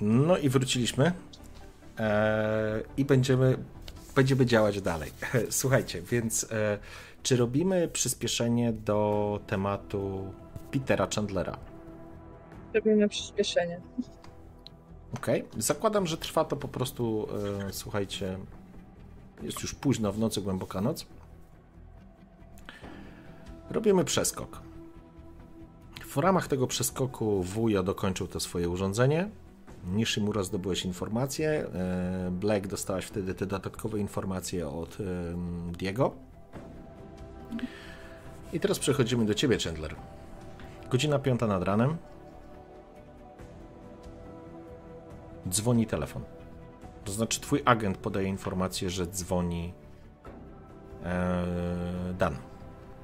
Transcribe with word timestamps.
No 0.00 0.38
i 0.38 0.48
wróciliśmy. 0.48 1.12
Eee, 1.98 2.82
I 2.96 3.04
będziemy, 3.04 3.56
będziemy 4.16 4.46
działać 4.46 4.80
dalej. 4.80 5.10
Słuchajcie, 5.50 6.02
więc 6.02 6.46
e, 6.52 6.78
czy 7.22 7.36
robimy 7.36 7.88
przyspieszenie 7.88 8.72
do 8.72 9.40
tematu 9.46 10.32
Petera 10.70 11.08
Chandlera? 11.14 11.58
Robimy 12.74 13.08
przyspieszenie. 13.08 13.80
Okej. 15.14 15.42
Okay. 15.42 15.62
Zakładam, 15.62 16.06
że 16.06 16.16
trwa 16.16 16.44
to 16.44 16.56
po 16.56 16.68
prostu, 16.68 17.28
e, 17.68 17.72
słuchajcie, 17.72 18.38
jest 19.42 19.62
już 19.62 19.74
późno 19.74 20.12
w 20.12 20.18
nocy, 20.18 20.42
głęboka 20.42 20.80
noc. 20.80 21.06
Robimy 23.70 24.04
przeskok. 24.04 24.62
W 26.06 26.16
ramach 26.16 26.48
tego 26.48 26.66
przeskoku 26.66 27.42
wuja 27.42 27.82
dokończył 27.82 28.26
to 28.26 28.40
swoje 28.40 28.68
urządzenie. 28.68 29.28
Nishimura 29.84 30.42
zdobyłeś 30.42 30.84
informacje. 30.84 31.48
E, 31.50 32.30
Black 32.30 32.66
dostałaś 32.66 33.04
wtedy 33.04 33.34
te 33.34 33.46
dodatkowe 33.46 33.98
informacje 33.98 34.68
od 34.68 34.98
Diego. 35.78 36.14
I 38.52 38.60
teraz 38.60 38.78
przechodzimy 38.78 39.24
do 39.26 39.34
ciebie, 39.34 39.58
Chandler. 39.58 39.94
Godzina 40.90 41.18
piąta 41.18 41.46
nad 41.46 41.62
ranem. 41.62 41.96
Dzwoni 45.48 45.86
telefon. 45.86 46.22
To 47.04 47.12
znaczy, 47.12 47.40
twój 47.40 47.62
agent 47.64 47.98
podaje 47.98 48.28
informację, 48.28 48.90
że 48.90 49.06
dzwoni 49.06 49.72
e, 51.04 51.46
Dan. 52.18 52.36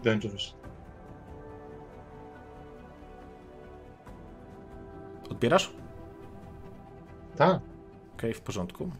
Dangerous. 0.04 0.54
Odbierasz? 5.30 5.72
Tak. 7.36 7.56
Okej, 7.56 8.30
okay, 8.30 8.34
w 8.34 8.40
porządku. 8.40 8.90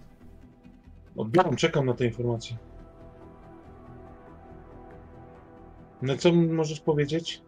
Odbieram, 1.16 1.56
czekam 1.56 1.86
na 1.86 1.94
te 1.94 2.04
informacje. 2.04 2.56
No 6.02 6.16
co 6.16 6.32
możesz 6.32 6.81
powiedzieć? 6.81 7.43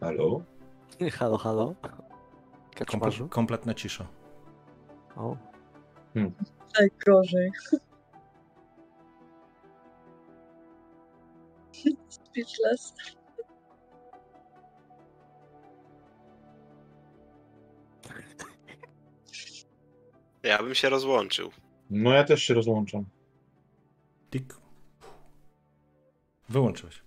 Halo? 0.00 0.42
Halo, 1.12 1.38
halo. 1.38 1.74
Komple 2.86 3.28
kompletna 3.28 3.74
cisza. 3.74 4.06
O. 5.16 5.36
Hmm. 6.14 6.32
Najgorzej. 6.80 7.50
Speechless. 12.08 12.94
Ja 20.42 20.62
bym 20.62 20.74
się 20.74 20.88
rozłączył. 20.88 21.50
No 21.90 22.12
ja 22.12 22.24
też 22.24 22.42
się 22.42 22.54
rozłączam. 22.54 23.04
Tik. 24.30 24.54
Wyłączyłeś. 26.48 27.02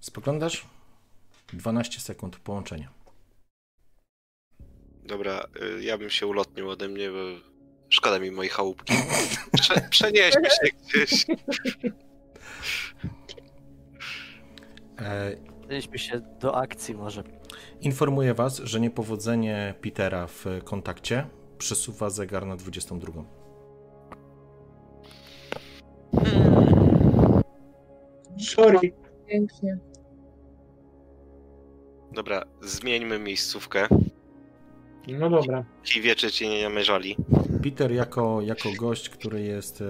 Spoglądasz? 0.00 0.66
12 1.52 2.00
sekund 2.00 2.36
połączenia. 2.36 2.92
Dobra, 5.04 5.46
y, 5.62 5.84
ja 5.84 5.98
bym 5.98 6.10
się 6.10 6.26
ulotnił 6.26 6.70
ode 6.70 6.88
mnie, 6.88 7.10
bo 7.10 7.18
szkoda 7.88 8.18
mi 8.18 8.30
mojej 8.30 8.50
chałupki. 8.50 8.94
Prze 9.52 9.88
przenieśmy 9.90 10.50
się 10.50 10.68
gdzieś. 10.82 11.26
Przenieśmy 15.60 15.98
się 15.98 16.20
do 16.40 16.56
akcji 16.56 16.94
może. 16.94 17.22
Informuję 17.80 18.34
was, 18.34 18.56
że 18.58 18.80
niepowodzenie 18.80 19.74
Petera 19.80 20.26
w 20.26 20.44
kontakcie 20.64 21.26
przesuwa 21.58 22.10
zegar 22.10 22.46
na 22.46 22.56
22. 22.56 23.24
Sorry. 28.38 28.78
Pięknie. 29.26 29.78
Dobra, 32.12 32.44
zmieńmy 32.62 33.18
miejscówkę. 33.18 33.88
No 35.08 35.30
dobra. 35.30 35.64
I 35.96 36.00
wiecze 36.00 36.30
cię 36.30 36.48
nie 36.48 36.62
namierzali. 36.62 37.16
Peter 37.62 37.92
jako, 37.92 38.40
jako 38.42 38.68
gość, 38.78 39.08
który 39.08 39.42
jest, 39.42 39.80
e, 39.80 39.84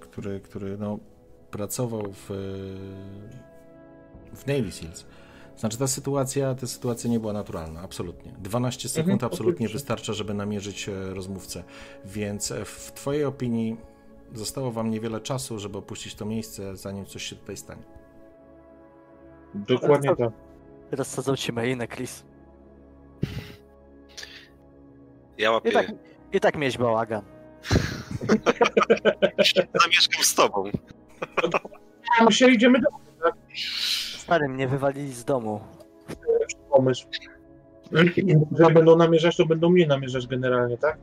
który, 0.00 0.40
który 0.40 0.78
no, 0.78 0.98
pracował 1.50 2.02
w, 2.12 2.26
w 4.34 4.46
Navy 4.46 4.72
Seals. 4.72 5.06
Znaczy 5.56 5.78
ta 5.78 5.86
sytuacja, 5.86 6.54
ta 6.54 6.66
sytuacja 6.66 7.10
nie 7.10 7.20
była 7.20 7.32
naturalna, 7.32 7.80
absolutnie. 7.80 8.32
12 8.38 8.88
sekund 8.88 9.12
mhm, 9.12 9.32
absolutnie 9.32 9.68
wystarcza, 9.68 10.12
żeby 10.12 10.34
namierzyć 10.34 10.88
e, 10.88 11.14
rozmówcę. 11.14 11.64
Więc 12.04 12.50
e, 12.50 12.64
w 12.64 12.92
twojej 12.94 13.24
opinii 13.24 13.76
zostało 14.34 14.72
wam 14.72 14.90
niewiele 14.90 15.20
czasu, 15.20 15.58
żeby 15.58 15.78
opuścić 15.78 16.14
to 16.14 16.24
miejsce, 16.24 16.76
zanim 16.76 17.06
coś 17.06 17.22
się 17.22 17.36
tutaj 17.36 17.56
stanie. 17.56 17.82
Dokładnie 19.54 20.16
tak. 20.16 20.32
Rozsadzą 20.90 21.36
ci 21.36 21.52
na 21.52 21.86
Chris. 21.86 22.24
Ja 25.38 25.50
łapię... 25.50 25.72
I 26.32 26.40
tak, 26.40 26.52
tak 26.52 26.56
mieć 26.56 26.78
bałagan. 26.78 27.22
Zamieszkam 29.82 30.24
z 30.24 30.34
tobą. 30.34 30.70
My 32.24 32.32
się 32.32 32.50
idziemy 32.50 32.80
do... 32.80 32.88
Stary, 34.16 34.48
mnie 34.48 34.68
wywalili 34.68 35.12
z 35.12 35.24
domu. 35.24 35.60
Pomysł. 36.70 37.06
Jak 38.58 38.74
będą 38.74 38.96
namierzać, 38.96 39.36
to 39.36 39.46
będą 39.46 39.70
mnie 39.70 39.86
namierzać 39.86 40.26
generalnie, 40.26 40.78
tak? 40.78 40.98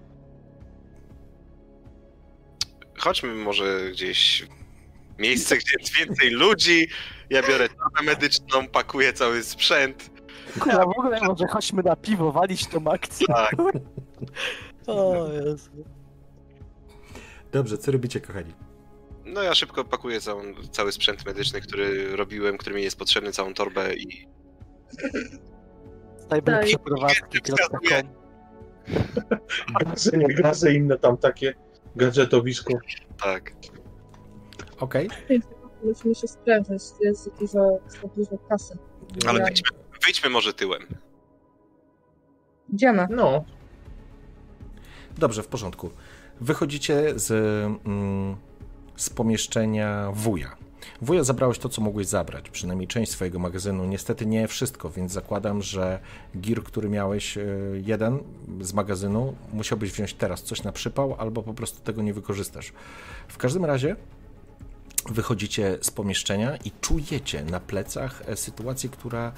Chodźmy 2.97 3.35
może 3.35 3.89
gdzieś 3.91 4.47
miejsce, 5.19 5.57
gdzie 5.57 5.71
jest 5.79 5.97
więcej 5.97 6.29
ludzi. 6.29 6.87
Ja 7.29 7.41
biorę 7.41 7.69
torbę 7.69 8.03
medyczną, 8.03 8.67
pakuję 8.67 9.13
cały 9.13 9.43
sprzęt. 9.43 10.09
Ja 10.65 10.85
w 10.85 10.89
ogóle 10.89 11.19
może 11.21 11.47
chodźmy 11.47 11.83
na 11.83 11.95
piwo, 11.95 12.31
walić 12.31 12.67
tą 12.67 12.91
akcję. 12.91 13.27
Tak. 13.27 13.55
o 14.89 15.27
Jezu. 15.33 15.71
Dobrze, 17.51 17.77
co 17.77 17.91
robicie, 17.91 18.21
kochani? 18.21 18.53
No 19.25 19.43
ja 19.43 19.55
szybko 19.55 19.83
pakuję 19.83 20.21
całą, 20.21 20.43
cały 20.71 20.91
sprzęt 20.91 21.25
medyczny, 21.25 21.61
który 21.61 22.15
robiłem, 22.15 22.57
który 22.57 22.75
mi 22.75 22.83
jest 22.83 22.97
potrzebny, 22.97 23.31
całą 23.31 23.53
torbę 23.53 23.93
i... 23.93 24.27
Stajmy 26.17 26.45
tak. 26.45 26.65
przeprowadzki, 26.65 27.39
gazy 30.43 30.73
inne 30.73 30.97
tam 30.97 31.17
takie 31.17 31.53
gadżetowisko. 31.95 32.73
Tak. 33.23 33.53
Okej. 34.79 35.07
Okay. 35.07 35.39
Musimy 35.83 36.15
się 36.15 36.27
sprawdzać, 36.27 36.81
jest 37.01 37.29
dużo, 37.39 37.79
dużo 38.15 38.37
kasy. 38.49 38.77
Ale 39.27 39.43
wyjdźmy, 39.43 39.69
wyjdźmy 40.03 40.29
może 40.29 40.53
tyłem. 40.53 40.81
Idziemy. 42.73 43.07
No. 43.09 43.45
Dobrze, 45.19 45.43
w 45.43 45.47
porządku. 45.47 45.89
Wychodzicie 46.41 47.19
z, 47.19 47.31
mm, 47.85 48.35
z 48.95 49.09
pomieszczenia 49.09 50.11
wuja. 50.13 50.55
Wuja 51.01 51.23
zabrałeś 51.23 51.59
to, 51.59 51.69
co 51.69 51.81
mogłeś 51.81 52.07
zabrać, 52.07 52.49
przynajmniej 52.49 52.87
część 52.87 53.11
swojego 53.11 53.39
magazynu. 53.39 53.85
Niestety 53.85 54.25
nie 54.25 54.47
wszystko, 54.47 54.89
więc 54.89 55.11
zakładam, 55.11 55.61
że 55.61 55.99
gir, 56.37 56.63
który 56.63 56.89
miałeś, 56.89 57.37
e, 57.37 57.43
jeden 57.85 58.19
z 58.61 58.73
magazynu, 58.73 59.35
musiałbyś 59.53 59.91
wziąć 59.91 60.13
teraz 60.13 60.43
coś 60.43 60.63
na 60.63 60.71
przypał, 60.71 61.15
albo 61.17 61.43
po 61.43 61.53
prostu 61.53 61.81
tego 61.81 62.01
nie 62.01 62.13
wykorzystasz. 62.13 62.73
W 63.27 63.37
każdym 63.37 63.65
razie 63.65 63.95
wychodzicie 65.09 65.77
z 65.81 65.91
pomieszczenia 65.91 66.57
i 66.57 66.71
czujecie 66.81 67.43
na 67.43 67.59
plecach 67.59 68.21
e, 68.27 68.35
sytuację, 68.35 68.89
która 68.89 69.31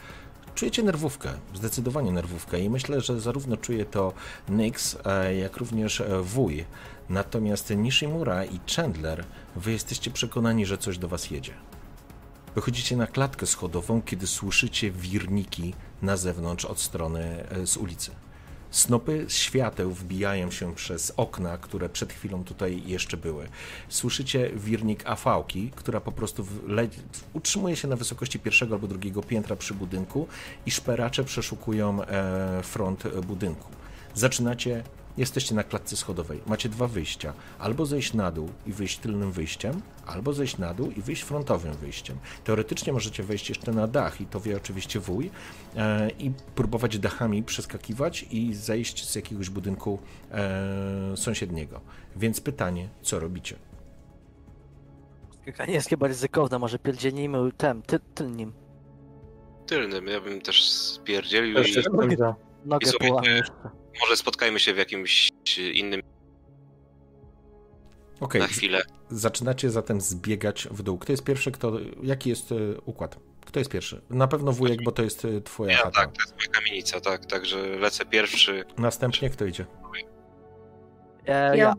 czujecie 0.56 0.84
nerwówkę, 0.84 1.30
zdecydowanie 1.54 2.12
nerwówkę 2.12 2.60
i 2.60 2.70
myślę, 2.70 3.02
że 3.02 3.22
zarówno 3.22 3.58
czuje 3.58 3.86
to 3.86 4.14
Nyx, 4.50 4.98
e, 5.06 5.36
jak 5.36 5.58
również 5.58 6.02
e, 6.02 6.22
wuj. 6.22 6.66
Natomiast 7.10 7.70
Nishimura 7.70 8.46
i 8.46 8.60
Chandler, 8.76 9.26
wy 9.56 9.72
jesteście 9.72 10.12
przekonani, 10.12 10.66
że 10.66 10.78
coś 10.78 10.98
do 10.98 11.08
was 11.08 11.32
jedzie. 11.32 11.54
Wychodzicie 12.56 12.98
na 12.98 13.08
klatkę 13.08 13.46
schodową, 13.46 14.02
kiedy 14.02 14.28
słyszycie 14.28 14.92
wirniki 14.92 15.74
na 16.02 16.18
zewnątrz 16.18 16.66
od 16.66 16.80
strony 16.80 17.48
z 17.66 17.78
ulicy. 17.78 18.12
Snopy 18.72 19.26
świateł 19.28 19.92
wbijają 19.92 20.52
się 20.52 20.76
przez 20.76 21.14
okna, 21.18 21.58
które 21.58 21.90
przed 21.90 22.14
chwilą 22.14 22.44
tutaj 22.44 22.82
jeszcze 22.86 23.18
były. 23.18 23.48
Słyszycie 23.90 24.52
wirnik 24.56 25.04
afałki, 25.06 25.72
która 25.76 26.02
po 26.02 26.12
prostu 26.12 26.46
utrzymuje 27.34 27.76
się 27.76 27.88
na 27.88 27.96
wysokości 27.96 28.40
pierwszego 28.40 28.76
albo 28.76 28.88
drugiego 28.88 29.24
piętra 29.24 29.56
przy 29.56 29.74
budynku 29.74 30.28
i 30.66 30.72
szperacze 30.72 31.24
przeszukują 31.24 32.04
e, 32.04 32.64
front 32.64 33.04
budynku. 33.08 33.68
Zaczynacie 34.14 34.84
Jesteście 35.18 35.56
na 35.56 35.64
klatce 35.64 35.98
schodowej. 35.98 36.42
Macie 36.48 36.70
dwa 36.70 36.88
wyjścia. 36.88 37.34
Albo 37.60 37.86
zejść 37.86 38.14
na 38.14 38.32
dół 38.32 38.50
i 38.66 38.74
wyjść 38.74 38.98
tylnym 38.98 39.32
wyjściem, 39.32 39.82
albo 40.06 40.34
zejść 40.34 40.58
na 40.58 40.74
dół 40.74 40.92
i 40.92 41.02
wyjść 41.02 41.22
frontowym 41.22 41.74
wyjściem. 41.74 42.18
Teoretycznie 42.44 42.94
możecie 42.94 43.24
wejść 43.24 43.50
jeszcze 43.50 43.72
na 43.72 43.88
dach 43.88 44.22
i 44.22 44.26
to 44.26 44.40
wie 44.40 44.58
oczywiście 44.58 45.00
wuj 45.00 45.32
e, 45.76 46.10
i 46.10 46.32
próbować 46.56 47.00
dachami 47.00 47.44
przeskakiwać 47.44 48.26
i 48.32 48.54
zejść 48.54 49.10
z 49.10 49.16
jakiegoś 49.16 49.50
budynku 49.50 50.00
e, 50.32 51.18
sąsiedniego. 51.18 51.82
Więc 52.16 52.42
pytanie, 52.42 52.90
co 53.02 53.20
robicie? 53.20 53.56
Skakanie 55.42 55.74
jest 55.74 55.90
chyba 55.90 56.08
ryzykowne, 56.08 56.60
może 56.60 56.80
pierdzielnijmy 56.80 57.52
tem, 57.52 57.82
ty, 57.82 58.00
tylnym. 58.16 58.54
Tylnym, 59.68 60.08
ja 60.08 60.22
bym 60.22 60.42
też 60.42 60.70
spierdzielił 60.70 61.52
i. 61.52 61.74
Nogę 62.66 62.86
słuchajcie, 62.86 63.08
połamie 63.08 63.30
jeszcze. 63.30 63.81
Może 64.00 64.18
spotkajmy 64.18 64.60
się 64.60 64.74
w 64.74 64.78
jakimś 64.78 65.30
innym 65.74 66.02
Okej, 68.20 68.42
na 68.42 68.48
chwilę. 68.48 68.82
zaczynacie 69.10 69.70
zatem 69.70 70.02
zbiegać 70.02 70.68
w 70.72 70.84
dół. 70.84 70.98
Kto 70.98 71.14
jest 71.14 71.24
pierwszy? 71.24 71.52
Kto, 71.52 71.72
jaki 72.04 72.30
jest 72.30 72.52
e, 72.52 72.56
układ? 72.86 73.18
Kto 73.46 73.60
jest 73.60 73.72
pierwszy? 73.72 74.02
Na 74.10 74.28
pewno 74.28 74.52
wujek, 74.52 74.84
bo 74.84 74.92
to 74.92 75.04
jest 75.04 75.26
e, 75.26 75.42
twoja 75.42 75.72
Ja 75.72 75.78
chata. 75.78 75.92
tak, 75.92 76.12
to 76.12 76.22
jest 76.22 76.36
moja 76.36 76.48
kamienica, 76.48 77.02
tak, 77.02 77.26
także 77.26 77.58
lecę 77.68 78.06
pierwszy. 78.06 78.64
Następnie 78.78 79.30
kto 79.30 79.46
idzie? 79.46 79.66
Ja. 81.28 81.56
Ja. 81.56 81.74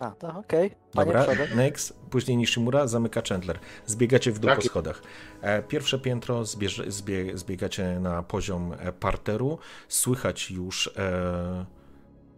A, 0.00 0.10
to 0.10 0.28
okej. 0.38 0.70
Panie 0.92 1.12
Dobra, 1.12 1.22
przodem. 1.22 1.56
Nex, 1.56 1.92
później 2.10 2.36
Nishimura, 2.36 2.86
zamyka 2.86 3.22
Chandler. 3.28 3.58
Zbiegacie 3.86 4.32
w 4.32 4.38
dół 4.38 4.50
po 4.56 4.62
schodach. 4.62 5.02
E, 5.42 5.62
Pierwsze 5.62 5.98
piętro 5.98 6.44
zbierze, 6.44 6.90
zbie, 6.90 7.38
zbiegacie 7.38 8.00
na 8.00 8.22
poziom 8.22 8.72
e, 8.78 8.92
parteru. 8.92 9.58
Słychać 9.88 10.50
już 10.50 10.90
e, 10.96 11.66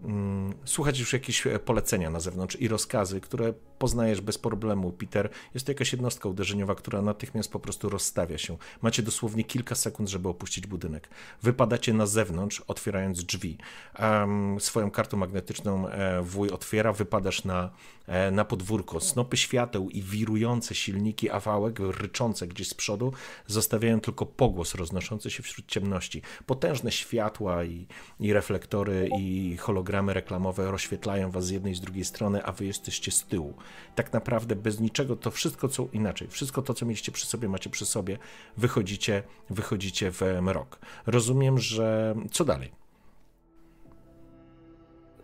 mm, 0.05 0.55
słychać 0.65 0.99
już 0.99 1.13
jakieś 1.13 1.47
e, 1.47 1.59
polecenia 1.59 2.11
na 2.11 2.21
zewnątrz 2.21 2.57
i 2.57 2.69
rozkazy, 2.69 3.21
które 3.21 3.53
poznajesz 3.83 4.21
bez 4.21 4.39
problemu, 4.39 4.93
Peter. 4.93 5.29
Jest 5.55 5.67
to 5.67 5.73
jakaś 5.73 5.93
jednostka 5.93 6.29
uderzeniowa, 6.29 6.75
która 6.75 7.03
natychmiast 7.03 7.53
po 7.53 7.61
prostu 7.61 7.89
rozstawia 7.89 8.39
się. 8.39 8.57
Macie 8.83 9.03
dosłownie 9.03 9.45
kilka 9.45 9.75
sekund, 9.75 10.09
żeby 10.09 10.29
opuścić 10.29 10.67
budynek. 10.67 11.09
Wypadacie 11.43 11.93
na 11.93 12.07
zewnątrz, 12.07 12.61
otwierając 12.61 13.25
drzwi. 13.25 13.59
Em, 13.95 14.61
swoją 14.61 14.91
kartą 14.91 15.17
magnetyczną 15.17 15.89
e, 15.89 16.23
wuj 16.23 16.51
otwiera, 16.51 16.93
wypadasz 16.93 17.45
na, 17.45 17.71
e, 18.07 18.31
na 18.31 18.45
podwórko. 18.45 19.01
Snopy 19.01 19.37
świateł 19.37 19.91
i 19.91 20.03
wirujące 20.03 20.75
silniki 20.75 21.31
awałek, 21.31 21.79
ryczące 21.79 22.47
gdzieś 22.47 22.69
z 22.69 22.75
przodu, 22.75 23.13
zostawiają 23.47 24.01
tylko 24.01 24.27
pogłos 24.27 24.75
roznoszący 24.75 25.31
się 25.31 25.43
wśród 25.43 25.67
ciemności. 25.67 26.23
Potężne 26.47 26.93
światła 26.93 27.65
i, 27.65 27.87
i 28.21 28.33
reflektory 28.33 29.09
i 29.19 29.57
hologramy 29.57 30.15
reklamowe 30.15 30.71
rozświetlają 30.71 31.31
was 31.31 31.47
z 31.47 31.51
jednej 31.51 31.73
i 31.73 31.77
z 31.77 31.81
drugiej 31.81 32.05
strony, 32.05 32.45
a 32.45 32.53
wy 32.53 32.65
jesteście 32.65 33.11
z 33.11 33.25
tyłu. 33.25 33.55
Tak 33.95 34.13
naprawdę 34.13 34.57
bez 34.57 34.81
niczego, 34.81 35.17
to 35.17 35.31
wszystko 35.31 35.69
co 35.69 35.89
inaczej, 35.93 36.29
wszystko 36.29 36.63
to, 36.63 36.75
co 36.75 36.87
mieliście 36.87 37.13
przy 37.13 37.27
sobie, 37.27 37.49
macie 37.49 37.71
przy 37.71 37.87
sobie, 37.87 38.19
wychodzicie, 38.57 39.23
wychodzicie 39.51 40.11
w 40.11 40.23
mrok. 40.43 40.79
Rozumiem, 41.07 41.59
że 41.59 42.15
co 42.31 42.45
dalej? 42.45 42.73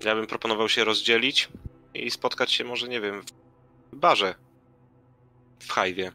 Ja 0.04 0.14
bym 0.14 0.26
proponował 0.26 0.68
się 0.68 0.84
rozdzielić 0.84 1.48
i 1.94 2.10
spotkać 2.10 2.52
się 2.52 2.64
może, 2.64 2.88
nie 2.88 3.00
wiem, 3.00 3.22
w 3.92 3.96
barze. 3.96 4.34
W 5.58 5.72
hajwie. 5.72 6.12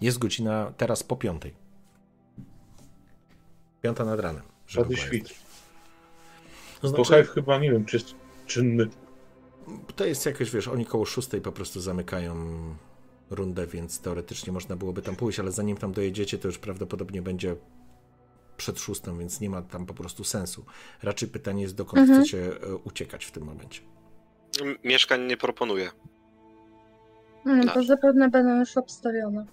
Jest 0.00 0.18
godzina 0.18 0.72
teraz 0.76 1.02
po 1.02 1.16
piątej. 1.16 1.54
Piąta 3.82 4.04
nad 4.04 4.20
ranem. 4.20 4.42
żeby 4.66 4.96
świt. 4.96 5.34
To 6.80 6.88
znaczy, 6.88 7.04
Hive 7.04 7.30
chyba, 7.30 7.58
nie 7.58 7.70
wiem, 7.70 7.84
czy 7.84 7.96
jest 7.96 8.14
czynny. 8.46 8.88
To 9.96 10.04
jest 10.04 10.26
jakoś, 10.26 10.50
wiesz, 10.50 10.68
oni 10.68 10.86
koło 10.86 11.04
szóstej 11.04 11.40
po 11.40 11.52
prostu 11.52 11.80
zamykają 11.80 12.34
rundę, 13.30 13.66
więc 13.66 14.00
teoretycznie 14.00 14.52
można 14.52 14.76
byłoby 14.76 15.02
tam 15.02 15.16
pójść, 15.16 15.40
ale 15.40 15.52
zanim 15.52 15.76
tam 15.76 15.92
dojedziecie, 15.92 16.38
to 16.38 16.48
już 16.48 16.58
prawdopodobnie 16.58 17.22
będzie 17.22 17.56
przed 18.56 18.80
szóstą, 18.80 19.18
więc 19.18 19.40
nie 19.40 19.50
ma 19.50 19.62
tam 19.62 19.86
po 19.86 19.94
prostu 19.94 20.24
sensu. 20.24 20.64
Raczej 21.02 21.28
pytanie 21.28 21.62
jest, 21.62 21.74
dokąd 21.74 21.98
Mhm. 21.98 22.20
chcecie 22.20 22.60
e, 22.62 22.76
uciekać 22.76 23.24
w 23.24 23.30
tym 23.30 23.44
momencie. 23.44 23.80
Mieszkań 24.84 25.26
nie 25.26 25.36
proponuję. 25.36 25.90
Mm, 27.46 27.64
Tak. 27.66 27.74
to 27.74 27.82
zapewne 27.84 28.30
będą 28.30 28.58
już 28.58 28.76
obstawione. 28.76 29.46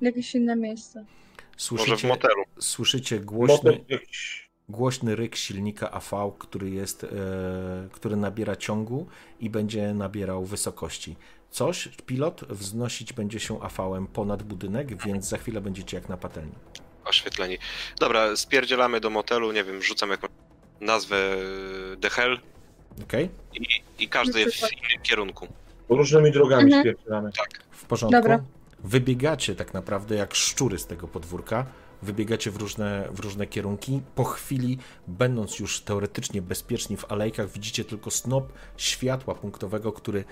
Jakieś 0.00 0.34
inne 0.34 0.56
miejsce. 0.56 0.98
Może 1.00 1.56
w 1.56 1.62
Słyszycie, 1.62 2.08
motelu. 2.08 2.42
słyszycie 2.60 3.20
głośny, 3.20 3.70
Motel 3.70 3.84
jakiś... 3.88 4.43
głośny 4.68 5.16
ryk 5.16 5.36
silnika 5.36 5.90
AV, 5.90 6.32
który 6.38 6.70
jest, 6.70 7.04
e, 7.04 7.08
który 7.92 8.16
nabiera 8.16 8.56
ciągu 8.56 9.06
i 9.40 9.50
będzie 9.50 9.94
nabierał 9.94 10.44
wysokości. 10.44 11.16
Coś, 11.50 11.88
pilot 12.06 12.44
wznosić 12.48 13.12
będzie 13.12 13.40
się 13.40 13.62
AV-em 13.62 14.06
ponad 14.06 14.42
budynek, 14.42 15.02
więc 15.04 15.28
za 15.28 15.38
chwilę 15.38 15.60
będziecie 15.60 15.96
jak 15.96 16.08
na 16.08 16.16
patelni. 16.16 16.52
Oświetleni. 17.04 17.58
Dobra, 18.00 18.36
spierdzielamy 18.36 19.00
do 19.00 19.10
motelu, 19.10 19.52
nie 19.52 19.64
wiem, 19.64 19.82
rzucam 19.82 20.10
jakąś 20.10 20.30
nazwę 20.80 21.36
The 22.00 22.10
Hell 22.10 22.38
Okej? 23.02 23.28
i, 23.52 23.66
i 23.98 24.08
każdy 24.08 24.50
w 24.50 24.56
innym 24.72 25.02
kierunku. 25.02 25.48
Różnymi 25.88 26.32
drogami 26.32 26.64
Mhm. 26.74 26.82
spierdzamy. 26.82 27.30
W 27.70 27.84
porządku. 27.84 28.20
Dobra. 28.20 28.44
Wybiegacie 28.84 29.54
tak 29.54 29.74
naprawdę 29.74 30.14
jak 30.14 30.34
szczury 30.34 30.78
z 30.78 30.86
tego 30.86 31.08
podwórka. 31.08 31.66
Wybiegacie 32.04 32.50
w 32.50 32.56
różne, 32.56 33.08
w 33.12 33.20
różne 33.20 33.46
kierunki. 33.46 34.00
Po 34.14 34.24
chwili, 34.24 34.78
będąc 35.08 35.58
już 35.58 35.80
teoretycznie 35.80 36.42
bezpieczni 36.42 36.96
w 36.96 37.12
alejkach, 37.12 37.50
widzicie 37.50 37.84
tylko 37.84 38.10
snop 38.10 38.52
światła 38.76 39.34
punktowego, 39.34 39.92
który 39.92 40.24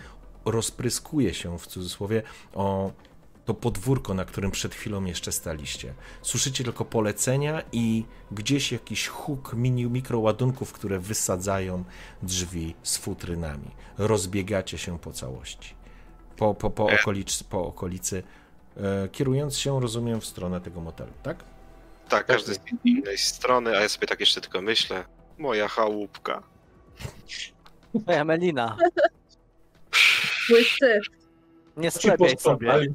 rozpryskuje 0.44 1.34
się 1.34 1.58
w 1.58 1.66
cudzysłowie 1.66 2.22
o 2.54 2.92
to 3.44 3.54
podwórko, 3.54 4.14
na 4.14 4.24
którym 4.24 4.50
przed 4.50 4.74
chwilą 4.74 5.04
jeszcze 5.04 5.32
staliście. 5.32 5.94
Słyszycie 6.22 6.64
tylko 6.64 6.84
polecenia 6.84 7.62
i 7.72 8.04
gdzieś 8.30 8.72
jakiś 8.72 9.08
huk 9.08 9.54
mini 9.54 9.86
mikroładunków, 9.86 10.72
które 10.72 10.98
wysadzają 10.98 11.84
drzwi 12.22 12.74
z 12.82 12.96
futrynami. 12.96 13.70
Rozbiegacie 13.98 14.78
się 14.78 14.98
po 14.98 15.12
całości. 15.12 15.74
Po, 16.36 16.54
po, 16.54 16.70
po, 16.70 16.86
okolic, 16.86 17.42
po 17.42 17.66
okolicy, 17.66 18.22
e, 18.76 19.08
kierując 19.08 19.58
się, 19.58 19.80
rozumiem, 19.80 20.20
w 20.20 20.26
stronę 20.26 20.60
tego 20.60 20.80
motelu, 20.80 21.12
tak? 21.22 21.44
Tak, 22.12 22.26
każdy 22.26 22.54
z 22.54 22.60
innej 22.84 23.18
strony, 23.18 23.76
a 23.76 23.80
ja 23.80 23.88
sobie 23.88 24.06
tak 24.06 24.20
jeszcze 24.20 24.40
tylko 24.40 24.62
myślę. 24.62 25.04
Moja 25.38 25.68
chałupka. 25.68 26.42
Moja 28.06 28.24
Melina. 28.24 28.76
Łysy. 30.50 31.00
Nie 31.76 31.92
Ci 31.92 31.98
sklepiaj 31.98 32.38
sobie. 32.38 32.86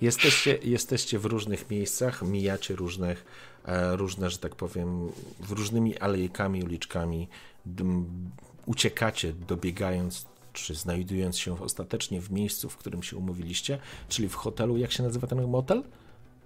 Jesteście, 0.00 0.58
jesteście 0.62 1.18
w 1.18 1.24
różnych 1.24 1.70
miejscach, 1.70 2.22
mijacie 2.22 2.76
różnych, 2.76 3.24
e, 3.64 3.96
różne, 3.96 4.30
że 4.30 4.38
tak 4.38 4.54
powiem, 4.54 5.12
w 5.40 5.52
różnymi 5.52 5.98
alejkami, 5.98 6.62
uliczkami, 6.62 7.28
dm, 7.66 8.30
uciekacie, 8.66 9.32
dobiegając, 9.32 10.26
czy 10.52 10.74
znajdując 10.74 11.38
się 11.38 11.62
ostatecznie 11.62 12.20
w 12.20 12.30
miejscu, 12.30 12.70
w 12.70 12.76
którym 12.76 13.02
się 13.02 13.16
umówiliście, 13.16 13.78
czyli 14.08 14.28
w 14.28 14.34
hotelu, 14.34 14.76
jak 14.76 14.92
się 14.92 15.02
nazywa 15.02 15.26
ten 15.26 15.48
motel? 15.48 15.82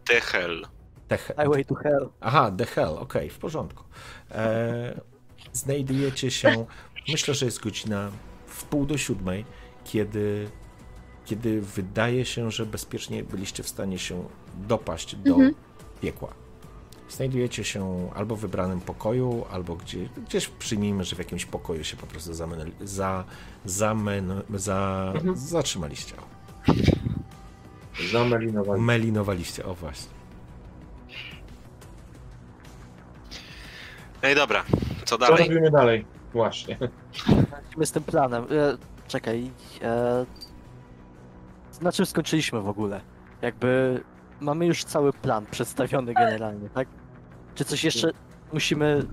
The 0.05 0.21
Hell. 0.21 0.67
The, 1.11 1.19
Highway 1.19 1.65
to 1.65 1.75
Hell. 1.75 2.09
Aha, 2.21 2.53
The 2.59 2.67
Hell, 2.67 2.97
okej, 2.99 3.31
w 3.31 3.39
porządku. 3.39 3.85
E, 4.31 5.01
znajdujecie 5.53 6.31
się, 6.31 6.67
myślę, 7.09 7.35
że 7.35 7.47
jest 7.47 7.61
godzina 7.63 8.11
w 8.47 8.65
pół 8.65 8.87
do 8.87 8.99
siódmej, 8.99 9.45
kiedy, 9.85 10.51
kiedy 11.25 11.61
wydaje 11.61 12.25
się, 12.25 12.51
że 12.51 12.67
bezpiecznie 12.67 13.25
byliście 13.25 13.63
w 13.63 13.69
stanie 13.69 13.99
się 13.99 14.25
dopaść 14.55 15.17
do 15.17 15.31
Mhm. 15.35 15.55
piekła. 16.01 16.29
Znajdujecie 17.09 17.65
się 17.65 18.11
albo 18.15 18.37
w 18.37 18.41
wybranym 18.41 18.81
pokoju, 18.81 19.45
albo 19.51 19.77
gdzie, 19.77 20.09
gdzieś 20.27 20.47
przyjmijmy, 20.49 21.05
że 21.05 21.17
w 21.17 21.19
jakimś 21.19 21.45
pokoju 21.47 21.85
się 21.85 21.97
po 21.97 22.07
prostu 22.07 22.35
zamen, 22.35 22.71
za, 22.81 23.25
zamen, 23.65 24.43
za, 24.55 25.13
Mhm. 25.15 25.37
zatrzymaliście. 25.37 26.15
O, 26.17 26.73
Zamelinowali. 28.13 28.83
melinowaliście, 28.83 29.65
o 29.65 29.75
właśnie. 29.75 30.20
Ej, 34.23 34.35
dobra, 34.35 34.65
co 35.01 35.05
Co 35.05 35.19
dalej? 35.19 35.49
robimy 35.49 35.71
dalej? 35.71 36.05
Właśnie. 36.33 36.79
Lecimy 37.65 37.87
z 37.87 37.93
tym 37.93 38.03
planem. 38.03 38.45
E, 38.45 38.77
czekaj. 39.09 39.51
E, 39.83 40.27
na 41.81 41.93
czym 41.93 42.07
skończyliśmy 42.07 42.61
w 42.61 42.69
ogóle? 42.69 43.01
Jakby 43.43 44.01
mamy 44.41 44.67
już 44.67 44.85
cały 44.85 45.13
plan 45.13 45.47
przedstawiony 45.51 46.15
generalnie, 46.15 46.69
tak? 46.69 46.89
Czy 47.55 47.65
coś 47.65 47.85
jeszcze 47.85 48.11
musimy. 48.53 49.07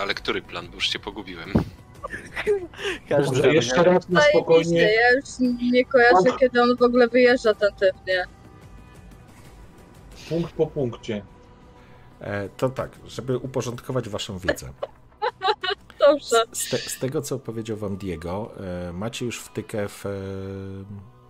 Ale 0.00 0.14
który 0.14 0.42
plan? 0.42 0.68
Bo 0.68 0.74
już 0.74 0.88
się 0.88 0.98
pogubiłem. 0.98 1.52
Każdy 3.08 3.36
Może 3.36 3.54
jeszcze 3.54 3.82
raz 3.84 4.08
na 4.08 4.20
Zajebiście, 4.20 4.38
spokojnie. 4.38 4.80
ja 4.82 5.10
już 5.16 5.24
nie 5.72 5.84
kojarzę, 5.84 6.38
kiedy 6.40 6.62
on 6.62 6.76
w 6.76 6.82
ogóle 6.82 7.08
wyjeżdża 7.08 7.54
ten 7.54 7.70
typ, 7.74 7.92
nie? 8.06 8.24
Punkt 10.28 10.52
po 10.52 10.66
punkcie. 10.66 11.22
E, 12.20 12.48
To 12.48 12.68
tak, 12.68 12.90
żeby 13.06 13.38
uporządkować 13.38 14.08
waszą 14.08 14.38
wiedzę. 14.38 14.72
Dobrze. 16.00 16.36
Z, 16.52 16.70
te, 16.70 16.78
z 16.78 16.98
tego, 16.98 17.22
co 17.22 17.38
powiedział 17.38 17.76
wam 17.76 17.96
Diego, 17.96 18.50
e, 18.88 18.92
macie 18.92 19.26
już 19.26 19.40
wtykę 19.40 19.88
w 19.88 20.06
e, 20.06 20.10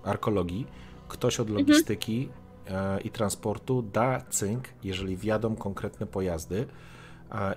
arkologii. 0.05 0.67
Ktoś 1.09 1.41
od 1.41 1.51
logistyki 1.51 2.29
e, 2.67 3.01
i 3.01 3.11
transportu 3.11 3.83
da 3.83 4.21
cynk, 4.31 4.65
jeżeli 4.85 5.17
wjadą 5.17 5.57
konkretne 5.57 6.07
pojazdy 6.07 6.67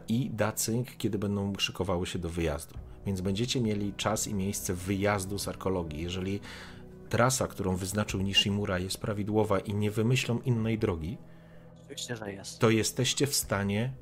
i 0.08 0.30
da 0.30 0.52
cynk, 0.52 0.98
kiedy 0.98 1.20
będą 1.20 1.54
szykowały 1.58 2.06
się 2.06 2.20
do 2.20 2.30
wyjazdu. 2.30 2.76
Więc 3.06 3.22
będziecie 3.22 3.62
mieli 3.62 3.94
czas 3.94 4.28
i 4.28 4.34
miejsce 4.34 4.74
wyjazdu 4.74 5.40
z 5.40 5.48
arkologii. 5.48 6.04
Jeżeli 6.04 6.40
trasa, 7.10 7.48
którą 7.48 7.76
wyznaczył 7.76 8.22
Nishimura 8.22 8.80
jest 8.80 8.98
prawidłowa 8.98 9.60
i 9.60 9.74
nie 9.74 9.92
wymyślą 9.92 10.40
innej 10.40 10.80
drogi, 10.80 11.18
Oczywiście, 11.94 12.16
że 12.16 12.34
jest. 12.34 12.60
to 12.60 12.70
jesteście 12.70 13.28
w 13.28 13.36
stanie 13.36 13.94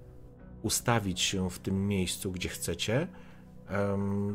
ustawić 0.62 1.22
się 1.22 1.50
w 1.50 1.60
tym 1.60 1.88
miejscu, 1.88 2.32
gdzie 2.32 2.50
chcecie, 2.50 3.08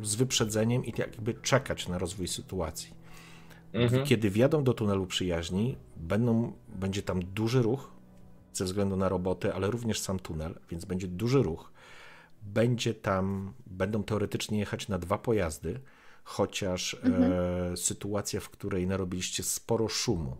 z 0.02 0.14
wyprzedzeniem 0.14 0.84
i 0.84 0.92
jakby 0.98 1.34
czekać 1.34 1.88
na 1.88 1.98
rozwój 1.98 2.28
sytuacji. 2.28 2.94
Mhm. 3.72 4.04
Kiedy 4.04 4.30
wjadą 4.30 4.64
do 4.64 4.74
tunelu 4.74 5.06
przyjaźni, 5.06 5.76
będą, 5.96 6.52
będzie 6.68 7.02
tam 7.02 7.24
duży 7.24 7.62
ruch 7.62 7.90
ze 8.52 8.64
względu 8.64 8.96
na 8.96 9.08
roboty, 9.08 9.54
ale 9.54 9.70
również 9.70 10.00
sam 10.00 10.18
tunel, 10.18 10.54
więc 10.70 10.84
będzie 10.84 11.08
duży 11.08 11.42
ruch. 11.42 11.72
Będzie 12.42 12.94
tam, 12.94 13.52
będą 13.66 14.02
teoretycznie 14.02 14.58
jechać 14.58 14.88
na 14.88 14.98
dwa 14.98 15.18
pojazdy, 15.18 15.80
chociaż 16.24 16.94
e, 16.94 17.76
sytuacja, 17.76 18.40
w 18.40 18.50
której 18.50 18.86
narobiliście 18.86 19.42
sporo 19.42 19.88
szumu, 19.88 20.36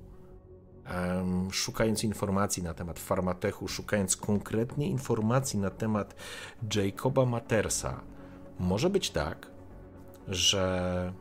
szukając 1.50 2.04
informacji 2.04 2.62
na 2.62 2.74
temat 2.74 2.98
farmatechu, 2.98 3.68
szukając 3.68 4.16
konkretnie 4.16 4.88
informacji 4.88 5.58
na 5.58 5.70
temat 5.70 6.14
Jacoba 6.74 7.24
Matersa, 7.24 8.00
może 8.58 8.90
być 8.90 9.10
tak, 9.10 9.50
że 10.28 11.12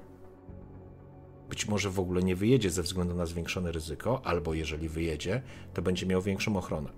być 1.49 1.67
może 1.67 1.89
w 1.89 1.99
ogóle 1.99 2.23
nie 2.23 2.35
wyjedzie 2.35 2.69
ze 2.69 2.83
względu 2.83 3.15
na 3.15 3.25
zwiększone 3.25 3.71
ryzyko, 3.71 4.21
albo 4.23 4.53
jeżeli 4.53 4.89
wyjedzie, 4.89 5.41
to 5.73 5.81
będzie 5.81 6.05
miał 6.05 6.21
większą 6.21 6.57
ochronę. 6.57 6.89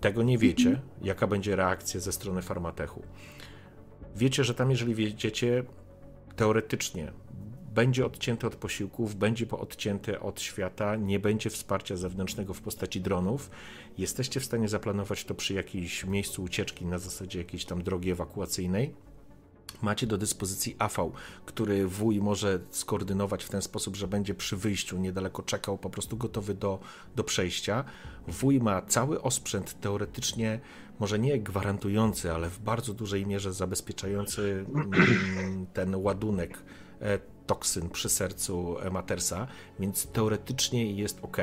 Tego 0.00 0.22
nie 0.22 0.38
wiecie, 0.38 0.80
jaka 1.02 1.26
będzie 1.26 1.56
reakcja 1.56 2.00
ze 2.00 2.12
strony 2.12 2.42
farmatechu. 2.42 3.02
Wiecie, 4.16 4.44
że 4.44 4.54
tam, 4.54 4.70
jeżeli 4.70 4.94
wjedziecie, 4.94 5.64
teoretycznie 6.36 7.12
będzie 7.78 8.06
odcięty 8.06 8.46
od 8.46 8.56
posiłków, 8.56 9.14
będzie 9.14 9.46
odcięty 9.50 10.20
od 10.20 10.40
świata, 10.40 10.96
nie 10.96 11.18
będzie 11.18 11.50
wsparcia 11.50 11.96
zewnętrznego 11.96 12.54
w 12.54 12.60
postaci 12.60 13.00
dronów. 13.00 13.50
Jesteście 13.98 14.40
w 14.40 14.44
stanie 14.44 14.68
zaplanować 14.68 15.24
to 15.24 15.34
przy 15.34 15.54
jakimś 15.54 16.04
miejscu 16.04 16.42
ucieczki 16.42 16.86
na 16.86 16.98
zasadzie 16.98 17.38
jakiejś 17.38 17.64
tam 17.64 17.82
drogi 17.82 18.10
ewakuacyjnej. 18.10 18.94
Macie 19.82 20.06
do 20.06 20.18
dyspozycji 20.18 20.76
AV, 20.78 21.10
który 21.46 21.86
wuj 21.86 22.20
może 22.20 22.60
skoordynować 22.70 23.44
w 23.44 23.48
ten 23.48 23.62
sposób, 23.62 23.96
że 23.96 24.08
będzie 24.08 24.34
przy 24.34 24.56
wyjściu 24.56 24.98
niedaleko 24.98 25.42
czekał, 25.42 25.78
po 25.78 25.90
prostu 25.90 26.16
gotowy 26.16 26.54
do, 26.54 26.78
do 27.16 27.24
przejścia. 27.24 27.84
Wuj 28.28 28.60
ma 28.60 28.82
cały 28.82 29.22
osprzęt 29.22 29.80
teoretycznie, 29.80 30.60
może 31.00 31.18
nie 31.18 31.40
gwarantujący, 31.40 32.32
ale 32.32 32.50
w 32.50 32.58
bardzo 32.58 32.94
dużej 32.94 33.26
mierze 33.26 33.52
zabezpieczający 33.52 34.64
mm, 34.74 35.66
ten 35.72 35.94
ładunek 35.94 36.58
e, 37.00 37.37
toksyn 37.48 37.90
przy 37.90 38.08
sercu 38.08 38.76
Matersa, 38.90 39.46
więc 39.80 40.06
teoretycznie 40.06 40.92
jest 40.92 41.18
ok. 41.22 41.36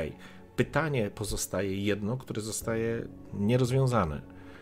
Pytanie 0.56 1.12
pozostaje 1.12 1.86
jedno, 1.86 2.18
które 2.18 2.42
zostaje 2.42 3.08
nierozwiązane. 3.34 4.22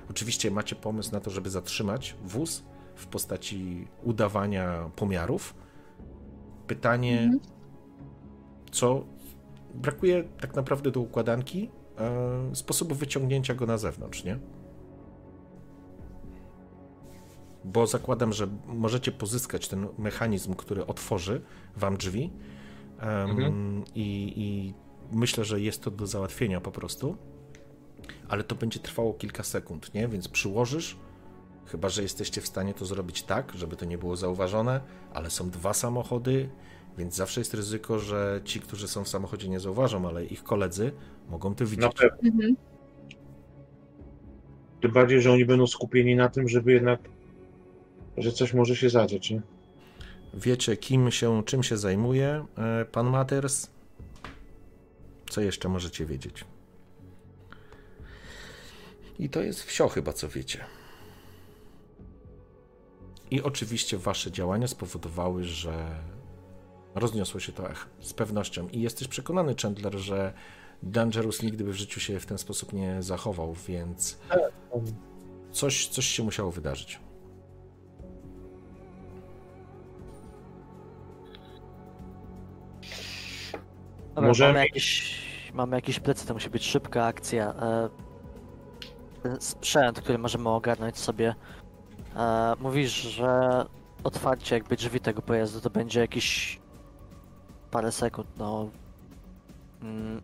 Oczywiście 0.09 0.51
macie 0.51 0.75
pomysł 0.75 1.11
na 1.11 1.19
to, 1.19 1.31
żeby 1.31 1.49
zatrzymać 1.49 2.15
wóz 2.25 2.63
w 2.95 3.07
postaci 3.07 3.87
udawania 4.03 4.89
pomiarów. 4.95 5.55
Pytanie, 6.67 7.31
co 8.71 9.05
brakuje 9.73 10.23
tak 10.23 10.55
naprawdę 10.55 10.91
do 10.91 10.99
układanki 10.99 11.69
e, 11.97 12.55
sposobu 12.55 12.95
wyciągnięcia 12.95 13.53
go 13.53 13.65
na 13.65 13.77
zewnątrz, 13.77 14.23
nie? 14.23 14.39
Bo 17.63 17.87
zakładam, 17.87 18.33
że 18.33 18.47
możecie 18.67 19.11
pozyskać 19.11 19.67
ten 19.67 19.87
mechanizm, 19.97 20.53
który 20.53 20.85
otworzy 20.85 21.41
wam 21.77 21.97
drzwi. 21.97 22.29
em, 22.99 23.29
Mhm. 23.29 23.83
i, 23.95 24.33
I 24.35 24.73
myślę, 25.15 25.45
że 25.45 25.61
jest 25.61 25.83
to 25.83 25.91
do 25.91 26.07
załatwienia 26.07 26.61
po 26.61 26.71
prostu. 26.71 27.17
Ale 28.29 28.43
to 28.43 28.55
będzie 28.55 28.79
trwało 28.79 29.13
kilka 29.13 29.43
sekund, 29.43 29.93
nie? 29.93 30.07
Więc 30.07 30.27
przyłożysz, 30.27 30.97
Chyba, 31.65 31.89
że 31.89 32.01
jesteście 32.01 32.41
w 32.41 32.47
stanie 32.47 32.73
to 32.73 32.85
zrobić 32.85 33.23
tak, 33.23 33.51
żeby 33.55 33.75
to 33.75 33.85
nie 33.85 33.97
było 33.97 34.15
zauważone, 34.15 34.81
ale 35.13 35.29
są 35.29 35.49
dwa 35.49 35.73
samochody, 35.73 36.49
więc 36.97 37.15
zawsze 37.15 37.41
jest 37.41 37.53
ryzyko, 37.53 37.99
że 37.99 38.41
ci, 38.45 38.59
którzy 38.59 38.87
są 38.87 39.03
w 39.03 39.07
samochodzie, 39.07 39.49
nie 39.49 39.59
zauważą, 39.59 40.07
ale 40.07 40.25
ich 40.25 40.43
koledzy 40.43 40.91
mogą 41.29 41.55
to 41.55 41.63
Na 41.63 41.69
widzieć. 41.69 41.93
pewno. 41.93 42.17
Mhm. 42.29 42.55
Tym 44.81 44.91
bardziej, 44.91 45.21
że 45.21 45.31
oni 45.31 45.45
będą 45.45 45.67
skupieni 45.67 46.15
na 46.15 46.29
tym, 46.29 46.47
żeby 46.49 46.71
jednak, 46.71 46.99
że 48.17 48.31
coś 48.31 48.53
może 48.53 48.75
się 48.75 48.89
zadziać, 48.89 49.29
nie? 49.29 49.41
Wiecie, 50.33 50.77
kim 50.77 51.11
się, 51.11 51.43
czym 51.45 51.63
się 51.63 51.77
zajmuje 51.77 52.45
e, 52.57 52.85
pan 52.85 53.09
Maters? 53.09 53.67
Co 55.29 55.41
jeszcze 55.41 55.69
możecie 55.69 56.05
wiedzieć? 56.05 56.45
I 59.19 59.29
to 59.29 59.41
jest 59.41 59.63
wsio 59.63 59.89
chyba, 59.89 60.13
co 60.13 60.29
wiecie. 60.29 60.59
I 63.31 63.41
oczywiście 63.41 63.97
wasze 63.97 64.31
działania 64.31 64.67
spowodowały, 64.67 65.43
że 65.43 65.99
rozniosło 66.95 67.39
się 67.39 67.51
to 67.51 67.69
echo. 67.69 67.89
Z 67.99 68.13
pewnością. 68.13 68.67
I 68.69 68.81
jesteś 68.81 69.07
przekonany, 69.07 69.55
Chandler, 69.61 69.97
że 69.97 70.33
Dangerous 70.83 71.41
nigdy 71.41 71.63
by 71.63 71.71
w 71.73 71.75
życiu 71.75 71.99
się 71.99 72.19
w 72.19 72.25
ten 72.25 72.37
sposób 72.37 72.73
nie 72.73 73.03
zachował, 73.03 73.53
więc 73.67 74.17
coś, 75.51 75.87
coś 75.87 76.05
się 76.05 76.23
musiało 76.23 76.51
wydarzyć. 76.51 76.99
Dobra, 84.15 84.27
Możemy- 84.27 84.53
mamy, 84.53 84.65
jakieś, 84.65 85.21
mamy 85.53 85.75
jakieś 85.75 85.99
plecy, 85.99 86.27
to 86.27 86.33
musi 86.33 86.49
być 86.49 86.65
szybka 86.65 87.05
akcja. 87.05 87.53
E, 87.53 87.89
ten 89.23 89.41
sprzęt, 89.41 90.01
który 90.01 90.17
możemy 90.17 90.49
ogarnąć 90.49 90.97
sobie. 90.97 91.35
E, 92.15 92.53
mówisz, 92.59 92.91
że 92.91 93.65
otwarcie 94.03 94.55
jakby 94.55 94.75
drzwi 94.75 94.99
tego 94.99 95.21
pojazdu 95.21 95.61
to 95.61 95.69
będzie 95.69 95.99
jakieś 95.99 96.59
parę 97.71 97.91
sekund, 97.91 98.27
no. 98.37 98.69
Mm, 99.81 100.21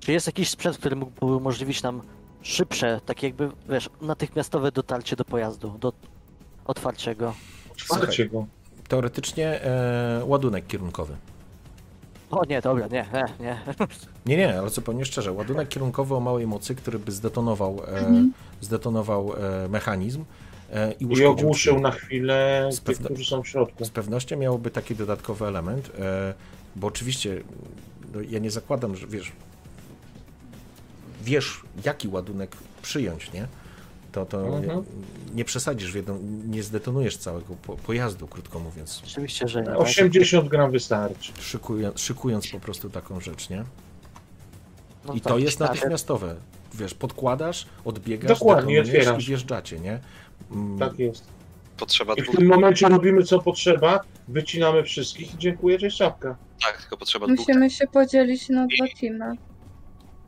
czy 0.00 0.12
jest 0.12 0.26
jakiś 0.26 0.50
sprzęt, 0.50 0.78
który 0.78 0.96
mógłby 0.96 1.26
umożliwić 1.26 1.82
nam 1.82 2.02
szybsze, 2.42 3.00
takie 3.06 3.26
jakby, 3.26 3.50
wiesz, 3.68 3.90
natychmiastowe 4.00 4.72
dotarcie 4.72 5.16
do 5.16 5.24
pojazdu, 5.24 5.78
do 5.80 5.92
otwarcia 6.64 7.14
go? 7.14 7.34
Otwarcie 7.90 8.26
go. 8.28 8.46
Teoretycznie 8.88 9.62
e, 9.62 10.22
ładunek 10.24 10.66
kierunkowy. 10.66 11.16
O 12.32 12.44
nie, 12.44 12.60
dobra, 12.60 12.86
nie, 12.86 13.06
nie, 13.14 13.24
nie. 13.46 13.58
Nie, 14.26 14.36
nie, 14.36 14.58
ale 14.58 14.70
zupełnie 14.70 15.04
szczerze. 15.04 15.32
Ładunek 15.32 15.68
kierunkowy 15.68 16.14
o 16.14 16.20
małej 16.20 16.46
mocy, 16.46 16.74
który 16.74 16.98
by 16.98 17.12
zdetonował, 17.12 17.80
e, 17.84 17.98
Mhm. 17.98 18.32
zdetonował 18.60 19.32
e, 19.64 19.68
mechanizm 19.68 20.24
e, 20.72 20.92
i 20.92 21.04
I 21.18 21.24
ogłuszył 21.24 21.80
na 21.80 21.90
chwilę 21.90 22.68
Z 22.72 22.80
tych, 22.80 22.96
pewno- 22.96 23.08
którzy 23.14 23.30
są 23.30 23.42
w 23.42 23.48
środku. 23.48 23.84
Z 23.84 23.90
pewnością 23.90 24.36
miałoby 24.36 24.70
taki 24.70 24.94
dodatkowy 24.96 25.46
element, 25.46 25.90
e, 25.98 26.34
bo 26.76 26.86
oczywiście 26.86 27.40
no, 28.14 28.20
ja 28.20 28.38
nie 28.38 28.50
zakładam, 28.50 28.96
że 28.96 29.06
wiesz, 29.06 29.32
wiesz 31.24 31.62
jaki 31.84 32.08
ładunek 32.08 32.56
przyjąć, 32.82 33.32
nie? 33.32 33.46
To, 34.12 34.26
to 34.26 34.56
Mhm. 34.56 34.84
nie 35.34 35.44
przesadzisz 35.44 35.92
w 35.92 35.94
jedną, 35.94 36.18
nie 36.46 36.62
zdetonujesz 36.62 37.16
całego 37.16 37.54
po, 37.62 37.76
pojazdu, 37.76 38.26
krótko 38.26 38.58
mówiąc, 38.58 39.02
Oczywiście, 39.06 39.48
że 39.48 39.60
nie. 39.60 39.66
tak? 39.66 39.80
80 39.80 40.48
gram 40.48 40.70
wystarczy. 40.70 41.32
szykując, 41.40 42.00
szykując 42.00 42.48
po 42.48 42.60
prostu 42.60 42.90
taką 42.90 43.20
rzecz, 43.20 43.50
nie? 43.50 43.64
No 45.04 45.14
I 45.14 45.20
tak, 45.20 45.32
to 45.32 45.38
jest 45.38 45.58
tak. 45.58 45.68
natychmiastowe. 45.68 46.34
Wiesz, 46.74 46.94
podkładasz, 46.94 47.66
odbiegasz, 47.84 48.38
Dokładnie, 48.38 48.80
otwierasz. 48.80 49.24
i 49.24 49.26
wjeżdżacie, 49.26 49.78
nie? 49.80 50.00
Mm, 50.52 50.78
Tak 50.78 50.98
jest. 50.98 51.24
Potrzeba 51.76 52.14
I 52.14 52.22
w 52.22 52.30
tym 52.30 52.46
momencie 52.46 52.88
robimy 52.88 53.22
co 53.22 53.38
potrzeba, 53.42 54.00
wycinamy 54.28 54.82
wszystkich 54.82 55.34
i 55.34 55.38
dziękuję, 55.38 55.78
cześć 55.78 55.96
czapka. 55.98 56.36
tak, 56.64 56.80
tylko 56.80 56.96
potrzeba 56.96 57.26
dwóch, 57.26 57.38
Musimy 57.38 57.70
się 57.70 57.86
podzielić 57.86 58.48
na 58.48 58.66
dwa 58.66 58.86
teamy. 59.00 59.36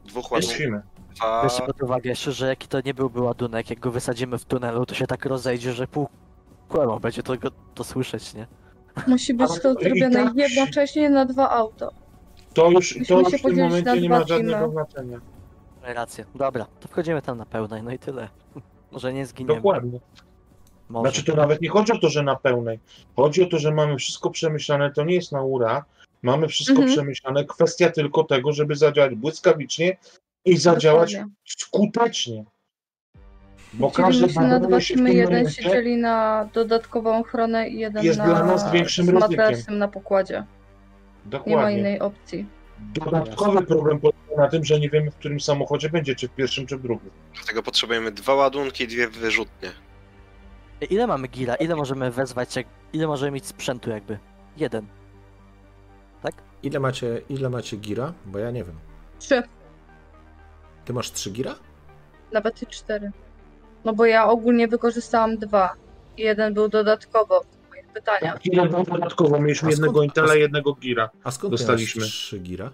dwóch 0.05 0.33
ładunków. 0.33 0.57
Musimy. 0.59 0.83
Dwa... 1.15 1.43
Weźcie 1.43 1.63
pod 1.63 1.83
uwagę 1.83 2.11
jeszcze, 2.11 2.33
że 2.33 2.47
jaki 2.49 2.69
to 2.69 2.81
nie 2.85 2.95
byłby 2.95 3.21
ładunek, 3.21 3.71
jak 3.71 3.81
go 3.81 3.91
wysadzimy 3.91 4.39
w 4.39 4.45
tunelu, 4.45 4.87
to 4.87 4.95
się 4.95 5.07
tak 5.07 5.25
rozejdzie, 5.27 5.73
że 5.73 5.87
pół 5.87 6.09
kłębą 6.69 6.99
będzie 6.99 7.23
to, 7.23 7.37
go, 7.37 7.51
to 7.75 7.85
słyszeć, 7.85 8.35
nie? 8.35 8.47
Musi 9.07 9.35
być 9.35 9.51
Ale 9.51 9.61
to 9.61 9.75
to 9.75 9.81
i 9.81 9.85
zrobione 9.85 10.15
tak- 10.15 10.35
Masz 15.83 15.95
rację. 15.95 16.25
Dobra, 16.35 16.67
to 16.81 16.89
wchodzimy 16.89 17.23
tam 17.23 17.39
na 17.39 17.47
pełnej, 17.47 17.83
no 17.83 17.93
i 17.93 17.99
tyle. 17.99 18.29
Może 18.93 19.13
nie 19.13 19.27
zginiemy. 19.27 19.55
Dokładnie. 19.55 20.01
Może. 20.89 21.11
Znaczy 21.11 21.25
to 21.25 21.37
nawet 21.37 21.61
nie 21.61 21.69
chodzi 21.69 21.93
o 21.93 21.99
to, 21.99 22.09
że 22.09 22.23
na 22.23 22.37
pełnej. 22.37 22.81
Chodzi 23.17 23.43
o 23.43 23.47
to, 23.47 23.59
że 23.59 23.73
mamy 23.73 23.97
wszystko 23.97 24.31
przemyślane, 24.31 24.91
to 24.91 25.05
nie 25.05 25.15
jest 25.15 25.33
na 25.33 25.43
ura. 25.43 25.85
Mamy 26.23 26.49
wszystko 26.49 26.77
Mhm. 26.77 26.93
przemyślane. 26.93 27.45
Kwestia 27.45 27.91
tylko 27.91 28.25
tego, 28.25 28.53
żeby 28.53 28.77
zadziałać 28.77 29.15
błyskawicznie 29.15 29.97
i 30.45 30.57
zadziałać 30.57 31.13
Dokładnie. 31.13 31.35
skutecznie. 31.45 32.45
Bo 33.73 33.91
każdy 33.91 34.29
się 34.33 34.41
na 34.41 34.59
dwa 34.61 34.69
bawienie 34.69 34.81
się 34.81 34.95
w 34.95 34.97
tym 34.97 35.07
jeden 35.07 35.25
momencie 35.25 35.63
się 35.63 35.71
dzieli 35.71 35.97
na 35.97 36.49
dodatkową 36.53 37.19
ochronę 37.19 37.69
i 37.69 37.79
jeden 37.79 38.05
jest 38.05 38.19
na 38.19 38.25
dla 38.25 38.45
nas 38.45 38.73
większym 38.73 39.07
z 39.07 39.09
ryzykiem. 39.09 39.79
na 39.79 39.89
pokładzie. 39.89 40.35
Nie 40.35 40.41
ma 40.41 41.31
Dokładnie. 41.31 41.79
innej 41.79 42.01
opcji. 42.01 42.47
Dodatkowy 42.79 43.63
problem 43.67 44.01
polega 44.01 44.19
na 44.37 44.49
tym, 44.49 44.65
że 44.65 44.81
nie 44.81 44.91
wiemy, 44.91 45.11
w 45.11 45.15
którym 45.17 45.41
samochodzie 45.41 45.91
będzie, 45.91 46.15
czy 46.15 46.29
w 46.29 46.31
pierwszym, 46.31 46.67
czy 46.67 46.77
w 46.77 46.83
drugim. 46.83 47.11
Dlatego 47.35 47.63
potrzebujemy 47.63 48.13
dwa 48.13 48.35
ładunki 48.35 48.85
i 48.85 48.87
dwie 48.87 49.09
wyrzutnie. 49.09 49.71
Ile 50.91 51.07
mamy 51.07 51.29
gira? 51.29 51.55
Ile 51.55 51.77
możemy 51.77 52.11
wezwać? 52.11 52.57
Jak... 52.57 52.67
Ile 52.93 53.07
możemy 53.07 53.31
mieć 53.33 53.47
sprzętu 53.47 53.91
jakby? 53.91 54.19
Jeden. 54.57 54.87
Ile 56.63 56.81
macie, 56.81 57.21
ile 57.29 57.51
macie 57.51 57.77
gira? 57.77 58.13
Bo 58.27 58.39
ja 58.39 58.51
nie 58.51 58.65
wiem. 58.65 58.75
Trzy, 59.19 59.43
Ty 60.85 60.93
masz 60.93 61.13
3 61.13 61.31
gira? 61.31 61.55
nawet 62.33 62.63
i 62.63 62.67
cztery. 62.67 63.11
No 63.85 63.93
bo 63.93 64.07
ja 64.07 64.27
ogólnie 64.29 64.69
wykorzystałam 64.69 65.39
dwa. 65.39 65.75
I 66.17 66.23
jeden 66.23 66.55
był 66.55 66.69
dodatkowo. 66.69 67.45
Moje 67.71 67.83
pytania. 67.95 68.33
Tak, 68.33 68.47
jeden 68.47 68.69
był 68.71 68.85
dodatkowo. 68.85 69.41
Mieliśmy 69.41 69.69
A 69.69 69.71
jednego 69.71 70.03
Intela 70.03 70.27
skąd- 70.27 70.39
i 70.39 70.43
jednego 70.43 70.73
Gira. 70.75 71.11
A 71.25 71.31
skąd 71.31 71.51
Dostaliśmy. 71.51 72.01
ty 72.01 72.07
masz 72.07 72.13
3 72.13 72.39
gira? 72.39 72.71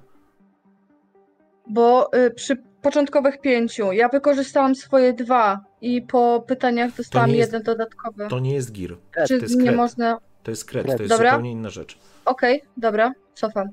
Bo 1.67 2.11
y, 2.17 2.31
przy 2.31 2.57
początkowych 2.83 3.41
pięciu 3.41 3.93
ja 3.93 4.09
wykorzystałam 4.09 4.75
swoje 4.75 5.13
dwa 5.13 5.65
i 5.81 6.03
po 6.03 6.45
pytaniach 6.47 6.97
dostałam 6.97 7.31
jest- 7.31 7.53
jeden 7.53 7.63
dodatkowy. 7.63 8.29
To 8.29 8.39
nie 8.39 8.55
jest 8.55 8.73
gir. 8.73 8.97
Czy 9.27 9.37
to 9.39 9.45
jest 9.45 9.57
nie 9.57 9.65
kret. 9.65 9.77
można. 9.77 10.19
To 10.43 10.51
jest 10.51 10.65
kret, 10.65 10.85
Kret. 10.85 10.97
to 10.97 11.03
jest 11.03 11.15
Dobra. 11.15 11.31
zupełnie 11.31 11.51
inna 11.53 11.71
rzecz. 11.71 11.99
Okej, 12.25 12.63
dobra, 12.77 13.13
cofam. 13.35 13.69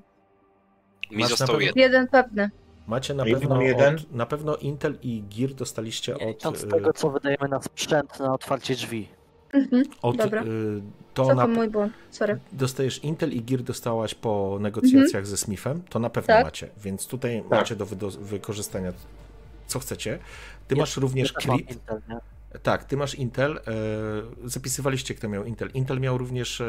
Mi 1.11 1.17
Masz 1.17 1.29
został 1.29 1.59
jeden. 1.59 1.81
Jeden 1.83 2.07
pewny. 2.07 2.49
Macie 2.87 3.13
na 3.13 3.25
pewno? 3.25 3.55
Od, 3.55 4.11
na 4.11 4.25
pewno 4.25 4.55
Intel 4.55 4.97
i 5.01 5.23
Gear 5.37 5.53
dostaliście 5.53 6.15
od, 6.43 6.57
z 6.57 6.63
y, 6.63 6.67
tego, 6.67 6.93
co 6.93 7.09
wydajemy 7.09 7.47
na 7.49 7.61
sprzęt 7.61 8.19
na 8.19 8.33
otwarcie 8.33 8.75
drzwi. 8.75 9.07
Mhm. 9.53 9.83
od 10.01 10.17
dobra. 10.17 10.43
y, 10.43 10.81
to 11.13 11.35
na, 11.35 11.47
mój 11.47 11.69
błąd. 11.69 11.93
Sorry. 12.11 12.39
dostajesz 12.51 13.03
Intel 13.03 13.31
i 13.33 13.41
Gear 13.41 13.61
dostałaś 13.61 14.15
po 14.15 14.57
negocjacjach 14.61 15.27
ze 15.27 15.37
Smithem, 15.37 15.81
to 15.89 15.99
na 15.99 16.09
pewno 16.09 16.27
Tak. 16.27 16.45
macie, 16.45 16.69
więc 16.83 17.07
tutaj 17.07 17.43
Tak. 17.49 17.59
macie 17.59 17.75
do 17.75 17.85
wykorzystania 18.09 18.93
co 19.67 19.79
chcecie. 19.79 20.19
Ty 20.67 20.75
Ja- 20.75 20.81
masz 20.81 20.97
również 20.97 21.33
Ja 21.33 21.41
Crit, 21.41 21.71
Intel, 21.71 22.01
nie? 22.09 22.17
tak, 22.63 22.83
ty 22.83 22.97
masz 22.97 23.15
Intel, 23.15 23.57
e, 23.57 23.61
zapisywaliście 24.45 25.13
kto 25.13 25.29
miał 25.29 25.43
Intel. 25.43 25.69
Intel 25.73 25.99
miał 25.99 26.17
również 26.17 26.61
e, 26.61 26.65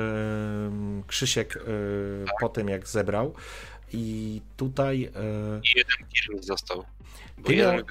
Krzysiek 1.07 1.57
e, 1.57 1.61
po 2.41 2.49
tym 2.49 2.69
jak 2.69 2.89
zebrał 2.89 3.35
i 3.93 4.41
tutaj 4.57 5.05
e, 5.05 5.61
I 5.75 5.79
jeden 5.79 5.97
kill 6.09 6.43
został. 6.43 6.85
Bo 7.39 7.47
Ty 7.49 7.55
jeden 7.55 7.83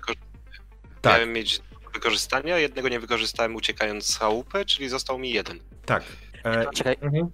tak, 1.02 1.14
miałem 1.14 1.34
mieć 1.34 1.62
wykorzystania, 1.94 2.58
jednego 2.58 2.90
nie 2.90 3.00
wykorzystałem 3.00 3.56
uciekając 3.56 4.06
z 4.06 4.18
chałupy, 4.18 4.66
czyli 4.66 4.90
został 4.90 5.18
mi 5.18 5.32
jeden. 5.32 5.60
tak, 5.86 6.04
e, 6.44 6.66
czekaj, 6.76 6.96
Mhm. 7.02 7.28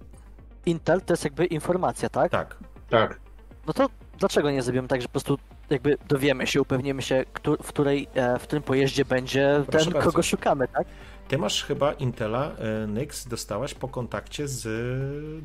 Intel 0.66 1.00
to 1.02 1.12
jest 1.12 1.24
jakby 1.24 1.46
informacja, 1.46 2.08
tak? 2.08 2.30
tak. 2.32 2.56
Tak. 2.90 3.20
No 3.66 3.72
to 3.72 3.88
dlaczego 4.18 4.50
nie 4.50 4.62
zrobimy 4.62 4.88
tak, 4.88 5.00
że 5.02 5.08
po 5.08 5.12
prostu 5.12 5.38
jakby 5.70 5.96
dowiemy 6.08 6.46
się, 6.46 6.62
upewnimy 6.62 7.02
się, 7.02 7.24
w, 7.62 7.66
której, 7.68 8.08
e, 8.14 8.38
w 8.38 8.42
którym 8.42 8.62
pojeździe 8.62 9.04
będzie 9.04 9.62
Proszę 9.70 9.84
ten, 9.84 9.94
bardzo. 9.94 10.10
kogo 10.10 10.22
szukamy, 10.22 10.68
tak? 10.68 10.86
Ty 11.28 11.38
masz 11.38 11.64
chyba 11.64 11.92
Intela, 11.92 12.52
e, 12.56 12.86
Nyx, 12.86 13.26
dostałaś 13.28 13.74
po 13.74 13.88
kontakcie 13.88 14.48
z 14.48 14.66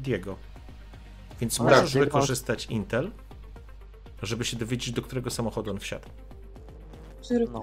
Diego. 0.02 0.38
Więc 1.42 1.60
możesz 1.60 1.94
wykorzystać 1.94 2.66
Intel, 2.66 3.12
żeby 4.22 4.46
się 4.46 4.58
dowiedzieć, 4.58 4.92
do 4.92 5.02
którego 5.02 5.30
samochodu 5.30 5.72
on 5.72 5.80
wsiadł. 5.80 6.10
Zróbmy 7.22 7.60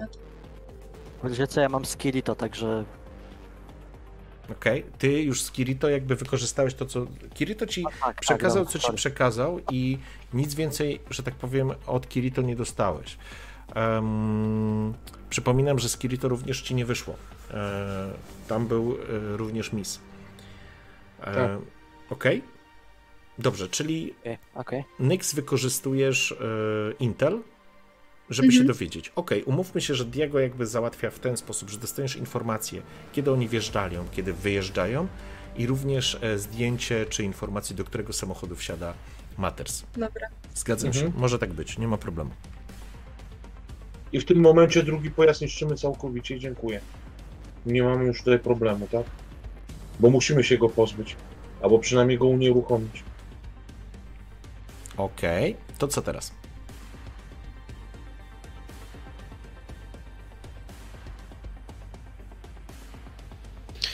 No. 1.23 1.29
Wiecie 1.29 1.47
co, 1.47 1.61
ja 1.61 1.69
mam 1.69 1.85
Skirito, 1.85 2.35
także 2.35 2.85
Okej? 4.51 4.85
Ty 4.97 5.21
już 5.21 5.41
z 5.41 5.51
Kirito 5.51 5.89
jakby 5.89 6.15
wykorzystałeś 6.15 6.73
to, 6.73 6.85
co... 6.85 7.05
Kirito 7.33 7.65
ci 7.65 7.83
tak, 7.83 7.97
tak, 7.99 8.21
przekazał, 8.21 8.63
no, 8.63 8.69
co 8.69 8.79
ci 8.79 8.85
sorry. 8.85 8.97
przekazał 8.97 9.59
i 9.71 9.97
nic 10.33 10.55
więcej, 10.55 10.99
że 11.09 11.23
tak 11.23 11.35
powiem, 11.35 11.71
od 11.87 12.09
Kirito 12.09 12.41
nie 12.41 12.55
dostałeś. 12.55 13.17
Em, 13.75 14.93
przypominam, 15.29 15.79
że 15.79 15.89
z 15.89 15.97
Kirito 15.97 16.29
również 16.29 16.61
ci 16.61 16.75
nie 16.75 16.85
wyszło. 16.85 17.15
E, 17.51 18.09
tam 18.47 18.67
był 18.67 18.97
e, 19.33 19.37
również 19.37 19.73
mis. 19.73 19.99
E, 21.21 21.33
Tak. 21.33 21.51
Okej? 22.09 22.43
Dobrze, 23.39 23.67
czyli 23.69 24.13
Okej, 24.21 24.37
okej. 24.55 24.83
Nyx 24.99 25.33
wykorzystujesz 25.35 26.31
e, 26.31 26.35
Intel, 26.99 27.39
żeby 28.29 28.45
Mhm. 28.47 28.61
się 28.63 28.67
dowiedzieć. 28.67 29.11
Ok, 29.15 29.31
umówmy 29.45 29.81
się, 29.81 29.95
że 29.95 30.05
Diego 30.05 30.39
jakby 30.39 30.65
załatwia 30.65 31.09
w 31.09 31.19
ten 31.19 31.37
sposób, 31.37 31.69
że 31.69 31.77
dostaniesz 31.77 32.15
informację, 32.15 32.81
kiedy 33.13 33.31
oni 33.31 33.47
wjeżdżają, 33.47 34.05
kiedy 34.11 34.33
wyjeżdżają 34.33 35.07
i 35.57 35.67
również 35.67 36.17
e, 36.21 36.37
zdjęcie 36.39 37.05
czy 37.09 37.23
informacji, 37.23 37.75
do 37.75 37.83
którego 37.83 38.13
samochodu 38.13 38.55
wsiada 38.55 38.93
Matters. 39.37 39.83
Dobra. 39.93 40.27
Zgadzam 40.55 40.87
Mhm. 40.87 41.05
się, 41.13 41.19
może 41.19 41.39
tak 41.39 41.53
być, 41.53 41.77
nie 41.77 41.87
ma 41.87 41.97
problemu. 41.97 42.29
I 44.13 44.19
w 44.19 44.25
tym 44.25 44.39
momencie 44.39 44.83
drugi 44.83 45.11
pojazd 45.11 45.41
niszczymy 45.41 45.75
całkowicie 45.75 46.35
i 46.35 46.39
dziękuję. 46.39 46.81
Nie 47.65 47.83
mamy 47.83 48.05
już 48.05 48.19
tutaj 48.19 48.39
problemu, 48.39 48.87
tak? 48.91 49.03
Bo 49.99 50.09
musimy 50.09 50.43
się 50.43 50.57
go 50.57 50.69
pozbyć. 50.69 51.15
Albo 51.61 51.79
przynajmniej 51.79 52.17
go 52.17 52.25
unieruchomić. 52.25 53.03
Ok, 54.97 55.21
to 55.77 55.87
co 55.87 56.01
teraz? 56.01 56.31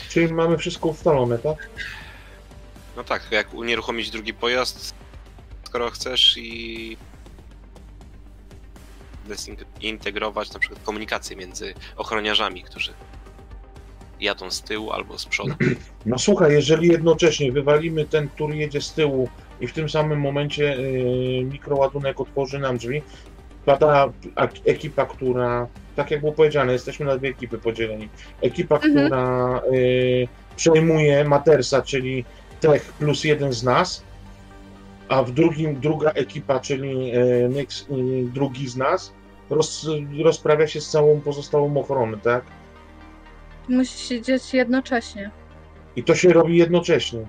Czyli 0.08 0.34
mamy 0.34 0.58
wszystko 0.58 0.88
ustalone, 0.88 1.38
tak? 1.38 1.70
No 2.96 3.04
tak, 3.04 3.22
jak 3.30 3.54
unieruchomić 3.54 4.10
drugi 4.10 4.34
pojazd, 4.34 4.94
skoro 5.64 5.90
chcesz 5.90 6.36
i 6.38 6.96
dezintegrować 9.28 10.52
na 10.52 10.60
przykład 10.60 10.82
komunikację 10.82 11.36
między 11.36 11.74
ochroniarzami, 11.96 12.62
którzy 12.62 12.94
jadą 14.20 14.50
z 14.50 14.62
tyłu 14.62 14.92
albo 14.92 15.18
z 15.18 15.26
przodu. 15.26 15.54
No 16.06 16.18
słuchaj, 16.18 16.52
jeżeli 16.52 16.88
jednocześnie 16.88 17.52
wywalimy 17.52 18.04
ten, 18.04 18.28
który 18.28 18.56
jedzie 18.56 18.80
z 18.80 18.92
tyłu 18.92 19.28
i 19.60 19.66
w 19.66 19.72
tym 19.72 19.88
samym 19.88 20.20
momencie 20.20 20.64
yy, 20.64 21.44
mikroładunek 21.44 22.20
otworzy 22.20 22.58
nam 22.58 22.76
drzwi, 22.78 23.02
pada 23.64 24.08
ekipa, 24.64 25.06
która, 25.06 25.66
tak 25.96 26.10
jak 26.10 26.20
było 26.20 26.32
powiedziane, 26.32 26.72
jesteśmy 26.72 27.06
na 27.06 27.16
dwie 27.18 27.28
ekipy 27.28 27.58
podzieleni. 27.58 28.08
Ekipa, 28.42 28.74
Mhm. 28.76 28.92
która 28.94 29.60
yy, 29.70 30.28
przejmuje 30.56 31.24
Matersa, 31.24 31.82
czyli 31.82 32.24
Tech 32.60 32.92
plus 32.92 33.24
jeden 33.24 33.52
z 33.52 33.62
nas, 33.62 34.04
a 35.08 35.22
w 35.22 35.30
drugim 35.30 35.80
druga 35.80 36.10
ekipa, 36.10 36.60
czyli 36.60 37.06
yy, 37.08 37.48
Nyx 37.48 37.86
drugi 38.24 38.68
z 38.68 38.76
nas, 38.76 39.12
roz, 39.50 39.86
rozprawia 40.24 40.66
się 40.66 40.80
z 40.80 40.90
całą 40.90 41.20
pozostałą 41.20 41.76
ochroną, 41.76 42.18
tak? 42.20 42.44
Musi 43.68 43.98
się 43.98 44.20
dziać 44.22 44.54
jednocześnie. 44.54 45.30
I 45.96 46.04
to 46.04 46.14
się 46.14 46.32
robi 46.32 46.56
jednocześnie. 46.56 47.26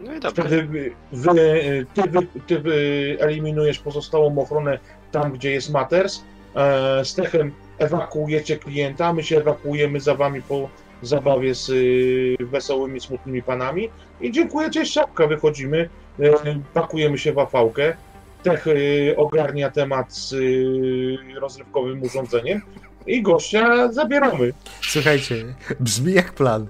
No 0.00 0.14
i 0.14 0.20
dobra. 0.20 0.44
Wtedy 0.44 0.62
wy, 0.62 0.90
wy, 1.12 1.86
ty, 1.94 2.02
wy, 2.02 2.26
ty 2.46 2.58
wy 2.58 3.16
eliminujesz 3.20 3.78
pozostałą 3.78 4.38
ochronę 4.38 4.78
tam, 5.12 5.32
gdzie 5.32 5.50
jest 5.50 5.70
Matters. 5.70 6.22
E, 6.56 7.04
z 7.04 7.14
Techem 7.14 7.52
ewakuujecie 7.78 8.56
klienta, 8.56 9.12
my 9.12 9.22
się 9.22 9.38
ewakuujemy 9.38 10.00
za 10.00 10.14
wami 10.14 10.42
po 10.42 10.68
zabawie 11.02 11.54
z 11.54 11.68
y, 11.68 12.36
wesołymi, 12.40 13.00
smutnymi 13.00 13.42
panami. 13.42 13.88
I 14.20 14.32
dziękuję, 14.32 14.70
cześć, 14.70 14.92
szapka, 14.92 15.26
wychodzimy, 15.26 15.88
e, 16.20 16.32
pakujemy 16.74 17.18
się 17.18 17.32
w 17.32 17.38
afałkę. 17.38 17.96
Tech 18.42 18.66
y, 18.66 19.14
ogarnia 19.16 19.70
temat 19.70 20.14
z 20.14 20.32
y, 20.32 21.40
rozrywkowym 21.40 22.02
urządzeniem 22.02 22.62
i 23.06 23.22
gościa 23.22 23.92
zabieramy. 23.92 24.52
Słuchajcie, 24.82 25.34
brzmi 25.80 26.12
jak 26.12 26.32
plan. 26.32 26.66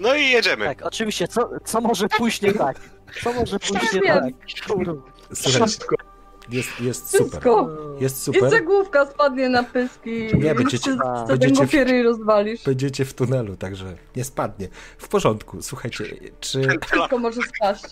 No 0.00 0.14
i 0.14 0.30
jedziemy. 0.30 0.64
Tak, 0.64 0.82
oczywiście, 0.82 1.28
co, 1.28 1.50
co 1.64 1.80
może 1.80 2.08
pójść 2.08 2.42
nie 2.42 2.52
tak? 2.52 2.80
Co 3.22 3.32
może 3.32 3.58
pójść 3.58 3.92
nie 3.92 4.00
tak? 4.02 4.24
Kurwa. 4.66 4.92
Wszystko. 5.34 5.96
jest, 6.50 6.80
jest 6.80 7.10
super. 7.10 7.26
Wszystko. 7.28 7.68
Jest 8.00 8.16
I 8.16 8.20
super. 8.20 8.50
zagłówka 8.50 9.06
spadnie 9.06 9.48
na 9.48 9.62
pyski. 9.62 10.10
Nie, 10.38 10.54
będziecie- 10.54 10.96
Co 11.28 11.36
będziecie 11.36 11.84
w- 11.86 12.04
rozwalisz. 12.04 12.64
Będziecie 12.64 13.04
w 13.04 13.14
tunelu, 13.14 13.56
także 13.56 13.96
nie 14.16 14.24
spadnie. 14.24 14.68
W 14.98 15.08
porządku. 15.08 15.62
Słuchajcie, 15.62 16.04
czy 16.40 16.62
Wszystko 16.86 17.18
może 17.18 17.40
spaść. 17.56 17.84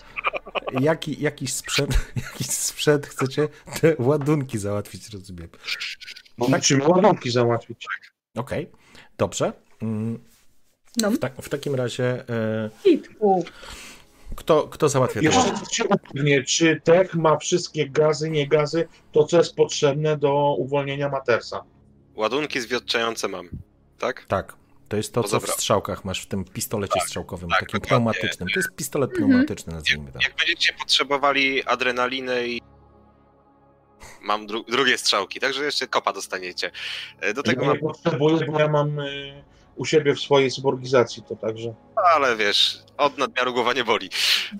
jaki, 0.79 1.21
jakiś, 1.21 1.53
sprzęt, 1.53 1.97
jakiś 2.31 2.47
sprzęt 2.49 3.07
chcecie 3.07 3.47
te 3.81 3.95
ładunki 3.99 4.57
załatwić, 4.57 5.09
rozumiem. 5.13 5.49
Musimy 6.37 6.87
ładunki 6.87 7.31
załatwić. 7.31 7.85
Okej, 8.37 8.69
dobrze. 9.17 9.53
Mm, 9.81 10.19
No, 11.01 11.11
W, 11.11 11.17
tak, 11.19 11.33
w 11.41 11.49
takim 11.49 11.75
razie 11.75 12.29
e, 12.29 12.69
kitku. 12.83 13.45
kto, 14.35 14.67
kto 14.67 14.89
załatwia 14.89 15.21
to? 15.21 15.25
Jeszcze 15.25 16.43
czy 16.45 16.81
Tech 16.83 17.15
ma 17.15 17.37
wszystkie 17.37 17.89
gazy, 17.89 18.29
nie 18.29 18.47
gazy, 18.47 18.87
to 19.11 19.23
co 19.25 19.37
jest 19.37 19.55
potrzebne 19.55 20.17
do 20.17 20.55
uwolnienia 20.57 21.09
Matersa. 21.09 21.63
Ładunki 22.15 22.61
zwiotczające 22.61 23.27
mam. 23.27 23.49
Tak? 23.99 24.25
Tak. 24.27 24.53
To 24.89 24.97
jest 24.97 25.13
to, 25.13 25.23
co 25.23 25.39
w 25.39 25.49
strzałkach 25.49 26.05
masz 26.05 26.21
w 26.21 26.25
tym 26.25 26.43
pistolecie 26.45 26.93
Tak, 26.99 27.03
strzałkowym, 27.07 27.49
tak, 27.49 27.59
takim 27.59 27.73
dokładnie. 27.79 27.87
pneumatycznym. 27.87 28.49
To 28.53 28.59
jest 28.59 28.75
pistolet 28.75 29.09
Mhm. 29.11 29.27
pneumatyczny, 29.29 29.73
nazwijmy 29.73 30.11
to. 30.11 30.19
Jak 30.21 30.35
będziecie 30.37 30.73
potrzebowali 30.73 31.63
adrenaliny 31.63 32.47
i 32.47 32.61
mam 34.21 34.47
dru 34.47 34.63
drugie 34.63 34.97
strzałki, 34.97 35.39
także 35.39 35.63
jeszcze 35.63 35.87
kopa 35.87 36.13
dostaniecie. 36.13 36.71
E, 37.19 37.33
Do 37.33 37.43
tego 37.43 37.61
Ja 37.61 37.67
mam, 37.67 37.77
nie 37.77 37.81
potrzebuję, 37.83 38.45
bo 38.45 38.59
ja 38.59 38.67
mam 38.67 38.99
y, 38.99 39.43
u 39.75 39.85
siebie 39.85 40.15
w 40.15 40.19
swojej 40.19 40.51
suborgizacji 40.51 41.23
to 41.29 41.35
także. 41.35 41.73
ale 42.15 42.35
wiesz, 42.35 42.79
od 42.97 43.17
nadmiaru 43.17 43.53
głowa 43.53 43.73
nie 43.73 43.83
boli. 43.83 44.09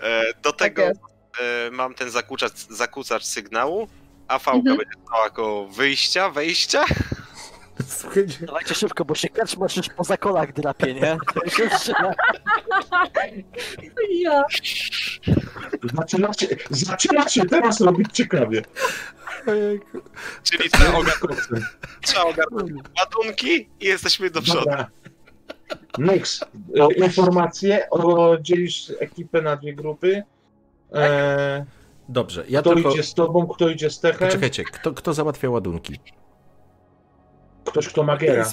E, 0.04 0.24
Do 0.42 0.54
tego 0.54 0.82
jest. 0.82 1.00
e, 1.42 1.72
mam 1.72 1.94
ten 1.94 2.10
zakłócacz, 2.12 2.54
zakłócacz 2.70 3.24
sygnału, 3.24 3.88
a 4.28 4.40
fałka 4.40 4.60
Mhm. 4.60 4.78
będzie 4.78 4.94
stała 5.08 5.30
koło 5.30 5.68
wyjścia, 5.68 6.30
wejścia. 6.30 6.86
Słuchajcie, 7.88 8.46
Dawajcie 8.46 8.76
szybko, 8.76 9.06
bo 9.06 9.16
się 9.16 9.30
karczmasz 9.30 9.78
już 9.78 9.90
poza 9.90 10.18
kolach 10.18 10.54
drapie, 10.54 10.94
nie? 10.94 11.18
Ja. 14.10 14.44
Zaczyna 15.94 16.34
się, 16.34 16.48
zaczyna 16.70 17.30
się 17.30 17.46
teraz 17.46 17.82
robić 17.82 18.08
ciekawie. 18.14 18.62
ojejku. 19.48 20.02
Czyli 20.44 20.70
trzeba, 20.70 20.98
ogar 20.98 21.14
trzeba 22.02 22.24
ogarnąć 22.24 22.72
ładunki 23.00 23.70
i 23.80 23.86
jesteśmy 23.86 24.30
do 24.30 24.42
przodu. 24.42 24.60
Dobra. 24.60 24.88
E, 26.80 26.94
informacje, 27.06 27.90
o, 27.90 28.38
dzielisz 28.42 28.94
ekipę 29.00 29.42
na 29.42 29.56
dwie 29.56 29.74
grupy. 29.74 30.24
E, 30.94 31.66
Dobrze, 32.10 32.44
ja 32.50 32.62
kto 32.62 32.74
tylko... 32.76 32.92
idzie 32.92 33.04
z 33.04 33.14
tobą, 33.14 33.48
kto 33.48 33.70
idzie 33.70 33.90
z 33.90 34.00
Techem, 34.00 34.28
Poczekajcie, 34.28 34.64
kto, 34.64 34.94
kto 34.94 35.14
załatwia 35.14 35.50
ładunki? 35.50 36.00
ktoś 37.66 37.88
kto 37.88 38.04
ma 38.04 38.18
giera. 38.18 38.46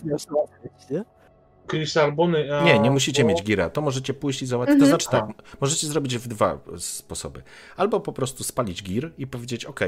Chris 1.70 1.96
Albony. 1.96 2.56
a- 2.59 2.64
Nie, 2.64 2.78
nie 2.78 2.90
musicie 2.90 3.22
bo- 3.22 3.28
mieć 3.28 3.42
gira. 3.42 3.70
To 3.70 3.80
możecie 3.80 4.14
pójść 4.14 4.42
i 4.42 4.46
załatwić. 4.46 4.78
To 4.78 4.85
Mhm. 4.85 4.90
znaczy 4.90 5.11
tak, 5.11 5.56
możecie 5.61 5.87
zrobić 5.87 6.18
w 6.18 6.28
dwa 6.28 6.59
sposoby. 6.78 7.42
Albo 7.76 8.00
po 8.00 8.12
prostu 8.12 8.44
spalić 8.44 8.83
gir 8.83 9.12
i 9.18 9.26
powiedzieć, 9.26 9.64
ok, 9.64 9.80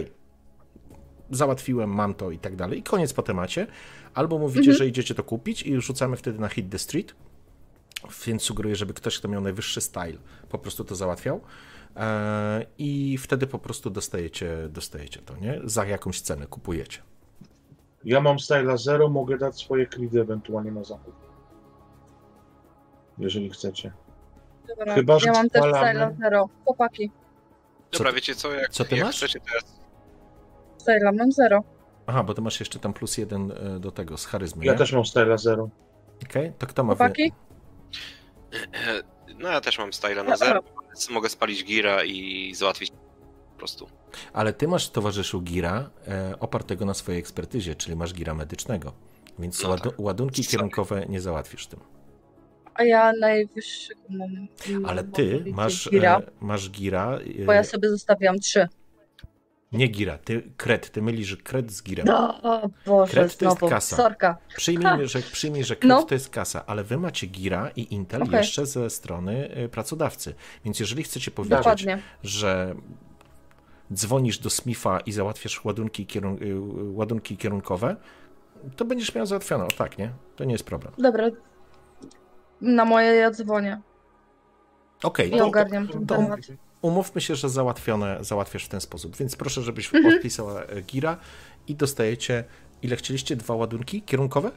załatwiłem, 1.33 1.91
mam 1.91 2.15
to 2.15 2.31
i 2.31 2.39
tak 2.39 2.57
dalej. 2.57 2.79
I 2.79 2.83
koniec 2.83 3.13
po 3.13 3.23
temacie. 3.23 3.67
Albo 4.15 4.39
mówicie, 4.39 4.61
Mhm. 4.61 4.77
że 4.77 4.87
idziecie 4.87 5.15
to 5.15 5.25
kupić 5.25 5.63
i 5.63 5.81
rzucamy 5.81 6.17
wtedy 6.17 6.39
na 6.39 6.49
hit 6.49 6.71
the 6.71 6.79
street. 6.79 7.15
Więc 8.27 8.43
sugeruję, 8.43 8.77
żeby 8.77 8.95
ktoś, 8.95 9.19
kto 9.19 9.29
miał 9.29 9.41
najwyższy 9.41 9.81
style, 9.81 10.19
po 10.49 10.59
prostu 10.59 10.85
to 10.85 10.95
załatwiał. 10.95 11.41
Eee, 11.97 12.67
I 12.79 13.19
wtedy 13.19 13.47
po 13.47 13.59
prostu 13.59 13.91
dostajecie, 13.91 14.69
dostajecie 14.69 15.21
to, 15.21 15.37
nie? 15.37 15.61
Za 15.65 15.85
jakąś 15.85 16.21
cenę 16.21 16.47
kupujecie. 16.47 17.03
Ja 18.05 18.21
mam 18.21 18.39
styla 18.39 18.77
0, 18.77 19.09
mogę 19.09 19.39
dać 19.39 19.61
swoje 19.61 19.87
kridy 19.87 20.21
ewentualnie 20.21 20.73
na 20.73 20.85
zakup. 20.85 21.15
Jeżeli 23.19 23.51
chcecie. 23.51 23.93
Dobra. 24.69 24.95
Chyba, 24.95 25.19
że 25.19 25.27
ja 25.27 25.33
mam 25.33 25.51
też. 25.51 25.63
Styla 25.63 26.13
Zero. 26.21 26.49
Chłopaki, 26.65 27.11
Dobra, 27.93 28.13
wiecie 28.13 28.35
co, 28.35 28.53
jak, 28.53 28.71
co 28.71 28.85
ty 28.85 28.97
jak 28.97 29.07
masz? 29.07 29.17
chcecie 29.17 29.41
teraz... 29.41 29.82
Styla 30.83 31.13
mam 31.13 31.33
Zero. 31.33 31.63
Aha, 32.07 32.23
bo 32.23 32.35
ty 32.35 32.41
masz 32.43 32.61
jeszcze 32.61 32.79
tam 32.79 32.93
plus 32.93 33.19
jeden 33.19 33.53
e, 33.53 33.81
do 33.81 33.91
tego, 33.93 34.17
z 34.19 34.27
charyzmy, 34.27 34.65
Ja 34.65 34.73
nie? 34.73 34.79
też 34.79 34.93
mam 34.93 35.05
styla 35.07 35.37
0. 35.37 35.71
Okej, 36.25 36.53
to 36.59 36.67
kto 36.67 36.85
ma... 36.85 36.95
Chłopaki? 36.95 37.33
No 39.39 39.49
ja 39.49 39.61
też 39.61 39.79
mam 39.79 39.93
styla 39.93 40.23
na 40.23 40.37
zero, 40.37 40.63
więc 40.87 41.11
mogę 41.11 41.29
spalić 41.29 41.65
gira 41.65 42.05
i 42.05 42.53
załatwić 42.55 42.91
po 43.53 43.59
prostu. 43.59 43.87
Ale 44.33 44.53
ty 44.53 44.69
masz 44.69 44.91
towarzyszu 44.91 45.41
gira 45.43 45.91
e, 46.09 46.35
opartego 46.41 46.85
na 46.85 46.95
swojej 46.95 47.19
ekspertyzie, 47.21 47.75
czyli 47.75 47.97
masz 47.97 48.15
gira 48.15 48.35
medycznego. 48.35 48.93
Więc 49.39 49.63
No 49.63 49.69
ładu, 49.69 49.91
tak. 49.91 50.01
ładunki 50.01 50.45
Sorry. 50.45 50.51
kierunkowe 50.53 51.07
nie 51.09 51.21
załatwisz 51.21 51.67
tym. 51.67 51.81
A 52.75 52.85
ja 52.85 53.13
najwyższego 53.21 54.01
mam. 54.11 54.49
Ale 54.87 55.05
ty 55.05 55.45
masz, 55.55 55.89
Gira, 55.91 56.19
e, 56.19 56.23
masz 56.41 56.71
gira. 56.71 57.19
e, 57.41 57.45
bo 57.45 57.53
ja 57.53 57.65
sobie 57.65 57.89
zostawiam 57.89 58.39
trzy. 58.39 58.69
Nie 59.73 59.89
gira, 59.89 60.19
ty 60.19 60.43
kret, 60.57 60.91
ty 60.91 61.03
mylisz 61.03 61.37
kret 61.37 61.73
z 61.73 61.83
girem. 61.83 62.07
No, 62.07 62.43
o 62.43 62.69
Boże, 62.87 63.13
Kret 63.13 63.37
to 63.37 63.45
jest 63.45 63.59
znowu. 63.59 63.69
kasa. 63.75 63.97
Sorka. 63.97 64.37
Przyjmij, 64.57 65.09
że, 65.09 65.19
przyjmij, 65.19 65.65
że 65.65 65.77
kret 65.77 65.89
No. 65.89 66.03
to 66.03 66.15
jest 66.15 66.31
kasa, 66.31 66.67
ale 66.67 66.85
wy 66.85 66.97
macie 66.97 67.27
gira 67.27 67.71
i 67.77 67.95
Intel 67.95 68.23
Okej. 68.23 68.37
jeszcze 68.37 68.67
ze 68.67 68.91
strony 68.91 69.49
e, 69.51 69.69
pracodawcy. 69.69 70.35
Więc 70.65 70.81
jeżeli 70.81 71.03
chcecie 71.03 71.31
powiedzieć, 71.31 71.59
Dokładnie. 71.59 71.99
że 72.23 72.75
dzwonisz 73.93 74.39
do 74.39 74.51
Smitha 74.51 75.01
i 75.01 75.13
załatwiasz 75.13 75.65
ładunki, 75.65 76.07
kierun 76.07 76.39
y, 76.43 76.55
ładunki 76.93 77.37
kierunkowe, 77.37 77.97
to 78.77 78.85
będziesz 78.85 79.15
miał 79.15 79.27
załatwione. 79.27 79.65
O 79.65 79.69
tak, 79.69 79.99
nie? 79.99 80.11
To 80.37 80.45
nie 80.45 80.53
jest 80.53 80.65
problem. 80.65 80.93
Dobra. 80.99 81.29
Na 82.61 82.85
moje 82.85 83.15
ja 83.15 83.31
dzwonię 83.31 83.81
Okej, 85.03 85.35
i 85.35 85.39
to 85.39 85.47
ogarniam 85.47 85.89
ten 85.89 86.07
to- 86.07 86.17
temat. 86.17 86.41
Umówmy 86.83 87.21
się, 87.21 87.35
że 87.35 87.49
załatwione 87.49 88.19
załatwiasz 88.21 88.65
w 88.65 88.69
ten 88.69 88.81
sposób. 88.81 89.17
Więc 89.17 89.37
proszę, 89.37 89.63
żebyś 89.63 89.95
Mhm. 89.95 90.15
odpisała 90.17 90.63
e, 90.63 90.83
gira 90.83 91.17
i 91.67 91.75
dostajecie, 91.75 92.45
ile 92.83 92.97
chcieliście? 92.97 93.37
Dwa 93.37 93.55
ładunki 93.55 94.03
kierunkowe? 94.03 94.51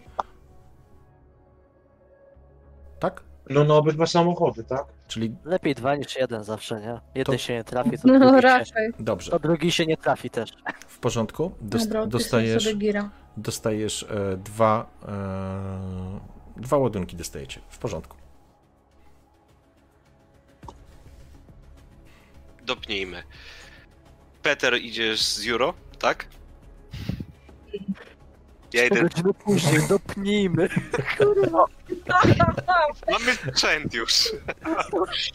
Tak? 2.99 3.23
No 3.49 3.63
na 3.63 3.73
obydwa 3.75 4.05
samochody, 4.05 4.63
tak? 4.63 4.85
Czyli 5.07 5.35
Lepiej 5.45 5.75
dwa 5.75 5.95
niż 5.95 6.15
jeden 6.15 6.43
zawsze, 6.43 6.81
nie? 6.81 6.99
Jeden 7.15 7.35
To- 7.35 7.37
się 7.37 7.53
nie 7.53 7.63
trafi, 7.63 7.89
to 7.91 8.07
No 8.07 8.19
drugi 8.19 8.35
się, 8.35 8.41
raczej. 8.41 8.91
dobrze, 8.99 9.31
to 9.31 9.39
drugi 9.39 9.71
się 9.71 9.85
nie 9.85 9.97
trafi 9.97 10.29
też. 10.29 10.53
w 10.87 10.99
porządku. 10.99 11.51
Dost, 11.61 11.85
Dobra, 11.87 12.05
dostajesz, 12.07 12.67
dostajesz 13.37 14.03
e, 14.03 14.37
dwa, 14.37 14.85
e, 15.07 16.61
dwa 16.61 16.77
ładunki 16.77 17.15
dostajecie. 17.17 17.61
W 17.69 17.77
porządku. 17.77 18.17
Dopnijmy. 22.65 23.23
Peter, 24.43 24.73
idziesz 24.81 25.21
z 25.21 25.43
Juro, 25.43 25.73
tak? 25.99 26.25
Ja 28.73 28.85
idę... 28.85 29.05
później 29.45 29.87
dopnijmy. 29.89 30.69
Mamy 33.11 33.35
sprzęt 33.35 33.93
już. 33.93 34.31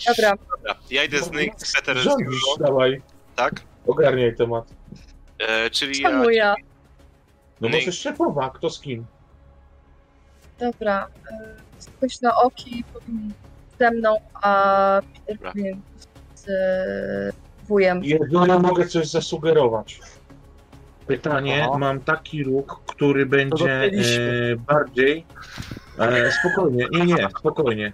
Dobra, 0.07 0.37
Dobra, 0.51 0.75
ja 0.91 1.05
idę 1.05 1.23
z 1.23 1.31
Nyx, 1.31 1.73
Peter 1.75 1.99
z 2.01 2.03
Rządzisz, 2.05 2.27
Juro, 2.27 2.67
dawaj, 2.67 3.03
tak? 3.37 3.53
ogarniaj 3.87 4.37
temat. 4.37 4.65
E, 5.39 5.71
czyli 5.71 6.03
ja... 6.03 6.09
czemu 6.11 6.31
ja? 6.31 6.55
No 7.61 7.69
No 7.69 7.69
i- 7.69 7.73
jesteś 7.77 7.99
szefowa, 7.99 8.51
kto 8.51 8.71
z 8.71 8.81
kim? 8.81 9.07
Dobra. 10.59 11.09
e, 11.33 11.55
Spójrz 11.79 12.21
na 12.21 12.37
oki 12.37 12.85
powinien 12.93 13.33
ze 13.79 13.91
mną, 13.91 14.17
a 14.35 15.01
Peter 15.15 15.37
Dobra. 15.37 15.53
powinien 15.53 15.81
z 16.41 16.49
e, 16.49 17.67
wujem. 17.69 18.05
Jeżeli 18.05 18.63
mogę 18.63 18.87
coś 18.87 19.09
zasugerować. 19.09 20.01
Pytanie, 21.07 21.65
Aha. 21.69 21.79
mam 21.79 22.01
taki 22.01 22.45
ruch, 22.45 22.81
który 22.87 23.27
będzie 23.27 23.85
e, 23.85 23.91
bardziej. 24.57 25.27
E, 25.99 26.33
spokojnie, 26.33 26.87
nie, 26.93 27.05
nie, 27.05 27.29
spokojnie. 27.39 27.93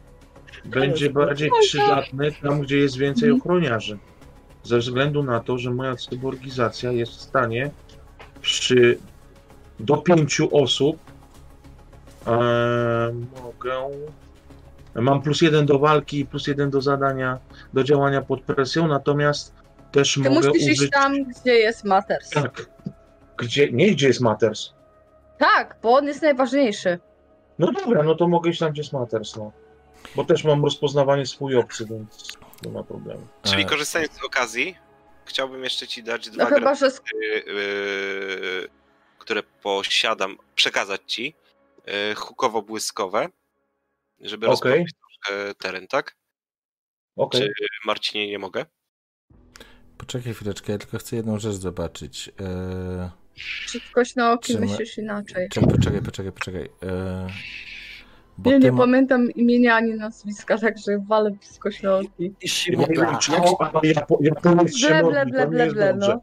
Będzie 0.64 1.11
bardziej 1.11 1.50
przydatny 1.61 2.32
tam, 2.42 2.61
gdzie 2.61 2.78
jest 2.78 2.96
więcej 2.96 3.28
Mhm. 3.28 3.40
ochroniarzy. 3.40 3.98
Ze 4.62 4.78
względu 4.78 5.22
na 5.22 5.40
to, 5.40 5.59
że 5.59 5.70
moja 5.70 5.96
cyborgizacja 5.96 6.92
jest 6.92 7.12
w 7.12 7.20
stanie 7.20 7.70
przy 8.40 8.98
do 9.80 9.96
pięciu 9.96 10.56
osób 10.56 10.96
e, 12.26 12.30
mogę. 13.42 13.72
Mam 15.02 15.22
plus 15.22 15.42
jeden 15.42 15.66
do 15.66 15.78
walki 15.78 16.20
i 16.20 16.26
plus 16.26 16.46
jeden 16.46 16.70
do 16.70 16.80
zadania, 16.80 17.38
do 17.74 17.85
działania 17.85 18.22
pod 18.22 18.42
presją, 18.42 18.88
natomiast 18.88 19.54
też 19.92 20.14
Ty 20.14 20.20
mogę 20.20 20.48
musisz 20.48 20.62
użyć. 20.62 20.82
iść 20.82 20.90
tam, 20.90 21.24
gdzie 21.24 21.54
jest 21.54 21.85
Matters. 21.85 22.30
Tak. 22.30 22.66
Gdzie, 23.37 23.72
nie 23.72 23.90
gdzie 23.90 24.06
jest 24.09 24.20
Matters. 24.20 24.70
Tak, 25.38 25.76
bo 25.82 25.94
on 25.94 26.06
jest 26.06 26.22
najważniejszy. 26.22 26.98
No 27.59 27.72
dobra, 27.72 28.02
no 28.02 28.14
to 28.14 28.28
mogę 28.28 28.50
iść 28.50 28.59
tam, 28.59 28.72
gdzie 28.72 28.80
jest 28.82 28.92
Matters, 28.92 29.37
no. 29.37 29.52
Bo 30.16 30.24
też 30.24 30.44
mam 30.44 30.64
rozpoznawanie 30.64 31.26
swój 31.26 31.56
obcy, 31.56 31.87
więc 31.87 32.38
nie 32.64 32.72
ma 32.72 32.82
problemu. 32.82 33.26
Czyli 33.42 33.62
E, 33.62 33.64
korzystając 33.64 34.12
z 34.12 34.24
okazji, 34.24 34.76
chciałbym 35.24 35.64
jeszcze 35.64 35.87
ci 35.87 36.02
dać 36.02 36.26
No 36.26 36.32
dwa 36.32 36.44
chyba, 36.46 36.74
że 36.74 36.88
granaty, 36.88 37.52
yy, 37.52 38.68
które 39.18 39.42
posiadam, 39.62 40.37
przekazać 40.54 41.00
ci, 41.06 41.35
yy, 41.87 41.92
hukowo-błyskowe, 42.14 43.28
żeby 44.20 44.46
rozpocząć 44.46 44.90
troszkę 44.92 45.55
teren, 45.55 45.87
tak? 45.87 46.16
Okej. 47.16 47.40
Czy 47.40 47.52
Marcinie 47.87 48.29
nie 48.31 48.38
mogę? 48.38 48.66
Poczekaj 49.98 50.35
chwileczkę, 50.35 50.72
ja 50.72 50.79
tylko 50.79 50.98
chcę 50.98 51.16
jedną 51.16 51.38
rzecz 51.38 51.55
zobaczyć. 51.55 52.31
E, 52.40 53.11
Czy 53.66 53.81
kośnooki 53.92 54.52
Czy 54.52 54.61
my- 54.61 54.66
myślisz 54.66 54.98
inaczej? 54.98 55.48
Czekaj, 55.48 55.70
poczekaj, 55.70 56.02
poczekaj, 56.02 56.33
poczekaj. 56.33 56.68
E, 56.83 57.26
bo 58.38 58.50
Nie, 58.50 58.59
ty 58.59 58.64
nie 58.64 58.72
ma- 58.72 58.79
pamiętam 58.79 59.31
imienia 59.31 59.74
ani 59.76 59.94
nazwiska, 59.94 60.59
także 60.59 61.05
walę 61.09 61.31
z 61.40 61.59
kośnooki. 61.59 62.35
I 62.40 62.48
się 62.48 62.72
Ja 62.72 62.79
nie 62.79 62.87
wiem 62.87 63.05
modla. 63.05 63.18
czemu, 63.18 63.57
ale 63.61 63.81
ja, 63.92 64.00
po- 64.00 64.18
ja 64.20 64.35
powiem 64.35 64.68
się 64.68 64.88
Ble, 64.88 65.02
ble, 65.05 65.24
to 65.26 65.31
ble, 65.31 65.40
nie 65.40 65.46
ble, 65.50 65.64
jest 65.64 65.74
ble, 65.76 65.92
dobrze. 65.94 66.18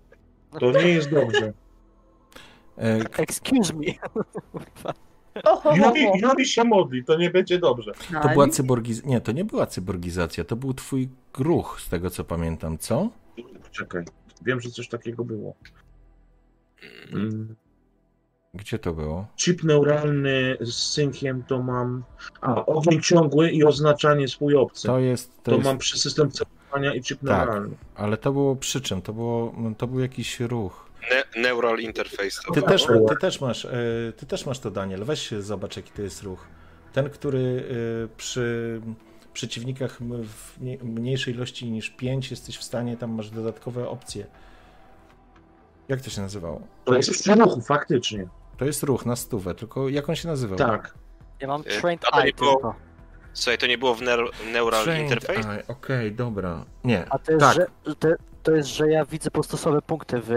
no. 0.53 0.59
To 0.59 0.71
nie 0.71 0.87
jest 0.89 1.09
dobrze. 1.11 1.53
e, 2.77 2.99
Excuse 3.17 3.73
me. 3.73 3.85
Juri. 5.75 6.07
Juri 6.21 6.45
się 6.45 6.63
modli, 6.63 7.03
to 7.03 7.17
nie 7.17 7.29
będzie 7.29 7.59
dobrze. 7.59 7.91
to 8.21 8.29
była 8.29 8.47
cyborgizacja. 8.47 9.09
Nie, 9.09 9.21
to 9.21 9.31
nie 9.31 9.45
była 9.45 9.65
cyborgizacja, 9.65 10.43
to 10.43 10.55
był 10.55 10.73
twój 10.73 11.09
gruch, 11.33 11.81
z 11.81 11.89
tego 11.89 12.09
co 12.09 12.23
pamiętam, 12.23 12.77
co? 12.77 13.09
Czekaj, 13.71 14.05
wiem, 14.41 14.61
że 14.61 14.69
coś 14.69 14.87
takiego 14.87 15.23
było. 15.23 15.53
Mm, 17.13 17.55
Gdzie 18.53 18.79
to 18.79 18.93
było? 18.93 19.27
Chip 19.37 19.63
neuralny 19.63 20.57
z 20.61 20.73
synkiem 20.73 21.43
to 21.47 21.63
mam... 21.63 22.03
A, 22.41 22.65
ogień 22.65 23.01
ciągły 23.01 23.51
i 23.51 23.63
oznaczanie 23.63 24.27
swój 24.27 24.55
obcy. 24.55 24.87
To 24.87 24.99
jest. 24.99 25.35
To 25.37 25.43
To 25.43 25.51
jest 25.51 25.63
mam 25.65 25.77
przy 25.77 25.99
system 25.99 26.31
celowania 26.31 26.93
i 26.93 27.01
chip 27.03 27.19
Tak. 27.19 27.27
neuralny. 27.47 27.75
ale 27.95 28.17
to 28.17 28.31
było 28.31 28.55
przy 28.55 28.81
czym? 28.81 29.01
To, 29.01 29.13
było, 29.13 29.55
to 29.77 29.87
był 29.87 29.99
jakiś 29.99 30.39
ruch. 30.39 30.89
Ne 31.11 31.41
neural 31.41 31.79
interface. 31.79 32.41
To 32.47 32.53
Ty 32.53 32.61
Tak, 32.61 32.69
też, 32.69 32.85
ty, 33.09 33.15
też 33.21 33.41
masz, 33.41 33.65
e, 33.65 33.71
ty 34.17 34.25
też 34.25 34.45
masz 34.45 34.59
to, 34.59 34.71
Daniel. 34.71 35.03
Weź 35.05 35.29
się 35.29 35.41
zobacz, 35.41 35.77
jaki 35.77 35.91
to 35.91 36.01
jest 36.01 36.23
ruch. 36.23 36.47
Ten, 36.93 37.09
który 37.09 37.63
e, 38.05 38.17
przy 38.17 38.81
przeciwnikach 39.33 39.97
w 40.23 40.59
mniej- 40.61 40.79
mniejszej 40.83 41.33
ilości 41.33 41.71
niż 41.71 41.89
5 41.89 42.31
jesteś 42.31 42.57
w 42.57 42.63
stanie, 42.63 42.97
tam 42.97 43.11
masz 43.11 43.29
dodatkowe 43.29 43.89
opcje. 43.89 44.25
Jak 45.89 46.01
to 46.01 46.09
się 46.09 46.21
nazywało? 46.21 46.61
To 46.85 46.95
jest 46.95 47.27
ruchu, 47.27 47.61
faktycznie. 47.61 48.27
To 48.57 48.65
jest 48.65 48.83
ruch 48.83 49.05
na 49.05 49.15
stówę, 49.15 49.55
tylko 49.55 49.89
jak 49.89 50.09
on 50.09 50.15
się 50.15 50.27
nazywał? 50.27 50.57
Tak. 50.57 50.93
Ja 51.39 51.47
mam 51.47 51.61
E, 51.61 51.63
trained 51.63 52.01
to 52.11 52.17
nie 52.17 52.23
eye 52.23 52.33
było- 52.33 52.51
tylko. 52.53 52.75
Słuchaj, 53.33 53.57
to 53.57 53.67
nie 53.67 53.77
było 53.77 53.95
w 53.95 54.01
neur 54.01 54.31
neural 54.51 54.83
Trained 54.83 55.03
interface? 55.11 55.49
Eye, 55.49 55.63
Okej, 55.67 56.11
dobra. 56.11 56.65
Nie, 56.83 57.05
A 57.09 57.19
to 57.19 57.31
jest, 57.31 57.45
tak, 57.45 57.55
że, 57.55 57.65
to, 57.99 58.07
to 58.43 58.51
jest, 58.55 58.69
że 58.69 58.89
ja 58.89 59.05
widzę 59.05 59.29
po 59.31 59.33
prostu 59.33 59.57
słabe 59.57 59.81
punkty 59.81 60.21
w. 60.21 60.27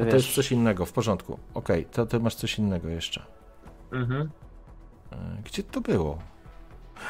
to 0.00 0.04
Wiesz, 0.06 0.14
jest 0.14 0.34
coś 0.34 0.52
innego, 0.52 0.86
w 0.86 0.92
porządku. 0.92 1.38
Okej, 1.54 1.84
to 1.84 2.06
ty 2.06 2.20
masz 2.20 2.34
coś 2.34 2.58
innego 2.58 2.88
jeszcze. 2.88 3.22
Mhm. 3.92 4.30
E, 5.12 5.16
Gdzie 5.44 5.62
to 5.62 5.80
było? 5.80 6.18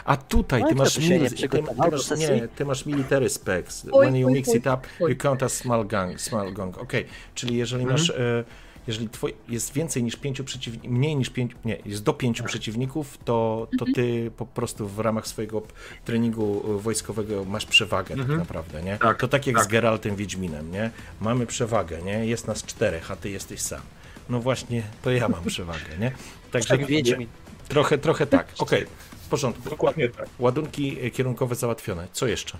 A 0.05 0.17
tutaj, 0.17 0.63
No 0.63 0.69
ty 0.69 0.75
masz, 0.75 0.95
to 0.95 1.01
mil, 1.01 1.31
ty, 1.31 1.49
ty 1.49 1.63
masz, 1.91 2.11
nie, 2.19 2.49
ty 2.49 2.65
masz 2.65 2.87
military 2.87 3.29
specs. 3.29 3.87
Oj, 3.93 4.07
When 4.07 4.17
you 4.17 4.27
oj, 4.29 4.33
mix 4.35 4.49
oj, 4.49 4.57
it 4.57 4.67
up, 4.67 4.79
oj. 5.01 5.11
you 5.11 5.17
count 5.19 5.43
as 5.43 5.53
small 5.53 5.87
gang. 5.87 6.21
Small 6.21 6.53
gang. 6.53 6.79
Okej, 6.79 7.07
czyli 7.35 7.57
jeżeli 7.57 7.83
Mhm. 7.83 8.01
masz, 8.01 8.11
e, 8.11 8.45
jeżeli 8.87 9.09
twoi, 9.09 9.35
jest 9.49 9.73
więcej 9.73 10.03
niż 10.03 10.17
pięciu 10.17 10.45
przeciwników, 10.45 10.91
mniej 10.91 11.17
niż 11.17 11.31
pięciu, 11.31 11.57
nie, 11.65 11.79
jest 11.85 12.03
do 12.03 12.13
pięciu 12.13 12.43
Tak. 12.43 12.51
przeciwników, 12.51 13.19
to, 13.25 13.69
to 13.79 13.85
ty 13.95 14.31
po 14.37 14.47
prostu 14.47 14.89
w 14.89 14.99
ramach 14.99 15.27
swojego 15.27 15.63
treningu 16.05 16.63
e, 16.79 16.81
wojskowego 16.83 17.45
masz 17.45 17.67
przewagę 17.67 18.09
tak 18.09 18.19
Mhm. 18.19 18.39
naprawdę, 18.39 18.83
nie? 18.83 18.99
Tak, 18.99 19.21
to 19.21 19.29
tak 19.29 19.47
jak 19.47 19.57
tak. 19.57 19.65
z 19.65 19.69
Geraltem 19.69 20.17
Wiedźminem, 20.17 20.71
nie? 20.71 20.91
Mamy 21.21 21.47
przewagę, 21.47 22.03
nie? 22.03 22.27
Jest 22.27 22.47
nas 22.47 22.63
czterech, 22.65 23.11
a 23.11 23.17
ty 23.17 23.31
jesteś 23.31 23.61
sam. 23.61 23.81
No 24.29 24.41
właśnie, 24.41 24.83
to 25.03 25.11
ja 25.11 25.29
mam 25.29 25.45
przewagę, 25.45 25.99
nie? 26.01 26.13
Także 26.51 26.69
tak 26.79 26.87
Wiedźmin. 26.87 27.29
trochę, 27.69 27.99
trochę 27.99 28.27
tak. 28.27 28.47
Okej, 28.59 28.87
w 29.25 29.29
porządku. 29.29 29.71
Dokładnie 29.71 30.09
tak. 30.09 30.29
Ładunki 30.39 31.01
e, 31.07 31.11
kierunkowe 31.11 31.55
załatwione. 31.55 32.09
Co 32.13 32.27
jeszcze? 32.27 32.59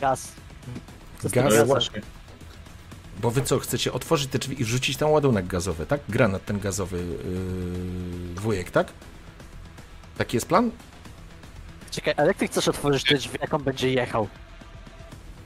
Gaz. 0.00 0.32
Gaz? 1.22 1.32
gazem? 1.32 1.66
właśnie. 1.66 2.00
Bo 3.22 3.30
wy 3.30 3.42
co, 3.42 3.58
chcecie 3.58 3.92
otworzyć 3.92 4.30
te 4.30 4.38
drzwi 4.38 4.62
i 4.62 4.64
rzucić 4.64 4.96
tam 4.96 5.10
ładunek 5.10 5.46
gazowy, 5.46 5.86
tak? 5.86 6.00
Granat 6.08 6.44
ten 6.44 6.60
gazowy 6.60 6.96
yy, 6.98 8.40
wujek, 8.40 8.70
tak? 8.70 8.92
Taki 10.18 10.36
jest 10.36 10.46
plan? 10.48 10.70
Czekaj, 11.90 12.14
ale 12.16 12.28
jak 12.28 12.36
ty 12.36 12.46
chcesz 12.48 12.68
otworzyć 12.68 13.04
te 13.04 13.14
drzwi, 13.14 13.38
jak 13.40 13.54
on 13.54 13.62
będzie 13.62 13.92
jechał? 13.92 14.28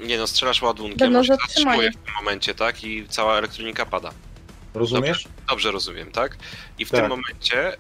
Nie 0.01 0.19
no, 0.19 0.27
strzelasz 0.27 0.63
ładunkiem, 0.63 0.99
Będą 0.99 1.19
on 1.19 1.25
się 1.25 1.33
zatrzymani. 1.35 1.65
zatrzymuje 1.65 1.91
w 1.91 1.95
tym 2.07 2.15
momencie, 2.15 2.55
tak? 2.55 2.85
I 2.85 3.07
cała 3.09 3.39
elektronika 3.39 3.87
pada. 3.87 4.11
Rozumiesz? 4.75 5.29
Dobrze 5.49 5.71
rozumiem, 5.73 6.11
tak? 6.13 6.37
I 6.79 6.85
w 6.85 6.91
Tak. 6.91 7.01
tym 7.01 7.09
momencie 7.09 7.73
e, 7.73 7.77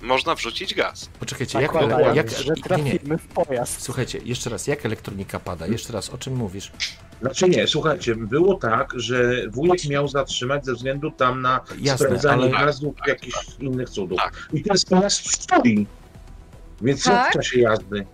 można 0.00 0.34
wrzucić 0.34 0.74
gaz. 0.74 1.08
Poczekajcie, 1.20 1.60
jak, 1.60 1.72
Zakładając, 1.72 2.16
jak, 2.16 2.30
że 2.30 2.44
nie, 2.44 2.50
nie. 2.56 2.62
trafimy 2.62 3.18
w 3.18 3.26
pojazd. 3.26 3.82
Słuchajcie, 3.82 4.20
jeszcze 4.24 4.50
raz, 4.50 4.66
jak 4.66 4.86
elektronika 4.86 5.40
pada? 5.40 5.66
Jeszcze 5.66 5.92
raz, 5.92 6.10
o 6.10 6.18
czym 6.18 6.36
mówisz? 6.36 6.72
Znaczy 7.20 7.48
nie, 7.48 7.66
słuchajcie, 7.66 8.14
było 8.14 8.54
tak, 8.54 8.92
że 8.96 9.48
wujek 9.50 9.88
miał 9.88 10.08
zatrzymać 10.08 10.64
ze 10.66 10.74
względu 10.74 11.10
tam 11.10 11.42
na 11.42 11.60
Jasne, 11.80 12.06
sprawdzanie 12.06 12.56
ale- 12.56 12.66
gazu 12.66 12.94
jakichś 13.06 13.36
innych 13.60 13.90
cudów. 13.90 14.18
Tak. 14.18 14.48
I 14.52 14.62
ten 14.62 14.76
pojazd 14.90 15.30
stoi. 15.42 15.86
Więc 16.82 17.04
Tak? 17.04 17.30
w 17.30 17.34
czasie 17.34 17.60
jazdy? 17.60 18.06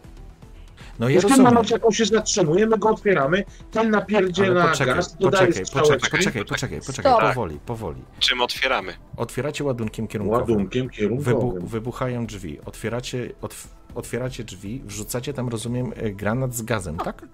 No 0.98 1.08
ja 1.08 1.20
w 1.20 1.24
tym 1.26 1.42
momencie, 1.42 1.74
jak 1.74 1.84
on 1.84 1.92
się 1.92 2.04
zatrzymuje, 2.04 2.66
my 2.66 2.78
go 2.78 2.88
otwieramy, 2.90 3.44
ten 3.70 3.90
napierdziela 3.90 4.68
poczekaj, 4.68 4.94
gaz, 4.94 5.16
poczekaj, 5.20 5.46
poczekaj, 5.72 6.10
poczekaj, 6.10 6.44
poczekaj, 6.44 6.80
poczekaj, 6.86 7.12
Stop. 7.12 7.20
powoli, 7.22 7.58
powoli. 7.66 8.02
Czym 8.18 8.40
otwieramy? 8.40 8.92
Otwieracie 9.16 9.64
ładunkiem 9.64 10.06
kierunkowym. 10.08 10.40
ładunkiem 10.56 10.82
Wybu 10.88 10.94
kierunkowym. 10.96 11.66
wybuchają 11.66 12.26
drzwi. 12.26 12.60
Otwieracie, 12.64 13.30
otw 13.40 13.68
otwieracie 13.94 14.44
drzwi, 14.44 14.82
wrzucacie 14.84 15.32
tam, 15.32 15.48
rozumiem, 15.48 15.92
e, 15.96 16.10
granat 16.10 16.54
z 16.54 16.62
gazem, 16.62 16.96
tak? 16.98 17.26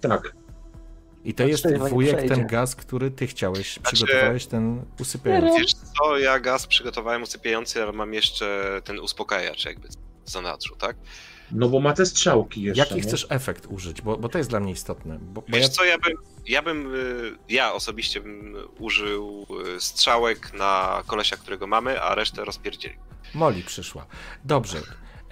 Tak. 0.00 0.32
I 1.28 1.34
to 1.34 1.42
No, 1.42 1.48
jest 1.48 1.78
wujek, 1.90 2.28
ten 2.28 2.46
gaz, 2.46 2.76
który 2.76 3.10
ty 3.10 3.26
chciałeś, 3.26 3.74
Znaczy- 3.74 3.96
przygotowałeś 3.96 4.46
ten 4.46 4.84
usypiający. 5.00 5.60
Wiesz 5.60 5.72
co, 5.74 6.18
ja 6.18 6.40
gaz 6.40 6.66
przygotowałem 6.66 7.22
usypiający, 7.22 7.82
ale 7.82 7.92
mam 7.92 8.14
jeszcze 8.14 8.80
ten 8.84 8.98
uspokajacz 9.00 9.64
jakby 9.64 9.88
w 10.24 10.30
zanadrzu, 10.30 10.76
tak? 10.76 10.96
No 11.52 11.68
bo 11.68 11.80
ma 11.80 11.92
te 11.92 12.06
strzałki 12.06 12.62
jeszcze. 12.62 12.78
Jaki 12.82 12.94
nie? 12.94 13.00
chcesz 13.02 13.26
efekt 13.30 13.66
użyć? 13.66 14.02
Bo, 14.02 14.16
bo 14.16 14.28
to 14.28 14.38
jest 14.38 14.50
dla 14.50 14.60
mnie 14.60 14.72
istotne. 14.72 15.18
Bo, 15.22 15.42
bo 15.42 15.46
Wiesz 15.48 15.62
ja, 15.62 15.68
co, 15.68 15.84
ja 15.84 15.98
bym, 15.98 16.12
ja 16.46 16.62
bym, 16.62 16.94
y, 16.94 17.36
ja 17.48 17.72
osobiście 17.72 18.20
bym 18.20 18.56
użył 18.78 19.46
y, 19.76 19.80
strzałek 19.80 20.52
na 20.52 21.02
kolesia, 21.06 21.36
którego 21.36 21.66
mamy, 21.66 22.00
a 22.02 22.14
resztę 22.14 22.44
rozpierdzieli. 22.44 22.96
Moli 23.34 23.62
przyszła. 23.62 24.06
Dobrze. 24.44 24.78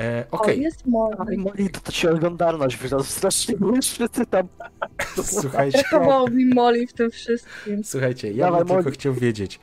E, 0.00 0.24
Okej, 0.30 0.60
jest 0.60 0.86
mowa. 0.86 1.16
Ale 1.18 1.36
Molly, 1.36 1.70
to, 1.70 1.80
to 1.80 1.92
ci 1.92 2.08
oglądalność 2.08 2.76
wyrosła 2.76 3.04
strasznie, 3.12 3.54
wszyscy 3.82 4.26
tam... 4.26 4.48
słuchajcie, 5.40 5.82
Brakowało 5.90 6.30
mi 6.30 6.44
Moli 6.54 6.86
w 6.86 6.92
tym 6.92 7.10
wszystkim. 7.10 7.84
słuchajcie, 7.84 8.32
ja 8.32 8.46
Dawaj, 8.46 8.64
bym 8.64 8.76
tylko 8.76 8.90
chciał 8.90 9.14
wiedzieć, 9.14 9.60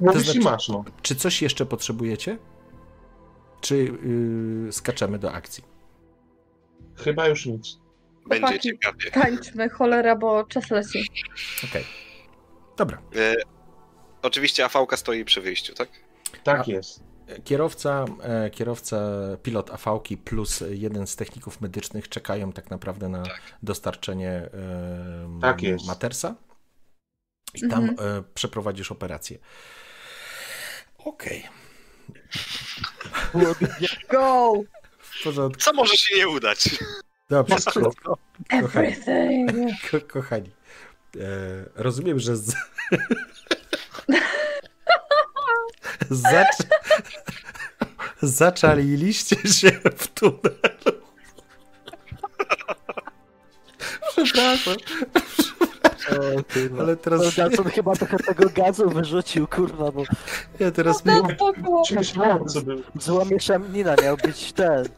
mówisz 0.00 0.22
znaczy- 0.22 0.40
masz, 0.40 0.68
no. 0.68 0.84
czy 1.02 1.16
coś 1.16 1.42
jeszcze 1.42 1.66
potrzebujecie? 1.66 2.38
Czy 3.60 3.76
yy, 4.64 4.72
skaczemy 4.72 5.18
do 5.18 5.32
akcji? 5.32 5.64
Chyba 6.96 7.28
już 7.28 7.46
nic. 7.46 7.78
Będzie 8.28 8.46
Chłopaki. 8.46 8.68
ciekawie. 8.68 9.10
Tańczmy, 9.10 9.68
cholera, 9.68 10.16
bo 10.16 10.44
czas 10.44 10.70
leci. 10.70 11.10
Okej. 11.70 11.84
Dobra. 12.76 12.98
E, 13.16 13.34
oczywiście 14.22 14.64
AV-ka 14.64 14.96
stoi 14.96 15.24
przy 15.24 15.40
wyjściu, 15.40 15.74
tak? 15.74 15.88
Tak 16.44 16.60
A- 16.60 16.72
jest. 16.72 17.02
Kierowca, 17.44 18.04
e, 18.22 18.50
kierowca, 18.50 18.96
pilot 19.42 19.70
AV-ki 19.70 20.16
plus 20.16 20.64
jeden 20.70 21.06
z 21.06 21.16
techników 21.16 21.60
medycznych 21.60 22.08
czekają 22.08 22.52
tak 22.52 22.70
naprawdę 22.70 23.08
na 23.08 23.22
dostarczenie 23.62 24.30
e, 24.30 25.38
Tak 25.40 25.62
jest. 25.62 25.86
Matersa 25.86 26.34
i 27.54 27.68
tam 27.68 27.84
Mhm. 27.84 28.18
e, 28.18 28.22
przeprowadzisz 28.34 28.92
operację. 28.92 29.38
Okej, 30.98 31.44
Go! 34.10 34.52
w 34.98 35.22
porządku. 35.24 35.60
Co 35.62 35.72
może 35.72 35.96
się 35.96 36.16
nie 36.16 36.28
udać? 36.28 36.68
Dobrze, 37.30 37.56
Wszystko. 37.56 38.18
Everything! 38.48 39.50
ko 39.90 40.00
kochani. 40.00 40.50
E, 41.16 41.20
rozumiem, 41.74 42.18
że 42.20 42.36
z... 42.36 42.54
Zacz... 46.10 46.56
Zaczaliliście 48.22 49.36
się 49.36 49.70
w 49.96 50.08
tunelu. 50.08 51.00
Przepraszam, 54.16 54.74
O, 56.10 56.42
kurwa. 56.54 56.82
ale 56.82 56.96
teraz 56.96 57.34
Gason 57.36 57.70
chyba 57.70 57.96
trochę 57.96 58.16
tego 58.16 58.50
gazu 58.54 58.90
wyrzucił, 58.90 59.46
kurwa, 59.46 59.92
bo 59.92 60.02
ja 60.60 60.70
teraz 60.70 61.04
No 61.04 61.22
mi... 61.22 61.34
spoko. 61.34 61.82
Śmieszający 61.88 62.62
był. 62.62 62.82
zła 63.00 63.24
mieszanina 63.24 63.94
miał 64.02 64.16
być 64.16 64.52
ten... 64.52 64.88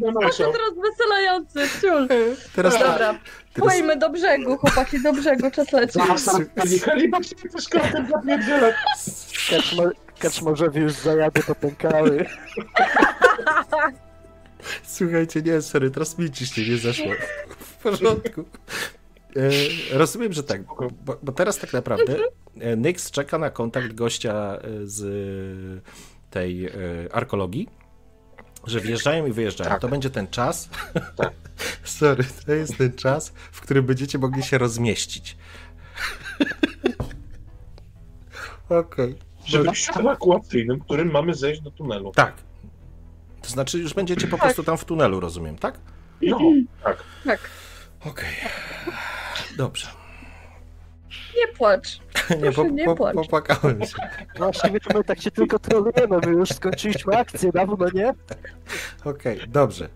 To 0.00 0.12
namieszał. 0.12 0.52
rozweselający, 0.52 1.60
ciul. 1.80 2.08
teraz 2.54 2.72
Dobra, 2.72 2.94
teraz 2.94 3.16
płyjmy 3.54 3.96
do 3.96 4.10
brzegu, 4.10 4.56
chłopaki, 4.56 5.02
do 5.02 5.12
brzegu, 5.12 5.50
czas 5.50 5.72
leci. 5.72 5.98
Bo 7.10 7.22
się 7.22 7.36
też 7.52 7.68
krokiem 7.68 8.08
zapierdzielać. 8.08 8.74
Kaczmo, 9.50 9.82
kaczmorzowi 10.18 10.80
już 10.80 10.92
zajady 10.92 11.42
popękały. 11.42 12.26
słuchajcie, 14.82 15.42
nie, 15.42 15.62
sorry, 15.62 15.90
teraz 15.90 16.18
mi 16.18 16.30
ciśnie 16.30 16.68
nie 16.68 16.78
zeszło. 16.78 17.12
W 17.58 17.82
porządku. 17.82 18.44
E, 19.36 19.50
rozumiem, 19.98 20.32
że 20.32 20.42
tak, 20.42 20.62
bo, 21.04 21.18
bo 21.22 21.32
teraz 21.32 21.58
tak 21.58 21.72
naprawdę 21.72 22.16
e, 22.60 22.76
Nyx 22.76 23.10
czeka 23.10 23.38
na 23.38 23.50
kontakt 23.50 23.94
gościa 23.94 24.56
e, 24.56 24.86
z 24.86 25.82
tej 26.34 26.68
arkologii, 27.12 27.68
że 28.66 28.80
wjeżdżają 28.80 29.26
i 29.26 29.32
wyjeżdżają. 29.32 29.70
Tak. 29.70 29.80
To 29.80 29.88
będzie 29.88 30.10
ten 30.10 30.28
czas. 30.28 30.68
Tak. 31.16 31.32
Sorry, 31.84 32.24
to 32.46 32.52
jest 32.52 32.78
ten 32.78 32.92
czas, 32.92 33.32
w 33.52 33.60
którym 33.60 33.86
będziecie 33.86 34.18
mogli 34.18 34.42
się 34.42 34.58
rozmieścić. 34.58 35.36
Okej. 38.68 39.14
Przy 39.44 39.62
wyjściu 39.62 40.00
ewakuacyjnym, 40.00 40.80
którym 40.80 41.10
mamy 41.10 41.34
zejść 41.34 41.60
do 41.60 41.70
tunelu. 41.70 42.12
Tak. 42.12 42.34
To 43.42 43.48
znaczy, 43.48 43.78
już 43.78 43.94
będziecie 43.94 44.26
po 44.26 44.38
prostu 44.38 44.64
tam 44.64 44.78
w 44.78 44.84
tunelu, 44.84 45.20
rozumiem, 45.20 45.58
tak? 45.58 45.78
No, 46.22 46.38
tak. 46.84 47.04
Tak. 47.24 47.40
Okej. 48.04 48.34
Dobrze. 49.56 50.03
Nie 51.36 51.48
płacz. 51.48 51.98
Nie, 52.42 52.52
po, 52.52 52.64
nie 52.64 52.84
po, 52.84 52.94
płacz. 52.94 53.14
popłakałem 53.14 53.84
się. 53.84 53.96
Właściwie 54.38 54.80
to 54.80 54.98
my 54.98 55.04
tak 55.04 55.20
się 55.20 55.30
tylko 55.30 55.58
trolujemy, 55.58 56.18
my 56.26 56.32
już 56.32 56.48
skończyliśmy 56.48 57.16
akcję 57.16 57.52
dawno, 57.52 57.86
nie? 57.94 58.14
Okej, 59.04 59.40
dobrze. 59.48 59.88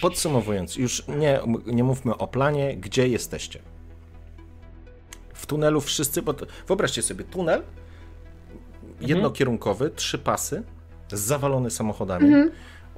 Podsumowując, 0.00 0.76
już 0.76 1.08
nie, 1.08 1.40
nie 1.66 1.84
mówmy 1.84 2.16
o 2.16 2.26
planie, 2.26 2.76
gdzie 2.76 3.08
jesteście. 3.08 3.60
W 5.34 5.46
tunelu 5.46 5.80
wszyscy, 5.80 6.22
bo 6.22 6.34
to, 6.34 6.46
wyobraźcie 6.66 7.02
sobie 7.02 7.24
tunel 7.24 7.62
jednokierunkowy, 9.00 9.90
trzy 9.90 10.18
pasy, 10.18 10.62
zawalony 11.08 11.70
samochodami. 11.70 12.26
Mhm. 12.26 12.50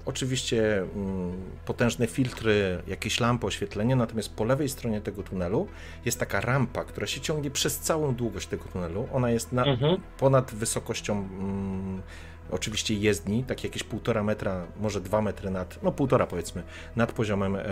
Oczywiście 0.07 0.79
mm, 0.79 1.33
potężne 1.67 2.07
filtry, 2.07 2.83
jakieś 2.87 3.21
lampy, 3.21 3.47
oświetlenie, 3.47 3.97
natomiast 3.97 4.35
po 4.35 4.45
lewej 4.45 4.69
stronie 4.69 5.01
tego 5.01 5.23
tunelu 5.23 5.67
jest 6.05 6.19
taka 6.21 6.41
rampa, 6.41 6.85
która 6.85 7.07
się 7.07 7.21
ciągnie 7.21 7.51
przez 7.51 7.79
całą 7.79 8.15
długość 8.15 8.47
tego 8.47 8.65
tunelu. 8.65 9.09
Ona 9.13 9.31
jest 9.31 9.53
na, 9.53 9.65
Mhm. 9.65 9.97
ponad 10.19 10.55
wysokością 10.55 11.13
mm, 11.19 12.03
oczywiście 12.51 12.95
jezdni, 12.95 13.45
tak 13.45 13.65
jakieś 13.65 13.83
półtora 13.85 14.23
metra, 14.23 14.67
może 14.81 15.01
dwa 15.01 15.23
metry 15.23 15.51
nad, 15.51 15.83
no 15.83 15.93
półtora 15.93 16.27
powiedzmy, 16.27 16.63
nad 16.97 17.13
poziomem 17.13 17.57
e, 17.57 17.63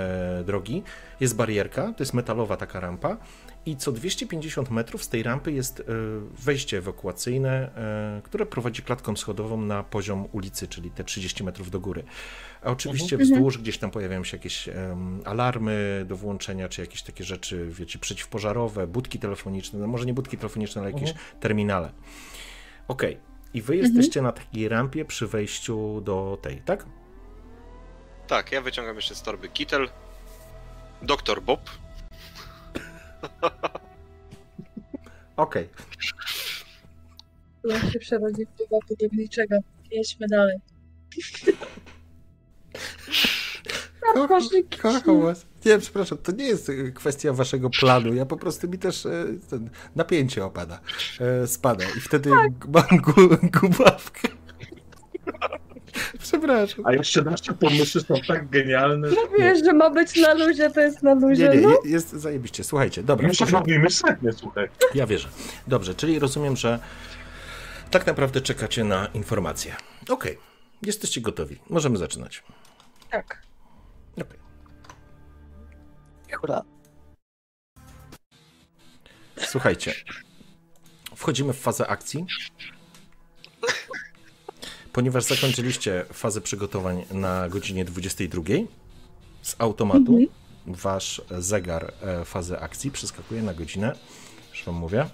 drogi. 0.45 0.83
Jest 1.21 1.37
barierka, 1.37 1.83
to 1.83 2.03
jest 2.03 2.15
metalowa 2.15 2.57
taka 2.57 2.81
rampa 2.81 3.17
i 3.67 3.77
co 3.77 3.93
250 3.93 4.71
metrów 4.71 5.05
z 5.05 5.09
tej 5.09 5.23
rampy 5.23 5.53
jest 5.53 5.81
e, 5.81 5.85
wejście 6.39 6.79
ewakuacyjne, 6.79 7.71
e, 7.77 8.23
które 8.25 8.47
prowadzi 8.47 8.83
klatką 8.83 9.17
schodową 9.17 9.61
na 9.61 9.83
poziom 9.83 10.29
ulicy, 10.33 10.69
czyli 10.69 10.91
te 10.91 11.05
30 11.05 11.45
metrów 11.45 11.71
do 11.71 11.81
góry. 11.81 12.05
A 12.63 12.71
oczywiście 12.71 13.19
wzdłuż 13.19 13.59
gdzieś 13.59 13.79
tam 13.79 13.91
pojawiają 13.91 14.25
się 14.25 14.37
jakieś 14.37 14.69
alarmy 15.25 16.05
do 16.09 16.17
włączenia, 16.17 16.69
czy 16.69 16.81
jakieś 16.81 17.03
takie 17.03 17.25
rzeczy, 17.25 17.69
wiecie, 17.71 17.99
przeciwpożarowe, 17.99 18.87
budki 18.87 19.19
telefoniczne, 19.19 19.79
no 19.79 19.87
może 19.87 20.07
nie 20.07 20.15
budki 20.15 20.37
telefoniczne, 20.37 20.83
ale 20.83 20.91
jakieś 20.91 21.15
terminale. 21.41 21.93
Okej. 22.89 23.21
I 23.55 23.63
wy 23.63 23.77
jesteście 23.77 24.23
na 24.23 24.33
takiej 24.33 24.69
rampie 24.69 25.05
przy 25.05 25.27
wejściu 25.27 26.01
do 26.01 26.39
tej, 26.43 26.63
tak? 26.63 26.87
Tak, 28.27 28.53
ja 28.53 28.61
wyciągam 28.61 28.97
jeszcze 28.97 29.15
z 29.15 29.23
torby 29.23 29.49
kitel. 29.49 29.89
Doktor 31.03 31.43
Bob. 31.43 31.61
Okej. 35.37 35.69
On 37.65 37.91
się 37.91 37.99
przerodzi 37.99 38.47
w 38.47 38.59
typa 38.59 38.77
budowniczego. 38.89 39.57
Jedźmy 39.91 40.27
dalej. 40.27 40.59
Koszyki. 44.29 44.79
Kocham 44.79 45.23
was. 45.23 45.47
Nie, 45.65 45.79
przepraszam, 45.79 46.19
to 46.19 46.33
nie 46.33 46.45
jest 46.45 46.69
y, 46.69 46.93
kwestia 46.93 47.33
waszego 47.33 47.71
planu. 47.71 48.15
Ja 48.15 48.27
po 48.27 48.37
prostu 48.37 48.69
mi 48.69 48.79
też 48.79 49.07
e, 49.07 49.27
ten 49.51 49.71
napięcie 49.97 50.45
opada, 50.45 50.81
e, 51.21 51.47
spada 51.47 51.85
i 51.97 52.01
wtedy 52.01 52.31
mam 52.31 53.01
gu, 53.01 53.13
gubawkę. 53.61 54.29
Przepraszam. 56.23 56.87
A 56.87 56.93
jeszcze 56.93 57.23
nasze 57.23 57.53
pomysły 57.55 58.01
są 58.01 58.15
tak 58.29 58.49
genialne, 58.49 59.11
że 59.11 59.17
Wiesz, 59.39 59.65
że 59.65 59.73
ma 59.73 59.91
być 59.91 60.17
na 60.17 60.35
luzie, 60.35 60.71
to 60.71 60.81
jest 60.81 61.03
na 61.03 61.15
Nie, 61.15 61.21
luzie. 61.21 61.49
nie, 61.49 61.61
no. 61.61 61.71
je- 61.71 61.91
jest 61.91 62.11
zajebiście. 62.11 62.65
Słuchajcie, 62.65 63.03
dobra. 63.03 63.29
my 63.29 63.35
się 63.35 63.47
bawimy 63.47 63.91
setnie, 63.91 64.33
słuchaj. 64.33 64.69
Ja 64.95 65.07
wierzę. 65.07 65.29
Dobrze, 65.67 65.95
czyli 65.95 66.19
rozumiem, 66.19 66.57
że 66.57 66.79
tak 67.91 68.07
naprawdę 68.07 68.41
czekacie 68.41 68.85
na 68.85 69.07
informacje. 69.15 69.77
Okej, 70.09 70.39
jesteście 70.83 71.21
gotowi. 71.21 71.57
Możemy 71.71 71.97
zaczynać. 71.99 72.43
Tak. 73.11 73.43
Okej. 74.13 74.39
Hurra. 76.41 76.63
Słuchajcie, 79.37 79.95
wchodzimy 81.17 81.53
w 81.53 81.59
fazę 81.61 81.87
akcji. 81.87 82.27
Ponieważ 84.93 85.25
zakończyliście 85.25 86.05
fazę 86.13 86.41
przygotowań 86.41 87.05
na 87.11 87.49
godzinie 87.49 87.85
22, 87.85 88.43
z 89.43 89.57
automatu 89.59 90.19
wasz 90.67 91.23
zegar 91.39 91.93
e, 92.03 92.25
fazy 92.25 92.59
akcji 92.61 92.91
przeskakuje 92.91 93.43
na 93.43 93.55
godzinę, 93.55 93.97
już 94.51 94.65
wam 94.65 94.75
mówię. 94.75 95.07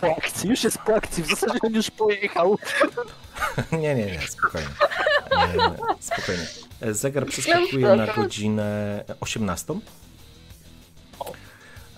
Po 0.00 0.16
akcji, 0.16 0.50
już 0.50 0.64
jest 0.64 0.78
po 0.78 0.94
akcji, 0.94 1.22
w 1.22 1.26
zasadzie 1.26 1.58
on 1.62 1.74
już 1.74 1.90
pojechał. 1.90 2.58
Nie, 3.72 3.94
nie, 3.94 4.06
nie, 4.06 4.20
spokojnie. 4.28 4.68
Nie, 5.36 5.58
nie, 5.58 5.76
spokojnie. 6.00 6.46
E, 6.80 6.94
Zegar 6.94 7.26
przeskakuje 7.26 7.96
na 7.96 8.06
godzinę 8.06 9.04
18. 9.20 9.74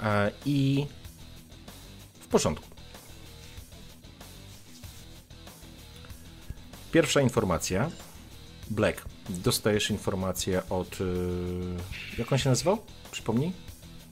E, 0.03 0.31
I 0.47 0.87
w 2.21 2.27
porządku. 2.27 2.72
Pierwsza 6.93 7.21
informacja. 7.21 7.91
Black, 8.71 9.05
dostajesz 9.29 9.91
informację 9.91 10.63
od. 10.71 11.01
y, 11.01 11.05
Jak 12.19 12.33
on 12.33 12.39
się 12.39 12.51
nazywał? 12.51 12.79
Przypomnij? 13.11 13.53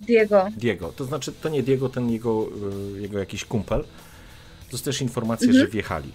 Diego. 0.01 0.49
Diego. 0.57 0.93
To 0.97 1.05
znaczy, 1.05 1.33
to 1.33 1.49
nie 1.49 1.62
Diego, 1.62 1.89
ten 1.89 2.11
jego, 2.11 2.47
y, 2.97 3.01
jego 3.01 3.18
jakiś 3.18 3.45
kumpel. 3.45 3.85
Dostajesz 4.72 5.01
informację, 5.03 5.53
że 5.53 5.66
wjechali. 5.66 6.12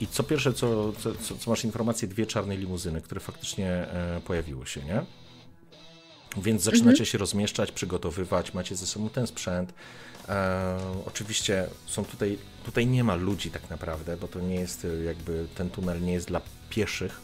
I 0.00 0.06
co 0.06 0.22
pierwsze, 0.22 0.52
co, 0.52 0.92
co, 0.92 1.34
co, 1.38 1.50
masz 1.50 1.64
informację, 1.64 2.08
dwie 2.08 2.26
czarne 2.26 2.56
limuzyny, 2.56 3.00
które 3.00 3.20
faktycznie 3.20 3.68
e, 3.70 4.20
pojawiły 4.26 4.66
się, 4.66 4.84
nie? 4.84 5.02
Więc 6.36 6.62
zaczynacie 6.62 7.06
się 7.06 7.18
rozmieszczać, 7.18 7.72
przygotowywać, 7.72 8.54
macie 8.54 8.76
ze 8.76 8.86
sobą 8.86 9.08
ten 9.08 9.26
sprzęt. 9.26 9.74
E, 10.30 10.78
oczywiście 11.06 11.66
są 11.86 12.04
tutaj, 12.04 12.38
tutaj 12.64 12.86
nie 12.86 13.04
ma 13.04 13.14
ludzi 13.14 13.50
tak 13.50 13.70
naprawdę, 13.70 14.16
bo 14.16 14.28
to 14.28 14.40
nie 14.40 14.54
jest 14.54 14.84
e, 14.84 15.04
jakby, 15.04 15.46
ten 15.54 15.70
tunel 15.70 16.02
nie 16.02 16.12
jest 16.12 16.28
dla 16.28 16.40
pieszych, 16.70 17.20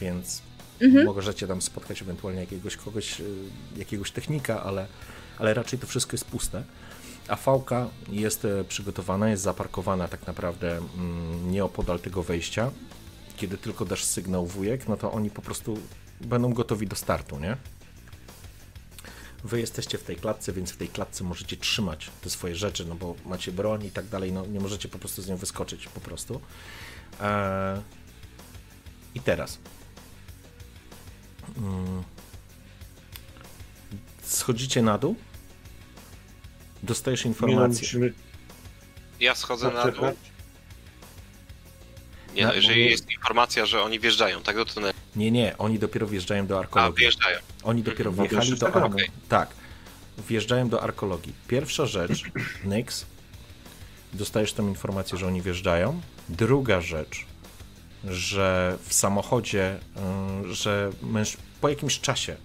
więc 0.00 0.42
możecie 1.04 1.46
tam 1.46 1.62
spotkać 1.62 2.02
ewentualnie 2.02 2.40
jakiegoś 2.40 2.76
kogoś, 2.76 3.20
e, 3.20 3.24
jakiegoś 3.76 4.10
technika, 4.10 4.62
ale, 4.62 4.86
ale 5.38 5.54
raczej 5.54 5.78
to 5.78 5.86
wszystko 5.86 6.14
jest 6.14 6.24
puste. 6.24 6.62
A 7.28 7.36
fałka 7.36 7.88
jest 8.08 8.44
e, 8.44 8.64
przygotowana, 8.64 9.30
jest 9.30 9.42
zaparkowana 9.42 10.08
tak 10.08 10.26
naprawdę 10.26 10.76
mm, 10.76 11.50
nieopodal 11.50 12.00
tego 12.00 12.22
wejścia. 12.22 12.70
Kiedy 13.36 13.58
tylko 13.58 13.84
dasz 13.84 14.04
sygnał 14.04 14.46
wujek, 14.46 14.88
no 14.88 14.96
to 14.96 15.12
oni 15.12 15.30
po 15.30 15.42
prostu 15.42 15.78
będą 16.20 16.52
gotowi 16.52 16.86
do 16.86 16.96
startu, 16.96 17.38
nie? 17.38 17.56
Wy 19.44 19.60
jesteście 19.60 19.98
w 19.98 20.02
tej 20.02 20.16
klatce, 20.16 20.52
więc 20.52 20.70
w 20.70 20.76
tej 20.76 20.88
klatce 20.88 21.24
możecie 21.24 21.56
trzymać 21.56 22.10
te 22.20 22.30
swoje 22.30 22.56
rzeczy, 22.56 22.84
no 22.84 22.94
bo 22.94 23.14
macie 23.26 23.52
broń 23.52 23.84
i 23.84 23.90
tak 23.90 24.06
dalej, 24.06 24.32
no 24.32 24.46
nie 24.46 24.60
możecie 24.60 24.88
po 24.88 24.98
prostu 24.98 25.22
z 25.22 25.28
nią 25.28 25.36
wyskoczyć 25.36 25.88
po 25.88 26.00
prostu. 26.00 26.40
Eee, 27.20 27.80
I 29.14 29.20
teraz. 29.20 29.58
Mm. 31.56 32.02
Schodzicie 34.22 34.82
na 34.82 34.98
dół. 34.98 35.16
Dostajesz 36.82 37.24
informację. 37.24 37.82
musimy 37.82 38.12
Ja 39.20 39.34
schodzę 39.34 39.70
na 39.70 39.90
dół. 39.90 40.04
Nie, 42.34 42.46
no, 42.46 42.54
jeżeli 42.54 42.90
jest 42.90 43.10
informacja, 43.10 43.66
że 43.66 43.82
oni 43.82 44.00
wjeżdżają, 44.00 44.42
tak 44.42 44.56
do 44.56 44.64
tunelu. 44.64 45.03
Nie, 45.16 45.30
nie, 45.30 45.58
oni 45.58 45.78
dopiero 45.78 46.06
wjeżdżają 46.06 46.46
do 46.46 46.56
A, 46.56 46.60
arkologii. 46.60 46.98
wjeżdżają. 47.00 47.38
Oni 47.62 47.82
dopiero 47.82 48.10
No 48.10 48.16
to 48.16 48.22
wjechali 48.28 48.56
do 48.58 48.66
arkologii. 48.66 48.94
okej. 48.94 49.10
Tak. 49.28 49.48
Wjeżdżają 50.28 50.68
do 50.68 50.82
arkologii. 50.82 51.32
Pierwsza 51.48 51.86
rzecz, 51.86 52.22
Nyx, 52.64 53.06
dostajesz 54.12 54.52
tą 54.52 54.68
informację, 54.68 55.18
że 55.18 55.26
oni 55.26 55.42
wjeżdżają. 55.42 56.00
Druga 56.28 56.80
rzecz, 56.80 57.26
że 58.04 58.78
w 58.82 58.94
samochodzie, 58.94 59.78
y, 60.44 60.54
że 60.54 60.90
męż... 61.02 61.36
po 61.60 61.68
jakimś 61.68 62.00
czasie, 62.00 62.36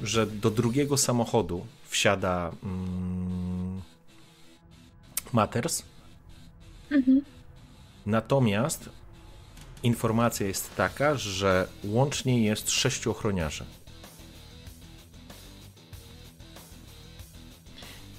że 0.00 0.26
do 0.26 0.50
drugiego 0.50 0.96
samochodu 0.96 1.66
wsiada 1.88 2.50
mm, 2.62 3.82
Matters. 5.32 5.82
Natomiast 8.06 8.88
informacja 9.82 10.46
jest 10.46 10.76
taka, 10.76 11.14
że 11.14 11.68
łącznie 11.84 12.44
jest 12.44 12.70
sześciu 12.70 13.10
ochroniarzy. 13.10 13.64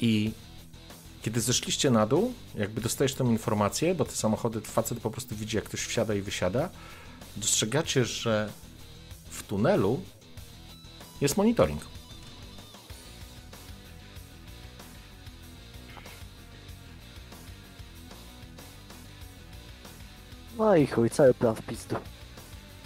I 0.01 0.31
kiedy 1.21 1.41
zeszliście 1.41 1.91
na 1.91 2.07
dół, 2.07 2.33
jakby 2.55 2.81
dostajesz 2.81 3.13
tę 3.13 3.23
informację, 3.23 3.95
bo 3.95 4.05
te 4.05 4.11
samochody, 4.11 4.61
facet 4.61 4.99
po 4.99 5.11
prostu 5.11 5.35
widzi, 5.35 5.55
jak 5.55 5.65
ktoś 5.65 5.81
wsiada 5.81 6.15
i 6.15 6.21
wysiada, 6.21 6.69
dostrzegacie, 7.37 8.05
że 8.05 8.49
w 9.29 9.43
tunelu 9.43 10.01
jest 11.21 11.37
monitoring. 11.37 11.92
No 20.63 20.75
i 20.75 20.87
chuj, 20.87 21.09
cały 21.09 21.33
plan 21.33 21.55
w 21.55 21.61
pizdu. 21.61 21.95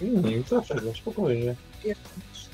Nie, 0.00 0.40
dlaczego? 0.40 0.94
Spokojnie. 0.94 1.54
Pierdolisz. 1.82 2.48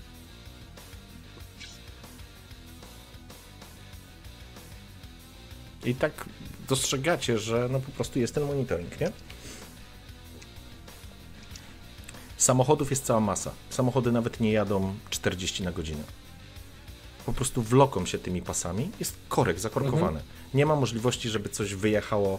I 5.85 5.95
tak 5.95 6.25
dostrzegacie, 6.69 7.39
że 7.39 7.69
no 7.71 7.81
po 7.81 7.91
prostu 7.91 8.19
jest 8.19 8.35
ten 8.35 8.45
monitoring, 8.45 9.01
nie? 9.01 9.13
Samochodów 12.37 12.91
jest 12.91 13.05
cała 13.05 13.21
masa. 13.21 13.51
Samochody 13.71 14.13
nawet 14.13 14.41
nie 14.41 14.53
jadą 14.53 14.95
40 15.11 15.63
na 15.63 15.73
godzinę. 15.73 16.03
Po 17.27 17.33
prostu 17.33 17.63
wloką 17.63 18.07
się 18.07 18.19
tymi 18.19 18.43
pasami. 18.43 18.91
Jest 19.01 19.17
korek 19.29 19.61
zakorkowany. 19.61 20.21
Nie 20.55 20.67
ma 20.67 20.77
możliwości, 20.77 21.31
żeby 21.31 21.49
coś 21.49 21.75
wyjechało, 21.75 22.39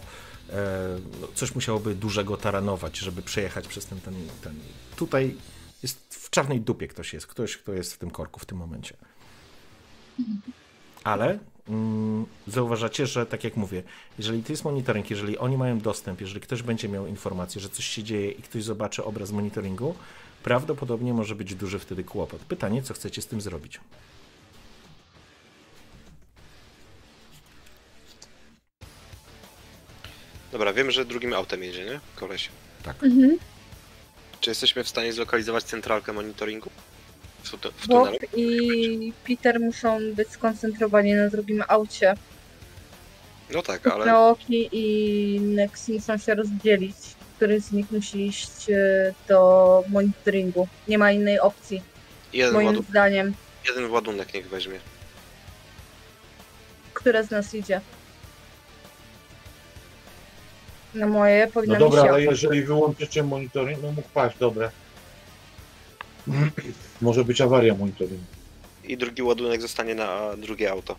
coś 1.34 1.54
musiałoby 1.54 1.94
dużego 1.94 2.36
taranować, 2.36 2.98
żeby 2.98 3.22
przejechać 3.22 3.68
przez 3.68 3.86
ten, 3.86 4.00
ten, 4.00 4.14
ten. 4.42 4.54
Tutaj 4.96 5.36
jest 5.82 6.14
w 6.14 6.30
czarnej 6.30 6.60
dupie 6.60 6.88
ktoś 6.88 7.14
jest. 7.14 7.26
Ktoś, 7.26 7.56
kto 7.56 7.72
jest 7.72 7.94
w 7.94 7.98
tym 7.98 8.10
korku 8.10 8.40
w 8.40 8.46
tym 8.46 8.58
momencie. 8.58 8.96
Ale 11.04 11.38
mm, 11.68 12.26
zauważacie, 12.46 13.06
że 13.06 13.26
tak 13.26 13.44
jak 13.44 13.56
mówię, 13.56 13.82
jeżeli 14.18 14.42
to 14.42 14.52
jest 14.52 14.64
monitoring, 14.64 15.10
jeżeli 15.10 15.38
oni 15.38 15.56
mają 15.56 15.78
dostęp, 15.78 16.20
jeżeli 16.20 16.40
ktoś 16.40 16.62
będzie 16.62 16.88
miał 16.88 17.06
informację, 17.06 17.60
że 17.60 17.68
coś 17.68 17.84
się 17.84 18.02
dzieje 18.02 18.30
i 18.30 18.42
ktoś 18.42 18.64
zobaczy 18.64 19.04
obraz 19.04 19.30
monitoringu, 19.30 19.94
prawdopodobnie 20.42 21.14
może 21.14 21.34
być 21.34 21.54
duży 21.54 21.78
wtedy 21.78 22.04
kłopot. 22.04 22.40
Pytanie, 22.40 22.82
co 22.82 22.94
chcecie 22.94 23.22
z 23.22 23.26
tym 23.26 23.40
zrobić? 23.40 23.80
Dobra, 30.56 30.72
wiem, 30.72 30.90
że 30.90 31.04
drugim 31.04 31.32
autem 31.34 31.62
jedzie, 31.62 31.84
nie? 31.84 32.00
Koleś. 32.14 32.48
Tak. 32.82 33.04
Mhm. 33.04 33.38
Czy 34.40 34.50
jesteśmy 34.50 34.84
w 34.84 34.88
stanie 34.88 35.12
zlokalizować 35.12 35.64
centralkę 35.64 36.12
monitoringu? 36.12 36.70
W, 37.42 37.50
tu- 37.50 37.72
w 37.72 37.86
Bob 37.86 38.06
tunelu? 38.06 38.16
i 38.36 39.12
Peter 39.26 39.60
muszą 39.60 39.98
być 40.14 40.28
skoncentrowani 40.28 41.14
na 41.14 41.28
drugim 41.28 41.64
aucie. 41.68 42.14
No 43.50 43.62
tak, 43.62 43.86
ale 43.86 44.06
Naoki 44.06 44.68
i 44.72 45.40
Nex 45.40 45.88
muszą 45.88 46.18
się 46.18 46.34
rozdzielić. 46.34 46.96
Który 47.36 47.60
z 47.60 47.72
nich 47.72 47.90
musi 47.90 48.26
iść 48.26 48.70
e, 48.70 49.14
do 49.28 49.84
monitoringu. 49.88 50.68
Nie 50.88 50.98
ma 50.98 51.12
innej 51.12 51.40
opcji, 51.40 51.82
jeden, 52.32 52.54
moim 52.54 52.66
ładu, 52.66 52.84
zdaniem. 52.88 53.34
jeden 53.68 53.90
ładunek 53.90 54.34
niech 54.34 54.48
weźmie. 54.48 54.78
Które 56.94 57.24
z 57.24 57.30
nas 57.30 57.54
idzie? 57.54 57.80
Na 60.96 61.06
moje 61.06 61.46
No 61.46 61.52
powinna 61.52 61.78
dobra, 61.78 62.02
ale 62.02 62.22
jeżeli 62.22 62.62
wyłączycie 62.62 63.22
monitoring, 63.22 63.82
no 63.82 63.92
mógł 63.92 64.08
paść, 64.08 64.38
dobra. 64.38 64.70
Może 67.00 67.24
być 67.24 67.40
awaria 67.40 67.74
monitoringu. 67.74 68.24
I 68.84 68.96
drugi 68.96 69.22
ładunek 69.22 69.62
zostanie 69.62 69.94
na 69.94 70.36
drugie 70.36 70.70
auto. 70.70 70.96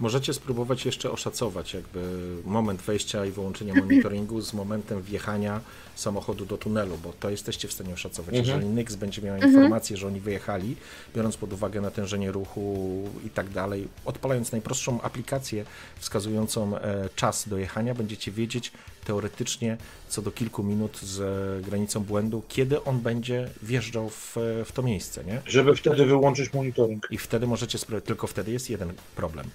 Możecie 0.00 0.34
spróbować 0.34 0.86
jeszcze 0.86 1.10
oszacować 1.10 1.74
jakby 1.74 2.00
moment 2.44 2.82
wejścia 2.82 3.26
i 3.26 3.30
wyłączenia 3.30 3.74
monitoringu 3.84 4.40
z 4.40 4.52
momentem 4.52 5.02
wjechania 5.02 5.60
samochodu 5.94 6.46
do 6.46 6.58
tunelu, 6.58 6.98
bo 7.04 7.12
to 7.20 7.30
jesteście 7.30 7.68
w 7.68 7.72
stanie 7.72 7.94
oszacować. 7.94 8.34
Mhm. 8.34 8.46
Jeżeli 8.46 8.74
Nyx 8.74 8.94
będzie 8.94 9.22
miał 9.22 9.34
Mhm. 9.34 9.52
informację, 9.52 9.96
że 9.96 10.06
oni 10.06 10.20
wyjechali, 10.20 10.76
biorąc 11.14 11.36
pod 11.36 11.52
uwagę 11.52 11.80
natężenie 11.80 12.32
ruchu 12.32 13.02
i 13.26 13.30
tak 13.30 13.48
dalej, 13.48 13.88
odpalając 14.04 14.52
najprostszą 14.52 15.00
aplikację 15.00 15.64
wskazującą 15.98 16.78
e, 16.78 17.08
czas 17.16 17.48
dojechania, 17.48 17.94
będziecie 17.94 18.32
wiedzieć 18.32 18.72
teoretycznie 19.04 19.76
co 20.08 20.22
do 20.22 20.30
kilku 20.30 20.62
minut 20.62 20.98
z 21.02 21.64
granicą 21.64 22.00
błędu, 22.04 22.42
kiedy 22.48 22.84
on 22.84 23.00
będzie 23.00 23.50
wjeżdżał 23.62 24.08
w, 24.10 24.36
w 24.64 24.72
to 24.72 24.82
miejsce, 24.82 25.24
nie? 25.24 25.42
Żeby 25.46 25.76
wtedy 25.76 26.06
wyłączyć 26.06 26.52
monitoring. 26.54 27.06
I 27.10 27.18
wtedy 27.18 27.46
możecie 27.46 27.78
tylko 28.04 28.26
wtedy 28.26 28.52
jest 28.52 28.70
jeden 28.70 28.92
problem. 29.16 29.50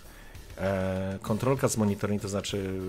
E, 0.62 1.20
kontrolka 1.22 1.68
z 1.68 1.78
monitoringu, 1.78 2.22
to 2.22 2.30
znaczy 2.30 2.80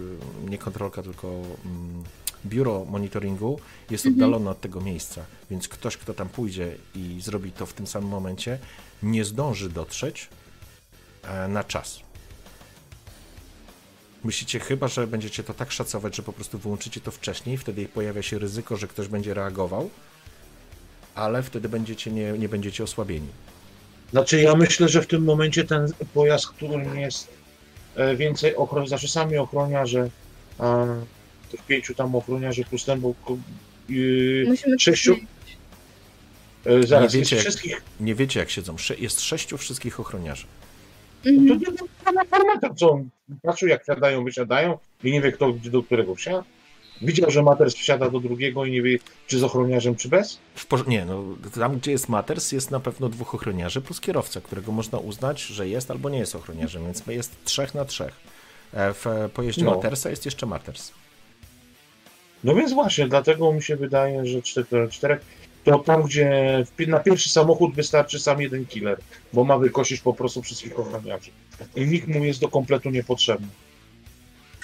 nie 0.48 0.58
kontrolka, 0.58 1.02
tylko 1.02 1.28
mm, 1.28 2.04
biuro 2.46 2.84
monitoringu 2.84 3.60
jest 3.90 4.06
oddalone 4.06 4.50
od 4.50 4.60
tego 4.60 4.80
miejsca, 4.80 5.24
więc 5.50 5.68
ktoś, 5.68 5.96
kto 5.96 6.14
tam 6.14 6.28
pójdzie 6.28 6.76
i 6.94 7.20
zrobi 7.20 7.52
to 7.52 7.66
w 7.66 7.72
tym 7.72 7.86
samym 7.86 8.08
momencie, 8.08 8.58
nie 9.02 9.24
zdąży 9.24 9.68
dotrzeć 9.68 10.28
e, 11.22 11.48
na 11.48 11.64
czas. 11.64 12.00
Myślicie 14.24 14.60
chyba, 14.60 14.88
że 14.88 15.06
będziecie 15.06 15.42
to 15.42 15.54
tak 15.54 15.72
szacować, 15.72 16.16
że 16.16 16.22
po 16.22 16.32
prostu 16.32 16.58
wyłączycie 16.58 17.00
to 17.00 17.10
wcześniej, 17.10 17.56
wtedy 17.56 17.88
pojawia 17.88 18.22
się 18.22 18.38
ryzyko, 18.38 18.76
że 18.76 18.88
ktoś 18.88 19.08
będzie 19.08 19.34
reagował, 19.34 19.90
ale 21.14 21.42
wtedy 21.42 21.68
będziecie 21.68 22.10
nie, 22.10 22.32
nie 22.32 22.48
będziecie 22.48 22.84
osłabieni. 22.84 23.28
Znaczy 24.10 24.40
ja 24.40 24.54
myślę, 24.54 24.88
że 24.88 25.02
w 25.02 25.06
tym 25.06 25.24
momencie 25.24 25.64
ten 25.64 25.92
pojazd, 26.14 26.48
którym 26.48 26.98
jest 26.98 27.41
więcej 28.16 28.56
ochron, 28.56 28.86
znaczy 28.86 29.08
sami 29.08 29.36
ochroniarze, 29.36 30.10
a 30.58 30.86
tych 31.50 31.62
pięciu 31.62 31.94
tam 31.94 32.14
ochroniarzy 32.14 32.64
plus 32.64 32.84
ten, 32.84 33.00
bo 33.00 33.14
yy, 33.88 34.44
Musimy 34.48 34.76
sześciu- 34.78 35.16
e, 36.66 36.82
zaraz, 36.86 37.14
Nie 37.14 37.20
wiecie, 37.20 37.36
jak- 37.36 37.42
wszystkich, 37.44 37.82
Nie 38.00 38.14
wiecie, 38.14 38.40
jak 38.40 38.50
siedzą. 38.50 38.78
Sze- 38.78 38.94
Jest 38.98 39.20
sześciu 39.20 39.58
wszystkich 39.58 40.00
ochroniarzy. 40.00 40.46
to 41.22 41.28
Mhm. 41.30 41.60
nie 41.60 42.12
ma 42.14 42.24
formata, 42.24 42.74
co 42.74 42.90
on 42.92 43.08
patrzył 43.42 43.68
jak 43.68 43.82
wsiadają, 43.82 44.24
wysiadają 44.24 44.78
i 45.04 45.12
nie 45.12 45.20
wie 45.20 45.32
kto 45.32 45.52
gdzie 45.52 45.70
do 45.70 45.82
którego 45.82 46.14
wsiada. 46.14 46.44
Widział, 47.02 47.30
że 47.30 47.42
Maters 47.42 47.74
wsiada 47.74 48.10
do 48.10 48.20
drugiego 48.20 48.64
i 48.64 48.70
nie 48.70 48.82
wie 48.82 48.98
czy 49.26 49.38
z 49.38 49.44
ochroniarzem, 49.44 49.96
czy 49.96 50.08
bez? 50.08 50.38
Nie, 50.86 51.04
no, 51.04 51.24
tam 51.54 51.78
gdzie 51.78 51.90
jest 51.90 52.08
Maters 52.08 52.52
jest 52.52 52.70
na 52.70 52.80
pewno 52.80 53.08
dwóch 53.08 53.34
ochroniarzy 53.34 53.80
plus 53.80 54.00
kierowca, 54.00 54.40
którego 54.40 54.72
można 54.72 54.98
uznać, 54.98 55.42
że 55.42 55.68
jest 55.68 55.90
albo 55.90 56.10
nie 56.10 56.18
jest 56.18 56.34
ochroniarzem, 56.34 56.84
więc 56.84 57.02
jest 57.06 57.44
trzech 57.44 57.74
na 57.74 57.84
trzech. 57.84 58.14
E, 58.74 58.92
W 58.94 59.06
pojeździe 59.34 59.64
No. 59.64 59.74
Matersa 59.74 60.10
jest 60.10 60.24
jeszcze 60.24 60.46
Maters. 60.46 60.92
No 62.44 62.54
więc 62.54 62.72
właśnie, 62.72 63.08
dlatego 63.08 63.52
mi 63.52 63.62
się 63.62 63.76
wydaje, 63.76 64.26
że 64.26 64.42
4 64.42 64.88
4 64.90 65.18
to 65.64 65.78
tam, 65.78 66.02
gdzie 66.02 66.64
na 66.88 67.00
pierwszy 67.00 67.28
samochód 67.28 67.74
wystarczy 67.74 68.18
sam 68.18 68.40
jeden 68.40 68.66
killer, 68.66 68.98
bo 69.32 69.44
ma 69.44 69.58
wykosić 69.58 70.00
po 70.00 70.14
prostu 70.14 70.42
wszystkich 70.42 70.78
ochroniarzy. 70.78 71.30
I 71.76 71.86
nikt 71.86 72.08
mu 72.08 72.24
jest 72.24 72.40
do 72.40 72.48
kompletu 72.48 72.90
niepotrzebny. 72.90 73.46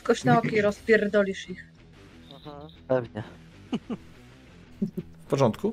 Kość 0.03 0.25
na 0.25 0.39
oki 0.39 0.61
rozpierdolisz 0.61 1.51
ich. 1.51 1.68
Pewnie. 2.89 3.23
W 5.19 5.27
porządku? 5.29 5.73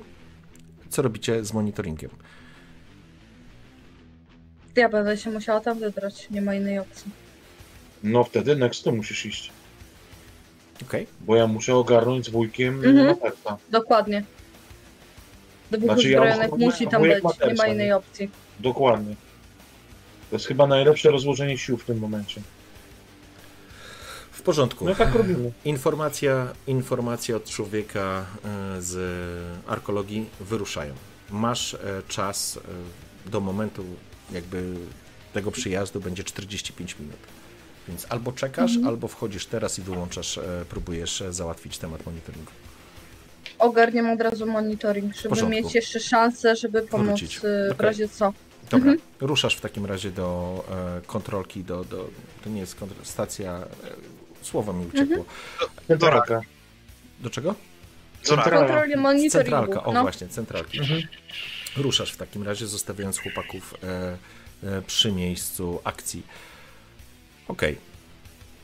Co 0.90 1.02
robicie 1.02 1.44
z 1.44 1.52
monitoringiem? 1.52 2.10
Ja 4.76 4.88
będę 4.88 5.16
się 5.16 5.30
musiała 5.30 5.60
tam 5.60 5.78
wybrać, 5.78 6.30
nie 6.30 6.42
ma 6.42 6.54
innej 6.54 6.78
opcji. 6.78 7.10
No 8.02 8.24
wtedy 8.24 8.56
next 8.56 8.84
ty 8.84 8.92
musisz 8.92 9.26
iść, 9.26 9.52
Okej. 10.82 11.06
bo 11.20 11.36
ja 11.36 11.46
muszę 11.46 11.74
ogarnąć 11.74 12.26
z 12.26 12.28
wujkiem 12.28 12.74
Mhm. 12.84 13.06
Matersa. 13.06 13.58
Dokładnie. 13.70 14.24
Dwóch 15.70 15.84
Znaczy, 15.84 16.10
ja 16.10 16.22
uzbrojonych 16.22 16.58
musi 16.58 16.86
tam 16.88 17.00
wujek 17.02 17.22
być, 17.22 17.38
nie 17.48 17.54
ma 17.54 17.66
innej 17.66 17.86
nie? 17.86 17.96
opcji. 17.96 18.30
Dokładnie. 18.60 19.14
To 20.30 20.36
jest 20.36 20.46
chyba 20.46 20.66
najlepsze 20.66 21.10
rozłożenie 21.10 21.58
sił 21.58 21.76
w 21.76 21.84
tym 21.84 21.98
momencie. 21.98 22.40
W 24.46 24.48
porządku. 24.48 24.84
No 24.84 24.94
tak 24.94 25.14
robimy. 25.14 25.52
Informacja, 25.64 26.52
informacja 26.66 27.36
od 27.36 27.44
człowieka 27.44 28.26
e, 28.76 28.82
z 28.82 28.96
arkologii 29.66 30.26
wyruszają. 30.40 30.94
Masz 31.30 31.74
e, 31.74 31.78
czas 32.08 32.56
e, 33.26 33.30
do 33.30 33.40
momentu 33.40 33.84
jakby 34.32 34.74
tego 35.32 35.50
przyjazdu 35.50 36.00
będzie 36.00 36.24
45 36.24 36.96
minut. 37.00 37.16
Więc 37.88 38.06
albo 38.08 38.32
czekasz, 38.32 38.70
Mhm. 38.70 38.86
albo 38.88 39.08
wchodzisz 39.08 39.46
teraz 39.46 39.78
i 39.78 39.82
wyłączasz, 39.82 40.40
próbujesz 40.68 41.22
załatwić 41.30 41.78
temat 41.78 42.06
monitoringu. 42.06 42.50
Ogarniam 43.58 44.10
od 44.10 44.20
razu 44.20 44.46
monitoring, 44.46 45.14
żeby 45.16 45.28
porządku. 45.28 45.50
mieć 45.56 45.74
jeszcze 45.74 46.00
szansę, 46.00 46.56
żeby 46.56 46.82
pomóc 46.82 47.06
Wrócić. 47.06 47.36
w 47.38 47.42
Okej. 47.72 47.74
razie 47.86 48.08
co. 48.08 48.32
Dobra, 48.70 48.92
Mhm. 48.92 49.08
ruszasz 49.20 49.56
w 49.56 49.60
takim 49.60 49.86
razie 49.86 50.10
do 50.10 50.64
e, 50.98 51.06
kontrolki, 51.06 51.64
do, 51.64 51.84
do, 51.84 52.08
to 52.44 52.50
nie 52.50 52.60
jest 52.60 52.76
kontro- 52.80 53.04
stacja, 53.04 53.60
słowo 54.46 54.72
mi 54.72 54.86
uciekło. 54.86 55.16
Mhm. 55.16 55.70
Centralka. 55.88 56.40
Do 57.20 57.30
czego? 57.30 57.54
Monitoringu. 58.96 59.30
Centralka, 59.30 59.84
o 59.84 59.92
no. 59.92 60.02
właśnie, 60.02 60.28
centralka. 60.28 60.78
Mhm. 60.78 61.02
Ruszasz 61.76 62.12
w 62.12 62.16
takim 62.16 62.42
razie, 62.42 62.66
zostawiając 62.66 63.18
chłopaków 63.18 63.74
e, 63.82 64.18
e, 64.62 64.82
przy 64.82 65.12
miejscu 65.12 65.80
akcji. 65.84 66.22
Okej. 67.48 67.76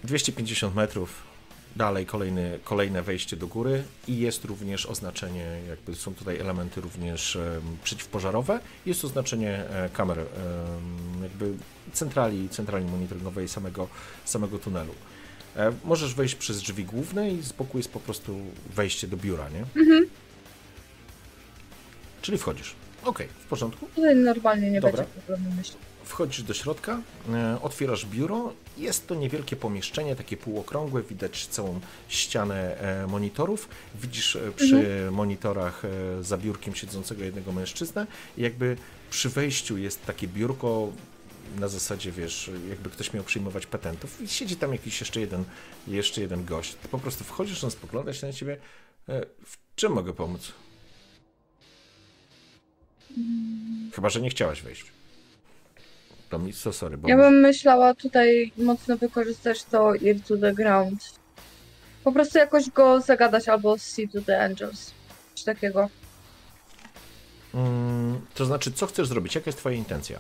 250 0.05 0.75
metrów. 0.75 1.33
Dalej 1.77 2.07
kolejny, 2.07 2.59
kolejne 2.65 3.03
wejście 3.03 3.37
do 3.37 3.47
góry 3.47 3.85
i 4.09 4.19
jest 4.19 4.45
również 4.45 4.87
oznaczenie, 4.87 5.47
jakby 5.69 5.95
są 5.95 6.15
tutaj 6.15 6.39
elementy 6.39 6.81
również 6.81 7.37
em, 7.37 7.77
przeciwpożarowe. 7.85 8.61
Jest 8.87 9.05
oznaczenie 9.05 9.51
e, 9.51 9.89
kamer, 9.93 10.19
em, 10.19 10.27
jakby 11.23 11.53
centrali, 11.93 12.49
centrali 12.49 12.85
monitoringowej 12.85 13.49
samego, 13.49 13.89
samego 14.25 14.59
tunelu. 14.59 14.95
E, 15.57 15.73
możesz 15.85 16.15
wejść 16.15 16.35
przez 16.35 16.63
drzwi 16.63 16.85
główne 16.85 17.31
i 17.31 17.43
z 17.43 17.53
boku 17.53 17.79
jest 17.79 17.91
po 17.91 18.01
prostu 18.01 18.37
wejście 18.75 19.09
do 19.09 19.17
biura, 19.17 19.49
nie? 19.49 19.81
Mhm. 19.83 20.07
Czyli 22.23 22.39
wchodzisz. 22.39 22.75
Okej, 23.05 23.29
w 23.45 23.47
porządku. 23.47 23.87
Tutaj 23.95 24.17
normalnie 24.17 24.71
nie 24.71 24.81
Dobra. 24.81 24.97
będzie 24.97 25.21
problemu, 25.27 25.57
myślę. 25.57 25.77
Wchodzisz 26.05 26.43
do 26.43 26.55
środka, 26.55 27.01
e, 27.33 27.59
otwierasz 27.63 28.07
biuro. 28.07 28.53
Jest 28.79 29.07
to 29.07 29.15
niewielkie 29.15 29.57
pomieszczenie, 29.57 30.17
takie 30.17 30.37
półokrągłe. 30.37 31.03
Widać 31.03 31.47
całą 31.47 31.81
ścianę 32.09 32.79
e, 32.81 33.07
monitorów. 33.07 33.69
Widzisz 34.03 34.39
przy 34.57 35.09
monitorach 35.11 35.85
e, 35.85 36.25
za 36.25 36.39
biurkiem 36.39 36.75
siedzącego 36.75 37.25
jednego 37.25 37.53
mężczyznę. 37.53 38.07
Jakby 38.39 38.77
przy 39.11 39.29
wejściu 39.29 39.79
jest 39.79 40.07
takie 40.07 40.29
biurko 40.29 40.89
na 41.59 41.69
zasadzie, 41.69 42.13
wiesz, 42.13 42.51
jakby 42.69 42.91
ktoś 42.91 43.13
miał 43.13 43.25
przyjmować 43.25 43.67
patentów. 43.67 44.21
I 44.21 44.29
siedzi 44.29 44.57
tam 44.57 44.73
jakiś 44.73 45.01
jeszcze 45.01 45.21
jeden, 45.21 45.45
jeszcze 45.89 46.21
jeden 46.21 46.45
gość. 46.45 46.75
Ty 46.75 46.89
po 46.89 46.99
prostu 46.99 47.25
wchodzisz, 47.25 47.65
on 47.65 47.71
spogląda 47.71 48.13
się 48.15 48.27
na 48.27 48.33
ciebie. 48.33 48.57
E, 49.09 49.21
W 49.45 49.57
czym 49.77 49.93
mogę 49.93 50.13
pomóc? 50.13 50.53
Chyba, 53.95 54.09
że 54.11 54.21
nie 54.21 54.31
chciałaś 54.31 54.63
wejść. 54.63 54.85
To 56.29 56.39
mi 56.39 56.53
so 56.53 56.73
sorry, 56.73 56.97
bo 56.99 57.09
Ja 57.09 57.17
bym 57.17 57.41
myślała 57.41 57.95
tutaj 57.95 58.53
mocno 58.59 58.97
wykorzystać 58.97 59.65
to 59.65 59.97
Ear 59.97 60.17
to 60.29 60.37
the 60.37 60.53
Ground. 60.55 61.15
Po 62.05 62.13
prostu 62.13 62.39
jakoś 62.39 62.71
go 62.71 63.01
zagadać 63.01 63.49
albo 63.49 63.79
See 63.79 64.09
to 64.09 64.21
the 64.23 64.45
Angels. 64.45 64.91
Coś 65.35 65.45
takiego. 65.45 65.89
Mm, 67.55 68.21
to 68.35 68.45
znaczy, 68.45 68.73
co 68.73 68.87
chcesz 68.87 69.09
zrobić? 69.09 69.35
Jaka 69.35 69.49
jest 69.49 69.59
twoja 69.59 69.77
intencja? 69.77 70.19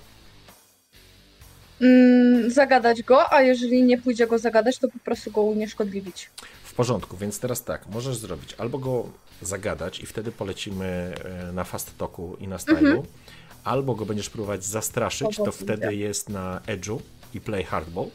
Mm, 1.82 2.50
zagadać 2.50 3.02
go, 3.02 3.32
a 3.32 3.42
jeżeli 3.42 3.82
nie 3.82 3.98
pójdzie 3.98 4.26
go 4.26 4.38
zagadać, 4.38 4.78
to 4.78 4.88
po 4.88 4.98
prostu 4.98 5.30
go 5.30 5.42
unieszkodliwić. 5.42 6.30
W 6.64 6.74
porządku, 6.74 7.16
więc 7.16 7.40
teraz 7.40 7.64
tak, 7.64 7.86
możesz 7.86 8.16
zrobić 8.16 8.54
albo 8.58 8.78
go 8.78 9.08
zagadać 9.42 10.00
i 10.00 10.06
wtedy 10.06 10.32
polecimy 10.32 11.14
e, 11.48 11.52
na 11.52 11.64
fast 11.64 11.98
talku 11.98 12.36
i 12.40 12.48
na 12.48 12.58
stylu, 12.58 13.06
albo 13.64 13.94
go 13.94 14.06
będziesz 14.06 14.30
próbować 14.30 14.64
zastraszyć, 14.64 15.36
to 15.36 15.52
wtedy 15.52 15.94
jest 15.94 16.28
na 16.28 16.60
edge'u 16.66 16.98
i 17.34 17.40
play 17.40 17.64
hardball. 17.64 18.06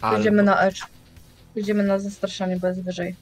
Albo... 0.00 0.16
Pójdziemy 0.16 0.42
na 0.42 0.60
Edge. 0.60 0.80
Pójdziemy 1.54 1.82
na 1.82 1.98
zastraszanie, 1.98 2.56
bo 2.56 2.66
jest 2.66 2.82
wyżej. 2.82 3.16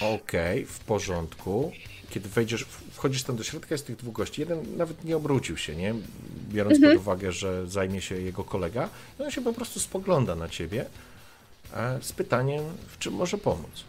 Okej, 0.00 0.66
w 0.66 0.78
porządku. 0.78 1.72
Kiedy 2.10 2.28
wejdziesz, 2.28 2.66
wchodzisz 2.92 3.22
tam 3.22 3.36
do 3.36 3.44
środka, 3.44 3.74
jest 3.74 3.86
tych 3.86 3.96
dwóch 3.96 4.14
gości. 4.14 4.40
Jeden 4.40 4.76
nawet 4.76 5.04
nie 5.04 5.16
obrócił 5.16 5.56
się, 5.56 5.76
nie? 5.76 5.94
Biorąc 6.48 6.80
pod 6.80 6.96
uwagę, 6.96 7.32
że 7.32 7.66
zajmie 7.66 8.00
się 8.00 8.14
jego 8.20 8.44
kolega. 8.44 8.88
I 9.20 9.22
on 9.22 9.30
się 9.30 9.40
po 9.40 9.52
prostu 9.52 9.80
spogląda 9.80 10.34
na 10.34 10.48
ciebie 10.48 10.86
e, 11.74 11.98
z 12.02 12.12
pytaniem, 12.12 12.64
w 12.88 12.98
czym 12.98 13.14
może 13.14 13.38
pomóc. 13.38 13.84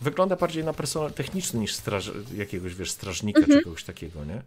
Wygląda 0.00 0.36
bardziej 0.36 0.64
na 0.64 0.72
personel 0.72 1.12
techniczny 1.12 1.60
niż 1.60 1.74
straż, 1.74 2.10
jakiegoś, 2.36 2.74
wiesz, 2.74 2.90
strażnika 2.90 3.42
czy 3.46 3.62
kogoś 3.62 3.84
takiego, 3.84 4.24
nie? 4.24 4.42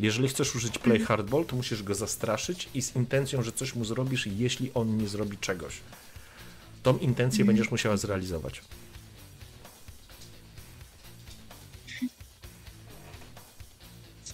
Jeżeli 0.00 0.28
chcesz 0.28 0.54
użyć 0.54 0.78
play 0.78 1.00
hardball, 1.00 1.44
to 1.44 1.56
musisz 1.56 1.82
go 1.82 1.94
zastraszyć 1.94 2.68
i 2.74 2.82
z 2.82 2.96
intencją, 2.96 3.42
że 3.42 3.52
coś 3.52 3.74
mu 3.74 3.84
zrobisz, 3.84 4.26
jeśli 4.26 4.70
on 4.74 4.96
nie 4.96 5.08
zrobi 5.08 5.38
czegoś. 5.38 5.80
Tą 6.82 6.98
intencję 6.98 7.44
będziesz 7.44 7.70
musiała 7.70 7.96
zrealizować. 7.96 8.62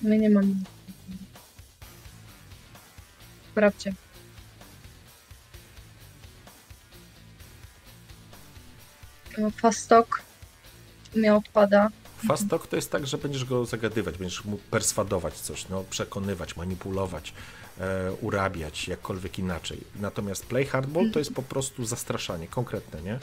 Sumie 0.00 0.18
nie 0.18 0.30
mam. 0.30 0.64
Sprawdźcie. 3.52 3.94
Fastok 9.56 10.22
mi 11.14 11.28
odpada. 11.28 11.90
Fast 12.28 12.48
talk 12.48 12.66
to 12.66 12.76
jest 12.76 12.90
tak, 12.90 13.06
że 13.06 13.18
będziesz 13.18 13.44
go 13.44 13.66
zagadywać, 13.66 14.18
będziesz 14.18 14.44
mu 14.44 14.56
perswadować 14.56 15.34
coś, 15.34 15.68
no, 15.68 15.84
przekonywać, 15.90 16.56
manipulować, 16.56 17.34
e, 17.78 18.12
urabiać, 18.12 18.88
jakkolwiek 18.88 19.38
inaczej. 19.38 19.80
Natomiast 20.00 20.46
play 20.46 20.66
hardball 20.66 21.10
to 21.10 21.18
jest 21.18 21.34
po 21.34 21.42
prostu 21.42 21.84
zastraszanie, 21.84 22.48
konkretne, 22.48 23.02
nie? 23.02 23.18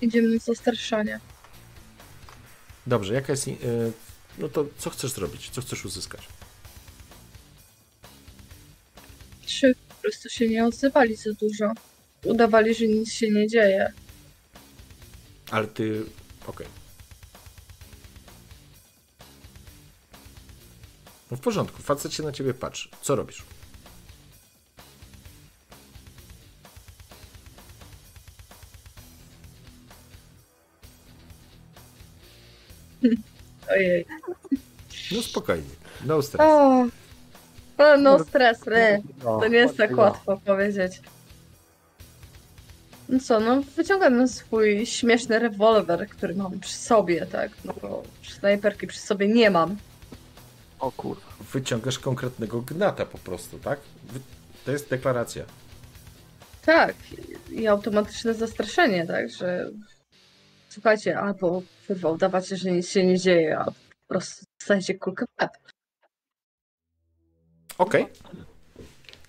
Idziemy 0.00 0.28
na 0.28 0.38
zastraszanie. 0.38 1.20
Dobrze, 2.86 3.14
jaka 3.14 3.32
jest... 3.32 3.48
No 4.38 4.48
to 4.48 4.66
co 4.78 4.90
chcesz 4.90 5.10
zrobić? 5.10 5.50
Co 5.50 5.60
chcesz 5.60 5.84
uzyskać? 5.84 6.28
Trzy 9.46 9.74
po 9.88 9.94
prostu 9.94 10.28
się 10.28 10.48
nie 10.48 10.66
odzywali 10.66 11.16
za 11.16 11.32
dużo. 11.32 11.72
Udawali, 12.24 12.74
że 12.74 12.86
nic 12.86 13.12
się 13.12 13.30
nie 13.30 13.48
dzieje. 13.48 13.92
Ale 15.50 15.66
ty... 15.66 16.04
Okej. 16.46 16.66
No 21.30 21.36
w 21.36 21.40
porządku, 21.40 21.82
facet 21.82 22.14
się 22.14 22.22
na 22.22 22.32
ciebie 22.32 22.54
patrzy. 22.54 22.88
Co 23.02 23.16
robisz? 23.16 23.42
Ojej. 33.72 34.06
No 35.12 35.22
spokojnie, 35.22 35.70
no 36.04 36.22
stress. 36.22 36.46
O, 36.48 36.86
o 37.78 37.96
no 37.96 38.18
stres, 38.24 38.66
nie. 38.66 39.02
No, 39.24 39.40
To 39.40 39.48
nie 39.48 39.56
jest 39.58 39.76
tak 39.76 39.90
no. 39.90 39.96
łatwo 40.02 40.36
powiedzieć. 40.44 41.00
No 43.08 43.20
co, 43.20 43.40
no 43.40 43.62
wyciągam 43.76 44.28
swój 44.28 44.86
śmieszny 44.86 45.38
rewolwer, 45.38 46.08
który 46.08 46.34
mam 46.34 46.60
przy 46.60 46.74
sobie, 46.74 47.26
tak? 47.26 47.50
No 47.64 47.74
bo 47.82 48.02
snajperki 48.38 48.86
przy 48.86 49.00
sobie 49.00 49.28
nie 49.28 49.50
mam. 49.50 49.76
O 50.78 50.92
kurwa. 50.92 51.32
Wyciągasz 51.52 51.98
konkretnego 51.98 52.60
gnata 52.60 53.06
po 53.06 53.18
prostu, 53.18 53.58
tak? 53.58 53.80
To 54.64 54.72
jest 54.72 54.90
deklaracja. 54.90 55.44
Tak, 56.64 56.94
i 57.50 57.66
automatyczne 57.66 58.34
zastraszenie, 58.34 59.06
tak, 59.06 59.30
że 59.30 59.70
słuchajcie, 60.72 61.18
albo 61.18 61.62
kurwa 61.86 62.10
udawacie, 62.10 62.56
że 62.56 62.70
nic 62.70 62.88
się 62.88 63.06
nie 63.06 63.18
dzieje, 63.18 63.58
a 63.58 63.64
po 63.64 63.72
prostu 64.08 64.44
dostajecie 64.60 64.94
kulkę 64.94 65.24
w 65.26 65.42
łeb. 65.42 65.50
Okej. 67.78 68.06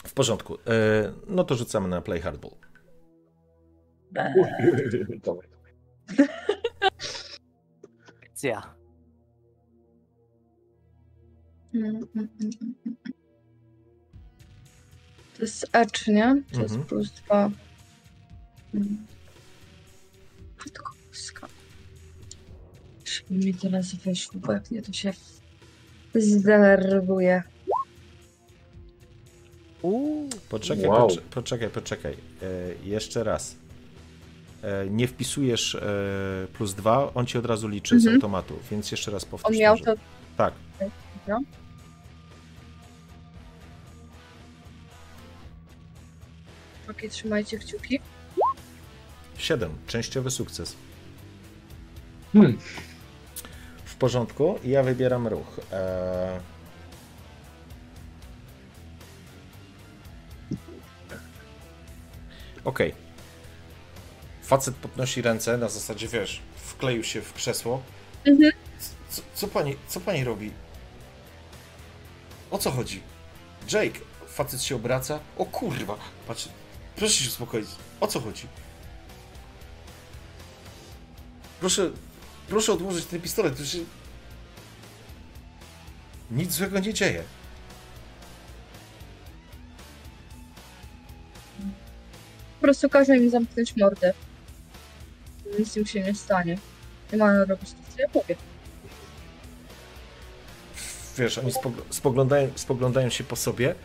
W 0.03 0.13
porządku. 0.13 0.55
E, 0.55 0.59
no 1.27 1.43
to 1.43 1.55
rzucamy 1.55 1.87
na 1.87 2.01
play 2.01 2.21
hardball. 2.21 2.51
Akcja. 8.23 8.73
To 15.37 15.41
jest 15.41 15.65
Edge, 15.73 16.07
nie? 16.07 16.41
To 16.53 16.61
jest 16.61 16.73
Mhm. 16.75 16.83
plus 16.83 17.11
dwa. 17.11 17.49
Mm. 18.73 19.05
Boska. 21.13 21.47
Żeby 23.05 23.45
mi 23.45 23.53
teraz 23.53 23.95
wyszło, 23.95 24.39
bo 24.39 24.51
jak 24.53 24.71
nie, 24.71 24.81
to 24.81 24.93
się 24.93 25.13
zdenerwuję. 26.15 27.43
Uuu. 29.81 30.29
Poczekaj, 30.49 30.87
Wow. 30.87 31.07
poczekaj, 31.07 31.29
poczekaj, 31.31 31.69
poczekaj. 31.69 32.13
E, 32.13 32.17
jeszcze 32.85 33.23
raz. 33.23 33.55
E, 34.61 34.89
nie 34.89 35.07
wpisujesz 35.07 35.75
e, 35.75 35.81
plus 36.53 36.73
dwa, 36.73 37.13
on 37.13 37.25
ci 37.25 37.37
od 37.37 37.45
razu 37.45 37.67
liczy 37.67 37.99
z 37.99 38.03
Mhm. 38.03 38.15
automatu, 38.15 38.59
więc 38.71 38.91
jeszcze 38.91 39.11
raz 39.11 39.25
powtórz. 39.25 39.51
On 39.55 39.59
miał 39.61 39.77
to... 39.79 39.93
Tak. 40.37 40.53
No. 41.27 41.41
Okej, 46.89 47.09
trzymajcie 47.09 47.57
kciuki. 47.57 47.99
7. 49.37 49.71
Częściowy 49.87 50.31
sukces. 50.31 50.75
Hmm. 52.33 52.57
W 53.85 53.95
porządku. 53.95 54.59
Ja 54.63 54.83
wybieram 54.83 55.27
ruch. 55.27 55.59
E... 55.71 56.39
Okej. 62.65 62.95
Facet 64.43 64.75
podnosi 64.75 65.21
ręce, 65.21 65.57
na 65.57 65.69
zasadzie, 65.69 66.07
wiesz, 66.07 66.41
wkleił 66.55 67.03
się 67.03 67.21
w 67.21 67.33
krzesło. 67.33 67.81
Mhm. 68.25 68.51
Co, 69.09 69.21
co 69.33 69.47
pani, 69.47 69.75
co 69.87 69.99
pani 69.99 70.23
robi? 70.23 70.51
O 72.51 72.57
co 72.57 72.71
chodzi? 72.71 73.01
Jake, 73.71 73.99
facet 74.27 74.61
się 74.61 74.75
obraca. 74.75 75.19
O 75.37 75.45
kurwa, 75.45 75.97
patrz, 76.27 76.49
proszę 76.95 77.13
się 77.13 77.29
uspokoić. 77.29 77.67
O 77.99 78.07
co 78.07 78.19
chodzi? 78.19 78.47
Proszę, 81.59 81.91
proszę 82.49 82.73
odłożyć 82.73 83.05
ten 83.05 83.21
pistolet, 83.21 83.57
to 83.57 83.65
się... 83.65 83.77
Nic 86.31 86.51
złego 86.51 86.79
nie 86.79 86.93
dzieje. 86.93 87.23
Po 92.59 92.65
prostu 92.65 92.89
każę 92.89 93.17
im 93.17 93.29
zamknąć 93.29 93.75
mordę. 93.77 94.13
Nic 95.59 95.77
im 95.77 95.85
się 95.85 96.01
nie 96.01 96.13
stanie. 96.15 96.57
Nie 97.11 97.17
mają 97.17 97.45
robić 97.45 97.69
to, 97.71 97.77
co 97.95 98.01
ja 98.01 98.07
powiem. 98.09 98.37
wiesz, 101.17 101.37
oni 101.37 101.51
spogl- 101.51 101.81
spoglądają, 101.89 102.49
spoglądają 102.55 103.09
się 103.09 103.23
po 103.23 103.35
sobie. 103.35 103.75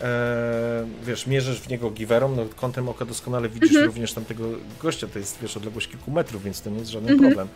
E, 0.00 0.86
wiesz, 1.02 1.26
mierzysz 1.26 1.60
w 1.60 1.68
niego 1.68 1.90
giwerą, 1.90 2.36
no 2.36 2.44
kątem 2.56 2.88
oka 2.88 3.04
doskonale 3.04 3.48
widzisz 3.48 3.68
Mhm. 3.70 3.86
również 3.86 4.12
tamtego 4.12 4.44
gościa, 4.82 5.06
to 5.06 5.18
jest, 5.18 5.38
wiesz, 5.42 5.56
odległość 5.56 5.88
kilku 5.88 6.10
metrów, 6.10 6.42
więc 6.42 6.60
to 6.60 6.70
nie 6.70 6.78
jest 6.78 6.90
żaden 6.90 7.08
Mhm. 7.10 7.30
problem. 7.30 7.48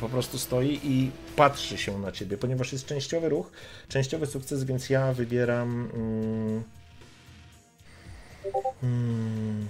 Po 0.00 0.08
prostu 0.08 0.38
stoi 0.38 0.80
i 0.84 1.10
patrzy 1.36 1.78
się 1.78 1.98
na 1.98 2.12
ciebie, 2.12 2.36
ponieważ 2.36 2.72
jest 2.72 2.86
częściowy 2.86 3.28
ruch, 3.28 3.50
częściowy 3.88 4.26
sukces, 4.26 4.64
więc 4.64 4.90
ja 4.90 5.12
wybieram... 5.12 5.90
Mm, 5.94 6.62
mm, 8.82 9.68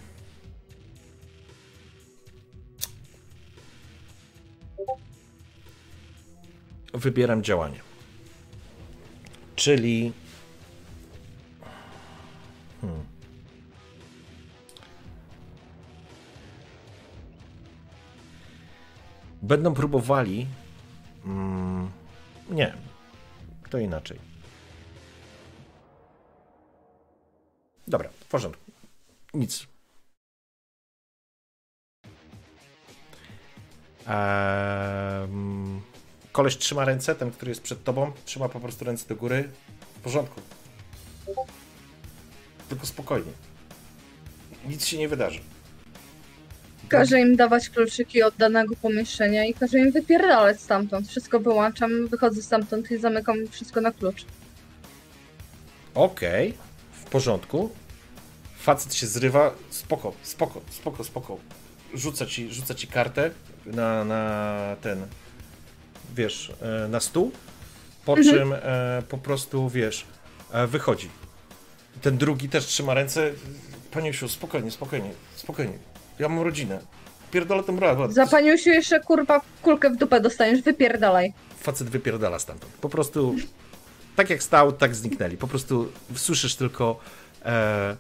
wybieram 6.95 7.43
działanie. 7.43 7.81
Czyli. 9.57 10.13
Hmm. 12.81 13.12
Będą 19.43 19.75
próbowali. 19.75 20.47
Mm, 21.25 21.91
nie, 22.51 22.75
to 23.71 23.79
inaczej. 23.79 24.19
Dobra, 27.89 28.09
w 28.21 28.25
porządku. 28.25 28.73
Nic. 29.35 29.67
Ehm, 34.07 35.81
koleś 36.33 36.57
trzyma 36.57 36.85
ręce, 36.85 37.15
ten, 37.15 37.31
który 37.31 37.51
jest 37.51 37.63
przed 37.63 37.85
tobą, 37.85 38.13
trzyma 38.25 38.49
po 38.49 38.61
prostu 38.61 38.85
ręce 38.85 39.09
do 39.09 39.17
góry. 39.17 39.51
W 39.97 40.01
porządku. 40.01 40.41
Tylko 42.69 42.87
spokojnie. 42.87 43.33
Nic 44.65 44.87
się 44.87 44.99
nie 44.99 45.09
wydarzy. 45.09 45.41
Każę 46.93 47.21
im 47.21 47.37
dawać 47.37 47.71
kluczyki 47.71 48.23
od 48.23 48.37
danego 48.37 48.77
pomieszczenia 48.77 49.45
i 49.45 49.55
każę 49.55 49.79
im 49.79 49.93
wypierdalać 49.93 50.61
stamtąd. 50.61 51.09
Wszystko 51.09 51.41
wyłączam, 51.41 52.07
wychodzę 52.07 52.43
stamtąd 52.43 52.91
i 52.91 52.99
zamykam 52.99 53.37
wszystko 53.51 53.81
na 53.81 53.93
klucz. 53.93 54.25
Okej, 55.95 56.55
w 56.93 57.05
porządku. 57.05 57.71
Facet 58.59 58.95
się 58.95 59.07
zrywa. 59.07 59.55
Spoko, 59.71 60.13
spoko, 60.23 60.61
spoko, 60.71 61.05
spoko. 61.05 61.39
Rzuca 61.95 62.27
ci, 62.27 62.53
rzuca 62.53 62.75
ci 62.75 62.87
kartę 62.87 63.31
na, 63.67 64.05
na 64.05 64.77
ten. 64.81 65.07
Wiesz, 66.17 66.53
e, 66.63 66.89
na 66.89 67.01
stół. 67.01 67.33
Po 68.05 68.17
czym 68.17 68.53
e, 68.53 69.03
po 69.09 69.19
prostu 69.19 69.69
wiesz, 69.69 70.05
e, 70.53 70.67
wychodzi. 70.67 71.09
Ten 72.03 72.19
drugi 72.19 72.49
też 72.49 72.67
trzyma 72.67 72.95
ręce. 72.95 73.31
Panie 73.91 74.13
Siu, 74.13 74.29
spokojnie, 74.29 74.71
spokojnie, 74.71 75.11
spokojnie. 75.37 75.92
Ja 76.19 76.29
mam 76.29 76.41
rodzinę. 76.41 76.81
Pierdolę 77.31 77.63
tą 77.63 77.81
radę. 77.81 78.13
Za 78.13 78.27
panią 78.27 78.57
się 78.57 78.71
jeszcze 78.71 79.01
kurwa 79.01 79.41
kulkę 79.63 79.91
w 79.91 79.97
dupę 79.97 80.21
dostaniesz, 80.21 80.63
wypierdalaj. 80.63 81.33
facet 81.61 81.89
wypierdala 81.89 82.39
stamtąd. 82.39 82.73
Po 82.73 82.89
prostu 82.89 83.35
tak 84.17 84.31
jak 84.31 84.43
stał, 84.43 84.73
tak 84.73 84.95
zniknęli. 84.95 85.37
Po 85.37 85.49
prostu 85.49 85.93
słyszysz 86.15 86.55
tylko 86.55 87.01
e, 87.45 87.97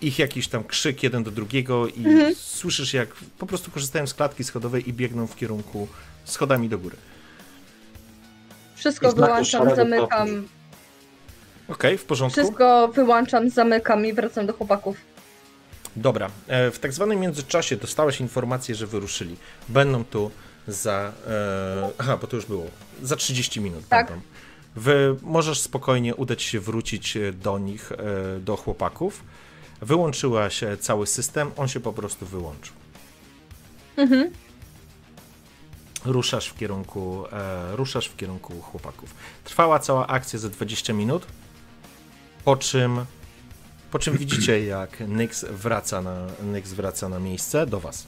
ich 0.00 0.18
jakiś 0.18 0.48
tam 0.48 0.64
krzyk 0.64 1.02
jeden 1.02 1.24
do 1.24 1.30
drugiego 1.30 1.88
i 1.88 2.04
słyszysz 2.34 2.94
jak 2.94 3.08
po 3.38 3.46
prostu 3.46 3.70
korzystają 3.70 4.06
z 4.06 4.14
klatki 4.14 4.44
schodowej 4.44 4.88
i 4.88 4.92
biegną 4.92 5.26
w 5.26 5.36
kierunku 5.36 5.88
schodami 6.24 6.68
do 6.68 6.78
góry. 6.78 6.96
Wszystko 8.74 9.12
wyłączam, 9.12 9.76
zamykam. 9.76 10.48
Okej, 11.68 11.98
w 11.98 12.04
porządku. 12.04 12.40
Wszystko 12.40 12.88
wyłączam, 12.88 13.50
zamykam 13.50 14.06
i 14.06 14.12
wracam 14.12 14.46
do 14.46 14.52
chłopaków. 14.52 14.96
Dobra. 15.96 16.30
E, 16.46 16.70
w 16.70 16.78
tak 16.78 16.92
zwanym 16.92 17.20
międzyczasie 17.20 17.76
dostałeś 17.76 18.20
informację, 18.20 18.74
że 18.74 18.86
wyruszyli. 18.86 19.36
Będą 19.68 20.04
tu 20.04 20.30
za. 20.68 21.12
E, 21.26 21.90
aha, 21.98 22.18
bo 22.20 22.26
to 22.26 22.36
już 22.36 22.46
było. 22.46 22.66
Za 23.02 23.16
30 23.16 23.60
minut 23.60 23.88
Tak. 23.88 24.06
będą. 24.06 24.22
Wy 24.76 25.16
możesz 25.22 25.60
spokojnie 25.60 26.14
udać 26.14 26.42
się 26.42 26.60
wrócić 26.60 27.16
e, 27.16 27.32
do 27.32 27.58
nich, 27.58 27.92
e, 27.92 28.40
do 28.40 28.56
chłopaków. 28.56 29.24
Wyłączyła 29.80 30.50
się 30.50 30.76
cały 30.76 31.06
system, 31.06 31.50
on 31.56 31.68
się 31.68 31.80
po 31.80 31.92
prostu 31.92 32.26
wyłączył. 32.26 32.74
Mhm. 33.96 34.30
Ruszasz 36.04 36.48
w 36.48 36.58
kierunku, 36.58 37.24
e, 37.32 37.76
ruszasz 37.76 38.08
w 38.08 38.16
kierunku 38.16 38.60
chłopaków. 38.60 39.14
Trwała 39.44 39.78
cała 39.78 40.06
akcja 40.06 40.38
za 40.38 40.48
20 40.48 40.92
minut, 40.92 41.26
po 42.44 42.56
czym, 42.56 43.04
po 43.96 44.00
czym 44.00 44.18
widzicie, 44.18 44.64
jak 44.76 45.00
Nyx 45.00 45.44
wraca, 45.44 46.02
na, 46.02 46.26
Nyx 46.42 46.72
wraca 46.72 47.08
na 47.08 47.18
miejsce 47.18 47.66
do 47.66 47.80
was. 47.80 48.06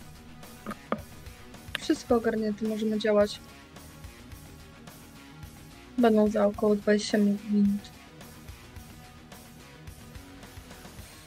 Wszystko 1.81 2.17
ogarnięte, 2.17 2.69
możemy 2.69 2.99
działać. 2.99 3.41
Będą 5.99 6.31
za 6.31 6.47
około 6.47 6.77
20 6.77 7.19
minut. 7.19 7.81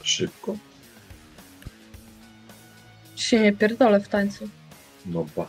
Szybko. 0.03 0.55
Się 3.15 3.39
nie 3.39 3.53
pierdolę 3.53 3.99
w 3.99 4.07
tańcu. 4.07 4.49
No 5.05 5.25
ba. 5.35 5.47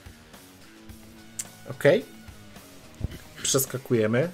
Ok. 1.70 1.84
Przeskakujemy. 3.42 4.28